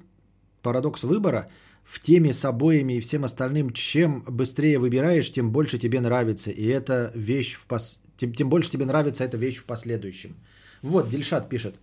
«Парадокс 0.62 1.02
выбора» 1.02 1.50
в 1.86 2.00
теме 2.00 2.32
с 2.32 2.44
обоями 2.44 2.94
и 2.94 3.00
всем 3.00 3.24
остальным, 3.24 3.72
чем 3.72 4.24
быстрее 4.28 4.78
выбираешь, 4.78 5.32
тем 5.32 5.50
больше 5.50 5.78
тебе 5.78 6.00
нравится. 6.00 6.50
И 6.50 6.66
это 6.66 7.12
вещь 7.14 7.54
в 7.54 7.66
пос... 7.66 8.00
тем, 8.16 8.32
тем 8.34 8.48
больше 8.48 8.70
тебе 8.70 8.86
нравится 8.86 9.24
эта 9.24 9.36
вещь 9.36 9.58
в 9.58 9.64
последующем. 9.64 10.34
Вот, 10.82 11.08
Дельшат 11.08 11.48
пишет, 11.48 11.76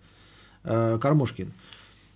э, 0.64 1.00
Кормушкин. 1.02 1.54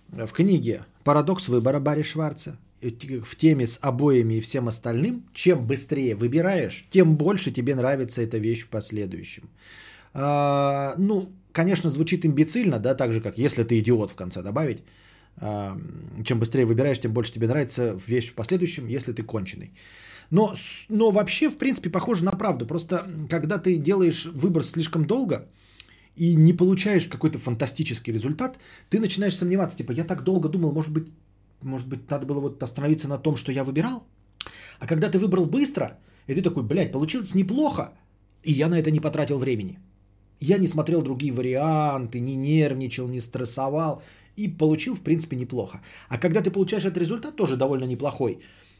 В 0.08 0.28
книге 0.32 0.84
«Парадокс 1.04 1.48
выбора» 1.48 1.80
Барри 1.80 2.02
Шварца 2.02 2.56
в 2.80 3.36
теме 3.36 3.66
с 3.66 3.78
обоями 3.82 4.34
и 4.34 4.40
всем 4.40 4.68
остальным, 4.68 5.24
чем 5.34 5.66
быстрее 5.66 6.14
выбираешь, 6.14 6.86
тем 6.90 7.16
больше 7.16 7.50
тебе 7.50 7.74
нравится 7.74 8.22
эта 8.22 8.38
вещь 8.38 8.62
в 8.62 8.68
последующем. 8.68 9.48
А, 10.14 10.94
ну, 10.96 11.30
конечно, 11.52 11.90
звучит 11.90 12.24
имбецильно, 12.24 12.78
да, 12.78 12.94
так 12.94 13.12
же, 13.12 13.20
как 13.20 13.38
если 13.38 13.64
ты 13.64 13.80
идиот 13.80 14.10
в 14.12 14.14
конце 14.14 14.42
добавить. 14.42 14.82
Чем 15.40 16.38
быстрее 16.38 16.64
выбираешь, 16.64 17.00
тем 17.00 17.12
больше 17.12 17.32
тебе 17.32 17.46
нравится 17.46 17.96
вещь 18.06 18.30
в 18.30 18.34
последующем, 18.34 18.88
если 18.88 19.12
ты 19.12 19.22
конченый. 19.22 19.72
Но, 20.30 20.54
но 20.88 21.10
вообще, 21.10 21.48
в 21.48 21.56
принципе, 21.56 21.90
похоже 21.90 22.24
на 22.24 22.32
правду. 22.32 22.66
Просто 22.66 23.06
когда 23.30 23.58
ты 23.58 23.76
делаешь 23.76 24.26
выбор 24.26 24.62
слишком 24.62 25.04
долго 25.06 25.48
и 26.16 26.34
не 26.34 26.52
получаешь 26.52 27.06
какой-то 27.06 27.38
фантастический 27.38 28.12
результат, 28.12 28.58
ты 28.90 29.00
начинаешь 29.00 29.36
сомневаться. 29.36 29.78
Типа, 29.78 29.92
я 29.92 30.04
так 30.04 30.24
долго 30.24 30.48
думал, 30.48 30.72
может 30.72 30.92
быть, 30.92 31.08
может 31.62 31.88
быть, 31.88 32.10
надо 32.10 32.26
было 32.26 32.40
вот 32.40 32.62
остановиться 32.62 33.08
на 33.08 33.18
том, 33.18 33.36
что 33.36 33.52
я 33.52 33.64
выбирал. 33.64 34.06
А 34.80 34.86
когда 34.86 35.08
ты 35.08 35.18
выбрал 35.18 35.46
быстро, 35.46 35.98
и 36.26 36.34
ты 36.34 36.42
такой, 36.42 36.62
блядь, 36.62 36.92
получилось 36.92 37.34
неплохо, 37.34 37.92
и 38.42 38.52
я 38.52 38.68
на 38.68 38.78
это 38.78 38.90
не 38.90 39.00
потратил 39.00 39.38
времени. 39.38 39.78
Я 40.40 40.58
не 40.58 40.68
смотрел 40.68 41.02
другие 41.02 41.32
варианты, 41.32 42.20
не 42.20 42.36
нервничал, 42.36 43.08
не 43.08 43.20
стрессовал 43.20 44.02
и 44.38 44.48
получил, 44.48 44.94
в 44.94 45.00
принципе, 45.00 45.36
неплохо. 45.36 45.80
А 46.08 46.18
когда 46.18 46.40
ты 46.40 46.50
получаешь 46.50 46.84
этот 46.84 46.98
результат, 46.98 47.36
тоже 47.36 47.56
довольно 47.56 47.84
неплохой, 47.84 48.38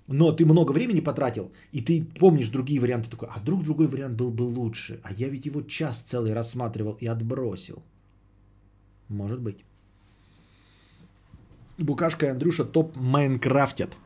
но 0.08 0.32
ты 0.32 0.44
много 0.44 0.72
времени 0.72 1.00
потратил, 1.00 1.50
и 1.72 1.80
ты 1.80 2.04
помнишь 2.18 2.48
другие 2.48 2.80
варианты, 2.80 3.10
такой, 3.10 3.28
а 3.28 3.38
вдруг 3.38 3.62
другой 3.64 3.86
вариант 3.88 4.16
был 4.16 4.30
бы 4.30 4.42
лучше, 4.42 5.00
а 5.02 5.12
я 5.12 5.28
ведь 5.28 5.46
его 5.46 5.62
час 5.62 6.02
целый 6.06 6.32
рассматривал 6.32 6.96
и 7.00 7.06
отбросил. 7.06 7.82
Может 9.08 9.40
быть. 9.40 9.64
Букашка 11.78 12.26
и 12.26 12.30
Андрюша 12.30 12.64
топ 12.64 12.96
Майнкрафтят. 12.96 13.96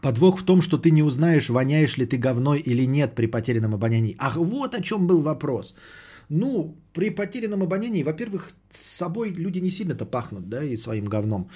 Подвох 0.00 0.40
в 0.40 0.44
том, 0.44 0.62
что 0.62 0.78
ты 0.78 0.90
не 0.90 1.02
узнаешь, 1.04 1.48
воняешь 1.48 1.96
ли 1.96 2.06
ты 2.06 2.16
говной 2.18 2.58
или 2.58 2.86
нет 2.86 3.14
при 3.14 3.26
потерянном 3.26 3.74
обонянии. 3.74 4.16
Ах, 4.18 4.36
вот 4.36 4.74
о 4.74 4.82
чем 4.82 5.06
был 5.06 5.22
вопрос. 5.22 5.74
Ну, 6.34 6.78
при 6.94 7.10
потерянном 7.10 7.62
обонянии, 7.62 8.02
во-первых, 8.02 8.52
с 8.70 8.80
собой 8.80 9.34
люди 9.34 9.60
не 9.60 9.70
сильно-то 9.70 10.06
пахнут, 10.06 10.48
да, 10.48 10.64
и 10.64 10.76
своим 10.76 11.04
говном. 11.04 11.50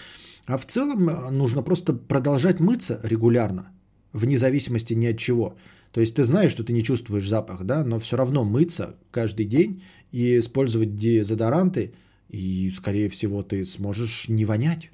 А 0.46 0.58
в 0.58 0.66
целом 0.66 1.08
э, 1.08 1.30
нужно 1.30 1.62
просто 1.62 1.94
продолжать 1.94 2.60
мыться 2.60 3.00
регулярно, 3.02 3.70
вне 4.12 4.36
зависимости 4.36 4.92
ни 4.94 5.06
от 5.06 5.16
чего. 5.18 5.56
То 5.92 6.00
есть 6.00 6.14
ты 6.14 6.24
знаешь, 6.24 6.52
что 6.52 6.62
ты 6.62 6.74
не 6.74 6.82
чувствуешь 6.82 7.26
запах, 7.26 7.64
да, 7.64 7.84
но 7.84 7.98
все 7.98 8.16
равно 8.16 8.44
мыться 8.44 8.96
каждый 9.10 9.46
день 9.46 9.82
и 10.12 10.38
использовать 10.38 10.94
дезодоранты, 10.94 11.94
и, 12.28 12.70
скорее 12.76 13.08
всего, 13.08 13.42
ты 13.42 13.64
сможешь 13.64 14.28
не 14.28 14.44
вонять. 14.44 14.90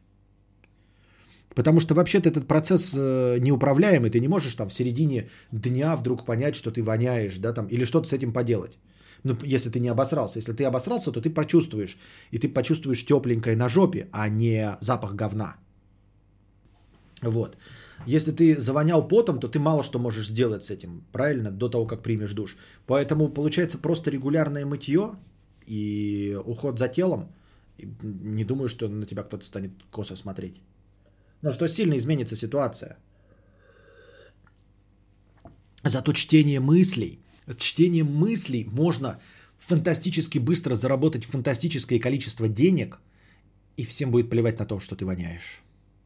Потому 1.57 1.81
что 1.81 1.95
вообще-то 1.95 2.29
этот 2.29 2.47
процесс 2.47 2.95
э, 2.97 3.39
неуправляемый, 3.41 4.11
ты 4.11 4.21
не 4.21 4.29
можешь 4.29 4.55
там 4.55 4.69
в 4.69 4.75
середине 4.75 5.29
дня 5.51 5.97
вдруг 5.97 6.25
понять, 6.25 6.55
что 6.55 6.71
ты 6.71 6.85
воняешь, 6.85 7.39
да, 7.39 7.53
там, 7.53 7.67
или 7.67 7.85
что-то 7.85 8.07
с 8.07 8.13
этим 8.13 8.33
поделать. 8.33 8.79
Ну, 9.25 9.37
если 9.45 9.71
ты 9.71 9.81
не 9.81 9.89
обосрался. 9.89 10.39
Если 10.39 10.53
ты 10.53 10.65
обосрался, 10.65 11.13
то 11.13 11.21
ты 11.21 11.31
почувствуешь. 11.31 11.97
И 12.33 12.39
ты 12.39 12.49
почувствуешь 12.49 13.05
тепленькое 13.05 13.57
на 13.57 13.69
жопе, 13.69 14.09
а 14.13 14.29
не 14.29 14.77
запах 14.81 15.15
говна. 15.15 15.57
Вот. 17.23 17.57
Если 18.07 18.33
ты 18.33 18.61
завонял 18.61 19.09
потом, 19.09 19.39
то 19.39 19.49
ты 19.49 19.59
мало 19.59 19.83
что 19.83 19.99
можешь 19.99 20.29
сделать 20.29 20.63
с 20.65 20.71
этим, 20.71 21.05
правильно, 21.13 21.51
до 21.51 21.69
того, 21.69 21.87
как 21.87 22.03
примешь 22.03 22.35
душ. 22.35 22.57
Поэтому 22.87 23.29
получается 23.29 23.79
просто 23.79 24.11
регулярное 24.11 24.67
мытье 24.67 25.15
и 25.67 26.37
уход 26.45 26.79
за 26.79 26.89
телом. 26.89 27.29
Не 28.03 28.45
думаю, 28.45 28.69
что 28.69 28.89
на 28.89 29.07
тебя 29.07 29.23
кто-то 29.23 29.45
станет 29.45 29.71
косо 29.91 30.17
смотреть. 30.17 30.61
Но 31.43 31.53
что 31.53 31.69
сильно 31.69 31.97
изменится 31.97 32.37
ситуация. 32.37 32.97
Зато 35.85 36.13
чтение 36.13 36.61
мыслей, 36.61 37.21
чтением 37.57 38.07
мыслей 38.07 38.69
можно 38.71 39.21
фантастически 39.59 40.39
быстро 40.39 40.75
заработать 40.75 41.25
фантастическое 41.25 41.99
количество 41.99 42.49
денег, 42.49 43.01
и 43.77 43.85
всем 43.85 44.11
будет 44.11 44.31
плевать 44.31 44.59
на 44.59 44.67
то, 44.67 44.81
что 44.81 44.97
ты 44.97 45.05
воняешь. 45.05 45.63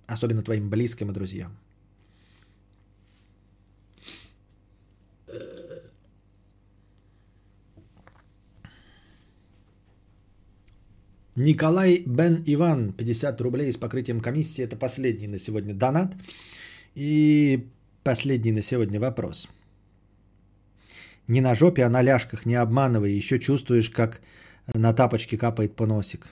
Особенно 0.07 0.43
твоим 0.43 0.71
близким 0.71 1.11
и 1.11 1.15
друзьям. 1.15 1.57
Николай 11.37 12.03
Бен 12.07 12.43
Иван, 12.47 12.93
50 12.93 13.41
рублей 13.43 13.71
с 13.71 13.77
покрытием 13.77 14.21
комиссии. 14.21 14.65
Это 14.65 14.75
последний 14.77 15.29
на 15.29 15.39
сегодня 15.39 15.75
донат. 15.75 16.15
И 16.95 17.69
последний 18.03 18.53
на 18.53 18.63
сегодня 18.63 18.99
вопрос. 18.99 19.47
Не 21.29 21.41
на 21.41 21.55
жопе, 21.55 21.85
а 21.85 21.91
на 21.91 22.03
ляжках, 22.03 22.47
не 22.47 22.55
обманывай. 22.55 23.13
Еще 23.13 23.39
чувствуешь, 23.39 23.91
как 23.91 24.21
на 24.75 24.93
тапочке 24.93 25.37
капает 25.37 25.77
по 25.77 25.87
носик. 25.87 26.27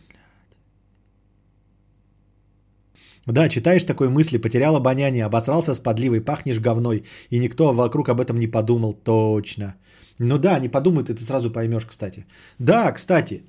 Да, 3.27 3.49
читаешь 3.49 3.85
такой 3.85 4.09
мысли, 4.09 4.39
потерял 4.39 4.77
обоняние, 4.77 5.25
обосрался 5.25 5.75
с 5.75 5.79
подливой, 5.79 6.21
пахнешь 6.21 6.61
говной, 6.61 7.05
и 7.31 7.39
никто 7.39 7.73
вокруг 7.73 8.09
об 8.09 8.21
этом 8.21 8.39
не 8.39 8.47
подумал, 8.47 8.93
точно. 8.93 9.75
Ну 10.19 10.39
да, 10.39 10.59
не 10.59 10.69
подумает, 10.69 11.09
и 11.09 11.15
ты 11.15 11.25
сразу 11.25 11.51
поймешь, 11.51 11.87
кстати. 11.87 12.27
Да, 12.59 12.93
кстати, 12.93 13.43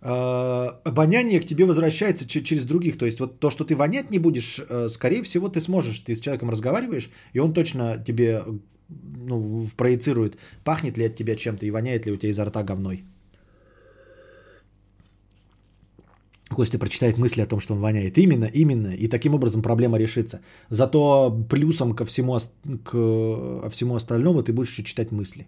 а, 0.00 0.80
обоняние 0.84 1.40
к 1.40 1.44
тебе 1.44 1.64
возвращается 1.64 2.26
через 2.26 2.64
других. 2.64 2.98
То 2.98 3.06
есть 3.06 3.20
вот 3.20 3.40
то, 3.40 3.50
что 3.50 3.64
ты 3.64 3.74
вонять 3.76 4.10
не 4.10 4.18
будешь, 4.18 4.60
э, 4.68 4.88
скорее 4.88 5.22
всего, 5.22 5.48
ты 5.48 5.60
сможешь. 5.60 6.00
Ты 6.00 6.14
с 6.14 6.20
человеком 6.20 6.50
разговариваешь, 6.50 7.10
и 7.34 7.40
он 7.40 7.52
точно 7.52 8.02
тебе 8.04 8.42
ну, 9.28 9.68
проецирует, 9.76 10.36
пахнет 10.64 10.98
ли 10.98 11.06
от 11.06 11.14
тебя 11.14 11.36
чем-то 11.36 11.66
и 11.66 11.70
воняет 11.70 12.06
ли 12.06 12.12
у 12.12 12.16
тебя 12.16 12.30
изо 12.30 12.44
рта 12.44 12.62
говной. 12.62 13.04
Костя 16.54 16.78
прочитает 16.78 17.18
мысли 17.18 17.42
о 17.42 17.46
том, 17.46 17.60
что 17.60 17.74
он 17.74 17.80
воняет. 17.80 18.18
Именно, 18.18 18.44
именно. 18.44 18.94
И 18.94 19.08
таким 19.08 19.34
образом 19.34 19.62
проблема 19.62 19.98
решится. 19.98 20.40
Зато 20.70 21.30
плюсом 21.48 21.94
ко 21.94 22.04
всему, 22.04 22.38
к 22.84 23.70
всему 23.70 23.94
остальному 23.94 24.42
ты 24.42 24.52
будешь 24.52 24.70
еще 24.70 24.84
читать 24.84 25.12
мысли. 25.12 25.46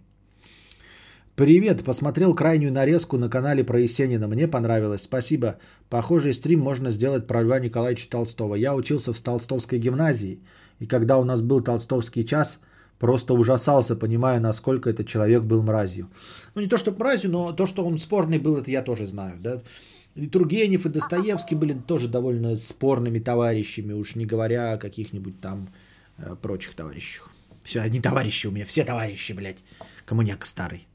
Привет, 1.37 1.83
посмотрел 1.83 2.33
крайнюю 2.35 2.73
нарезку 2.73 3.19
на 3.19 3.29
канале 3.29 3.65
про 3.65 3.81
Есенина. 3.81 4.29
Мне 4.29 4.47
понравилось, 4.47 5.03
спасибо. 5.03 5.59
Похожий 5.91 6.33
стрим 6.33 6.61
можно 6.61 6.93
сделать 6.93 7.27
про 7.27 7.43
Льва 7.43 7.59
Николаевича 7.59 8.09
Толстого. 8.09 8.55
Я 8.55 8.75
учился 8.75 9.13
в 9.13 9.21
Толстовской 9.21 9.81
гимназии. 9.81 10.39
И 10.79 10.87
когда 10.87 11.19
у 11.19 11.25
нас 11.25 11.43
был 11.43 11.61
толстовский 11.61 12.25
час, 12.25 12.61
просто 13.05 13.35
ужасался, 13.35 13.97
понимая, 13.97 14.41
насколько 14.41 14.89
этот 14.89 15.07
человек 15.07 15.43
был 15.45 15.63
мразью. 15.63 16.09
Ну, 16.55 16.63
не 16.63 16.69
то, 16.69 16.79
что 16.79 16.91
мразью, 16.91 17.31
но 17.31 17.53
то, 17.53 17.67
что 17.67 17.85
он 17.85 17.99
спорный 17.99 18.39
был, 18.39 18.57
это 18.57 18.71
я 18.71 18.81
тоже 18.83 19.07
знаю. 19.07 19.37
Да? 19.41 19.61
И 20.15 20.27
Тургенев 20.27 20.87
и 20.87 20.89
Достоевский 20.89 21.55
были 21.55 21.75
тоже 21.75 22.09
довольно 22.09 22.57
спорными 22.57 23.19
товарищами, 23.19 23.93
уж 23.93 24.17
не 24.17 24.25
говоря 24.25 24.73
о 24.73 24.79
каких-нибудь 24.79 25.39
там 25.41 25.69
э, 26.17 26.35
прочих 26.41 26.75
товарищах. 26.75 27.29
Все, 27.63 27.83
одни 27.83 28.01
товарищи 28.01 28.47
у 28.47 28.51
меня, 28.51 28.65
все 28.65 28.85
товарищи, 28.85 29.35
блядь. 29.35 29.63
Коммуняк 30.07 30.47
старый. 30.47 30.87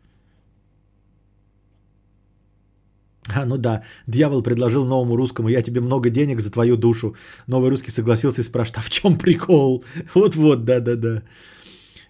А, 3.35 3.45
ну 3.45 3.57
да, 3.57 3.83
дьявол 4.07 4.41
предложил 4.41 4.85
новому 4.85 5.15
русскому, 5.15 5.49
я 5.49 5.61
тебе 5.61 5.79
много 5.81 6.09
денег 6.09 6.41
за 6.41 6.51
твою 6.51 6.75
душу. 6.75 7.15
Новый 7.47 7.69
русский 7.69 7.91
согласился 7.91 8.41
и 8.41 8.45
спрашивает, 8.45 8.77
а 8.79 8.81
в 8.81 8.89
чем 8.89 9.17
прикол? 9.17 9.83
Вот-вот, 10.15 10.65
да-да-да. 10.65 11.21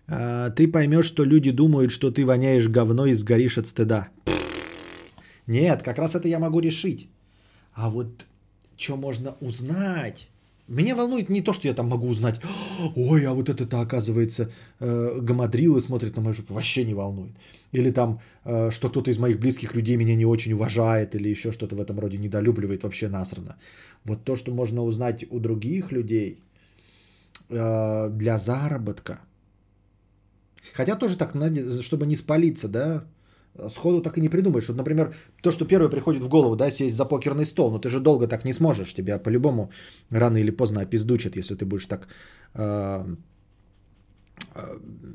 А, 0.09 0.49
ты 0.49 0.67
поймешь, 0.67 1.05
что 1.05 1.23
люди 1.23 1.51
думают, 1.51 1.91
что 1.91 2.11
ты 2.11 2.25
воняешь 2.25 2.67
говно 2.67 3.05
и 3.05 3.13
сгоришь 3.13 3.57
от 3.57 3.67
стыда. 3.67 4.09
Нет, 5.47 5.83
как 5.83 5.97
раз 5.97 6.15
это 6.15 6.27
я 6.27 6.39
могу 6.39 6.59
решить. 6.59 7.07
А 7.73 7.89
вот 7.89 8.25
что 8.77 8.97
можно 8.97 9.35
узнать? 9.41 10.27
Меня 10.67 10.95
волнует 10.95 11.29
не 11.29 11.41
то, 11.41 11.53
что 11.53 11.67
я 11.67 11.73
там 11.73 11.87
могу 11.87 12.07
узнать, 12.07 12.39
ой, 12.95 13.25
а 13.25 13.33
вот 13.33 13.49
это-то 13.49 13.81
оказывается 13.81 14.51
э, 14.79 15.19
гамадрилы 15.21 15.81
смотрит 15.81 16.15
на 16.15 16.21
мою 16.21 16.33
жопу, 16.33 16.53
вообще 16.53 16.85
не 16.85 16.93
волнует. 16.93 17.31
Или 17.71 17.91
там, 17.91 18.19
э, 18.45 18.69
что 18.71 18.89
кто-то 18.89 19.09
из 19.09 19.17
моих 19.17 19.39
близких 19.39 19.75
людей 19.75 19.97
меня 19.97 20.15
не 20.15 20.25
очень 20.25 20.53
уважает, 20.53 21.15
или 21.15 21.29
еще 21.29 21.51
что-то 21.51 21.75
в 21.75 21.81
этом 21.81 21.99
роде 21.99 22.17
недолюбливает, 22.17 22.83
вообще 22.83 23.09
насрано. 23.09 23.55
Вот 24.05 24.23
то, 24.23 24.35
что 24.35 24.51
можно 24.51 24.83
узнать 24.83 25.25
у 25.31 25.39
других 25.39 25.91
людей 25.91 26.39
э, 27.49 28.09
для 28.11 28.37
заработка, 28.37 29.21
Хотя 30.73 30.95
тоже 30.95 31.17
так, 31.17 31.33
чтобы 31.81 32.05
не 32.05 32.15
спалиться, 32.15 32.67
да, 32.67 33.03
сходу 33.69 34.01
так 34.01 34.17
и 34.17 34.21
не 34.21 34.29
придумаешь. 34.29 34.67
Вот, 34.69 34.77
например, 34.77 35.13
то, 35.41 35.51
что 35.51 35.65
первое 35.65 35.89
приходит 35.89 36.23
в 36.23 36.29
голову, 36.29 36.55
да, 36.55 36.71
сесть 36.71 36.95
за 36.95 37.05
покерный 37.05 37.45
стол, 37.45 37.71
но 37.71 37.79
ты 37.79 37.89
же 37.89 37.99
долго 37.99 38.27
так 38.27 38.45
не 38.45 38.53
сможешь. 38.53 38.93
Тебя 38.93 39.17
по-любому 39.17 39.71
рано 40.11 40.37
или 40.37 40.51
поздно 40.51 40.81
опиздучат, 40.81 41.35
если 41.35 41.55
ты 41.55 41.65
будешь 41.65 41.85
так 41.85 42.07
э, 42.53 43.15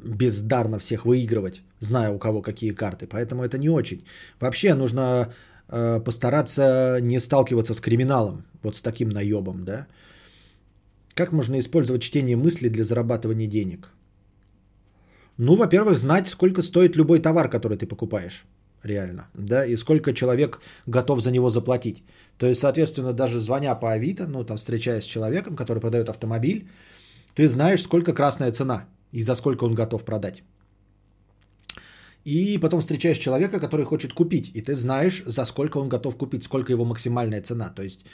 бездарно 0.04 0.78
всех 0.78 1.04
выигрывать, 1.04 1.62
зная 1.80 2.10
у 2.10 2.18
кого 2.18 2.42
какие 2.42 2.72
карты. 2.72 3.06
Поэтому 3.06 3.42
это 3.42 3.58
не 3.58 3.70
очень. 3.70 4.04
Вообще 4.40 4.74
нужно 4.74 5.32
э, 5.68 6.00
постараться 6.04 6.98
не 7.00 7.20
сталкиваться 7.20 7.74
с 7.74 7.80
криминалом, 7.80 8.44
вот 8.62 8.76
с 8.76 8.82
таким 8.82 9.08
наебом, 9.08 9.64
да. 9.64 9.86
Как 11.14 11.32
можно 11.32 11.58
использовать 11.58 12.02
чтение 12.02 12.36
мыслей 12.36 12.70
для 12.70 12.84
зарабатывания 12.84 13.46
денег? 13.46 13.90
Ну, 15.38 15.56
во-первых, 15.56 15.98
знать, 15.98 16.28
сколько 16.28 16.62
стоит 16.62 16.96
любой 16.96 17.20
товар, 17.20 17.48
который 17.48 17.76
ты 17.76 17.86
покупаешь. 17.86 18.44
Реально. 18.84 19.28
Да, 19.34 19.64
и 19.66 19.76
сколько 19.76 20.12
человек 20.12 20.60
готов 20.86 21.20
за 21.20 21.30
него 21.30 21.50
заплатить. 21.50 22.04
То 22.38 22.46
есть, 22.46 22.60
соответственно, 22.60 23.12
даже 23.12 23.38
звоня 23.38 23.74
по 23.74 23.92
Авито, 23.92 24.26
ну, 24.26 24.44
там, 24.44 24.56
встречаясь 24.56 25.04
с 25.04 25.06
человеком, 25.06 25.56
который 25.56 25.80
продает 25.80 26.08
автомобиль, 26.08 26.68
ты 27.34 27.48
знаешь, 27.48 27.82
сколько 27.82 28.12
красная 28.12 28.52
цена 28.52 28.84
и 29.12 29.22
за 29.22 29.34
сколько 29.34 29.64
он 29.64 29.74
готов 29.74 30.04
продать. 30.04 30.42
И 32.24 32.58
потом 32.58 32.80
встречаешь 32.80 33.18
человека, 33.18 33.60
который 33.60 33.84
хочет 33.84 34.12
купить, 34.12 34.50
и 34.54 34.62
ты 34.62 34.74
знаешь, 34.74 35.22
за 35.26 35.44
сколько 35.44 35.78
он 35.78 35.88
готов 35.88 36.16
купить, 36.16 36.44
сколько 36.44 36.72
его 36.72 36.84
максимальная 36.84 37.42
цена. 37.42 37.70
То 37.70 37.82
есть 37.82 38.04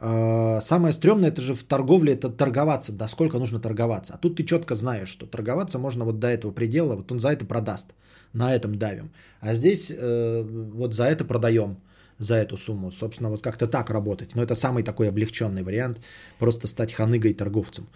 самое 0.00 0.92
стрёмное 0.92 1.30
это 1.30 1.40
же 1.40 1.54
в 1.54 1.62
торговле 1.64 2.12
это 2.12 2.30
торговаться, 2.30 2.92
до 2.92 3.08
сколько 3.08 3.38
нужно 3.38 3.60
торговаться. 3.60 4.14
А 4.14 4.18
тут 4.18 4.36
ты 4.36 4.44
четко 4.44 4.74
знаешь, 4.74 5.08
что 5.08 5.26
торговаться 5.26 5.78
можно 5.78 6.04
вот 6.04 6.18
до 6.18 6.28
этого 6.28 6.52
предела, 6.52 6.94
вот 6.94 7.10
он 7.12 7.18
за 7.18 7.30
это 7.30 7.44
продаст, 7.44 7.94
на 8.32 8.54
этом 8.54 8.78
давим. 8.78 9.10
А 9.40 9.54
здесь 9.54 9.90
э, 9.90 10.42
вот 10.74 10.94
за 10.94 11.04
это 11.04 11.24
продаем, 11.24 11.78
за 12.18 12.34
эту 12.34 12.56
сумму. 12.56 12.92
Собственно, 12.92 13.30
вот 13.30 13.42
как-то 13.42 13.66
так 13.66 13.90
работать. 13.90 14.34
Но 14.34 14.42
это 14.42 14.54
самый 14.54 14.82
такой 14.82 15.08
облегченный 15.08 15.62
вариант, 15.62 15.98
просто 16.38 16.66
стать 16.68 16.92
ханыгой 16.92 17.34
торговцем. 17.34 17.88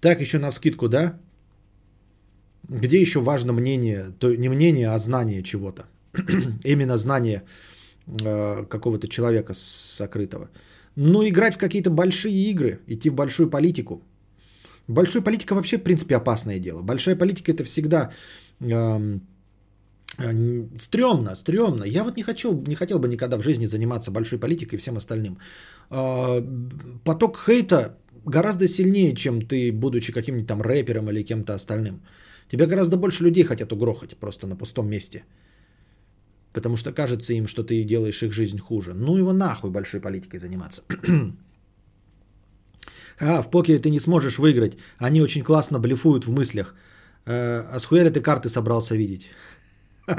Так 0.00 0.20
еще 0.20 0.38
на 0.38 0.50
вскидку, 0.50 0.88
да? 0.88 1.18
Где 2.68 3.00
еще 3.00 3.20
важно 3.20 3.52
мнение, 3.52 4.12
то 4.18 4.34
не 4.34 4.48
мнение, 4.48 4.90
а 4.90 4.98
знание 4.98 5.42
чего-то. 5.42 5.84
Именно 6.64 6.96
знание 6.96 7.42
э, 8.06 8.64
какого-то 8.68 9.08
человека 9.08 9.54
сокрытого. 9.54 10.48
Ну, 10.96 11.22
играть 11.22 11.54
в 11.54 11.58
какие-то 11.58 11.90
большие 11.90 12.50
игры, 12.50 12.80
идти 12.88 13.10
в 13.10 13.14
большую 13.14 13.50
политику. 13.50 14.02
Большая 14.88 15.22
политика 15.22 15.54
вообще, 15.54 15.76
в 15.78 15.82
принципе, 15.82 16.16
опасное 16.16 16.58
дело. 16.58 16.82
Большая 16.82 17.16
политика 17.16 17.52
это 17.52 17.64
всегда 17.64 18.10
э, 18.60 19.18
э, 20.18 20.66
стрёмно, 20.80 21.34
стрёмно. 21.34 21.84
Я 21.84 22.04
вот 22.04 22.16
не 22.16 22.22
хочу, 22.22 22.62
не 22.66 22.74
хотел 22.74 22.98
бы 22.98 23.08
никогда 23.08 23.36
в 23.36 23.42
жизни 23.42 23.66
заниматься 23.66 24.10
большой 24.10 24.38
политикой 24.38 24.76
и 24.76 24.78
всем 24.78 24.96
остальным. 24.96 25.38
Э, 25.90 26.42
поток 27.04 27.36
хейта 27.46 27.98
гораздо 28.24 28.68
сильнее, 28.68 29.14
чем 29.14 29.42
ты, 29.42 29.72
будучи 29.72 30.12
каким-нибудь 30.12 30.48
там 30.48 30.62
рэпером 30.62 31.10
или 31.10 31.24
кем-то 31.24 31.54
остальным. 31.54 32.00
Тебя 32.48 32.66
гораздо 32.66 32.96
больше 32.96 33.24
людей 33.24 33.44
хотят 33.44 33.72
угрохать 33.72 34.16
просто 34.16 34.46
на 34.46 34.56
пустом 34.56 34.88
месте 34.88 35.24
потому 36.56 36.76
что 36.76 36.92
кажется 36.92 37.34
им, 37.34 37.46
что 37.46 37.62
ты 37.62 37.84
делаешь 37.84 38.22
их 38.22 38.32
жизнь 38.32 38.58
хуже. 38.58 38.94
Ну 38.94 39.18
его 39.18 39.32
нахуй 39.32 39.70
большой 39.70 40.00
политикой 40.00 40.38
заниматься. 40.38 40.82
а, 43.20 43.42
в 43.42 43.50
покере 43.50 43.78
ты 43.78 43.90
не 43.90 44.00
сможешь 44.00 44.38
выиграть. 44.38 44.78
Они 44.98 45.22
очень 45.22 45.42
классно 45.42 45.78
блефуют 45.78 46.26
в 46.26 46.32
мыслях. 46.32 46.74
Э, 47.26 47.62
а 47.72 47.78
с 47.78 47.84
хуяли 47.84 48.10
ты 48.10 48.20
карты 48.22 48.48
собрался 48.48 48.96
видеть? 48.96 49.30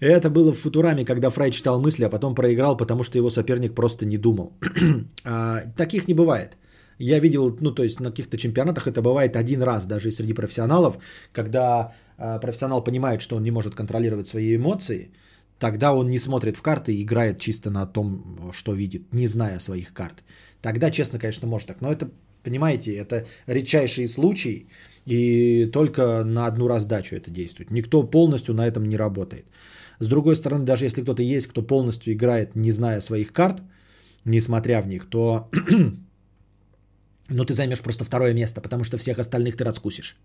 Это 0.00 0.30
было 0.30 0.52
в 0.52 0.58
Футураме, 0.58 1.04
когда 1.04 1.30
Фрай 1.30 1.50
читал 1.50 1.80
мысли, 1.80 2.04
а 2.04 2.10
потом 2.10 2.34
проиграл, 2.34 2.76
потому 2.76 3.02
что 3.02 3.18
его 3.18 3.30
соперник 3.30 3.74
просто 3.74 4.06
не 4.06 4.18
думал. 4.18 4.52
а, 5.24 5.62
таких 5.76 6.08
не 6.08 6.14
бывает. 6.14 6.56
Я 6.98 7.18
видел, 7.20 7.56
ну, 7.60 7.74
то 7.74 7.82
есть 7.82 8.00
на 8.00 8.10
каких-то 8.10 8.36
чемпионатах 8.36 8.86
это 8.86 9.02
бывает 9.02 9.36
один 9.36 9.62
раз, 9.62 9.86
даже 9.86 10.10
среди 10.10 10.34
профессионалов, 10.34 10.98
когда 11.32 11.94
профессионал 12.40 12.84
понимает, 12.84 13.20
что 13.22 13.36
он 13.36 13.42
не 13.42 13.50
может 13.50 13.74
контролировать 13.74 14.26
свои 14.26 14.56
эмоции, 14.56 15.10
тогда 15.58 15.92
он 15.94 16.08
не 16.10 16.18
смотрит 16.18 16.56
в 16.56 16.62
карты 16.62 16.92
и 16.92 17.02
играет 17.02 17.38
чисто 17.38 17.70
на 17.70 17.86
том, 17.86 18.52
что 18.52 18.74
видит, 18.74 19.12
не 19.12 19.26
зная 19.26 19.60
своих 19.60 19.92
карт. 19.92 20.22
Тогда, 20.62 20.90
честно, 20.90 21.18
конечно, 21.18 21.48
может 21.48 21.68
так. 21.68 21.80
Но 21.80 21.90
это, 21.90 22.10
понимаете, 22.42 22.94
это 22.96 23.26
редчайшие 23.46 24.08
случаи, 24.08 24.66
и 25.06 25.66
только 25.72 26.24
на 26.24 26.46
одну 26.46 26.68
раздачу 26.68 27.16
это 27.16 27.30
действует. 27.30 27.70
Никто 27.70 28.02
полностью 28.02 28.54
на 28.54 28.66
этом 28.66 28.84
не 28.84 28.96
работает. 28.96 29.46
С 30.00 30.08
другой 30.08 30.36
стороны, 30.36 30.64
даже 30.64 30.84
если 30.84 31.02
кто-то 31.02 31.22
есть, 31.22 31.46
кто 31.46 31.62
полностью 31.62 32.12
играет, 32.12 32.56
не 32.56 32.72
зная 32.72 33.00
своих 33.00 33.32
карт, 33.32 33.62
не 34.24 34.40
смотря 34.40 34.82
в 34.82 34.86
них, 34.86 35.06
то 35.08 35.48
но 37.28 37.44
ты 37.44 37.54
займешь 37.54 37.80
просто 37.80 38.04
второе 38.04 38.34
место, 38.34 38.60
потому 38.60 38.84
что 38.84 38.98
всех 38.98 39.18
остальных 39.18 39.56
ты 39.56 39.64
раскусишь. 39.64 40.16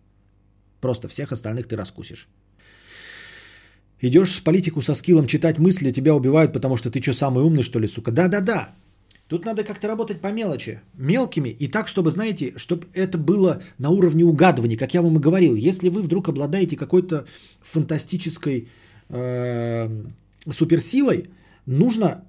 Просто 0.85 1.07
всех 1.07 1.31
остальных 1.31 1.67
ты 1.67 1.75
раскусишь. 1.75 2.27
Идешь 4.01 4.37
в 4.37 4.43
политику 4.43 4.81
со 4.81 4.93
скиллом 4.93 5.25
читать 5.25 5.57
мысли, 5.57 5.91
тебя 5.91 6.13
убивают, 6.13 6.53
потому 6.53 6.77
что 6.77 6.91
ты 6.91 7.01
что, 7.01 7.13
самый 7.13 7.43
умный, 7.43 7.63
что 7.63 7.79
ли, 7.79 7.87
сука? 7.87 8.11
Да-да-да. 8.11 8.75
Тут 9.27 9.45
надо 9.45 9.63
как-то 9.63 9.87
работать 9.87 10.21
по 10.21 10.31
мелочи. 10.31 10.79
Мелкими 10.93 11.49
и 11.49 11.67
так, 11.67 11.87
чтобы, 11.87 12.11
знаете, 12.11 12.53
чтобы 12.57 12.85
это 12.93 13.17
было 13.17 13.63
на 13.79 13.89
уровне 13.89 14.23
угадывания, 14.23 14.77
как 14.77 14.93
я 14.93 15.01
вам 15.01 15.17
и 15.17 15.19
говорил. 15.19 15.55
Если 15.55 15.89
вы 15.89 16.03
вдруг 16.03 16.29
обладаете 16.29 16.77
какой-то 16.77 17.25
фантастической 17.61 18.67
э, 19.09 20.03
суперсилой, 20.51 21.25
нужно 21.65 22.23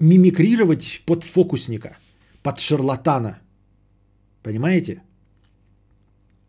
мимикрировать 0.00 1.02
под 1.06 1.22
фокусника, 1.22 1.96
под 2.42 2.58
шарлатана– 2.58 3.38
Понимаете? 4.42 5.02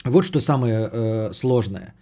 Вот 0.06 0.26
что 0.26 0.40
самое 0.40 0.90
э, 0.92 1.34
сложное. 1.34 1.94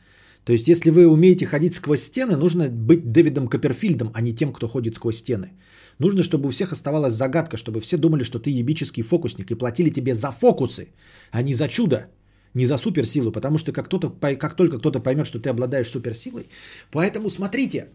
То 0.43 0.53
есть, 0.53 0.67
если 0.67 0.91
вы 0.91 1.07
умеете 1.07 1.45
ходить 1.45 1.75
сквозь 1.75 2.03
стены, 2.03 2.37
нужно 2.37 2.69
быть 2.69 3.11
Дэвидом 3.11 3.47
Копперфильдом, 3.47 4.11
а 4.13 4.21
не 4.21 4.33
тем, 4.33 4.53
кто 4.53 4.67
ходит 4.67 4.95
сквозь 4.95 5.17
стены. 5.17 5.51
Нужно, 5.99 6.23
чтобы 6.23 6.47
у 6.47 6.51
всех 6.51 6.71
оставалась 6.71 7.13
загадка, 7.13 7.57
чтобы 7.57 7.81
все 7.81 7.97
думали, 7.97 8.23
что 8.23 8.39
ты 8.39 8.49
ебический 8.49 9.03
фокусник 9.03 9.51
и 9.51 9.55
платили 9.55 9.89
тебе 9.89 10.15
за 10.15 10.31
фокусы, 10.31 10.93
а 11.31 11.41
не 11.41 11.53
за 11.53 11.67
чудо, 11.67 12.07
не 12.53 12.65
за 12.65 12.77
суперсилу. 12.77 13.31
Потому 13.31 13.57
что 13.57 13.73
как, 13.73 13.87
кто-то, 13.87 14.09
как 14.37 14.55
только 14.55 14.79
кто-то 14.79 14.99
поймет, 14.99 15.27
что 15.27 15.39
ты 15.39 15.49
обладаешь 15.49 15.89
суперсилой, 15.89 16.47
поэтому 16.91 17.29
смотрите, 17.29 17.89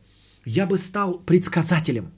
я 0.44 0.66
бы 0.66 0.78
стал 0.78 1.24
предсказателем. 1.24 2.12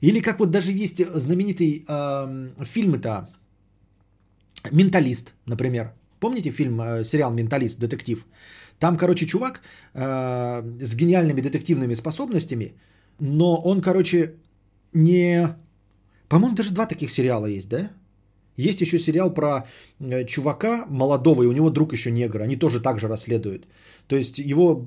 Или 0.00 0.20
как 0.20 0.38
вот 0.40 0.50
даже 0.50 0.72
есть 0.72 1.02
знаменитый 1.14 1.84
э, 1.88 2.64
фильм-то 2.64 3.28
Менталист, 4.72 5.34
например. 5.46 5.92
Помните 6.20 6.50
фильм, 6.50 6.80
э, 6.80 7.04
сериал 7.04 7.32
Менталист, 7.32 7.78
детектив? 7.78 8.26
Там, 8.78 8.96
короче, 8.96 9.26
чувак 9.26 9.60
э, 9.94 10.62
с 10.80 10.94
гениальными 10.94 11.40
детективными 11.40 11.94
способностями, 11.94 12.74
но 13.20 13.56
он, 13.56 13.80
короче, 13.80 14.34
не... 14.92 15.56
По-моему, 16.28 16.56
даже 16.56 16.72
два 16.72 16.86
таких 16.86 17.10
сериала 17.10 17.46
есть, 17.46 17.68
да? 17.68 17.90
Есть 18.58 18.80
еще 18.80 18.98
сериал 18.98 19.34
про 19.34 19.66
э, 20.00 20.24
чувака 20.26 20.84
молодого, 20.90 21.42
и 21.42 21.46
у 21.46 21.52
него 21.52 21.70
друг 21.70 21.92
еще 21.92 22.10
негр. 22.10 22.42
Они 22.42 22.56
тоже 22.56 22.80
так 22.80 22.98
же 22.98 23.08
расследуют. 23.08 23.68
То 24.08 24.16
есть 24.16 24.38
его 24.38 24.84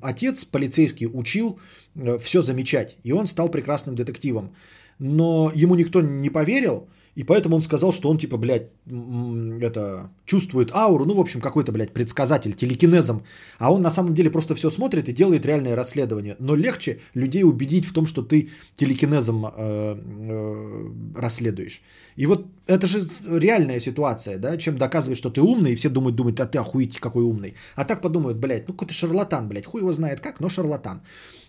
отец 0.00 0.44
полицейский 0.44 1.08
учил 1.12 1.58
э, 1.96 2.18
все 2.18 2.42
замечать, 2.42 2.96
и 3.04 3.12
он 3.12 3.26
стал 3.26 3.48
прекрасным 3.50 3.94
детективом. 3.94 4.54
Но 5.00 5.50
ему 5.54 5.74
никто 5.74 6.00
не 6.00 6.30
поверил, 6.30 6.88
и 7.14 7.24
поэтому 7.24 7.56
он 7.56 7.62
сказал, 7.62 7.92
что 7.92 8.08
он 8.10 8.18
типа, 8.18 8.36
блядь, 8.36 8.68
это, 8.86 10.10
чувствует 10.24 10.70
ауру, 10.72 11.04
ну, 11.04 11.14
в 11.14 11.20
общем, 11.20 11.40
какой-то, 11.40 11.72
блядь, 11.72 11.92
предсказатель, 11.92 12.52
телекинезом. 12.52 13.22
А 13.58 13.72
он 13.72 13.82
на 13.82 13.90
самом 13.90 14.14
деле 14.14 14.30
просто 14.30 14.54
все 14.54 14.70
смотрит 14.70 15.08
и 15.08 15.12
делает 15.12 15.46
реальное 15.46 15.76
расследование. 15.76 16.36
Но 16.38 16.54
легче 16.54 17.00
людей 17.14 17.44
убедить 17.44 17.84
в 17.84 17.92
том, 17.92 18.06
что 18.06 18.22
ты 18.22 18.48
телекинезом 18.76 19.46
э, 19.46 19.50
э, 19.56 20.90
расследуешь. 21.16 21.82
И 22.16 22.26
вот 22.26 22.46
это 22.66 22.86
же 22.86 23.08
реальная 23.26 23.80
ситуация, 23.80 24.38
да, 24.38 24.56
чем 24.56 24.76
доказывать, 24.76 25.18
что 25.18 25.30
ты 25.30 25.40
умный, 25.40 25.72
и 25.72 25.74
все 25.76 25.88
думают, 25.88 26.16
думают, 26.16 26.40
а 26.40 26.46
ты 26.46 26.58
охуеть 26.58 27.00
какой 27.00 27.22
умный. 27.22 27.54
А 27.76 27.84
так 27.84 28.00
подумают, 28.00 28.38
блядь, 28.38 28.68
ну 28.68 28.74
какой-то 28.74 28.94
шарлатан, 28.94 29.48
блядь, 29.48 29.66
хуй 29.66 29.80
его 29.80 29.92
знает 29.92 30.20
как, 30.20 30.40
но 30.40 30.48
шарлатан. 30.48 31.00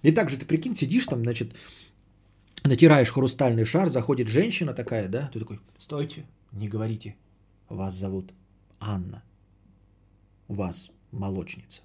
И 0.03 0.11
также 0.11 0.37
ты 0.37 0.45
прикинь, 0.45 0.75
сидишь 0.75 1.05
там, 1.05 1.21
значит, 1.21 1.53
натираешь 2.63 3.11
хрустальный 3.11 3.65
шар, 3.65 3.89
заходит 3.89 4.27
женщина 4.27 4.73
такая, 4.73 5.07
да, 5.07 5.29
ты 5.33 5.39
такой, 5.39 5.59
стойте, 5.77 6.25
не 6.51 6.67
говорите, 6.67 7.15
вас 7.67 7.93
зовут 7.93 8.33
Анна, 8.79 9.23
вас 10.47 10.89
молочница. 11.11 11.81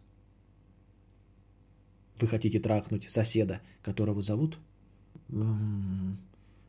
Вы 2.21 2.29
хотите 2.29 2.61
трахнуть 2.61 3.11
соседа, 3.11 3.61
которого 3.83 4.21
зовут 4.23 4.59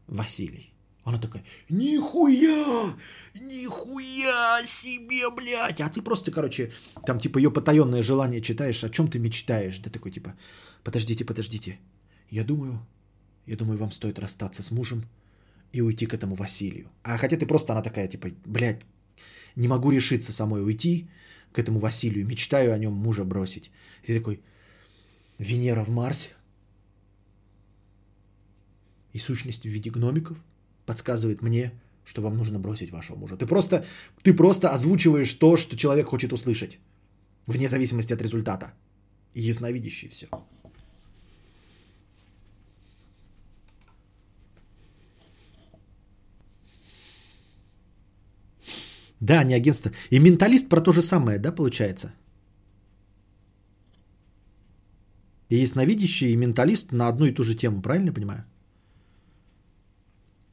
Василий. 0.08 0.72
Она 1.04 1.20
такая, 1.20 1.44
нихуя, 1.70 2.96
нихуя 3.36 4.64
себе, 4.66 5.30
блядь. 5.30 5.80
А 5.80 5.90
ты 5.90 6.02
просто, 6.02 6.32
короче, 6.32 6.72
там 7.06 7.20
типа 7.20 7.38
ее 7.38 7.52
потаенное 7.52 8.02
желание 8.02 8.42
читаешь, 8.42 8.84
о 8.84 8.90
чем 8.90 9.08
ты 9.08 9.20
мечтаешь. 9.20 9.78
Да 9.80 9.92
такой 9.92 10.12
типа, 10.12 10.34
подождите, 10.84 11.24
подождите. 11.24 11.80
Я 12.32 12.44
думаю, 12.44 12.80
я 13.46 13.56
думаю, 13.56 13.78
вам 13.78 13.92
стоит 13.92 14.20
расстаться 14.20 14.64
с 14.64 14.72
мужем 14.72 15.06
и 15.72 15.82
уйти 15.82 16.06
к 16.06 16.14
этому 16.14 16.36
Василию. 16.36 16.90
А 17.04 17.18
хотя 17.18 17.38
ты 17.38 17.46
просто, 17.46 17.74
она 17.74 17.82
такая, 17.82 18.08
типа, 18.08 18.30
блядь, 18.46 18.82
не 19.56 19.68
могу 19.68 19.92
решиться 19.92 20.34
самой 20.34 20.64
уйти 20.64 21.08
к 21.52 21.60
этому 21.60 21.80
Василию, 21.80 22.26
мечтаю 22.26 22.74
о 22.74 22.78
нем 22.78 22.94
мужа 22.94 23.24
бросить. 23.24 23.72
И 24.04 24.08
ты 24.08 24.18
такой, 24.18 24.42
Венера 25.38 25.84
в 25.84 25.90
Марсе 25.90 26.30
и 29.14 29.20
сущность 29.20 29.64
в 29.64 29.70
виде 29.70 29.90
гномиков 29.90 30.38
подсказывает 30.86 31.42
мне, 31.42 31.72
что 32.04 32.22
вам 32.22 32.38
нужно 32.38 32.60
бросить 32.60 32.92
вашего 32.92 33.18
мужа. 33.18 33.38
Ты 33.38 33.46
просто, 33.46 33.86
ты 34.24 34.34
просто 34.34 34.70
озвучиваешь 34.70 35.34
то, 35.34 35.58
что 35.58 35.78
человек 35.78 36.08
хочет 36.08 36.34
услышать, 36.34 36.80
вне 37.48 37.70
зависимости 37.70 38.14
от 38.14 38.22
результата. 38.22 38.74
Ясновидящий 39.34 40.08
все. 40.08 40.28
Да, 49.20 49.44
не 49.44 49.56
агентство. 49.56 49.92
И 50.12 50.20
менталист 50.20 50.70
про 50.70 50.82
то 50.82 50.92
же 50.92 51.02
самое, 51.02 51.40
да, 51.40 51.52
получается? 51.52 52.14
И 55.50 55.58
ясновидящий 55.58 56.32
и 56.32 56.38
менталист 56.38 56.92
на 56.92 57.08
одну 57.08 57.26
и 57.26 57.34
ту 57.34 57.44
же 57.44 57.56
тему, 57.56 57.82
правильно 57.82 58.14
понимаю? 58.14 58.46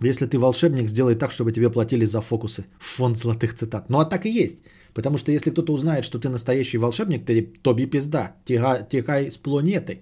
Если 0.05 0.27
ты 0.27 0.39
волшебник, 0.39 0.89
сделай 0.89 1.15
так, 1.15 1.31
чтобы 1.31 1.53
тебе 1.53 1.71
платили 1.71 2.07
за 2.07 2.21
фокусы. 2.21 2.67
Фонд 2.79 3.17
золотых 3.17 3.55
цитат. 3.55 3.89
Ну 3.89 3.99
а 3.99 4.05
так 4.05 4.27
и 4.27 4.31
есть. 4.31 4.59
Потому 4.95 5.19
что 5.19 5.33
если 5.33 5.51
кто-то 5.51 5.73
узнает, 5.73 6.05
что 6.05 6.19
ты 6.19 6.29
настоящий 6.29 6.79
волшебник, 6.79 7.25
ты 7.25 7.53
тоби 7.63 7.87
пизда. 7.87 8.35
Тига, 8.45 8.83
тихай 8.83 9.31
с 9.31 9.39
планеты. 9.39 10.01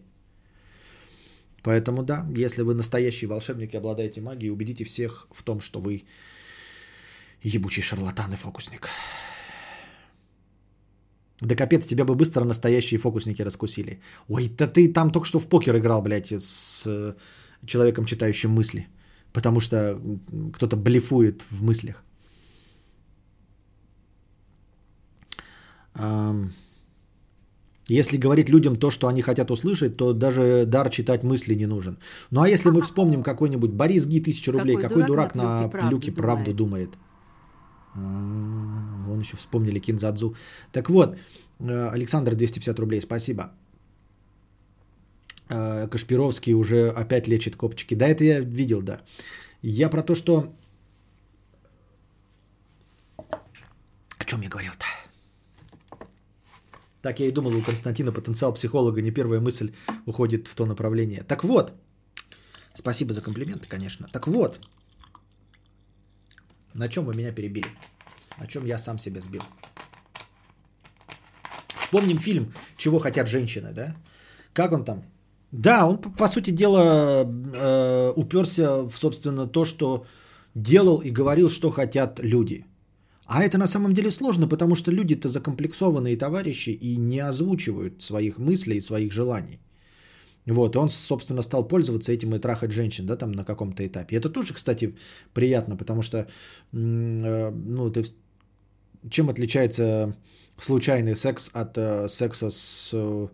Поэтому 1.62 2.02
да, 2.02 2.26
если 2.36 2.62
вы 2.62 2.74
настоящий 2.74 3.26
волшебник 3.26 3.74
и 3.74 3.76
обладаете 3.76 4.20
магией, 4.20 4.50
убедите 4.50 4.84
всех 4.84 5.26
в 5.30 5.42
том, 5.42 5.60
что 5.60 5.80
вы 5.80 6.04
ебучий 7.42 7.82
шарлатан 7.82 8.32
и 8.32 8.36
фокусник. 8.36 8.88
Да 11.40 11.54
капец, 11.54 11.86
тебя 11.86 12.04
бы 12.04 12.14
быстро 12.14 12.44
настоящие 12.44 12.98
фокусники 12.98 13.42
раскусили. 13.42 14.00
Ой, 14.28 14.48
да 14.48 14.66
ты 14.66 14.92
там 14.92 15.10
только 15.10 15.26
что 15.26 15.38
в 15.38 15.48
покер 15.48 15.76
играл, 15.76 16.02
блядь, 16.02 16.32
с 16.32 16.84
э, 16.86 17.14
человеком, 17.66 18.04
читающим 18.04 18.50
мысли. 18.50 18.88
Потому 19.32 19.60
что 19.60 19.98
кто-то 20.52 20.76
блефует 20.76 21.42
в 21.50 21.62
мыслях. 21.62 22.04
Если 27.88 28.18
говорить 28.18 28.48
людям 28.48 28.76
то, 28.76 28.90
что 28.90 29.08
они 29.08 29.22
хотят 29.22 29.50
услышать, 29.50 29.96
то 29.96 30.12
даже 30.12 30.64
дар 30.66 30.90
читать 30.90 31.24
мысли 31.24 31.54
не 31.54 31.66
нужен. 31.66 31.98
Ну 32.30 32.40
а 32.42 32.48
если 32.48 32.70
мы 32.70 32.82
вспомним 32.82 33.22
какой-нибудь 33.22 33.70
Борис 33.70 34.06
Ги, 34.06 34.20
тысяча 34.20 34.52
рублей, 34.52 34.76
какой, 34.76 34.88
какой 34.88 35.06
дурак, 35.06 35.34
на, 35.34 35.68
на 35.68 35.90
люке 35.90 36.12
правду 36.12 36.54
думает? 36.54 36.90
А, 37.94 37.98
вон 39.06 39.20
еще 39.20 39.36
вспомнили 39.36 39.78
Кинзадзу. 39.78 40.34
Так 40.72 40.90
вот, 40.90 41.16
э, 41.60 41.88
Александр 41.92 42.34
250 42.34 42.78
рублей, 42.78 43.00
спасибо. 43.00 43.52
Э, 45.48 45.88
Кашпировский 45.88 46.54
уже 46.54 46.90
опять 46.90 47.28
лечит 47.28 47.56
копчики. 47.56 47.94
Да, 47.94 48.06
это 48.06 48.24
я 48.24 48.40
видел, 48.40 48.82
да. 48.82 49.00
Я 49.62 49.88
про 49.88 50.02
то, 50.02 50.14
что... 50.14 50.52
О 54.18 54.24
чем 54.24 54.42
я 54.42 54.48
говорил-то? 54.48 54.86
Так 57.02 57.20
я 57.20 57.26
и 57.26 57.32
думал, 57.32 57.56
у 57.56 57.62
Константина 57.62 58.12
потенциал 58.12 58.52
психолога, 58.54 59.00
не 59.02 59.10
первая 59.10 59.40
мысль 59.40 59.72
уходит 60.06 60.48
в 60.48 60.54
то 60.54 60.66
направление. 60.66 61.22
Так 61.24 61.44
вот, 61.44 61.72
спасибо 62.74 63.12
за 63.12 63.22
комплименты, 63.22 63.66
конечно. 63.68 64.06
Так 64.12 64.26
вот, 64.26 64.58
на 66.74 66.88
чем 66.88 67.04
вы 67.04 67.14
меня 67.14 67.32
перебили? 67.32 67.68
На 68.38 68.46
чем 68.46 68.66
я 68.66 68.78
сам 68.78 68.98
себя 68.98 69.20
сбил? 69.20 69.42
Вспомним 71.76 72.18
фильм 72.18 72.52
«Чего 72.76 72.98
хотят 72.98 73.28
женщины», 73.28 73.72
да? 73.72 73.96
Как 74.52 74.72
он 74.72 74.84
там? 74.84 75.02
Да, 75.52 75.86
он, 75.86 75.98
по 75.98 76.28
сути 76.28 76.52
дела, 76.52 77.24
э, 77.24 78.12
уперся 78.16 78.82
в, 78.82 78.92
собственно, 78.92 79.46
то, 79.46 79.64
что 79.64 80.04
делал 80.54 81.00
и 81.00 81.10
говорил, 81.10 81.48
что 81.48 81.70
хотят 81.70 82.20
люди. 82.22 82.64
А 83.26 83.42
это 83.42 83.58
на 83.58 83.66
самом 83.66 83.92
деле 83.92 84.10
сложно, 84.10 84.48
потому 84.48 84.74
что 84.74 84.92
люди-то 84.92 85.28
закомплексованные 85.28 86.16
товарищи 86.16 86.70
и 86.70 86.96
не 86.96 87.20
озвучивают 87.20 88.02
своих 88.02 88.38
мыслей 88.38 88.76
и 88.76 88.80
своих 88.80 89.12
желаний. 89.12 89.60
Вот, 90.50 90.74
и 90.74 90.78
он, 90.78 90.88
собственно, 90.88 91.42
стал 91.42 91.68
пользоваться 91.68 92.12
этим 92.12 92.34
и 92.34 92.38
трахать 92.38 92.72
женщин, 92.72 93.06
да, 93.06 93.16
там 93.16 93.32
на 93.32 93.44
каком-то 93.44 93.86
этапе. 93.86 94.16
Это 94.16 94.28
тоже, 94.30 94.52
кстати, 94.52 94.96
приятно, 95.32 95.76
потому 95.76 96.02
что, 96.02 96.18
э, 96.18 97.50
ну, 97.50 97.90
ты, 97.90 98.04
чем 99.08 99.30
отличается 99.30 100.16
случайный 100.58 101.14
секс 101.14 101.50
от 101.52 101.78
э, 101.78 102.08
секса 102.08 102.50
с, 102.50 102.90
э, 102.92 103.28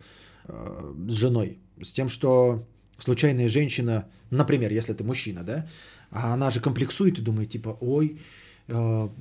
с 1.09 1.13
женой? 1.13 1.57
С 1.81 1.91
тем, 1.91 2.07
что 2.07 2.67
случайная 2.99 3.47
женщина, 3.47 4.05
например, 4.29 4.71
если 4.71 4.93
ты 4.93 5.03
мужчина, 5.03 5.43
да, 5.43 5.67
а 6.11 6.33
она 6.33 6.51
же 6.51 6.61
комплексует 6.61 7.17
и 7.17 7.21
думает, 7.21 7.49
типа, 7.49 7.77
ой, 7.81 8.19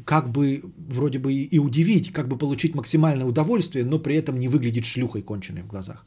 как 0.05 0.28
бы 0.31 0.60
вроде 0.77 1.18
бы 1.18 1.32
и 1.32 1.59
удивить, 1.60 2.12
как 2.12 2.27
бы 2.27 2.36
получить 2.36 2.74
максимальное 2.74 3.27
удовольствие, 3.27 3.85
но 3.85 4.01
при 4.01 4.16
этом 4.16 4.39
не 4.40 4.48
выглядеть 4.48 4.85
шлюхой 4.85 5.23
конченой 5.23 5.62
в 5.62 5.68
глазах. 5.68 6.05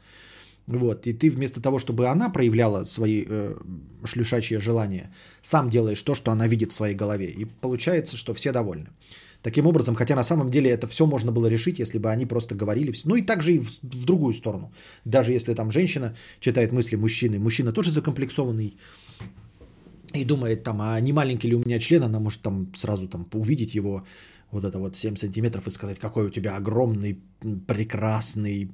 Вот, 0.70 1.06
и 1.08 1.12
ты 1.12 1.30
вместо 1.30 1.60
того, 1.60 1.80
чтобы 1.80 2.06
она 2.06 2.28
проявляла 2.28 2.84
свои 2.84 3.24
э, 3.26 3.56
шлюшачьи 4.04 4.58
желания, 4.58 5.10
сам 5.42 5.68
делаешь 5.68 6.00
то, 6.02 6.14
что 6.14 6.30
она 6.30 6.46
видит 6.46 6.70
в 6.70 6.76
своей 6.76 6.94
голове. 6.94 7.26
И 7.26 7.44
получается, 7.44 8.16
что 8.16 8.34
все 8.34 8.52
довольны. 8.52 8.86
Таким 9.42 9.66
образом, 9.66 9.96
хотя 9.96 10.14
на 10.14 10.22
самом 10.22 10.48
деле 10.48 10.70
это 10.70 10.86
все 10.86 11.06
можно 11.06 11.32
было 11.32 11.48
решить, 11.48 11.80
если 11.80 11.98
бы 11.98 12.08
они 12.10 12.24
просто 12.24 12.54
говорили. 12.54 12.94
Ну 13.04 13.16
и 13.16 13.22
также 13.22 13.54
и 13.54 13.58
в, 13.58 13.68
в 13.82 14.04
другую 14.04 14.32
сторону. 14.32 14.72
Даже 15.04 15.32
если 15.32 15.54
там 15.54 15.72
женщина 15.72 16.14
читает 16.38 16.72
мысли 16.72 16.96
мужчины, 16.96 17.40
мужчина 17.40 17.72
тоже 17.72 17.90
закомплексованный 17.90 18.76
и 20.14 20.24
думает 20.24 20.62
там, 20.62 20.80
а 20.82 21.00
не 21.00 21.12
маленький 21.12 21.48
ли 21.48 21.56
у 21.56 21.64
меня 21.64 21.80
член, 21.80 22.04
она 22.04 22.20
может 22.20 22.42
там 22.42 22.72
сразу 22.76 23.08
там 23.08 23.26
увидеть 23.32 23.74
его 23.74 24.04
вот 24.52 24.64
это 24.64 24.78
вот 24.78 24.96
7 24.96 25.16
сантиметров 25.16 25.66
и 25.66 25.70
сказать, 25.70 25.98
какой 25.98 26.26
у 26.26 26.30
тебя 26.30 26.56
огромный, 26.56 27.20
прекрасный 27.66 28.70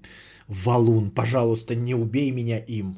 валун, 0.49 1.11
пожалуйста, 1.11 1.75
не 1.75 1.95
убей 1.95 2.31
меня 2.33 2.59
им. 2.59 2.97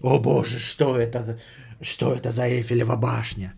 О 0.00 0.18
боже, 0.18 0.58
что 0.58 0.96
это, 0.96 1.38
что 1.80 2.12
это 2.12 2.30
за 2.30 2.42
Эйфелева 2.42 2.96
башня? 2.96 3.54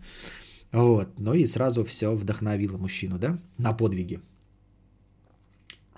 Вот, 0.71 1.19
ну 1.19 1.33
и 1.33 1.45
сразу 1.45 1.83
все 1.83 2.15
вдохновило 2.15 2.77
мужчину, 2.77 3.17
да, 3.17 3.37
на 3.57 3.73
подвиги. 3.73 4.19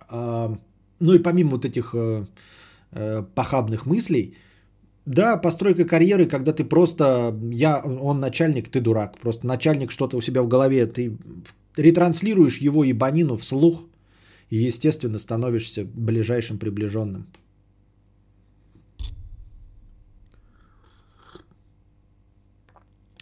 Ну 0.09 1.13
и 1.13 1.19
помимо 1.19 1.49
вот 1.51 1.65
этих 1.65 1.93
э, 1.93 2.25
э, 2.91 3.23
похабных 3.35 3.85
мыслей, 3.85 4.35
да, 5.05 5.37
постройка 5.37 5.85
карьеры, 5.85 6.27
когда 6.27 6.53
ты 6.53 6.63
просто, 6.63 7.33
я, 7.53 7.81
он 7.81 8.19
начальник, 8.19 8.69
ты 8.69 8.81
дурак. 8.81 9.17
Просто 9.17 9.47
начальник 9.47 9.91
что-то 9.91 10.17
у 10.17 10.21
себя 10.21 10.41
в 10.41 10.47
голове, 10.47 10.85
ты 10.85 11.17
ретранслируешь 11.77 12.57
его 12.57 12.83
ебанину 12.83 13.37
вслух 13.37 13.85
и, 14.49 14.57
естественно, 14.57 15.19
становишься 15.19 15.85
ближайшим 15.85 16.57
приближенным. 16.57 17.27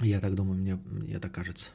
Я 0.02 0.20
так 0.20 0.36
думаю, 0.36 0.60
мне, 0.60 0.76
мне 0.86 1.20
так 1.20 1.32
кажется. 1.32 1.72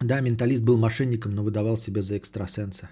Да, 0.00 0.20
менталист 0.20 0.62
был 0.62 0.76
мошенником, 0.76 1.34
но 1.34 1.42
выдавал 1.42 1.76
себя 1.76 2.02
за 2.02 2.18
экстрасенса. 2.18 2.90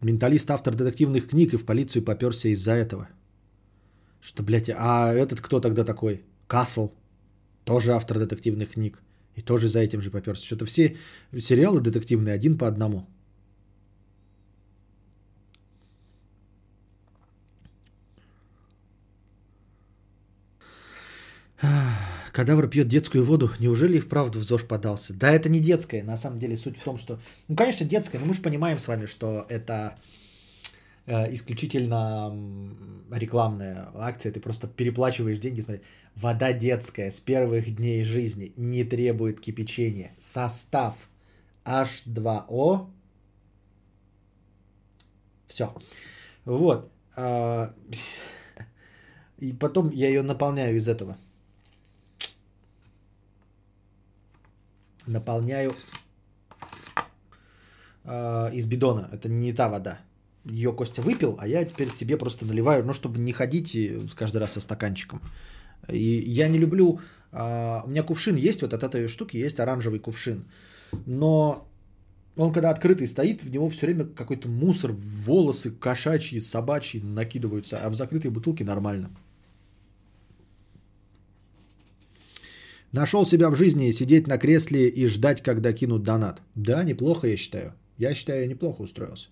Менталист 0.00 0.50
автор 0.50 0.74
детективных 0.74 1.28
книг 1.28 1.52
и 1.52 1.56
в 1.56 1.64
полицию 1.64 2.02
поперся 2.02 2.48
из-за 2.48 2.72
этого. 2.72 3.08
Что, 4.20 4.42
блядь, 4.42 4.70
а 4.70 5.12
этот 5.12 5.40
кто 5.40 5.60
тогда 5.60 5.84
такой? 5.84 6.22
Касл. 6.46 6.90
Тоже 7.68 7.92
автор 7.92 8.18
детективных 8.18 8.70
книг. 8.72 9.02
И 9.36 9.42
тоже 9.42 9.68
за 9.68 9.80
этим 9.80 10.00
же 10.00 10.10
поперся. 10.10 10.42
Что-то 10.42 10.64
все 10.64 10.96
сериалы 11.38 11.82
детективные 11.82 12.34
один 12.34 12.56
по 12.56 12.66
одному. 12.66 13.06
Кадавр 22.32 22.68
пьет 22.68 22.88
детскую 22.88 23.22
воду. 23.22 23.50
Неужели 23.58 23.98
и 23.98 24.00
вправду 24.00 24.38
в 24.38 24.44
ЗОЖ 24.44 24.62
подался? 24.62 25.12
Да, 25.12 25.30
это 25.30 25.50
не 25.50 25.60
детская. 25.60 26.02
На 26.02 26.16
самом 26.16 26.38
деле 26.38 26.56
суть 26.56 26.78
в 26.78 26.82
том, 26.82 26.96
что... 26.96 27.20
Ну, 27.48 27.54
конечно, 27.54 27.84
детская, 27.84 28.18
но 28.18 28.24
мы 28.24 28.32
же 28.32 28.40
понимаем 28.40 28.78
с 28.78 28.88
вами, 28.88 29.04
что 29.04 29.44
это 29.50 29.98
исключительно 31.08 32.30
рекламная 33.10 33.88
акция. 33.94 34.32
Ты 34.32 34.40
просто 34.40 34.68
переплачиваешь 34.68 35.38
деньги. 35.38 35.60
Смотри, 35.60 35.82
вода 36.14 36.52
детская 36.52 37.10
с 37.10 37.20
первых 37.20 37.76
дней 37.76 38.02
жизни 38.02 38.52
не 38.56 38.84
требует 38.84 39.40
кипячения. 39.40 40.12
Состав 40.18 40.94
H2O. 41.64 42.90
Все. 45.46 45.74
Вот. 46.44 46.92
А, 47.16 47.74
и 49.38 49.52
потом 49.52 49.90
я 49.90 50.08
ее 50.08 50.22
наполняю 50.22 50.76
из 50.76 50.88
этого. 50.88 51.16
Наполняю 55.06 55.74
э, 58.04 58.50
из 58.52 58.66
бидона. 58.66 59.08
Это 59.10 59.30
не 59.30 59.54
та 59.54 59.68
вода. 59.68 60.00
Ее 60.48 60.72
Костя 60.72 61.02
выпил, 61.02 61.36
а 61.38 61.46
я 61.46 61.64
теперь 61.64 61.90
себе 61.90 62.16
просто 62.16 62.46
наливаю, 62.46 62.84
ну, 62.84 62.92
чтобы 62.92 63.18
не 63.18 63.32
ходить 63.32 63.76
каждый 64.16 64.38
раз 64.38 64.52
со 64.52 64.60
стаканчиком. 64.60 65.20
И 65.88 66.22
я 66.26 66.48
не 66.48 66.58
люблю... 66.58 67.00
Э, 67.32 67.82
у 67.84 67.88
меня 67.88 68.02
кувшин 68.02 68.36
есть, 68.36 68.62
вот 68.62 68.72
от 68.72 68.82
этой 68.82 69.08
штуки 69.08 69.36
есть 69.36 69.60
оранжевый 69.60 70.00
кувшин. 70.00 70.44
Но 71.06 71.68
он 72.36 72.52
когда 72.52 72.70
открытый 72.70 73.06
стоит, 73.06 73.42
в 73.42 73.50
него 73.50 73.68
все 73.68 73.86
время 73.86 74.04
какой-то 74.04 74.48
мусор, 74.48 74.92
волосы 74.92 75.70
кошачьи, 75.70 76.40
собачьи 76.40 77.00
накидываются, 77.00 77.78
а 77.78 77.90
в 77.90 77.94
закрытой 77.94 78.30
бутылке 78.30 78.64
нормально. 78.64 79.10
Нашел 82.92 83.26
себя 83.26 83.50
в 83.50 83.56
жизни 83.56 83.90
сидеть 83.90 84.28
на 84.28 84.38
кресле 84.38 84.88
и 84.88 85.06
ждать, 85.06 85.42
когда 85.42 85.72
кинут 85.72 86.04
донат. 86.04 86.40
Да, 86.54 86.84
неплохо, 86.84 87.26
я 87.26 87.36
считаю. 87.36 87.74
Я 87.98 88.14
считаю, 88.14 88.42
я 88.42 88.46
неплохо 88.46 88.82
устроился. 88.82 89.28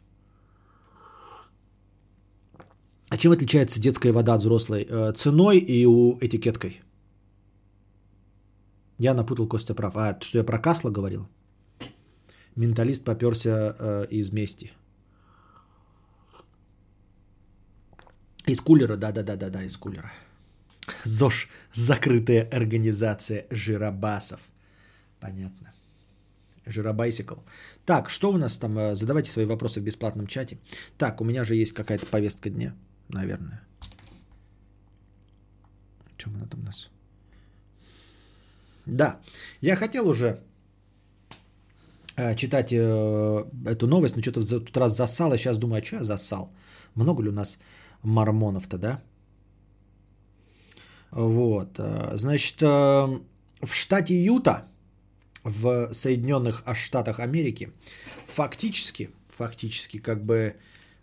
А 3.09 3.17
чем 3.17 3.33
отличается 3.33 3.81
детская 3.81 4.13
вода 4.13 4.35
от 4.35 4.41
взрослой? 4.41 4.87
Э, 4.89 5.13
ценой 5.13 5.59
и 5.59 5.87
у 5.87 6.17
этикеткой. 6.21 6.81
Я 8.99 9.15
напутал 9.15 9.47
Костя 9.47 9.75
прав. 9.75 9.97
А, 9.97 10.19
что 10.21 10.39
я 10.39 10.45
про 10.45 10.59
Касла 10.59 10.91
говорил? 10.91 11.29
Менталист 12.57 13.05
поперся 13.05 13.77
э, 13.79 14.07
из 14.11 14.33
мести. 14.33 14.73
Из 18.47 18.61
кулера, 18.61 18.97
да-да-да-да-да, 18.97 19.63
из 19.63 19.77
кулера. 19.77 20.13
ЗОЖ– 21.05 21.49
закрытая 21.75 22.49
организация 22.53 23.47
жиробасов. 23.51 24.41
Понятно. 25.21 25.73
Жиробайсикл. 26.65 27.35
Так, 27.85 28.09
что 28.11 28.33
у 28.33 28.39
нас 28.39 28.59
там? 28.59 28.79
Э, 28.79 28.95
задавайте 28.95 29.31
свои 29.31 29.45
вопросы 29.45 29.81
в 29.81 29.85
бесплатном 29.85 30.27
чате. 30.27 30.59
Так, 30.97 31.21
у 31.21 31.25
меня 31.25 31.45
же 31.45 31.55
есть 31.55 31.73
какая-то 31.73 32.07
повестка 32.07 32.51
дня, 32.51 32.75
наверное. 33.09 33.61
Чем 36.17 36.37
она 36.37 36.47
там 36.47 36.61
у 36.61 36.65
нас? 36.65 36.91
Да, 38.87 39.21
я 39.61 39.77
хотел 39.77 40.09
уже 40.09 40.41
э, 42.17 42.35
читать 42.37 42.73
э, 42.73 43.45
эту 43.67 43.87
новость, 43.87 44.17
но 44.17 44.23
что-то 44.23 44.41
в 44.41 44.47
тот 44.47 44.77
раз 44.77 44.97
засал, 44.97 45.33
и 45.33 45.39
сейчас 45.39 45.59
думаю, 45.59 45.83
а 45.83 45.85
что 45.85 45.97
я 45.97 46.05
засал? 46.05 46.53
Много 46.95 47.23
ли 47.23 47.29
у 47.29 47.33
нас 47.33 47.59
мормонов-то, 48.03 48.79
да? 48.79 49.03
Вот, 51.11 51.79
э, 51.79 52.17
значит, 52.17 52.61
в 52.63 53.73
штате 53.73 54.25
Юта– 54.25 54.69
в 55.47 55.93
Соединенных 55.93 56.65
Штатах 56.75 57.21
Америки 57.21 57.73
фактически, 58.27 59.11
фактически 59.29 59.99
как 59.99 60.25
бы, 60.25 60.57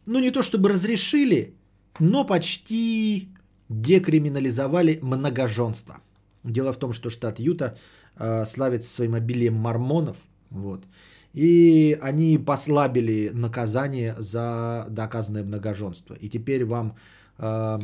ну 0.05 0.19
не 0.19 0.31
то 0.31 0.43
чтобы 0.43 0.69
разрешили, 0.69 1.53
но 1.99 2.25
почти 2.25 3.29
декриминализовали 3.69 4.99
многоженство. 5.01 5.95
Дело 6.43 6.73
в 6.73 6.77
том, 6.77 6.93
что 6.93 7.09
штат 7.09 7.39
Юта 7.39 7.77
э, 8.17 8.45
славится 8.45 8.93
своим 8.93 9.15
обилием 9.15 9.55
мормонов, 9.55 10.17
вот, 10.49 10.85
и 11.33 11.97
они 12.01 12.37
послабили 12.37 13.31
наказание 13.33 14.15
за 14.19 14.85
доказанное 14.89 15.43
многоженство. 15.43 16.15
И 16.15 16.29
теперь 16.29 16.65
вам 16.65 16.95
э, 17.39 17.79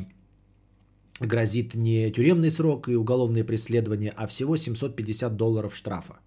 грозит 1.20 1.76
не 1.76 2.12
тюремный 2.12 2.52
срок 2.52 2.88
и 2.88 2.96
уголовное 2.96 3.44
преследование, 3.44 4.14
а 4.16 4.28
всего 4.28 4.58
750 4.58 5.36
долларов 5.36 5.76
штрафа. 5.76 6.20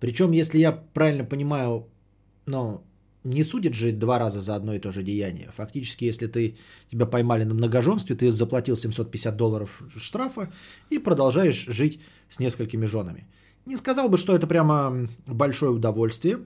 Причем, 0.00 0.32
если 0.32 0.58
я 0.58 0.72
правильно 0.72 1.24
понимаю, 1.24 1.86
ну, 2.46 2.82
не 3.28 3.44
судят 3.44 3.74
же 3.74 3.92
два 3.92 4.18
раза 4.18 4.40
за 4.40 4.56
одно 4.56 4.74
и 4.74 4.78
то 4.78 4.90
же 4.90 5.02
деяние. 5.02 5.50
Фактически, 5.54 6.04
если 6.04 6.26
ты 6.26 6.56
тебя 6.90 7.06
поймали 7.06 7.44
на 7.44 7.54
многоженстве, 7.54 8.16
ты 8.16 8.30
заплатил 8.30 8.76
750 8.76 9.36
долларов 9.36 9.82
штрафа 9.96 10.50
и 10.90 10.98
продолжаешь 10.98 11.66
жить 11.66 12.00
с 12.28 12.38
несколькими 12.38 12.86
женами. 12.86 13.26
Не 13.66 13.76
сказал 13.76 14.08
бы, 14.08 14.16
что 14.16 14.34
это 14.34 14.46
прямо 14.46 15.08
большое 15.26 15.72
удовольствие. 15.72 16.38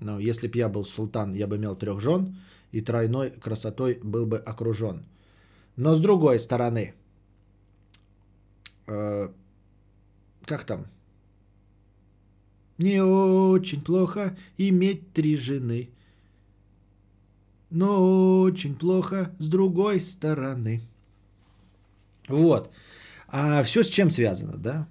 Но 0.00 0.18
если 0.18 0.48
бы 0.48 0.58
я 0.58 0.68
был 0.68 0.84
султан, 0.84 1.34
я 1.34 1.46
бы 1.46 1.56
имел 1.56 1.76
трех 1.76 2.00
жен 2.00 2.36
и 2.72 2.80
тройной 2.80 3.30
красотой 3.30 4.00
был 4.02 4.26
бы 4.26 4.38
окружен. 4.38 5.04
Но 5.76 5.94
с 5.94 6.00
другой 6.00 6.38
стороны, 6.38 6.94
э, 8.86 9.28
как 10.46 10.64
там? 10.64 10.86
Не 12.78 13.00
очень 13.02 13.80
плохо 13.80 14.36
иметь 14.58 15.12
три 15.12 15.36
жены. 15.36 15.90
Но 17.74 18.40
очень 18.42 18.76
плохо 18.76 19.32
с 19.40 19.48
другой 19.48 19.98
стороны. 19.98 20.80
Вот. 22.28 22.70
А 23.26 23.64
все 23.64 23.82
с 23.82 23.88
чем 23.88 24.10
связано, 24.10 24.56
да? 24.56 24.86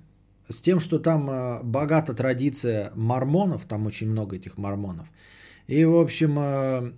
С 0.49 0.59
тем, 0.59 0.81
что 0.81 0.99
там 0.99 1.29
а, 1.29 1.61
богата 1.63 2.13
традиция 2.13 2.91
мормонов, 2.93 3.63
там 3.63 3.85
очень 3.85 4.09
много 4.09 4.35
этих 4.35 4.57
мормонов. 4.57 5.07
И, 5.67 5.85
в 5.85 5.95
общем, 5.95 6.35
а, 6.37 6.93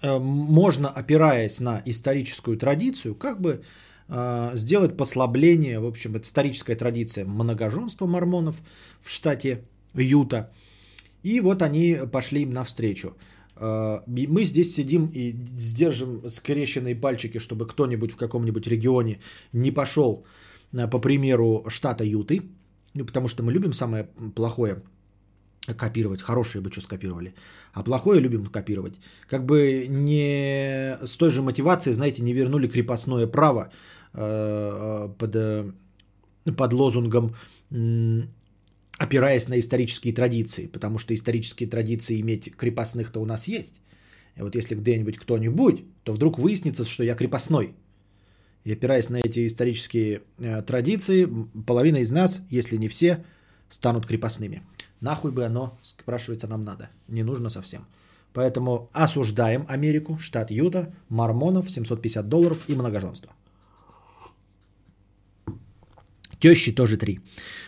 а, 0.00 0.18
можно, 0.20 0.88
опираясь 0.88 1.58
на 1.58 1.82
историческую 1.84 2.56
традицию, 2.56 3.14
как 3.16 3.40
бы 3.40 3.64
сделать 4.54 4.96
послабление, 4.96 5.78
в 5.78 5.86
общем, 5.86 6.16
это 6.16 6.24
историческая 6.24 6.74
традиция 6.74 7.24
многоженства 7.24 8.06
мормонов 8.06 8.60
в 9.00 9.08
штате 9.08 9.62
Юта. 9.94 10.50
И 11.22 11.40
вот 11.40 11.62
они 11.62 11.96
пошли 12.10 12.42
им 12.42 12.50
навстречу. 12.50 13.14
Э, 13.60 14.00
мы 14.06 14.44
здесь 14.44 14.74
сидим 14.74 15.10
и 15.14 15.32
сдержим 15.56 16.28
скрещенные 16.28 16.94
пальчики, 16.94 17.38
чтобы 17.38 17.66
кто-нибудь 17.66 18.12
в 18.12 18.16
каком-нибудь 18.16 18.66
регионе 18.66 19.20
не 19.52 19.70
пошел 19.70 20.24
э, 20.72 20.90
по 20.90 20.98
примеру 20.98 21.64
штата 21.68 22.04
Юты, 22.04 22.42
ну, 22.94 23.04
потому 23.04 23.28
что 23.28 23.42
мы 23.42 23.52
любим 23.52 23.72
самое 23.72 24.08
плохое 24.34 24.82
копировать, 25.76 26.22
хорошее 26.22 26.62
бы 26.62 26.72
что 26.72 26.80
скопировали, 26.80 27.34
а 27.74 27.82
плохое 27.82 28.20
любим 28.20 28.46
копировать. 28.46 28.94
Как 29.28 29.44
бы 29.44 29.86
не 29.88 30.96
с 31.04 31.16
той 31.16 31.30
же 31.30 31.42
мотивацией, 31.42 31.94
знаете, 31.94 32.22
не 32.22 32.32
вернули 32.32 32.66
крепостное 32.66 33.26
право 33.26 33.70
э, 34.14 35.08
под, 35.18 35.36
под 36.56 36.72
лозунгом 36.72 37.34
опираясь 39.00 39.48
на 39.48 39.58
исторические 39.58 40.12
традиции, 40.12 40.66
потому 40.66 40.98
что 40.98 41.14
исторические 41.14 41.66
традиции 41.66 42.20
иметь 42.20 42.54
крепостных-то 42.54 43.18
у 43.18 43.24
нас 43.24 43.48
есть. 43.48 43.80
И 44.36 44.42
вот 44.42 44.54
если 44.54 44.74
где-нибудь 44.74 45.16
кто-нибудь, 45.16 45.84
то 46.04 46.12
вдруг 46.12 46.38
выяснится, 46.38 46.84
что 46.84 47.02
я 47.02 47.14
крепостной. 47.14 47.74
И 48.64 48.72
опираясь 48.72 49.08
на 49.08 49.16
эти 49.16 49.46
исторические 49.46 50.20
э, 50.38 50.60
традиции, 50.60 51.26
половина 51.66 51.96
из 51.96 52.10
нас, 52.10 52.42
если 52.50 52.76
не 52.76 52.88
все, 52.88 53.24
станут 53.70 54.04
крепостными. 54.04 54.62
Нахуй 55.00 55.30
бы 55.30 55.46
оно, 55.46 55.78
спрашивается, 55.82 56.46
нам 56.46 56.62
надо. 56.64 56.90
Не 57.08 57.22
нужно 57.22 57.48
совсем. 57.48 57.86
Поэтому 58.34 58.90
осуждаем 58.92 59.64
Америку, 59.66 60.18
штат 60.18 60.50
Юта, 60.50 60.92
мормонов, 61.08 61.70
750 61.70 62.28
долларов 62.28 62.64
и 62.68 62.74
многоженство. 62.74 63.32
Тещи 66.40 66.74
тоже 66.74 66.96
три. 66.96 67.20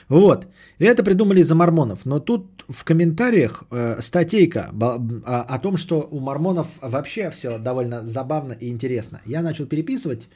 Вот. 0.09 0.47
И 0.79 0.85
это 0.85 1.05
придумали 1.05 1.43
за 1.43 1.55
мормонов. 1.55 2.07
Но 2.07 2.21
тут 2.21 2.65
в 2.69 2.85
комментариях 2.85 3.65
э, 3.71 4.01
статейка 4.01 4.71
о, 4.81 5.55
о 5.55 5.59
том, 5.59 5.77
что 5.77 6.09
у 6.11 6.21
мормонов 6.21 6.67
вообще 6.81 7.31
все 7.31 7.59
довольно 7.59 8.07
забавно 8.07 8.55
и 8.61 8.69
интересно. 8.71 9.21
Я 9.27 9.43
начал 9.43 9.67
переписывать 9.67 10.29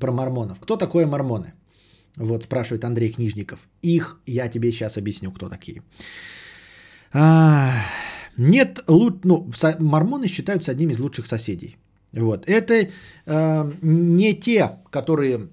про 0.00 0.12
мормонов. 0.12 0.58
Кто 0.60 0.76
такое 0.76 1.06
мормоны? 1.06 1.52
Вот 2.16 2.44
спрашивает 2.44 2.84
Андрей 2.84 3.12
Книжников. 3.12 3.58
Их 3.82 4.20
я 4.26 4.48
тебе 4.48 4.70
сейчас 4.70 4.98
объясню, 4.98 5.32
кто 5.32 5.48
такие. 5.48 5.82
А, 7.12 7.72
нет, 8.36 8.84
ну, 8.88 9.50
мормоны 9.78 10.28
считаются 10.28 10.72
одним 10.72 10.90
из 10.90 11.00
лучших 11.00 11.26
соседей. 11.26 11.76
Вот. 12.12 12.46
Это 12.46 12.88
э, 13.26 13.72
не 13.82 14.34
те, 14.34 14.78
которые 14.90 15.48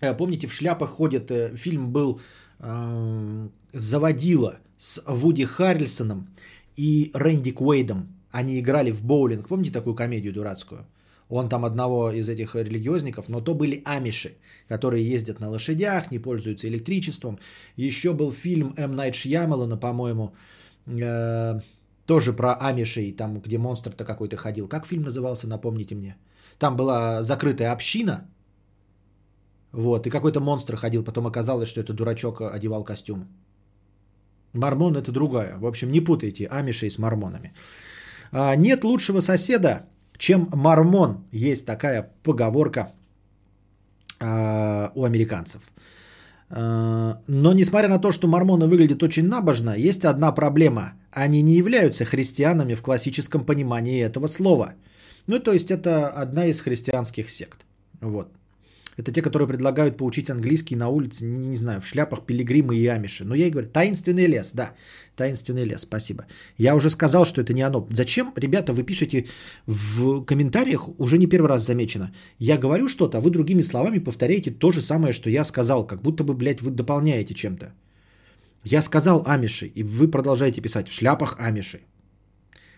помните, 0.00 0.46
в 0.46 0.52
шляпах 0.52 0.90
ходят, 0.90 1.30
э, 1.30 1.56
фильм 1.56 1.92
был 1.92 2.20
э, 2.58 3.48
«Заводила» 3.72 4.58
с 4.78 5.02
Вуди 5.06 5.44
Харрельсоном 5.44 6.28
и 6.76 7.10
Рэнди 7.14 7.52
Куэйдом. 7.52 8.08
Они 8.30 8.60
играли 8.60 8.90
в 8.90 9.02
боулинг. 9.02 9.48
Помните 9.48 9.72
такую 9.72 9.94
комедию 9.94 10.32
дурацкую? 10.32 10.86
Он 11.28 11.48
там 11.48 11.64
одного 11.64 12.12
из 12.12 12.28
этих 12.28 12.54
религиозников, 12.54 13.28
но 13.28 13.40
то 13.40 13.54
были 13.54 13.82
амиши, 13.84 14.36
которые 14.68 15.08
ездят 15.14 15.40
на 15.40 15.50
лошадях, 15.50 16.10
не 16.10 16.18
пользуются 16.18 16.68
электричеством. 16.68 17.38
Еще 17.76 18.12
был 18.12 18.32
фильм 18.32 18.74
М. 18.76 18.94
Найт 18.94 19.14
Шьямалана, 19.14 19.76
по-моему, 19.76 20.34
э, 20.86 21.60
тоже 22.06 22.32
про 22.32 22.54
амишей, 22.54 23.12
там, 23.12 23.40
где 23.40 23.58
монстр-то 23.58 24.04
какой-то 24.04 24.36
ходил. 24.36 24.68
Как 24.68 24.86
фильм 24.86 25.02
назывался, 25.02 25.48
напомните 25.48 25.94
мне. 25.94 26.16
Там 26.58 26.76
была 26.76 27.22
закрытая 27.22 27.72
община, 27.72 28.28
вот, 29.76 30.06
и 30.06 30.10
какой-то 30.10 30.40
монстр 30.40 30.76
ходил, 30.76 31.04
потом 31.04 31.26
оказалось, 31.26 31.68
что 31.68 31.82
это 31.82 31.92
дурачок 31.92 32.40
одевал 32.40 32.82
костюм. 32.82 33.28
Мормон 34.54 34.96
это 34.96 35.12
другая. 35.12 35.58
В 35.58 35.66
общем, 35.66 35.90
не 35.90 36.00
путайте 36.00 36.46
амишей 36.46 36.90
с 36.90 36.98
мормонами. 36.98 37.52
А, 38.32 38.56
нет 38.56 38.84
лучшего 38.84 39.20
соседа, 39.20 39.80
чем 40.16 40.48
мормон. 40.54 41.24
Есть 41.30 41.66
такая 41.66 42.10
поговорка 42.22 42.94
а, 44.18 44.92
у 44.94 45.04
американцев. 45.04 45.60
А, 46.48 47.20
но 47.28 47.52
несмотря 47.52 47.88
на 47.88 47.98
то, 47.98 48.12
что 48.12 48.28
мормоны 48.28 48.66
выглядят 48.68 49.02
очень 49.02 49.28
набожно, 49.28 49.74
есть 49.76 50.06
одна 50.06 50.32
проблема. 50.32 50.94
Они 51.12 51.42
не 51.42 51.56
являются 51.56 52.06
христианами 52.06 52.74
в 52.74 52.82
классическом 52.82 53.44
понимании 53.44 54.02
этого 54.02 54.26
слова. 54.26 54.72
Ну, 55.26 55.38
то 55.38 55.52
есть 55.52 55.70
это 55.70 56.08
одна 56.08 56.46
из 56.46 56.62
христианских 56.62 57.28
сект. 57.28 57.66
Вот. 58.00 58.28
Это 58.96 59.12
те, 59.12 59.22
которые 59.22 59.46
предлагают 59.46 59.96
поучить 59.96 60.30
английский 60.30 60.76
на 60.76 60.88
улице, 60.88 61.24
не, 61.24 61.48
не 61.48 61.56
знаю, 61.56 61.80
в 61.80 61.86
шляпах 61.86 62.24
пилигримы 62.24 62.76
и 62.76 62.86
амиши. 62.86 63.24
Но 63.24 63.34
я 63.34 63.46
и 63.46 63.50
говорю, 63.50 63.68
таинственный 63.68 64.26
лес, 64.26 64.52
да, 64.54 64.72
таинственный 65.16 65.64
лес, 65.64 65.82
спасибо. 65.82 66.24
Я 66.58 66.74
уже 66.74 66.88
сказал, 66.88 67.26
что 67.26 67.42
это 67.42 67.52
не 67.52 67.62
оно. 67.62 67.86
Зачем, 67.90 68.32
ребята, 68.36 68.72
вы 68.72 68.84
пишете 68.84 69.26
в 69.66 70.24
комментариях, 70.24 70.88
уже 70.98 71.18
не 71.18 71.26
первый 71.26 71.48
раз 71.48 71.66
замечено. 71.66 72.10
Я 72.38 72.56
говорю 72.56 72.88
что-то, 72.88 73.18
а 73.18 73.20
вы 73.20 73.30
другими 73.30 73.62
словами 73.62 73.98
повторяете 73.98 74.50
то 74.50 74.72
же 74.72 74.80
самое, 74.80 75.12
что 75.12 75.30
я 75.30 75.44
сказал, 75.44 75.86
как 75.86 76.00
будто 76.00 76.24
бы, 76.24 76.34
блядь, 76.34 76.62
вы 76.62 76.70
дополняете 76.70 77.34
чем-то. 77.34 77.74
Я 78.64 78.82
сказал 78.82 79.22
амиши, 79.26 79.66
и 79.66 79.82
вы 79.82 80.08
продолжаете 80.10 80.62
писать 80.62 80.88
в 80.88 80.92
шляпах 80.92 81.36
амиши. 81.38 81.80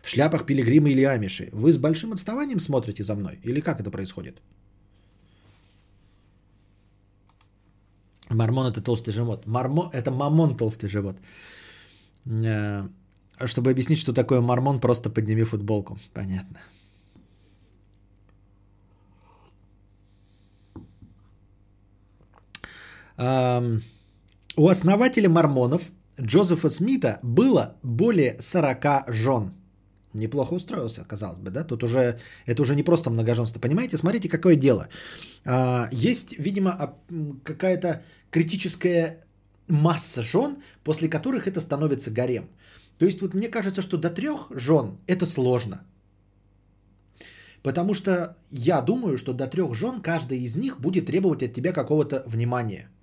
В 0.03 0.09
шляпах 0.09 0.47
пилигримы 0.47 0.91
или 0.91 1.05
амиши. 1.05 1.49
Вы 1.53 1.73
с 1.73 1.79
большим 1.79 2.13
отставанием 2.13 2.61
смотрите 2.61 3.05
за 3.05 3.15
мной? 3.15 3.39
Или 3.45 3.61
как 3.61 3.81
это 3.81 3.91
происходит? 3.91 4.43
Мормон 8.31 8.67
это 8.67 8.83
толстый 8.83 9.13
живот. 9.13 9.47
Мармо... 9.47 9.91
Это 9.93 10.11
мамон 10.11 10.57
толстый 10.57 10.89
живот. 10.89 11.17
Э, 12.27 12.89
чтобы 13.47 13.71
объяснить, 13.71 13.99
что 13.99 14.13
такое 14.13 14.41
мормон, 14.41 14.81
просто 14.81 15.11
подними 15.11 15.45
футболку. 15.45 15.99
Понятно. 16.13 16.59
У 24.57 24.69
основателя 24.69 25.29
мормонов 25.29 25.91
Джозефа 26.21 26.69
Смита 26.69 27.19
было 27.23 27.77
более 27.83 28.37
40 28.41 29.05
жен. 29.09 29.58
Неплохо 30.19 30.55
устроился, 30.55 31.05
казалось 31.05 31.39
бы, 31.39 31.51
да? 31.51 31.65
Тут 31.65 31.83
уже, 31.83 32.19
это 32.47 32.63
уже 32.63 32.75
не 32.75 32.83
просто 32.83 33.11
многоженство. 33.11 33.61
Понимаете, 33.61 33.97
смотрите, 33.97 34.29
какое 34.29 34.57
дело. 34.57 34.89
А, 35.45 35.89
есть, 35.93 36.39
видимо, 36.39 36.95
какая-то 37.45 38.03
критическая 38.31 39.25
масса 39.69 40.23
жен, 40.23 40.57
после 40.85 41.09
которых 41.09 41.47
это 41.47 41.61
становится 41.61 42.11
гарем. 42.11 42.49
То 42.99 43.07
есть 43.07 43.21
вот 43.21 43.35
мне 43.35 43.49
кажется, 43.49 43.83
что 43.83 43.97
до 43.97 44.11
трех 44.11 44.47
жен 44.51 44.99
это 45.07 45.27
сложно. 45.27 45.83
Потому 47.63 47.95
что 47.95 48.37
я 48.51 48.81
думаю, 48.81 49.19
что 49.19 49.33
до 49.33 49.47
трех 49.47 49.75
жен 49.75 50.01
каждая 50.01 50.39
из 50.39 50.57
них 50.57 50.81
будет 50.81 51.07
требовать 51.07 51.43
от 51.43 51.53
тебя 51.53 51.73
какого-то 51.73 52.23
внимания– 52.27 52.89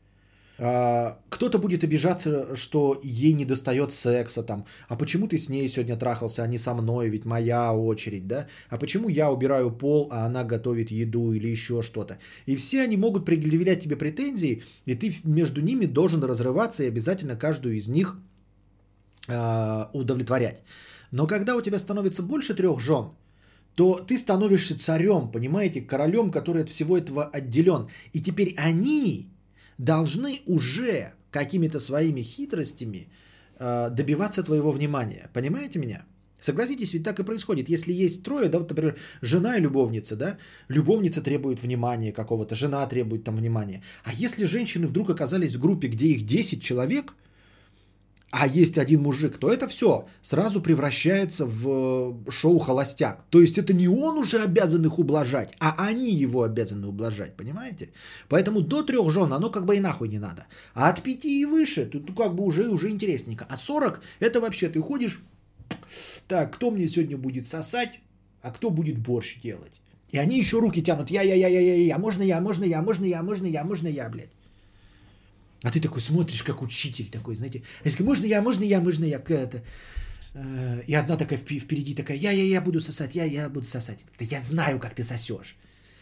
кто-то 0.57 1.57
будет 1.59 1.83
обижаться, 1.83 2.55
что 2.55 2.99
ей 3.03 3.33
не 3.33 3.45
достает 3.45 3.91
секса 3.91 4.43
там. 4.43 4.65
А 4.87 4.95
почему 4.95 5.27
ты 5.27 5.37
с 5.37 5.49
ней 5.49 5.67
сегодня 5.67 5.97
трахался, 5.97 6.43
а 6.43 6.47
не 6.47 6.57
со 6.57 6.73
мной, 6.73 7.09
ведь 7.09 7.25
моя 7.25 7.73
очередь, 7.73 8.27
да? 8.27 8.47
А 8.69 8.77
почему 8.77 9.09
я 9.09 9.29
убираю 9.31 9.71
пол, 9.71 10.07
а 10.11 10.25
она 10.25 10.43
готовит 10.45 10.91
еду 10.91 11.33
или 11.33 11.47
еще 11.47 11.81
что-то? 11.81 12.17
И 12.45 12.55
все 12.55 12.83
они 12.83 12.97
могут 12.97 13.25
предъявлять 13.25 13.83
тебе 13.83 13.97
претензии, 13.97 14.63
и 14.85 14.95
ты 14.95 15.13
между 15.25 15.61
ними 15.61 15.85
должен 15.85 16.23
разрываться 16.23 16.83
и 16.83 16.87
обязательно 16.87 17.35
каждую 17.35 17.75
из 17.75 17.87
них 17.87 18.17
э, 19.27 19.85
удовлетворять. 19.93 20.63
Но 21.11 21.27
когда 21.27 21.55
у 21.55 21.61
тебя 21.61 21.79
становится 21.79 22.23
больше 22.23 22.55
трех 22.55 22.79
жен, 22.79 23.09
то 23.75 23.95
ты 23.95 24.17
становишься 24.17 24.77
царем, 24.77 25.31
понимаете, 25.31 25.81
королем, 25.81 26.31
который 26.31 26.63
от 26.63 26.69
всего 26.69 26.97
этого 26.97 27.25
отделен. 27.25 27.89
И 28.13 28.21
теперь 28.21 28.53
они 28.57 29.34
должны 29.77 30.41
уже 30.45 31.13
какими-то 31.31 31.79
своими 31.79 32.21
хитростями 32.21 33.07
э, 33.59 33.89
добиваться 33.91 34.43
твоего 34.43 34.71
внимания. 34.71 35.29
Понимаете 35.33 35.79
меня? 35.79 36.05
Согласитесь, 36.39 36.93
ведь 36.93 37.03
так 37.03 37.19
и 37.19 37.23
происходит. 37.23 37.69
Если 37.69 37.91
есть 37.91 38.23
трое, 38.23 38.49
да, 38.49 38.59
вот, 38.59 38.69
например, 38.69 38.97
жена 39.21 39.57
и 39.57 39.61
любовница, 39.61 40.15
да, 40.15 40.37
любовница 40.67 41.21
требует 41.21 41.61
внимания 41.61 42.11
какого-то, 42.11 42.55
жена 42.55 42.85
требует 42.87 43.23
там 43.23 43.35
внимания. 43.35 43.81
А 44.03 44.13
если 44.13 44.45
женщины 44.45 44.87
вдруг 44.87 45.09
оказались 45.09 45.55
в 45.55 45.59
группе, 45.59 45.87
где 45.87 46.07
их 46.07 46.25
10 46.25 46.61
человек– 46.61 47.13
а 48.37 48.47
есть 48.47 48.77
один 48.77 49.01
мужик, 49.01 49.37
то 49.37 49.49
это 49.49 49.69
все 49.69 50.07
сразу 50.21 50.61
превращается 50.61 51.45
в 51.45 52.25
э, 52.27 52.31
шоу 52.31 52.59
«Холостяк». 52.59 53.23
То 53.29 53.39
есть 53.39 53.57
это 53.57 53.73
не 53.73 53.87
он 53.87 54.17
уже 54.17 54.43
обязан 54.43 54.85
их 54.85 54.99
ублажать, 54.99 55.53
а 55.59 55.75
они 55.77 56.11
его 56.11 56.43
обязаны 56.43 56.87
ублажать, 56.87 57.37
понимаете? 57.37 57.91
Поэтому 58.27 58.59
до 58.59 58.83
трех 58.83 59.09
жен 59.09 59.31
оно 59.31 59.49
как 59.49 59.65
бы 59.65 59.77
и 59.77 59.79
нахуй 59.79 60.09
не 60.09 60.19
надо. 60.19 60.47
А 60.73 60.89
от 60.89 61.01
пяти 61.01 61.41
и 61.41 61.45
выше, 61.45 61.85
тут 61.85 62.09
ну, 62.09 62.15
как 62.15 62.35
бы 62.35 62.43
уже, 62.43 62.67
уже 62.67 62.89
интересненько. 62.89 63.45
А 63.49 63.55
40 63.55 64.01
это 64.19 64.41
вообще 64.41 64.67
ты 64.67 64.81
ходишь, 64.81 65.21
так, 66.27 66.53
кто 66.55 66.71
мне 66.71 66.89
сегодня 66.89 67.17
будет 67.17 67.45
сосать, 67.45 68.01
а 68.41 68.51
кто 68.51 68.69
будет 68.69 68.97
борщ 68.97 69.39
делать? 69.41 69.81
И 70.11 70.17
они 70.17 70.37
еще 70.37 70.59
руки 70.59 70.83
тянут, 70.83 71.09
я-я-я-я-я-я, 71.09 71.97
можно 71.97 72.23
я, 72.23 72.41
можно 72.41 72.65
я, 72.65 72.81
можно 72.81 73.05
я, 73.05 73.23
можно 73.23 73.45
я, 73.45 73.63
можно 73.63 73.87
я, 73.87 74.09
блядь. 74.09 74.34
А 75.65 75.71
ты 75.71 75.81
такой 75.81 76.01
смотришь, 76.01 76.43
как 76.43 76.61
учитель 76.61 77.09
такой, 77.09 77.35
знаете. 77.35 77.63
Я 77.85 77.91
такой, 77.91 78.05
можно 78.05 78.27
я, 78.27 78.41
можно 78.41 78.65
я, 78.65 78.81
можно 78.81 79.05
я. 79.05 79.17
Это, 79.17 79.63
э, 80.35 80.83
и 80.87 80.93
одна 80.93 81.17
такая 81.17 81.39
впереди 81.39 81.95
такая, 81.95 82.17
я, 82.17 82.31
я, 82.31 82.43
я 82.43 82.61
буду 82.61 82.79
сосать, 82.79 83.15
я, 83.15 83.25
я 83.25 83.49
буду 83.49 83.65
сосать. 83.65 84.05
Я 84.19 84.41
знаю, 84.41 84.79
как 84.79 84.93
ты 84.93 85.03
сосешь. 85.03 85.55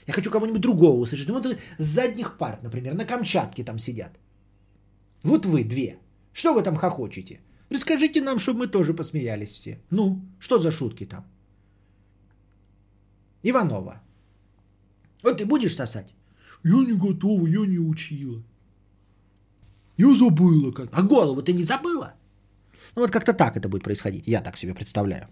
Я 0.07 0.13
хочу 0.13 0.31
кого-нибудь 0.31 0.61
другого 0.61 0.99
услышать. 0.99 1.29
Ну, 1.29 1.33
вот 1.33 1.57
с 1.77 1.85
задних 1.85 2.37
парт, 2.37 2.63
например, 2.63 2.93
на 2.93 3.05
Камчатке 3.05 3.63
там 3.63 3.79
сидят. 3.79 4.19
Вот 5.23 5.45
вы 5.45 5.63
две. 5.63 5.97
Что 6.33 6.53
вы 6.53 6.61
там 6.61 6.75
хохочете? 6.75 7.39
Расскажите 7.69 8.21
нам, 8.21 8.39
чтобы 8.39 8.59
мы 8.59 8.67
тоже 8.67 8.93
посмеялись 8.93 9.55
все. 9.55 9.79
Ну, 9.91 10.21
что 10.39 10.59
за 10.59 10.71
шутки 10.71 11.05
там? 11.05 11.23
Иванова. 13.43 14.01
Вот 15.23 15.37
ты 15.37 15.45
будешь 15.45 15.75
сосать? 15.75 16.13
Я 16.63 16.83
не 16.83 16.97
готова, 16.97 17.47
я 17.47 17.65
не 17.65 17.79
учила. 17.79 18.43
Я 19.97 20.15
забыла 20.15 20.71
как. 20.71 20.89
А 20.91 21.01
голову 21.01 21.41
ты 21.41 21.53
не 21.53 21.63
забыла? 21.63 22.13
Ну 22.95 23.01
вот 23.01 23.11
как-то 23.11 23.33
так 23.33 23.55
это 23.55 23.69
будет 23.69 23.83
происходить. 23.83 24.27
Я 24.27 24.41
так 24.41 24.57
себе 24.57 24.73
представляю. 24.73 25.27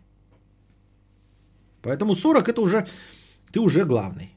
Поэтому 1.81 2.15
40 2.15 2.47
это 2.47 2.61
уже, 2.61 2.85
ты 3.51 3.59
уже 3.59 3.85
главный. 3.85 4.29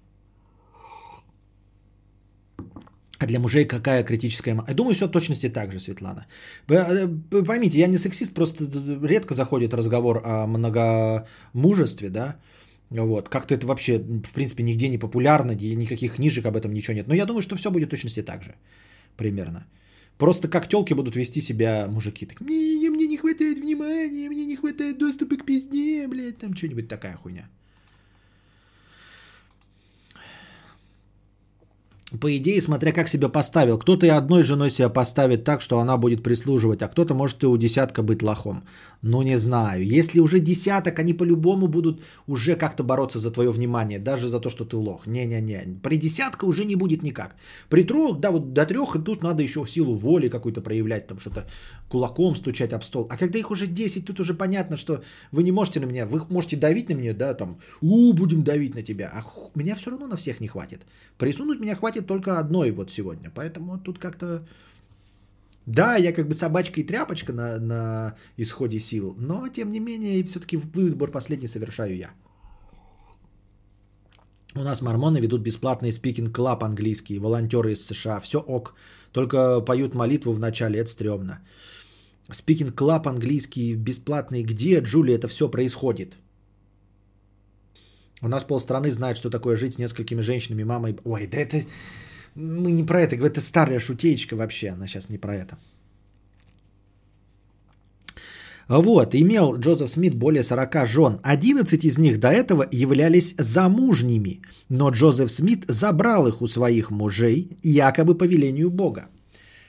А 3.18 3.26
для 3.26 3.38
мужей 3.38 3.64
какая 3.64 4.04
критическая... 4.04 4.56
Я 4.68 4.74
думаю, 4.74 4.94
все 4.94 5.08
точности 5.08 5.48
так 5.48 5.72
же, 5.72 5.78
Светлана. 5.78 6.26
Э, 6.68 7.08
поймите, 7.46 7.78
я 7.78 7.86
не 7.86 7.98
сексист, 7.98 8.34
просто 8.34 8.64
редко 9.02 9.34
заходит 9.34 9.74
разговор 9.74 10.20
о 10.24 10.46
многомужестве, 10.46 12.10
да. 12.10 12.36
Вот. 12.90 13.28
Как-то 13.28 13.54
это 13.54 13.66
вообще, 13.66 13.98
в 13.98 14.32
принципе, 14.32 14.62
нигде 14.62 14.88
не 14.88 14.98
популярно, 14.98 15.54
никаких 15.54 16.14
книжек 16.14 16.44
об 16.46 16.56
этом 16.56 16.72
ничего 16.72 16.96
нет. 16.96 17.08
Но 17.08 17.14
я 17.14 17.24
думаю, 17.26 17.42
что 17.42 17.56
все 17.56 17.70
будет 17.70 17.90
точности 17.90 18.22
так 18.22 18.42
же. 18.42 18.54
Примерно. 19.16 19.64
Просто 20.18 20.48
как 20.48 20.68
телки 20.68 20.94
будут 20.94 21.16
вести 21.16 21.40
себя 21.40 21.86
мужики. 21.88 22.24
Так, 22.26 22.40
мне, 22.40 22.90
мне 22.90 23.06
не 23.06 23.16
хватает 23.16 23.58
внимания, 23.58 24.28
мне 24.28 24.44
не 24.44 24.56
хватает 24.56 24.98
доступа 24.98 25.36
к 25.36 25.44
пизде, 25.44 26.06
блядь, 26.06 26.38
там 26.38 26.56
что-нибудь 26.56 26.88
такая 26.88 27.16
хуйня. 27.16 27.48
По 32.20 32.36
идее, 32.36 32.60
смотря 32.60 32.92
как 32.92 33.08
себя 33.08 33.28
поставил. 33.28 33.78
Кто-то 33.78 34.06
и 34.06 34.10
одной 34.10 34.42
женой 34.42 34.70
себя 34.70 34.88
поставит 34.88 35.44
так, 35.44 35.60
что 35.60 35.78
она 35.78 35.96
будет 35.96 36.22
прислуживать, 36.22 36.82
а 36.82 36.88
кто-то 36.88 37.14
может 37.14 37.42
и 37.42 37.46
у 37.46 37.56
десятка 37.56 38.02
быть 38.02 38.22
лохом. 38.22 38.64
Ну, 39.02 39.22
не 39.22 39.38
знаю. 39.38 39.84
Если 39.84 40.20
уже 40.20 40.40
десяток, 40.40 40.98
они 40.98 41.12
по-любому 41.12 41.68
будут 41.68 42.02
уже 42.26 42.56
как-то 42.56 42.82
бороться 42.84 43.18
за 43.18 43.30
твое 43.30 43.50
внимание, 43.50 43.98
даже 43.98 44.28
за 44.28 44.40
то, 44.40 44.50
что 44.50 44.64
ты 44.64 44.76
лох. 44.76 45.06
Не-не-не. 45.06 45.80
При 45.82 45.96
десятка 45.96 46.46
уже 46.46 46.64
не 46.64 46.76
будет 46.76 47.02
никак. 47.02 47.36
При 47.68 47.84
трех, 47.84 48.20
да, 48.20 48.30
вот 48.30 48.52
до 48.52 48.64
трех, 48.64 48.96
и 48.96 49.02
тут 49.02 49.22
надо 49.22 49.42
еще 49.42 49.66
силу 49.66 49.94
воли 49.94 50.28
какую-то 50.28 50.60
проявлять, 50.60 51.06
там 51.06 51.18
что-то 51.18 51.44
кулаком 51.88 52.36
стучать 52.36 52.72
об 52.72 52.82
стол. 52.82 53.06
А 53.10 53.16
когда 53.16 53.38
их 53.38 53.50
уже 53.50 53.66
10, 53.66 54.06
тут 54.06 54.20
уже 54.20 54.34
понятно, 54.34 54.76
что 54.76 55.02
вы 55.32 55.42
не 55.42 55.52
можете 55.52 55.80
на 55.80 55.86
меня, 55.86 56.06
вы 56.06 56.22
можете 56.30 56.56
давить 56.56 56.88
на 56.88 56.94
меня, 56.94 57.12
да, 57.14 57.34
там, 57.34 57.58
у, 57.82 58.12
будем 58.12 58.42
давить 58.42 58.74
на 58.74 58.82
тебя, 58.82 59.10
а 59.14 59.22
меня 59.54 59.74
все 59.76 59.90
равно 59.90 60.06
на 60.06 60.16
всех 60.16 60.40
не 60.40 60.48
хватит. 60.48 60.80
Присунуть 61.18 61.60
меня 61.60 61.76
хватит 61.76 62.03
только 62.06 62.38
одной 62.38 62.70
вот 62.70 62.90
сегодня, 62.90 63.30
поэтому 63.34 63.78
тут 63.78 63.98
как-то... 63.98 64.46
Да, 65.66 65.96
я 65.96 66.12
как 66.12 66.28
бы 66.28 66.34
собачка 66.34 66.80
и 66.80 66.86
тряпочка 66.86 67.32
на, 67.32 67.58
на 67.58 68.14
исходе 68.36 68.78
сил, 68.78 69.14
но 69.18 69.48
тем 69.48 69.70
не 69.70 69.80
менее 69.80 70.22
все-таки 70.24 70.56
выбор 70.56 71.10
последний 71.10 71.48
совершаю 71.48 71.96
я. 71.96 72.10
У 74.56 74.62
нас 74.62 74.82
мормоны 74.82 75.20
ведут 75.20 75.42
бесплатный 75.42 75.90
спикинг 75.92 76.32
клаб 76.34 76.62
английский, 76.62 77.18
волонтеры 77.18 77.72
из 77.72 77.86
США, 77.86 78.20
все 78.20 78.38
ок, 78.38 78.74
только 79.12 79.60
поют 79.60 79.94
молитву 79.94 80.32
в 80.32 80.38
начале, 80.38 80.78
это 80.80 80.90
стрёмно. 80.90 81.40
Спикинг 82.30 82.74
клаб 82.74 83.08
английский 83.08 83.74
бесплатный, 83.74 84.42
где, 84.42 84.80
Джули, 84.80 85.14
это 85.14 85.28
все 85.28 85.50
происходит? 85.50 86.16
У 88.24 88.28
нас 88.28 88.44
полстраны 88.44 88.90
знает, 88.90 89.16
что 89.16 89.30
такое 89.30 89.56
жить 89.56 89.74
с 89.74 89.78
несколькими 89.78 90.22
женщинами, 90.22 90.64
мамой. 90.64 90.96
Ой, 91.04 91.26
да 91.26 91.38
это... 91.38 91.66
Мы 92.34 92.72
не 92.72 92.82
про 92.82 93.02
это, 93.02 93.16
это 93.16 93.40
старая 93.40 93.78
шутеечка 93.78 94.34
вообще, 94.34 94.70
она 94.70 94.86
сейчас 94.86 95.10
не 95.10 95.18
про 95.18 95.36
это. 95.36 95.56
Вот, 98.68 99.14
имел 99.14 99.56
Джозеф 99.56 99.90
Смит 99.90 100.14
более 100.14 100.42
40 100.42 100.86
жен. 100.86 101.20
11 101.22 101.84
из 101.84 101.98
них 101.98 102.18
до 102.18 102.28
этого 102.28 102.66
являлись 102.72 103.34
замужними, 103.38 104.40
но 104.70 104.90
Джозеф 104.90 105.30
Смит 105.30 105.64
забрал 105.68 106.26
их 106.26 106.42
у 106.42 106.48
своих 106.48 106.90
мужей, 106.90 107.58
якобы 107.62 108.16
по 108.18 108.24
велению 108.24 108.70
Бога. 108.70 109.08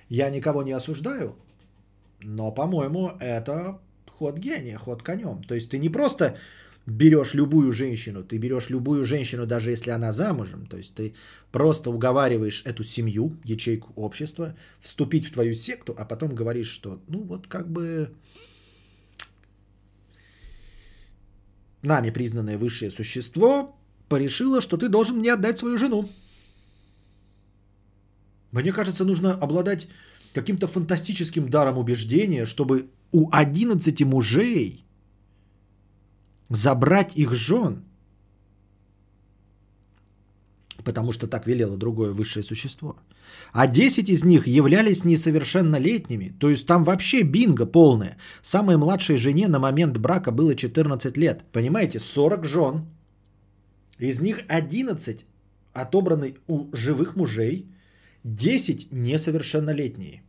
Я 0.10 0.30
никого 0.30 0.64
не 0.64 0.72
осуждаю, 0.72 1.36
но, 2.24 2.52
по-моему, 2.52 3.12
это 3.20 3.80
ход 4.08 4.40
гения, 4.40 4.78
ход 4.78 5.04
конем. 5.04 5.44
То 5.44 5.56
есть 5.56 5.70
ты 5.70 5.78
не 5.78 5.90
просто 5.90 6.38
берешь 6.86 7.34
любую 7.34 7.72
женщину, 7.72 8.24
ты 8.24 8.38
берешь 8.38 8.70
любую 8.70 9.04
женщину, 9.04 9.46
даже 9.46 9.72
если 9.72 9.92
она 9.92 10.12
замужем, 10.12 10.68
то 10.68 10.78
есть 10.78 10.94
ты 10.94 11.14
просто 11.52 11.90
уговариваешь 11.90 12.62
эту 12.66 12.84
семью, 12.84 13.38
ячейку 13.44 13.92
общества, 13.96 14.56
вступить 14.80 15.26
в 15.26 15.34
твою 15.34 15.54
секту, 15.54 15.96
а 15.98 16.06
потом 16.06 16.36
говоришь, 16.36 16.70
что 16.70 17.02
ну 17.08 17.24
вот 17.24 17.48
как 17.48 17.68
бы 17.70 18.14
нами 21.82 22.12
признанное 22.12 22.58
высшее 22.58 22.92
существо 22.92 23.76
порешило, 24.08 24.62
что 24.62 24.78
ты 24.78 24.90
должен 24.90 25.18
мне 25.18 25.34
отдать 25.34 25.58
свою 25.58 25.78
жену. 25.78 26.10
Мне 28.52 28.72
кажется, 28.72 29.06
нужно 29.06 29.34
обладать 29.34 29.88
каким-то 30.34 30.68
фантастическим 30.68 31.50
даром 31.50 31.78
убеждения, 31.78 32.46
чтобы 32.46 32.90
у 33.12 33.30
11 33.32 34.02
мужей 34.02 34.85
забрать 36.50 37.18
их 37.18 37.34
жен, 37.34 37.84
потому 40.84 41.12
что 41.12 41.28
так 41.28 41.48
велело 41.48 41.78
другое 41.78 42.12
высшее 42.12 42.44
существо. 42.44 42.96
А 43.54 43.68
10 43.68 44.10
из 44.10 44.24
них 44.24 44.48
являлись 44.48 45.04
несовершеннолетними, 45.04 46.34
то 46.40 46.50
есть 46.50 46.68
там 46.68 46.84
вообще 46.84 47.24
бинго 47.24 47.66
полное. 47.66 48.18
Самой 48.42 48.78
младшей 48.78 49.18
жене 49.18 49.48
на 49.48 49.60
момент 49.60 49.98
брака 49.98 50.32
было 50.32 50.56
14 50.56 51.18
лет. 51.18 51.44
Понимаете, 51.52 52.00
40 52.00 52.46
жен, 52.46 52.86
из 54.00 54.22
них 54.22 54.40
11 54.48 55.26
отобраны 55.74 56.36
у 56.48 56.76
живых 56.76 57.16
мужей, 57.16 57.66
10 58.24 58.92
несовершеннолетние. 58.92 60.22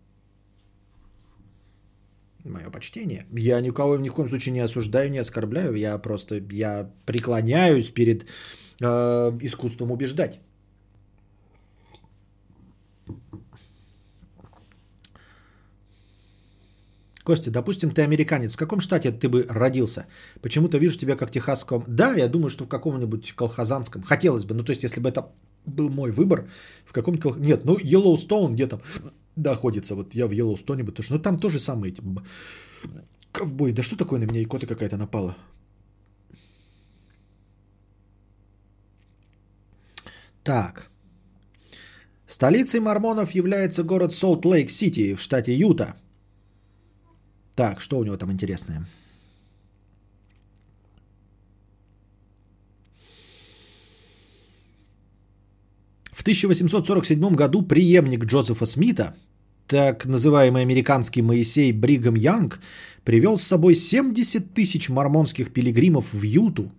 Мое 2.47 2.71
почтение. 2.71 3.27
Я 3.33 3.61
никого 3.61 3.97
ни 3.97 4.09
в 4.09 4.15
коем 4.15 4.29
случае 4.29 4.53
не 4.53 4.65
осуждаю, 4.65 5.11
не 5.11 5.19
оскорбляю. 5.19 5.75
Я 5.75 5.99
просто 5.99 6.37
я 6.53 6.91
преклоняюсь 7.05 7.91
перед 7.91 8.25
э, 8.81 8.87
искусством 9.43 9.91
убеждать. 9.91 10.41
Костя, 17.25 17.51
допустим, 17.51 17.91
ты 17.91 18.03
американец. 18.03 18.55
В 18.55 18.59
каком 18.59 18.79
штате 18.79 19.11
ты 19.11 19.29
бы 19.29 19.45
родился? 19.49 20.07
Почему-то 20.41 20.79
вижу 20.79 20.97
тебя 20.97 21.17
как 21.17 21.33
техасском. 21.33 21.83
Да, 21.89 22.15
я 22.15 22.29
думаю, 22.29 22.51
что 22.51 22.65
в 22.65 22.69
каком-нибудь 22.69 23.33
колхозанском. 23.33 24.03
Хотелось 24.03 24.45
бы. 24.45 24.55
Ну, 24.55 24.63
то 24.63 24.71
есть, 24.71 24.85
если 24.85 25.01
бы 25.01 25.09
это 25.09 25.33
был 25.65 25.91
мой 25.91 26.13
выбор, 26.13 26.49
в 26.85 26.93
каком-то... 26.93 27.35
Нет, 27.37 27.65
ну, 27.65 27.77
Йеллоустоун 27.83 28.55
где 28.55 28.69
там 29.37 29.55
находится. 29.55 29.95
Вот 29.95 30.15
я 30.15 30.27
в 30.27 30.33
Йеллоустоне 30.33 30.83
бы 30.83 30.93
тоже. 30.93 31.13
Ну, 31.13 31.19
там 31.19 31.39
тоже 31.39 31.61
самые 31.61 31.93
эти... 31.93 32.03
Ковбой. 33.33 33.73
Да 33.73 33.83
что 33.83 33.97
такое 33.97 34.19
на 34.19 34.27
меня 34.27 34.43
икота 34.43 34.67
какая-то 34.67 34.97
напала? 34.97 35.37
Так. 40.43 40.91
Столицей 42.27 42.81
мормонов 42.81 43.35
является 43.35 43.83
город 43.83 44.13
Солт-Лейк-Сити 44.13 45.15
в 45.15 45.21
штате 45.21 45.55
Юта. 45.55 45.95
Так, 47.55 47.81
что 47.81 47.99
у 47.99 48.05
него 48.05 48.17
там 48.17 48.31
интересное? 48.31 48.87
В 56.13 56.23
1847 56.23 57.35
году 57.35 57.63
преемник 57.63 58.25
Джозефа 58.25 58.67
Смита, 58.67 59.15
так 59.67 60.07
называемый 60.07 60.63
американский 60.63 61.23
Моисей 61.23 61.73
Бригам 61.73 62.15
Янг, 62.15 62.61
привел 63.05 63.39
с 63.39 63.43
собой 63.43 63.75
70 63.75 64.55
тысяч 64.55 64.89
мормонских 64.89 65.53
пилигримов 65.53 66.13
в 66.13 66.23
Юту, 66.23 66.73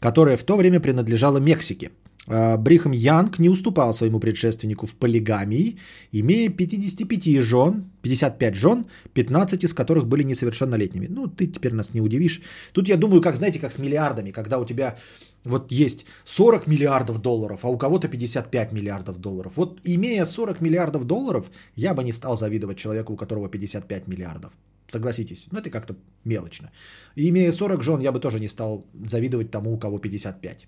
которая 0.00 0.36
в 0.36 0.44
то 0.44 0.56
время 0.56 0.80
принадлежала 0.80 1.38
Мексике– 1.38 1.90
Брихам 2.26 2.92
Янг 2.92 3.38
не 3.38 3.50
уступал 3.50 3.92
своему 3.92 4.20
предшественнику 4.20 4.86
в 4.86 4.94
полигамии, 4.94 5.76
имея 6.12 6.48
55 6.48 7.42
жен, 7.42 7.84
55 8.02 8.54
жен, 8.54 8.86
15 9.12 9.64
из 9.64 9.74
которых 9.74 10.06
были 10.06 10.22
несовершеннолетними. 10.24 11.06
Ну, 11.10 11.26
ты 11.26 11.46
теперь 11.46 11.74
нас 11.74 11.94
не 11.94 12.00
удивишь. 12.00 12.40
Тут 12.72 12.88
я 12.88 12.96
думаю, 12.96 13.20
как, 13.20 13.36
знаете, 13.36 13.58
как 13.58 13.72
с 13.72 13.78
миллиардами, 13.78 14.32
когда 14.32 14.58
у 14.58 14.64
тебя 14.64 14.96
вот 15.44 15.72
есть 15.72 16.06
40 16.24 16.66
миллиардов 16.66 17.18
долларов, 17.18 17.60
а 17.64 17.68
у 17.68 17.76
кого-то 17.76 18.08
55 18.08 18.72
миллиардов 18.72 19.18
долларов. 19.18 19.56
Вот 19.56 19.80
имея 19.84 20.24
40 20.24 20.60
миллиардов 20.60 21.04
долларов, 21.04 21.50
я 21.76 21.94
бы 21.94 22.02
не 22.04 22.12
стал 22.12 22.36
завидовать 22.36 22.78
человеку, 22.78 23.12
у 23.12 23.16
которого 23.16 23.48
55 23.48 24.08
миллиардов. 24.08 24.52
Согласитесь, 24.86 25.48
ну 25.50 25.58
это 25.58 25.70
как-то 25.70 25.94
мелочно. 26.24 26.70
И 27.16 27.28
имея 27.28 27.52
40 27.52 27.82
жен, 27.82 28.00
я 28.00 28.12
бы 28.12 28.20
тоже 28.20 28.40
не 28.40 28.48
стал 28.48 28.86
завидовать 29.06 29.50
тому, 29.50 29.74
у 29.74 29.78
кого 29.78 29.98
55. 29.98 30.66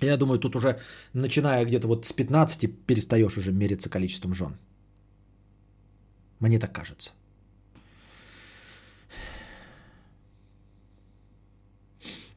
Я 0.00 0.16
думаю, 0.16 0.38
тут 0.38 0.56
уже, 0.56 0.78
начиная 1.12 1.64
где-то 1.64 1.88
вот 1.88 2.06
с 2.06 2.12
15, 2.12 2.86
перестаешь 2.86 3.38
уже 3.38 3.52
мериться 3.52 3.88
количеством 3.88 4.34
жен. 4.34 4.56
Мне 6.40 6.58
так 6.58 6.72
кажется. 6.72 7.12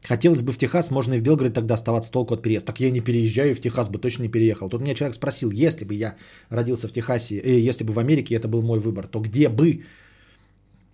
Хотелось 0.08 0.42
бы 0.42 0.53
в 0.53 0.58
Техас, 0.58 0.90
можно 0.90 1.16
и 1.16 1.19
в 1.19 1.22
Белгород 1.22 1.53
тогда 1.53 1.74
оставаться 1.74 2.11
толку 2.11 2.34
от 2.34 2.42
переезда. 2.42 2.68
Так 2.68 2.80
я 2.80 2.92
не 2.92 3.02
переезжаю, 3.02 3.53
в 3.53 3.60
Техас 3.60 3.90
бы 3.90 4.00
точно 4.00 4.24
не 4.24 4.30
переехал. 4.30 4.69
Тут 4.69 4.82
меня 4.82 4.95
человек 4.95 5.16
спросил, 5.16 5.52
если 5.52 5.84
бы 5.84 5.94
я 5.95 6.16
родился 6.50 6.88
в 6.88 6.92
Техасе, 6.92 7.36
э, 7.38 7.60
если 7.60 7.84
бы 7.84 7.92
в 7.92 8.00
Америке 8.00 8.36
это 8.36 8.48
был 8.48 8.61
мой 8.61 8.80
выбор, 8.80 9.08
то 9.08 9.19
где 9.19 9.50
бы? 9.50 9.84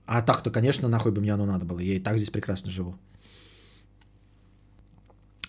А 0.07 0.23
так-то, 0.23 0.49
конечно, 0.49 0.87
нахуй 0.87 1.11
бы 1.11 1.21
мне 1.21 1.33
оно 1.33 1.45
надо 1.45 1.65
было. 1.65 1.79
Я 1.79 1.93
и 1.93 1.99
так 1.99 2.17
здесь 2.17 2.31
прекрасно 2.31 2.71
живу. 2.71 2.95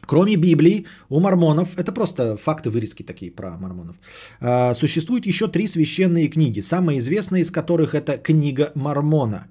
Кроме 0.06 0.36
Библии, 0.36 0.86
у 1.08 1.20
мормонов, 1.20 1.78
это 1.78 1.92
просто 1.92 2.36
факты, 2.36 2.70
вырезки 2.70 3.02
такие 3.02 3.30
про 3.30 3.56
мормонов, 3.56 3.96
а, 4.40 4.74
существует 4.74 5.26
еще 5.26 5.48
три 5.48 5.66
священные 5.66 6.28
книги, 6.28 6.60
самая 6.60 6.98
известная 6.98 7.40
из 7.40 7.50
которых 7.50 7.94
это 7.94 8.18
книга 8.18 8.72
Мормона. 8.74 9.46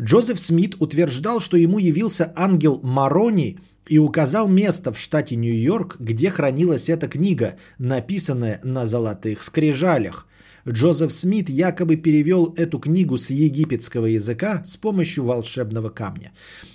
Джозеф 0.00 0.38
Смит 0.38 0.76
утверждал, 0.78 1.40
что 1.40 1.56
ему 1.56 1.78
явился 1.78 2.32
ангел 2.36 2.80
Марони 2.82 3.58
и 3.88 3.98
указал 3.98 4.48
место 4.48 4.92
в 4.92 4.98
штате 4.98 5.34
Нью-Йорк, 5.34 5.96
где 5.98 6.30
хранилась 6.30 6.88
эта 6.88 7.08
книга, 7.08 7.56
написанная 7.78 8.60
на 8.62 8.86
золотых 8.86 9.42
скрижалях. 9.42 10.27
Джозеф 10.70 11.12
Смит 11.12 11.48
якобы 11.48 11.96
перевел 11.96 12.52
эту 12.56 12.78
книгу 12.78 13.16
с 13.16 13.30
египетского 13.30 14.06
языка 14.06 14.62
с 14.66 14.76
помощью 14.76 15.24
волшебного 15.24 15.90
камня. 15.90 16.32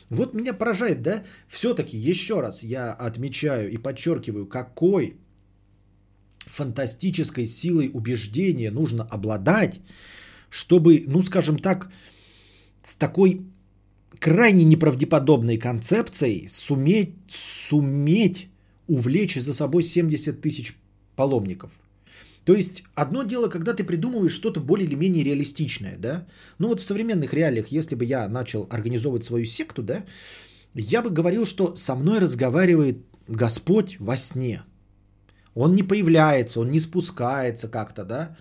Вот 0.09 0.33
меня 0.33 0.53
поражает, 0.53 1.01
да? 1.01 1.23
Все-таки 1.47 1.97
еще 1.97 2.41
раз 2.41 2.63
я 2.63 2.91
отмечаю 2.93 3.71
и 3.71 3.77
подчеркиваю, 3.77 4.47
какой 4.47 5.17
фантастической 6.45 7.45
силой 7.45 7.89
убеждения 7.93 8.71
нужно 8.71 9.03
обладать, 9.03 9.79
чтобы, 10.49 11.03
ну 11.07 11.21
скажем 11.23 11.57
так, 11.57 11.89
с 12.83 12.95
такой 12.95 13.41
крайне 14.19 14.63
неправдеподобной 14.63 15.57
концепцией 15.57 16.47
суметь, 16.47 17.15
суметь 17.29 18.47
увлечь 18.87 19.35
за 19.35 19.53
собой 19.53 19.83
70 19.83 20.41
тысяч 20.41 20.75
паломников. 21.15 21.71
То 22.45 22.53
есть 22.53 22.83
одно 22.93 23.23
дело, 23.23 23.47
когда 23.47 23.73
ты 23.73 23.83
придумываешь 23.83 24.33
что-то 24.33 24.59
более 24.59 24.87
или 24.87 24.95
менее 24.95 25.23
реалистичное, 25.23 25.97
да. 25.97 26.25
Ну 26.59 26.67
вот 26.67 26.79
в 26.79 26.85
современных 26.85 27.33
реалиях, 27.33 27.67
если 27.67 27.95
бы 27.95 28.05
я 28.05 28.27
начал 28.27 28.67
организовывать 28.69 29.23
свою 29.23 29.45
секту, 29.45 29.81
да, 29.81 30.03
я 30.73 31.01
бы 31.01 31.09
говорил, 31.09 31.45
что 31.45 31.75
со 31.75 31.95
мной 31.95 32.19
разговаривает 32.19 32.97
Господь 33.27 33.97
во 33.99 34.17
сне. 34.17 34.63
Он 35.55 35.75
не 35.75 35.83
появляется, 35.83 36.59
он 36.59 36.71
не 36.71 36.79
спускается 36.79 37.69
как-то, 37.69 38.03
да. 38.03 38.35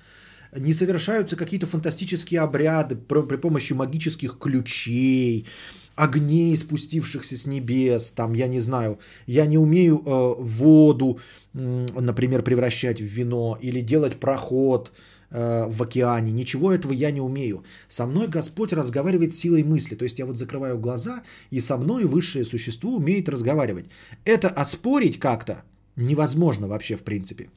Не 0.57 0.75
совершаются 0.75 1.37
какие-то 1.37 1.67
фантастические 1.67 2.41
обряды 2.41 2.97
при 2.97 3.37
помощи 3.37 3.73
магических 3.73 4.39
ключей, 4.39 5.47
огней, 5.95 6.57
спустившихся 6.57 7.37
с 7.37 7.47
небес, 7.47 8.13
там, 8.13 8.35
я 8.35 8.49
не 8.49 8.61
знаю, 8.61 8.99
я 9.27 9.47
не 9.47 9.59
умею 9.59 10.03
э, 10.05 10.35
воду, 10.39 11.21
например, 11.55 12.43
превращать 12.43 13.01
в 13.01 13.05
вино 13.05 13.59
или 13.61 13.81
делать 13.81 14.21
проход 14.21 14.93
э, 15.31 15.67
в 15.69 15.83
океане, 15.83 16.33
ничего 16.33 16.73
этого 16.73 16.93
я 16.93 17.11
не 17.11 17.21
умею. 17.21 17.65
Со 17.89 18.07
мной 18.07 18.29
Господь 18.29 18.73
разговаривает 18.73 19.35
силой 19.35 19.63
мысли, 19.63 19.97
то 19.97 20.05
есть 20.05 20.19
я 20.19 20.27
вот 20.27 20.37
закрываю 20.37 20.79
глаза, 20.79 21.23
и 21.51 21.61
со 21.61 21.77
мной 21.77 22.05
высшее 22.05 22.45
существо 22.45 22.97
умеет 22.97 23.29
разговаривать. 23.29 23.87
Это 24.25 24.49
оспорить 24.49 25.19
как-то 25.19 25.63
невозможно 25.97 26.69
вообще 26.69 26.97
в 26.97 27.03
принципе. 27.03 27.51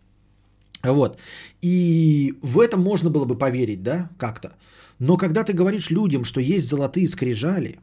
Вот. 0.84 1.18
И 1.62 2.34
в 2.42 2.60
этом 2.60 2.82
можно 2.82 3.10
было 3.10 3.26
бы 3.26 3.38
поверить, 3.38 3.82
да, 3.82 4.10
как-то. 4.18 4.50
Но 5.00 5.18
когда 5.18 5.44
ты 5.44 5.54
говоришь 5.54 5.90
людям, 5.90 6.24
что 6.24 6.42
есть 6.42 6.70
золотые 6.70 7.08
скрижали, 7.08 7.80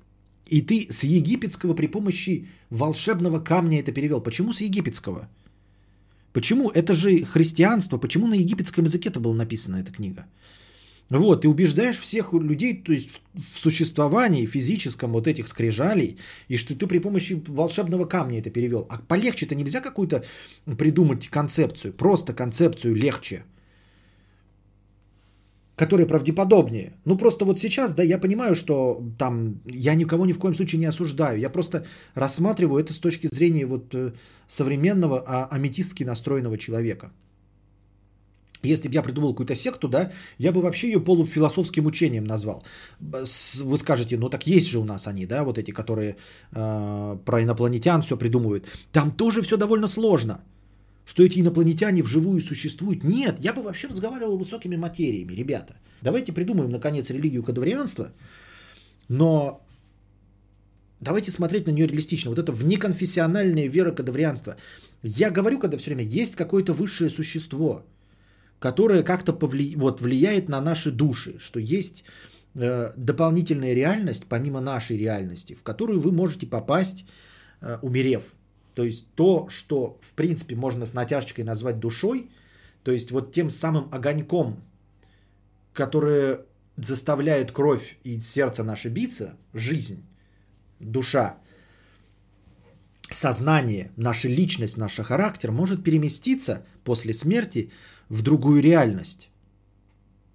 и 0.46 0.60
ты 0.60 0.86
с 0.90 1.04
египетского 1.04 1.74
при 1.74 1.86
помощи 1.86 2.48
волшебного 2.70 3.40
камня 3.40 3.80
это 3.80 3.92
перевел. 3.92 4.20
Почему 4.20 4.52
с 4.52 4.60
египетского? 4.60 5.28
Почему? 6.32 6.70
Это 6.70 6.94
же 6.94 7.24
христианство. 7.24 7.98
Почему 7.98 8.26
на 8.26 8.34
египетском 8.34 8.84
языке 8.84 9.10
это 9.10 9.20
была 9.20 9.34
написана 9.34 9.76
эта 9.76 9.92
книга? 9.92 10.26
Вот, 11.10 11.42
ты 11.42 11.48
убеждаешь 11.48 11.98
всех 11.98 12.32
людей, 12.32 12.82
то 12.82 12.92
есть 12.92 13.20
в 13.54 13.58
существовании 13.58 14.46
физическом 14.46 15.12
вот 15.12 15.26
этих 15.26 15.46
скрижалей, 15.46 16.16
и 16.48 16.56
что 16.56 16.74
ты 16.74 16.86
при 16.86 17.00
помощи 17.00 17.42
волшебного 17.46 18.06
камня 18.06 18.38
это 18.38 18.48
перевел. 18.48 18.86
А 18.88 18.96
полегче-то 18.96 19.54
нельзя 19.54 19.80
какую-то 19.80 20.24
придумать 20.78 21.28
концепцию, 21.28 21.92
просто 21.92 22.32
концепцию 22.32 22.94
легче– 22.94 23.44
которые 25.82 26.06
правдеподобнее. 26.06 26.92
Ну 27.04 27.16
просто 27.16 27.44
вот 27.44 27.58
сейчас, 27.58 27.92
да, 27.94 28.04
я 28.04 28.18
понимаю, 28.18 28.54
что 28.54 29.02
там 29.18 29.60
я 29.66 29.94
никого 29.94 30.26
ни 30.26 30.32
в 30.32 30.38
коем 30.38 30.54
случае 30.54 30.78
не 30.78 30.88
осуждаю. 30.88 31.40
Я 31.40 31.50
просто 31.50 31.84
рассматриваю 32.14 32.84
это 32.84 32.92
с 32.92 32.98
точки 32.98 33.26
зрения 33.26 33.66
вот 33.66 33.94
э, 33.94 34.12
современного 34.46 35.24
а, 35.26 35.48
аметистски 35.50 36.04
настроенного 36.04 36.56
человека. 36.56 37.10
Если 38.62 38.88
бы 38.88 38.94
я 38.94 39.02
придумал 39.02 39.32
какую-то 39.32 39.56
секту, 39.56 39.88
да, 39.88 40.12
я 40.38 40.52
бы 40.52 40.60
вообще 40.60 40.86
ее 40.86 41.00
полуфилософским 41.00 41.86
учением 41.86 42.24
назвал. 42.24 42.62
Вы 43.00 43.76
скажете, 43.76 44.16
ну 44.16 44.28
так 44.28 44.46
есть 44.46 44.68
же 44.68 44.78
у 44.78 44.84
нас 44.84 45.08
они, 45.08 45.26
да, 45.26 45.42
вот 45.42 45.58
эти, 45.58 45.72
которые 45.72 46.14
э, 46.52 47.18
про 47.24 47.42
инопланетян 47.42 48.02
все 48.02 48.16
придумывают. 48.16 48.68
Там 48.92 49.10
тоже 49.10 49.42
все 49.42 49.56
довольно 49.56 49.88
сложно 49.88 50.38
что 51.04 51.22
эти 51.22 51.40
инопланетяне 51.40 52.02
вживую 52.02 52.40
существуют. 52.40 53.04
Нет, 53.04 53.40
я 53.40 53.52
бы 53.52 53.62
вообще 53.62 53.88
разговаривал 53.88 54.38
высокими 54.38 54.76
материями, 54.76 55.34
ребята. 55.34 55.74
Давайте 56.00 56.32
придумаем, 56.32 56.70
наконец, 56.70 57.10
религию 57.10 57.42
кадаврианства, 57.42 58.12
но 59.08 59.60
давайте 61.00 61.30
смотреть 61.30 61.66
на 61.66 61.72
нее 61.72 61.86
реалистично. 61.86 62.30
Вот 62.30 62.38
это 62.38 62.52
внеконфессиональная 62.52 63.68
вера 63.68 63.92
кадаврианства. 63.92 64.56
Я 65.02 65.30
говорю, 65.30 65.58
когда 65.58 65.76
все 65.76 65.90
время 65.90 66.04
есть 66.04 66.36
какое-то 66.36 66.72
высшее 66.72 67.10
существо, 67.10 67.84
которое 68.58 69.02
как-то 69.02 69.32
повли... 69.32 69.74
вот, 69.76 70.00
влияет 70.00 70.48
на 70.48 70.60
наши 70.60 70.92
души, 70.92 71.38
что 71.38 71.58
есть 71.58 72.04
э, 72.54 72.92
дополнительная 72.96 73.74
реальность, 73.74 74.26
помимо 74.28 74.60
нашей 74.60 74.96
реальности, 74.96 75.54
в 75.54 75.62
которую 75.62 76.00
вы 76.00 76.12
можете 76.12 76.46
попасть, 76.46 77.04
э, 77.60 77.78
умерев. 77.82 78.22
То 78.74 78.84
есть 78.84 79.06
то, 79.14 79.48
что 79.48 79.98
в 80.00 80.12
принципе 80.14 80.56
можно 80.56 80.86
с 80.86 80.94
натяжечкой 80.94 81.44
назвать 81.44 81.78
душой, 81.78 82.30
то 82.82 82.92
есть 82.92 83.10
вот 83.10 83.32
тем 83.32 83.50
самым 83.50 83.88
огоньком, 83.92 84.62
которое 85.72 86.40
заставляет 86.76 87.52
кровь 87.52 87.98
и 88.02 88.20
сердце 88.20 88.64
наше 88.64 88.88
биться, 88.88 89.36
жизнь, 89.52 90.02
душа, 90.80 91.38
сознание, 93.10 93.92
наша 93.96 94.28
личность, 94.28 94.78
наш 94.78 94.96
характер 94.96 95.52
может 95.52 95.84
переместиться 95.84 96.64
после 96.82 97.12
смерти 97.12 97.70
в 98.08 98.22
другую 98.22 98.62
реальность. 98.62 99.28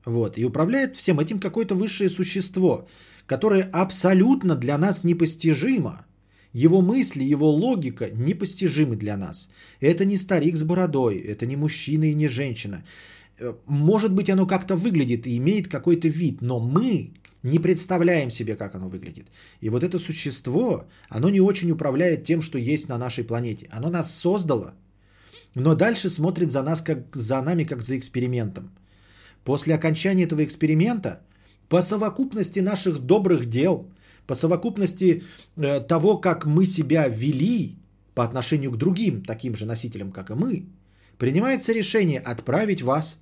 Вот. 0.05 0.37
И 0.37 0.45
управляет 0.45 0.95
всем 0.95 1.19
этим 1.19 1.39
какое-то 1.39 1.75
высшее 1.75 2.09
существо, 2.09 2.87
которое 3.25 3.63
абсолютно 3.63 4.55
для 4.55 4.77
нас 4.77 5.03
непостижимо– 5.03 6.05
его 6.53 6.81
мысли, 6.81 7.23
его 7.23 7.49
логика 7.49 8.09
непостижимы 8.09 8.95
для 8.95 9.17
нас. 9.17 9.49
Это 9.81 10.05
не 10.05 10.17
старик 10.17 10.57
с 10.57 10.63
бородой, 10.63 11.17
это 11.17 11.45
не 11.45 11.55
мужчина 11.55 12.05
и 12.05 12.15
не 12.15 12.27
женщина. 12.27 12.83
Э, 13.39 13.53
может 13.67 14.13
быть, 14.13 14.29
оно 14.29 14.47
как-то 14.47 14.75
выглядит 14.75 15.27
и 15.27 15.37
имеет 15.37 15.67
какой-то 15.67 16.07
вид, 16.07 16.41
но 16.41 16.59
мы 16.59 17.11
не 17.43 17.59
представляем 17.59 18.31
себе, 18.31 18.55
как 18.55 18.75
оно 18.75 18.89
выглядит. 18.89 19.27
И 19.61 19.69
вот 19.69 19.83
это 19.83 19.99
существо, 19.99 20.85
оно 21.09 21.29
не 21.29 21.41
очень 21.41 21.71
управляет 21.71 22.23
тем, 22.23 22.41
что 22.41 22.57
есть 22.57 22.89
на 22.89 22.97
нашей 22.97 23.23
планете. 23.23 23.67
Оно 23.71 23.89
нас 23.89 24.13
создало, 24.13 24.73
но 25.55 25.75
дальше 25.75 26.09
смотрит 26.09 26.51
за, 26.51 26.63
нас 26.63 26.81
как, 26.81 27.15
за 27.15 27.41
нами 27.41 27.63
как 27.63 27.81
за 27.81 27.97
экспериментом. 27.97 28.71
После 29.43 29.75
окончания 29.75 30.25
этого 30.25 30.43
эксперимента, 30.43 31.21
по 31.69 31.81
совокупности 31.81 32.59
наших 32.59 32.99
добрых 32.99 33.45
дел, 33.45 33.87
по 34.27 34.35
совокупности 34.35 35.23
э, 35.55 35.79
того, 35.79 36.17
как 36.17 36.45
мы 36.45 36.65
себя 36.65 37.07
вели 37.07 37.75
по 38.13 38.23
отношению 38.23 38.71
к 38.71 38.77
другим 38.77 39.23
таким 39.23 39.55
же 39.55 39.65
носителям, 39.65 40.11
как 40.11 40.29
и 40.29 40.33
мы, 40.33 40.65
принимается 41.17 41.73
решение 41.73 42.19
отправить 42.19 42.81
вас 42.81 43.17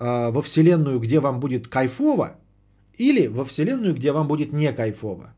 э, 0.00 0.30
во 0.30 0.42
Вселенную, 0.42 0.98
где 0.98 1.20
вам 1.20 1.40
будет 1.40 1.68
кайфово, 1.68 2.36
или 2.98 3.28
во 3.28 3.44
Вселенную, 3.44 3.94
где 3.94 4.12
вам 4.12 4.26
будет 4.26 4.52
не 4.52 4.72
кайфово. 4.72 5.34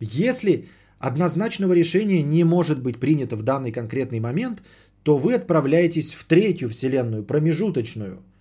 Если 0.00 0.68
однозначного 0.98 1.72
решения 1.72 2.22
не 2.22 2.44
может 2.44 2.82
быть 2.82 2.98
принято 2.98 3.36
в 3.36 3.42
данный 3.42 3.72
конкретный 3.72 4.20
момент, 4.20 4.62
то 5.04 5.16
вы 5.16 5.34
отправляетесь 5.34 6.14
в 6.14 6.24
третью 6.24 6.68
Вселенную, 6.68 7.24
промежуточную– 7.24 8.22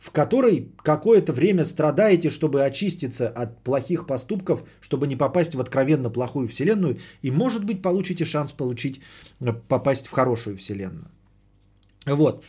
в 0.00 0.10
которой 0.10 0.72
какое-то 0.82 1.32
время 1.32 1.64
страдаете, 1.64 2.30
чтобы 2.30 2.64
очиститься 2.64 3.28
от 3.28 3.62
плохих 3.62 4.06
поступков, 4.06 4.64
чтобы 4.80 5.06
не 5.06 5.16
попасть 5.16 5.54
в 5.54 5.60
откровенно 5.60 6.10
плохую 6.10 6.46
вселенную, 6.46 6.98
и, 7.22 7.30
может 7.30 7.64
быть, 7.64 7.82
получите 7.82 8.24
шанс 8.24 8.52
получить, 8.52 9.00
э, 9.40 9.52
попасть 9.68 10.06
в 10.06 10.10
хорошую 10.10 10.56
вселенную. 10.56 11.10
Вот. 12.06 12.44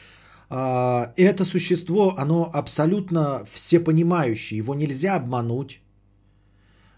А, 0.50 1.14
это 1.18 1.44
существо, 1.44 2.14
оно 2.18 2.50
абсолютно 2.54 3.44
всепонимающее, 3.52 4.58
его 4.58 4.74
нельзя 4.74 5.16
обмануть, 5.16 5.82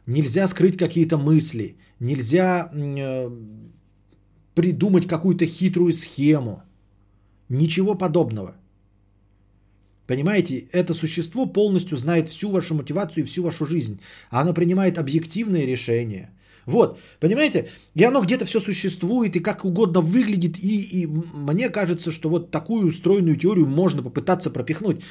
нельзя 0.05 0.47
скрыть 0.47 0.77
какие-то 0.77 1.17
мысли, 1.17 1.77
нельзя 1.99 2.69
э, 2.71 3.29
придумать 4.53 5.07
какую-то 5.07 5.47
хитрую 5.47 5.93
схему, 5.93 6.61
ничего 7.49 7.95
подобного. 7.95 8.55
Понимаете, 10.07 10.67
это 10.73 10.93
существо 10.93 11.45
полностью 11.45 11.97
знает 11.97 12.29
всю 12.29 12.49
вашу 12.51 12.75
мотивацию 12.75 13.23
и 13.23 13.27
всю 13.27 13.43
вашу 13.43 13.65
жизнь. 13.65 13.99
Оно 14.29 14.53
принимает 14.53 14.97
объективные 14.97 15.65
решения. 15.65 16.29
Вот, 16.65 16.99
понимаете, 17.19 17.67
и 17.93 18.03
оно 18.03 18.21
где-то 18.21 18.45
все 18.45 18.59
существует 18.59 19.35
и 19.35 19.41
как 19.41 19.65
угодно 19.65 20.01
выглядит, 20.01 20.57
и, 20.63 20.81
и 20.81 21.07
мне 21.07 21.69
кажется, 21.69 22.11
что 22.11 22.29
вот 22.29 22.51
такую 22.51 22.87
устроенную 22.87 23.35
теорию 23.35 23.67
можно 23.67 24.01
попытаться 24.03 24.49
пропихнуть. 24.49 25.01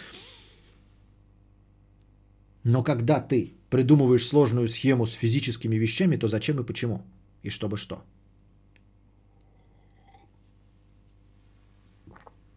Но 2.64 2.82
когда 2.82 3.20
ты 3.20 3.52
придумываешь 3.70 4.26
сложную 4.26 4.68
схему 4.68 5.06
с 5.06 5.12
физическими 5.12 5.76
вещами, 5.76 6.16
то 6.16 6.28
зачем 6.28 6.60
и 6.60 6.64
почему? 6.64 7.02
И 7.42 7.50
чтобы 7.50 7.76
что? 7.76 8.02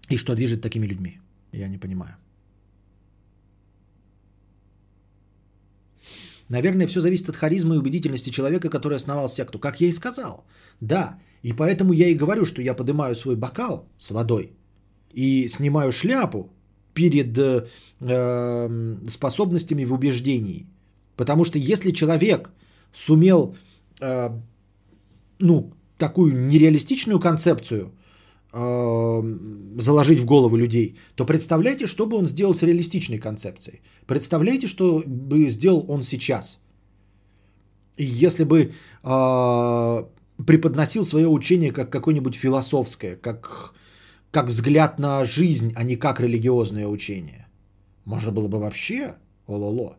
И 0.10 0.18
что 0.18 0.36
движет 0.36 0.62
такими 0.62 0.88
людьми? 0.88 1.20
Я 1.52 1.68
не 1.68 1.78
понимаю. 1.78 2.16
Наверное, 6.50 6.88
все 6.88 7.02
зависит 7.02 7.30
от 7.30 7.36
харизмы 7.36 7.76
и 7.76 7.78
убедительности 7.78 8.30
человека, 8.30 8.70
который 8.70 8.98
основал 8.98 9.30
секту. 9.30 9.60
Как 9.60 9.82
я 9.82 9.88
и 9.88 9.92
сказал. 9.92 10.46
Да, 10.82 11.18
и 11.42 11.54
поэтому 11.54 11.94
я 11.94 12.08
и 12.08 12.16
говорю, 12.16 12.46
что 12.46 12.62
я 12.62 12.74
поднимаю 12.74 13.16
свой 13.16 13.36
бокал 13.36 13.88
с 13.98 14.12
водой 14.12 14.52
и 15.14 15.48
снимаю 15.48 15.92
шляпу 15.92 16.50
перед 16.94 17.38
э, 17.38 17.68
э, 18.00 18.98
способностями 19.10 19.86
в 19.86 19.94
убеждении. 19.94 20.68
Потому 21.16 21.46
что 21.46 21.60
если 21.60 21.92
человек 21.92 22.50
сумел 22.94 23.56
э, 24.02 24.30
ну, 25.40 25.74
такую 25.98 26.48
нереалистичную 26.48 27.20
концепцию 27.20 27.92
заложить 28.56 30.22
в 30.22 30.26
голову 30.26 30.56
людей, 30.56 30.96
то 31.16 31.26
представляете, 31.26 31.88
что 31.88 32.06
бы 32.06 32.18
он 32.18 32.26
сделал 32.26 32.56
с 32.56 32.64
реалистичной 32.64 33.20
концепцией. 33.20 33.82
Представляете, 34.08 34.68
что 34.68 35.04
бы 35.06 35.50
сделал 35.50 35.86
он 35.90 36.04
сейчас. 36.04 36.60
Если 37.98 38.46
бы 38.46 38.72
э, 39.04 40.04
преподносил 40.46 41.04
свое 41.04 41.28
учение 41.28 41.72
как 41.72 41.92
какое-нибудь 41.92 42.36
философское, 42.36 43.18
как, 43.18 43.74
как 44.32 44.48
взгляд 44.48 45.00
на 45.00 45.26
жизнь, 45.26 45.74
а 45.76 45.84
не 45.84 45.98
как 45.98 46.22
религиозное 46.22 46.88
учение. 46.88 47.48
Можно 48.06 48.32
было 48.32 48.48
бы 48.48 48.60
вообще, 48.60 49.16
ололо. 49.48 49.98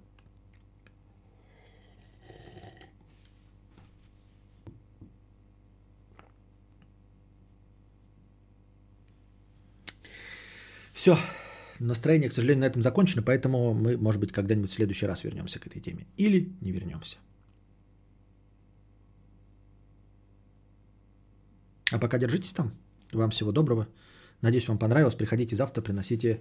Все, 11.06 11.16
настроение, 11.78 12.28
к 12.28 12.32
сожалению, 12.32 12.62
на 12.62 12.66
этом 12.66 12.82
закончено, 12.82 13.22
поэтому 13.22 13.74
мы, 13.74 13.96
может 13.96 14.20
быть, 14.20 14.32
когда-нибудь 14.32 14.70
в 14.70 14.74
следующий 14.74 15.06
раз 15.06 15.22
вернемся 15.22 15.60
к 15.60 15.66
этой 15.68 15.80
теме. 15.80 16.04
Или 16.18 16.52
не 16.60 16.72
вернемся. 16.72 17.16
А 21.92 21.98
пока 22.00 22.18
держитесь 22.18 22.52
там. 22.52 22.72
Вам 23.12 23.30
всего 23.30 23.52
доброго. 23.52 23.86
Надеюсь, 24.42 24.66
вам 24.66 24.78
понравилось. 24.78 25.14
Приходите 25.14 25.54
завтра, 25.54 25.80
приносите 25.80 26.40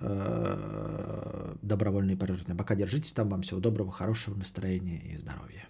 э, 0.00 1.54
добровольные 1.62 2.16
пожертвования. 2.16 2.58
Пока 2.58 2.74
держитесь 2.74 3.12
там. 3.12 3.28
Вам 3.28 3.42
всего 3.42 3.60
доброго, 3.60 3.92
хорошего 3.92 4.34
настроения 4.36 5.14
и 5.14 5.18
здоровья. 5.18 5.68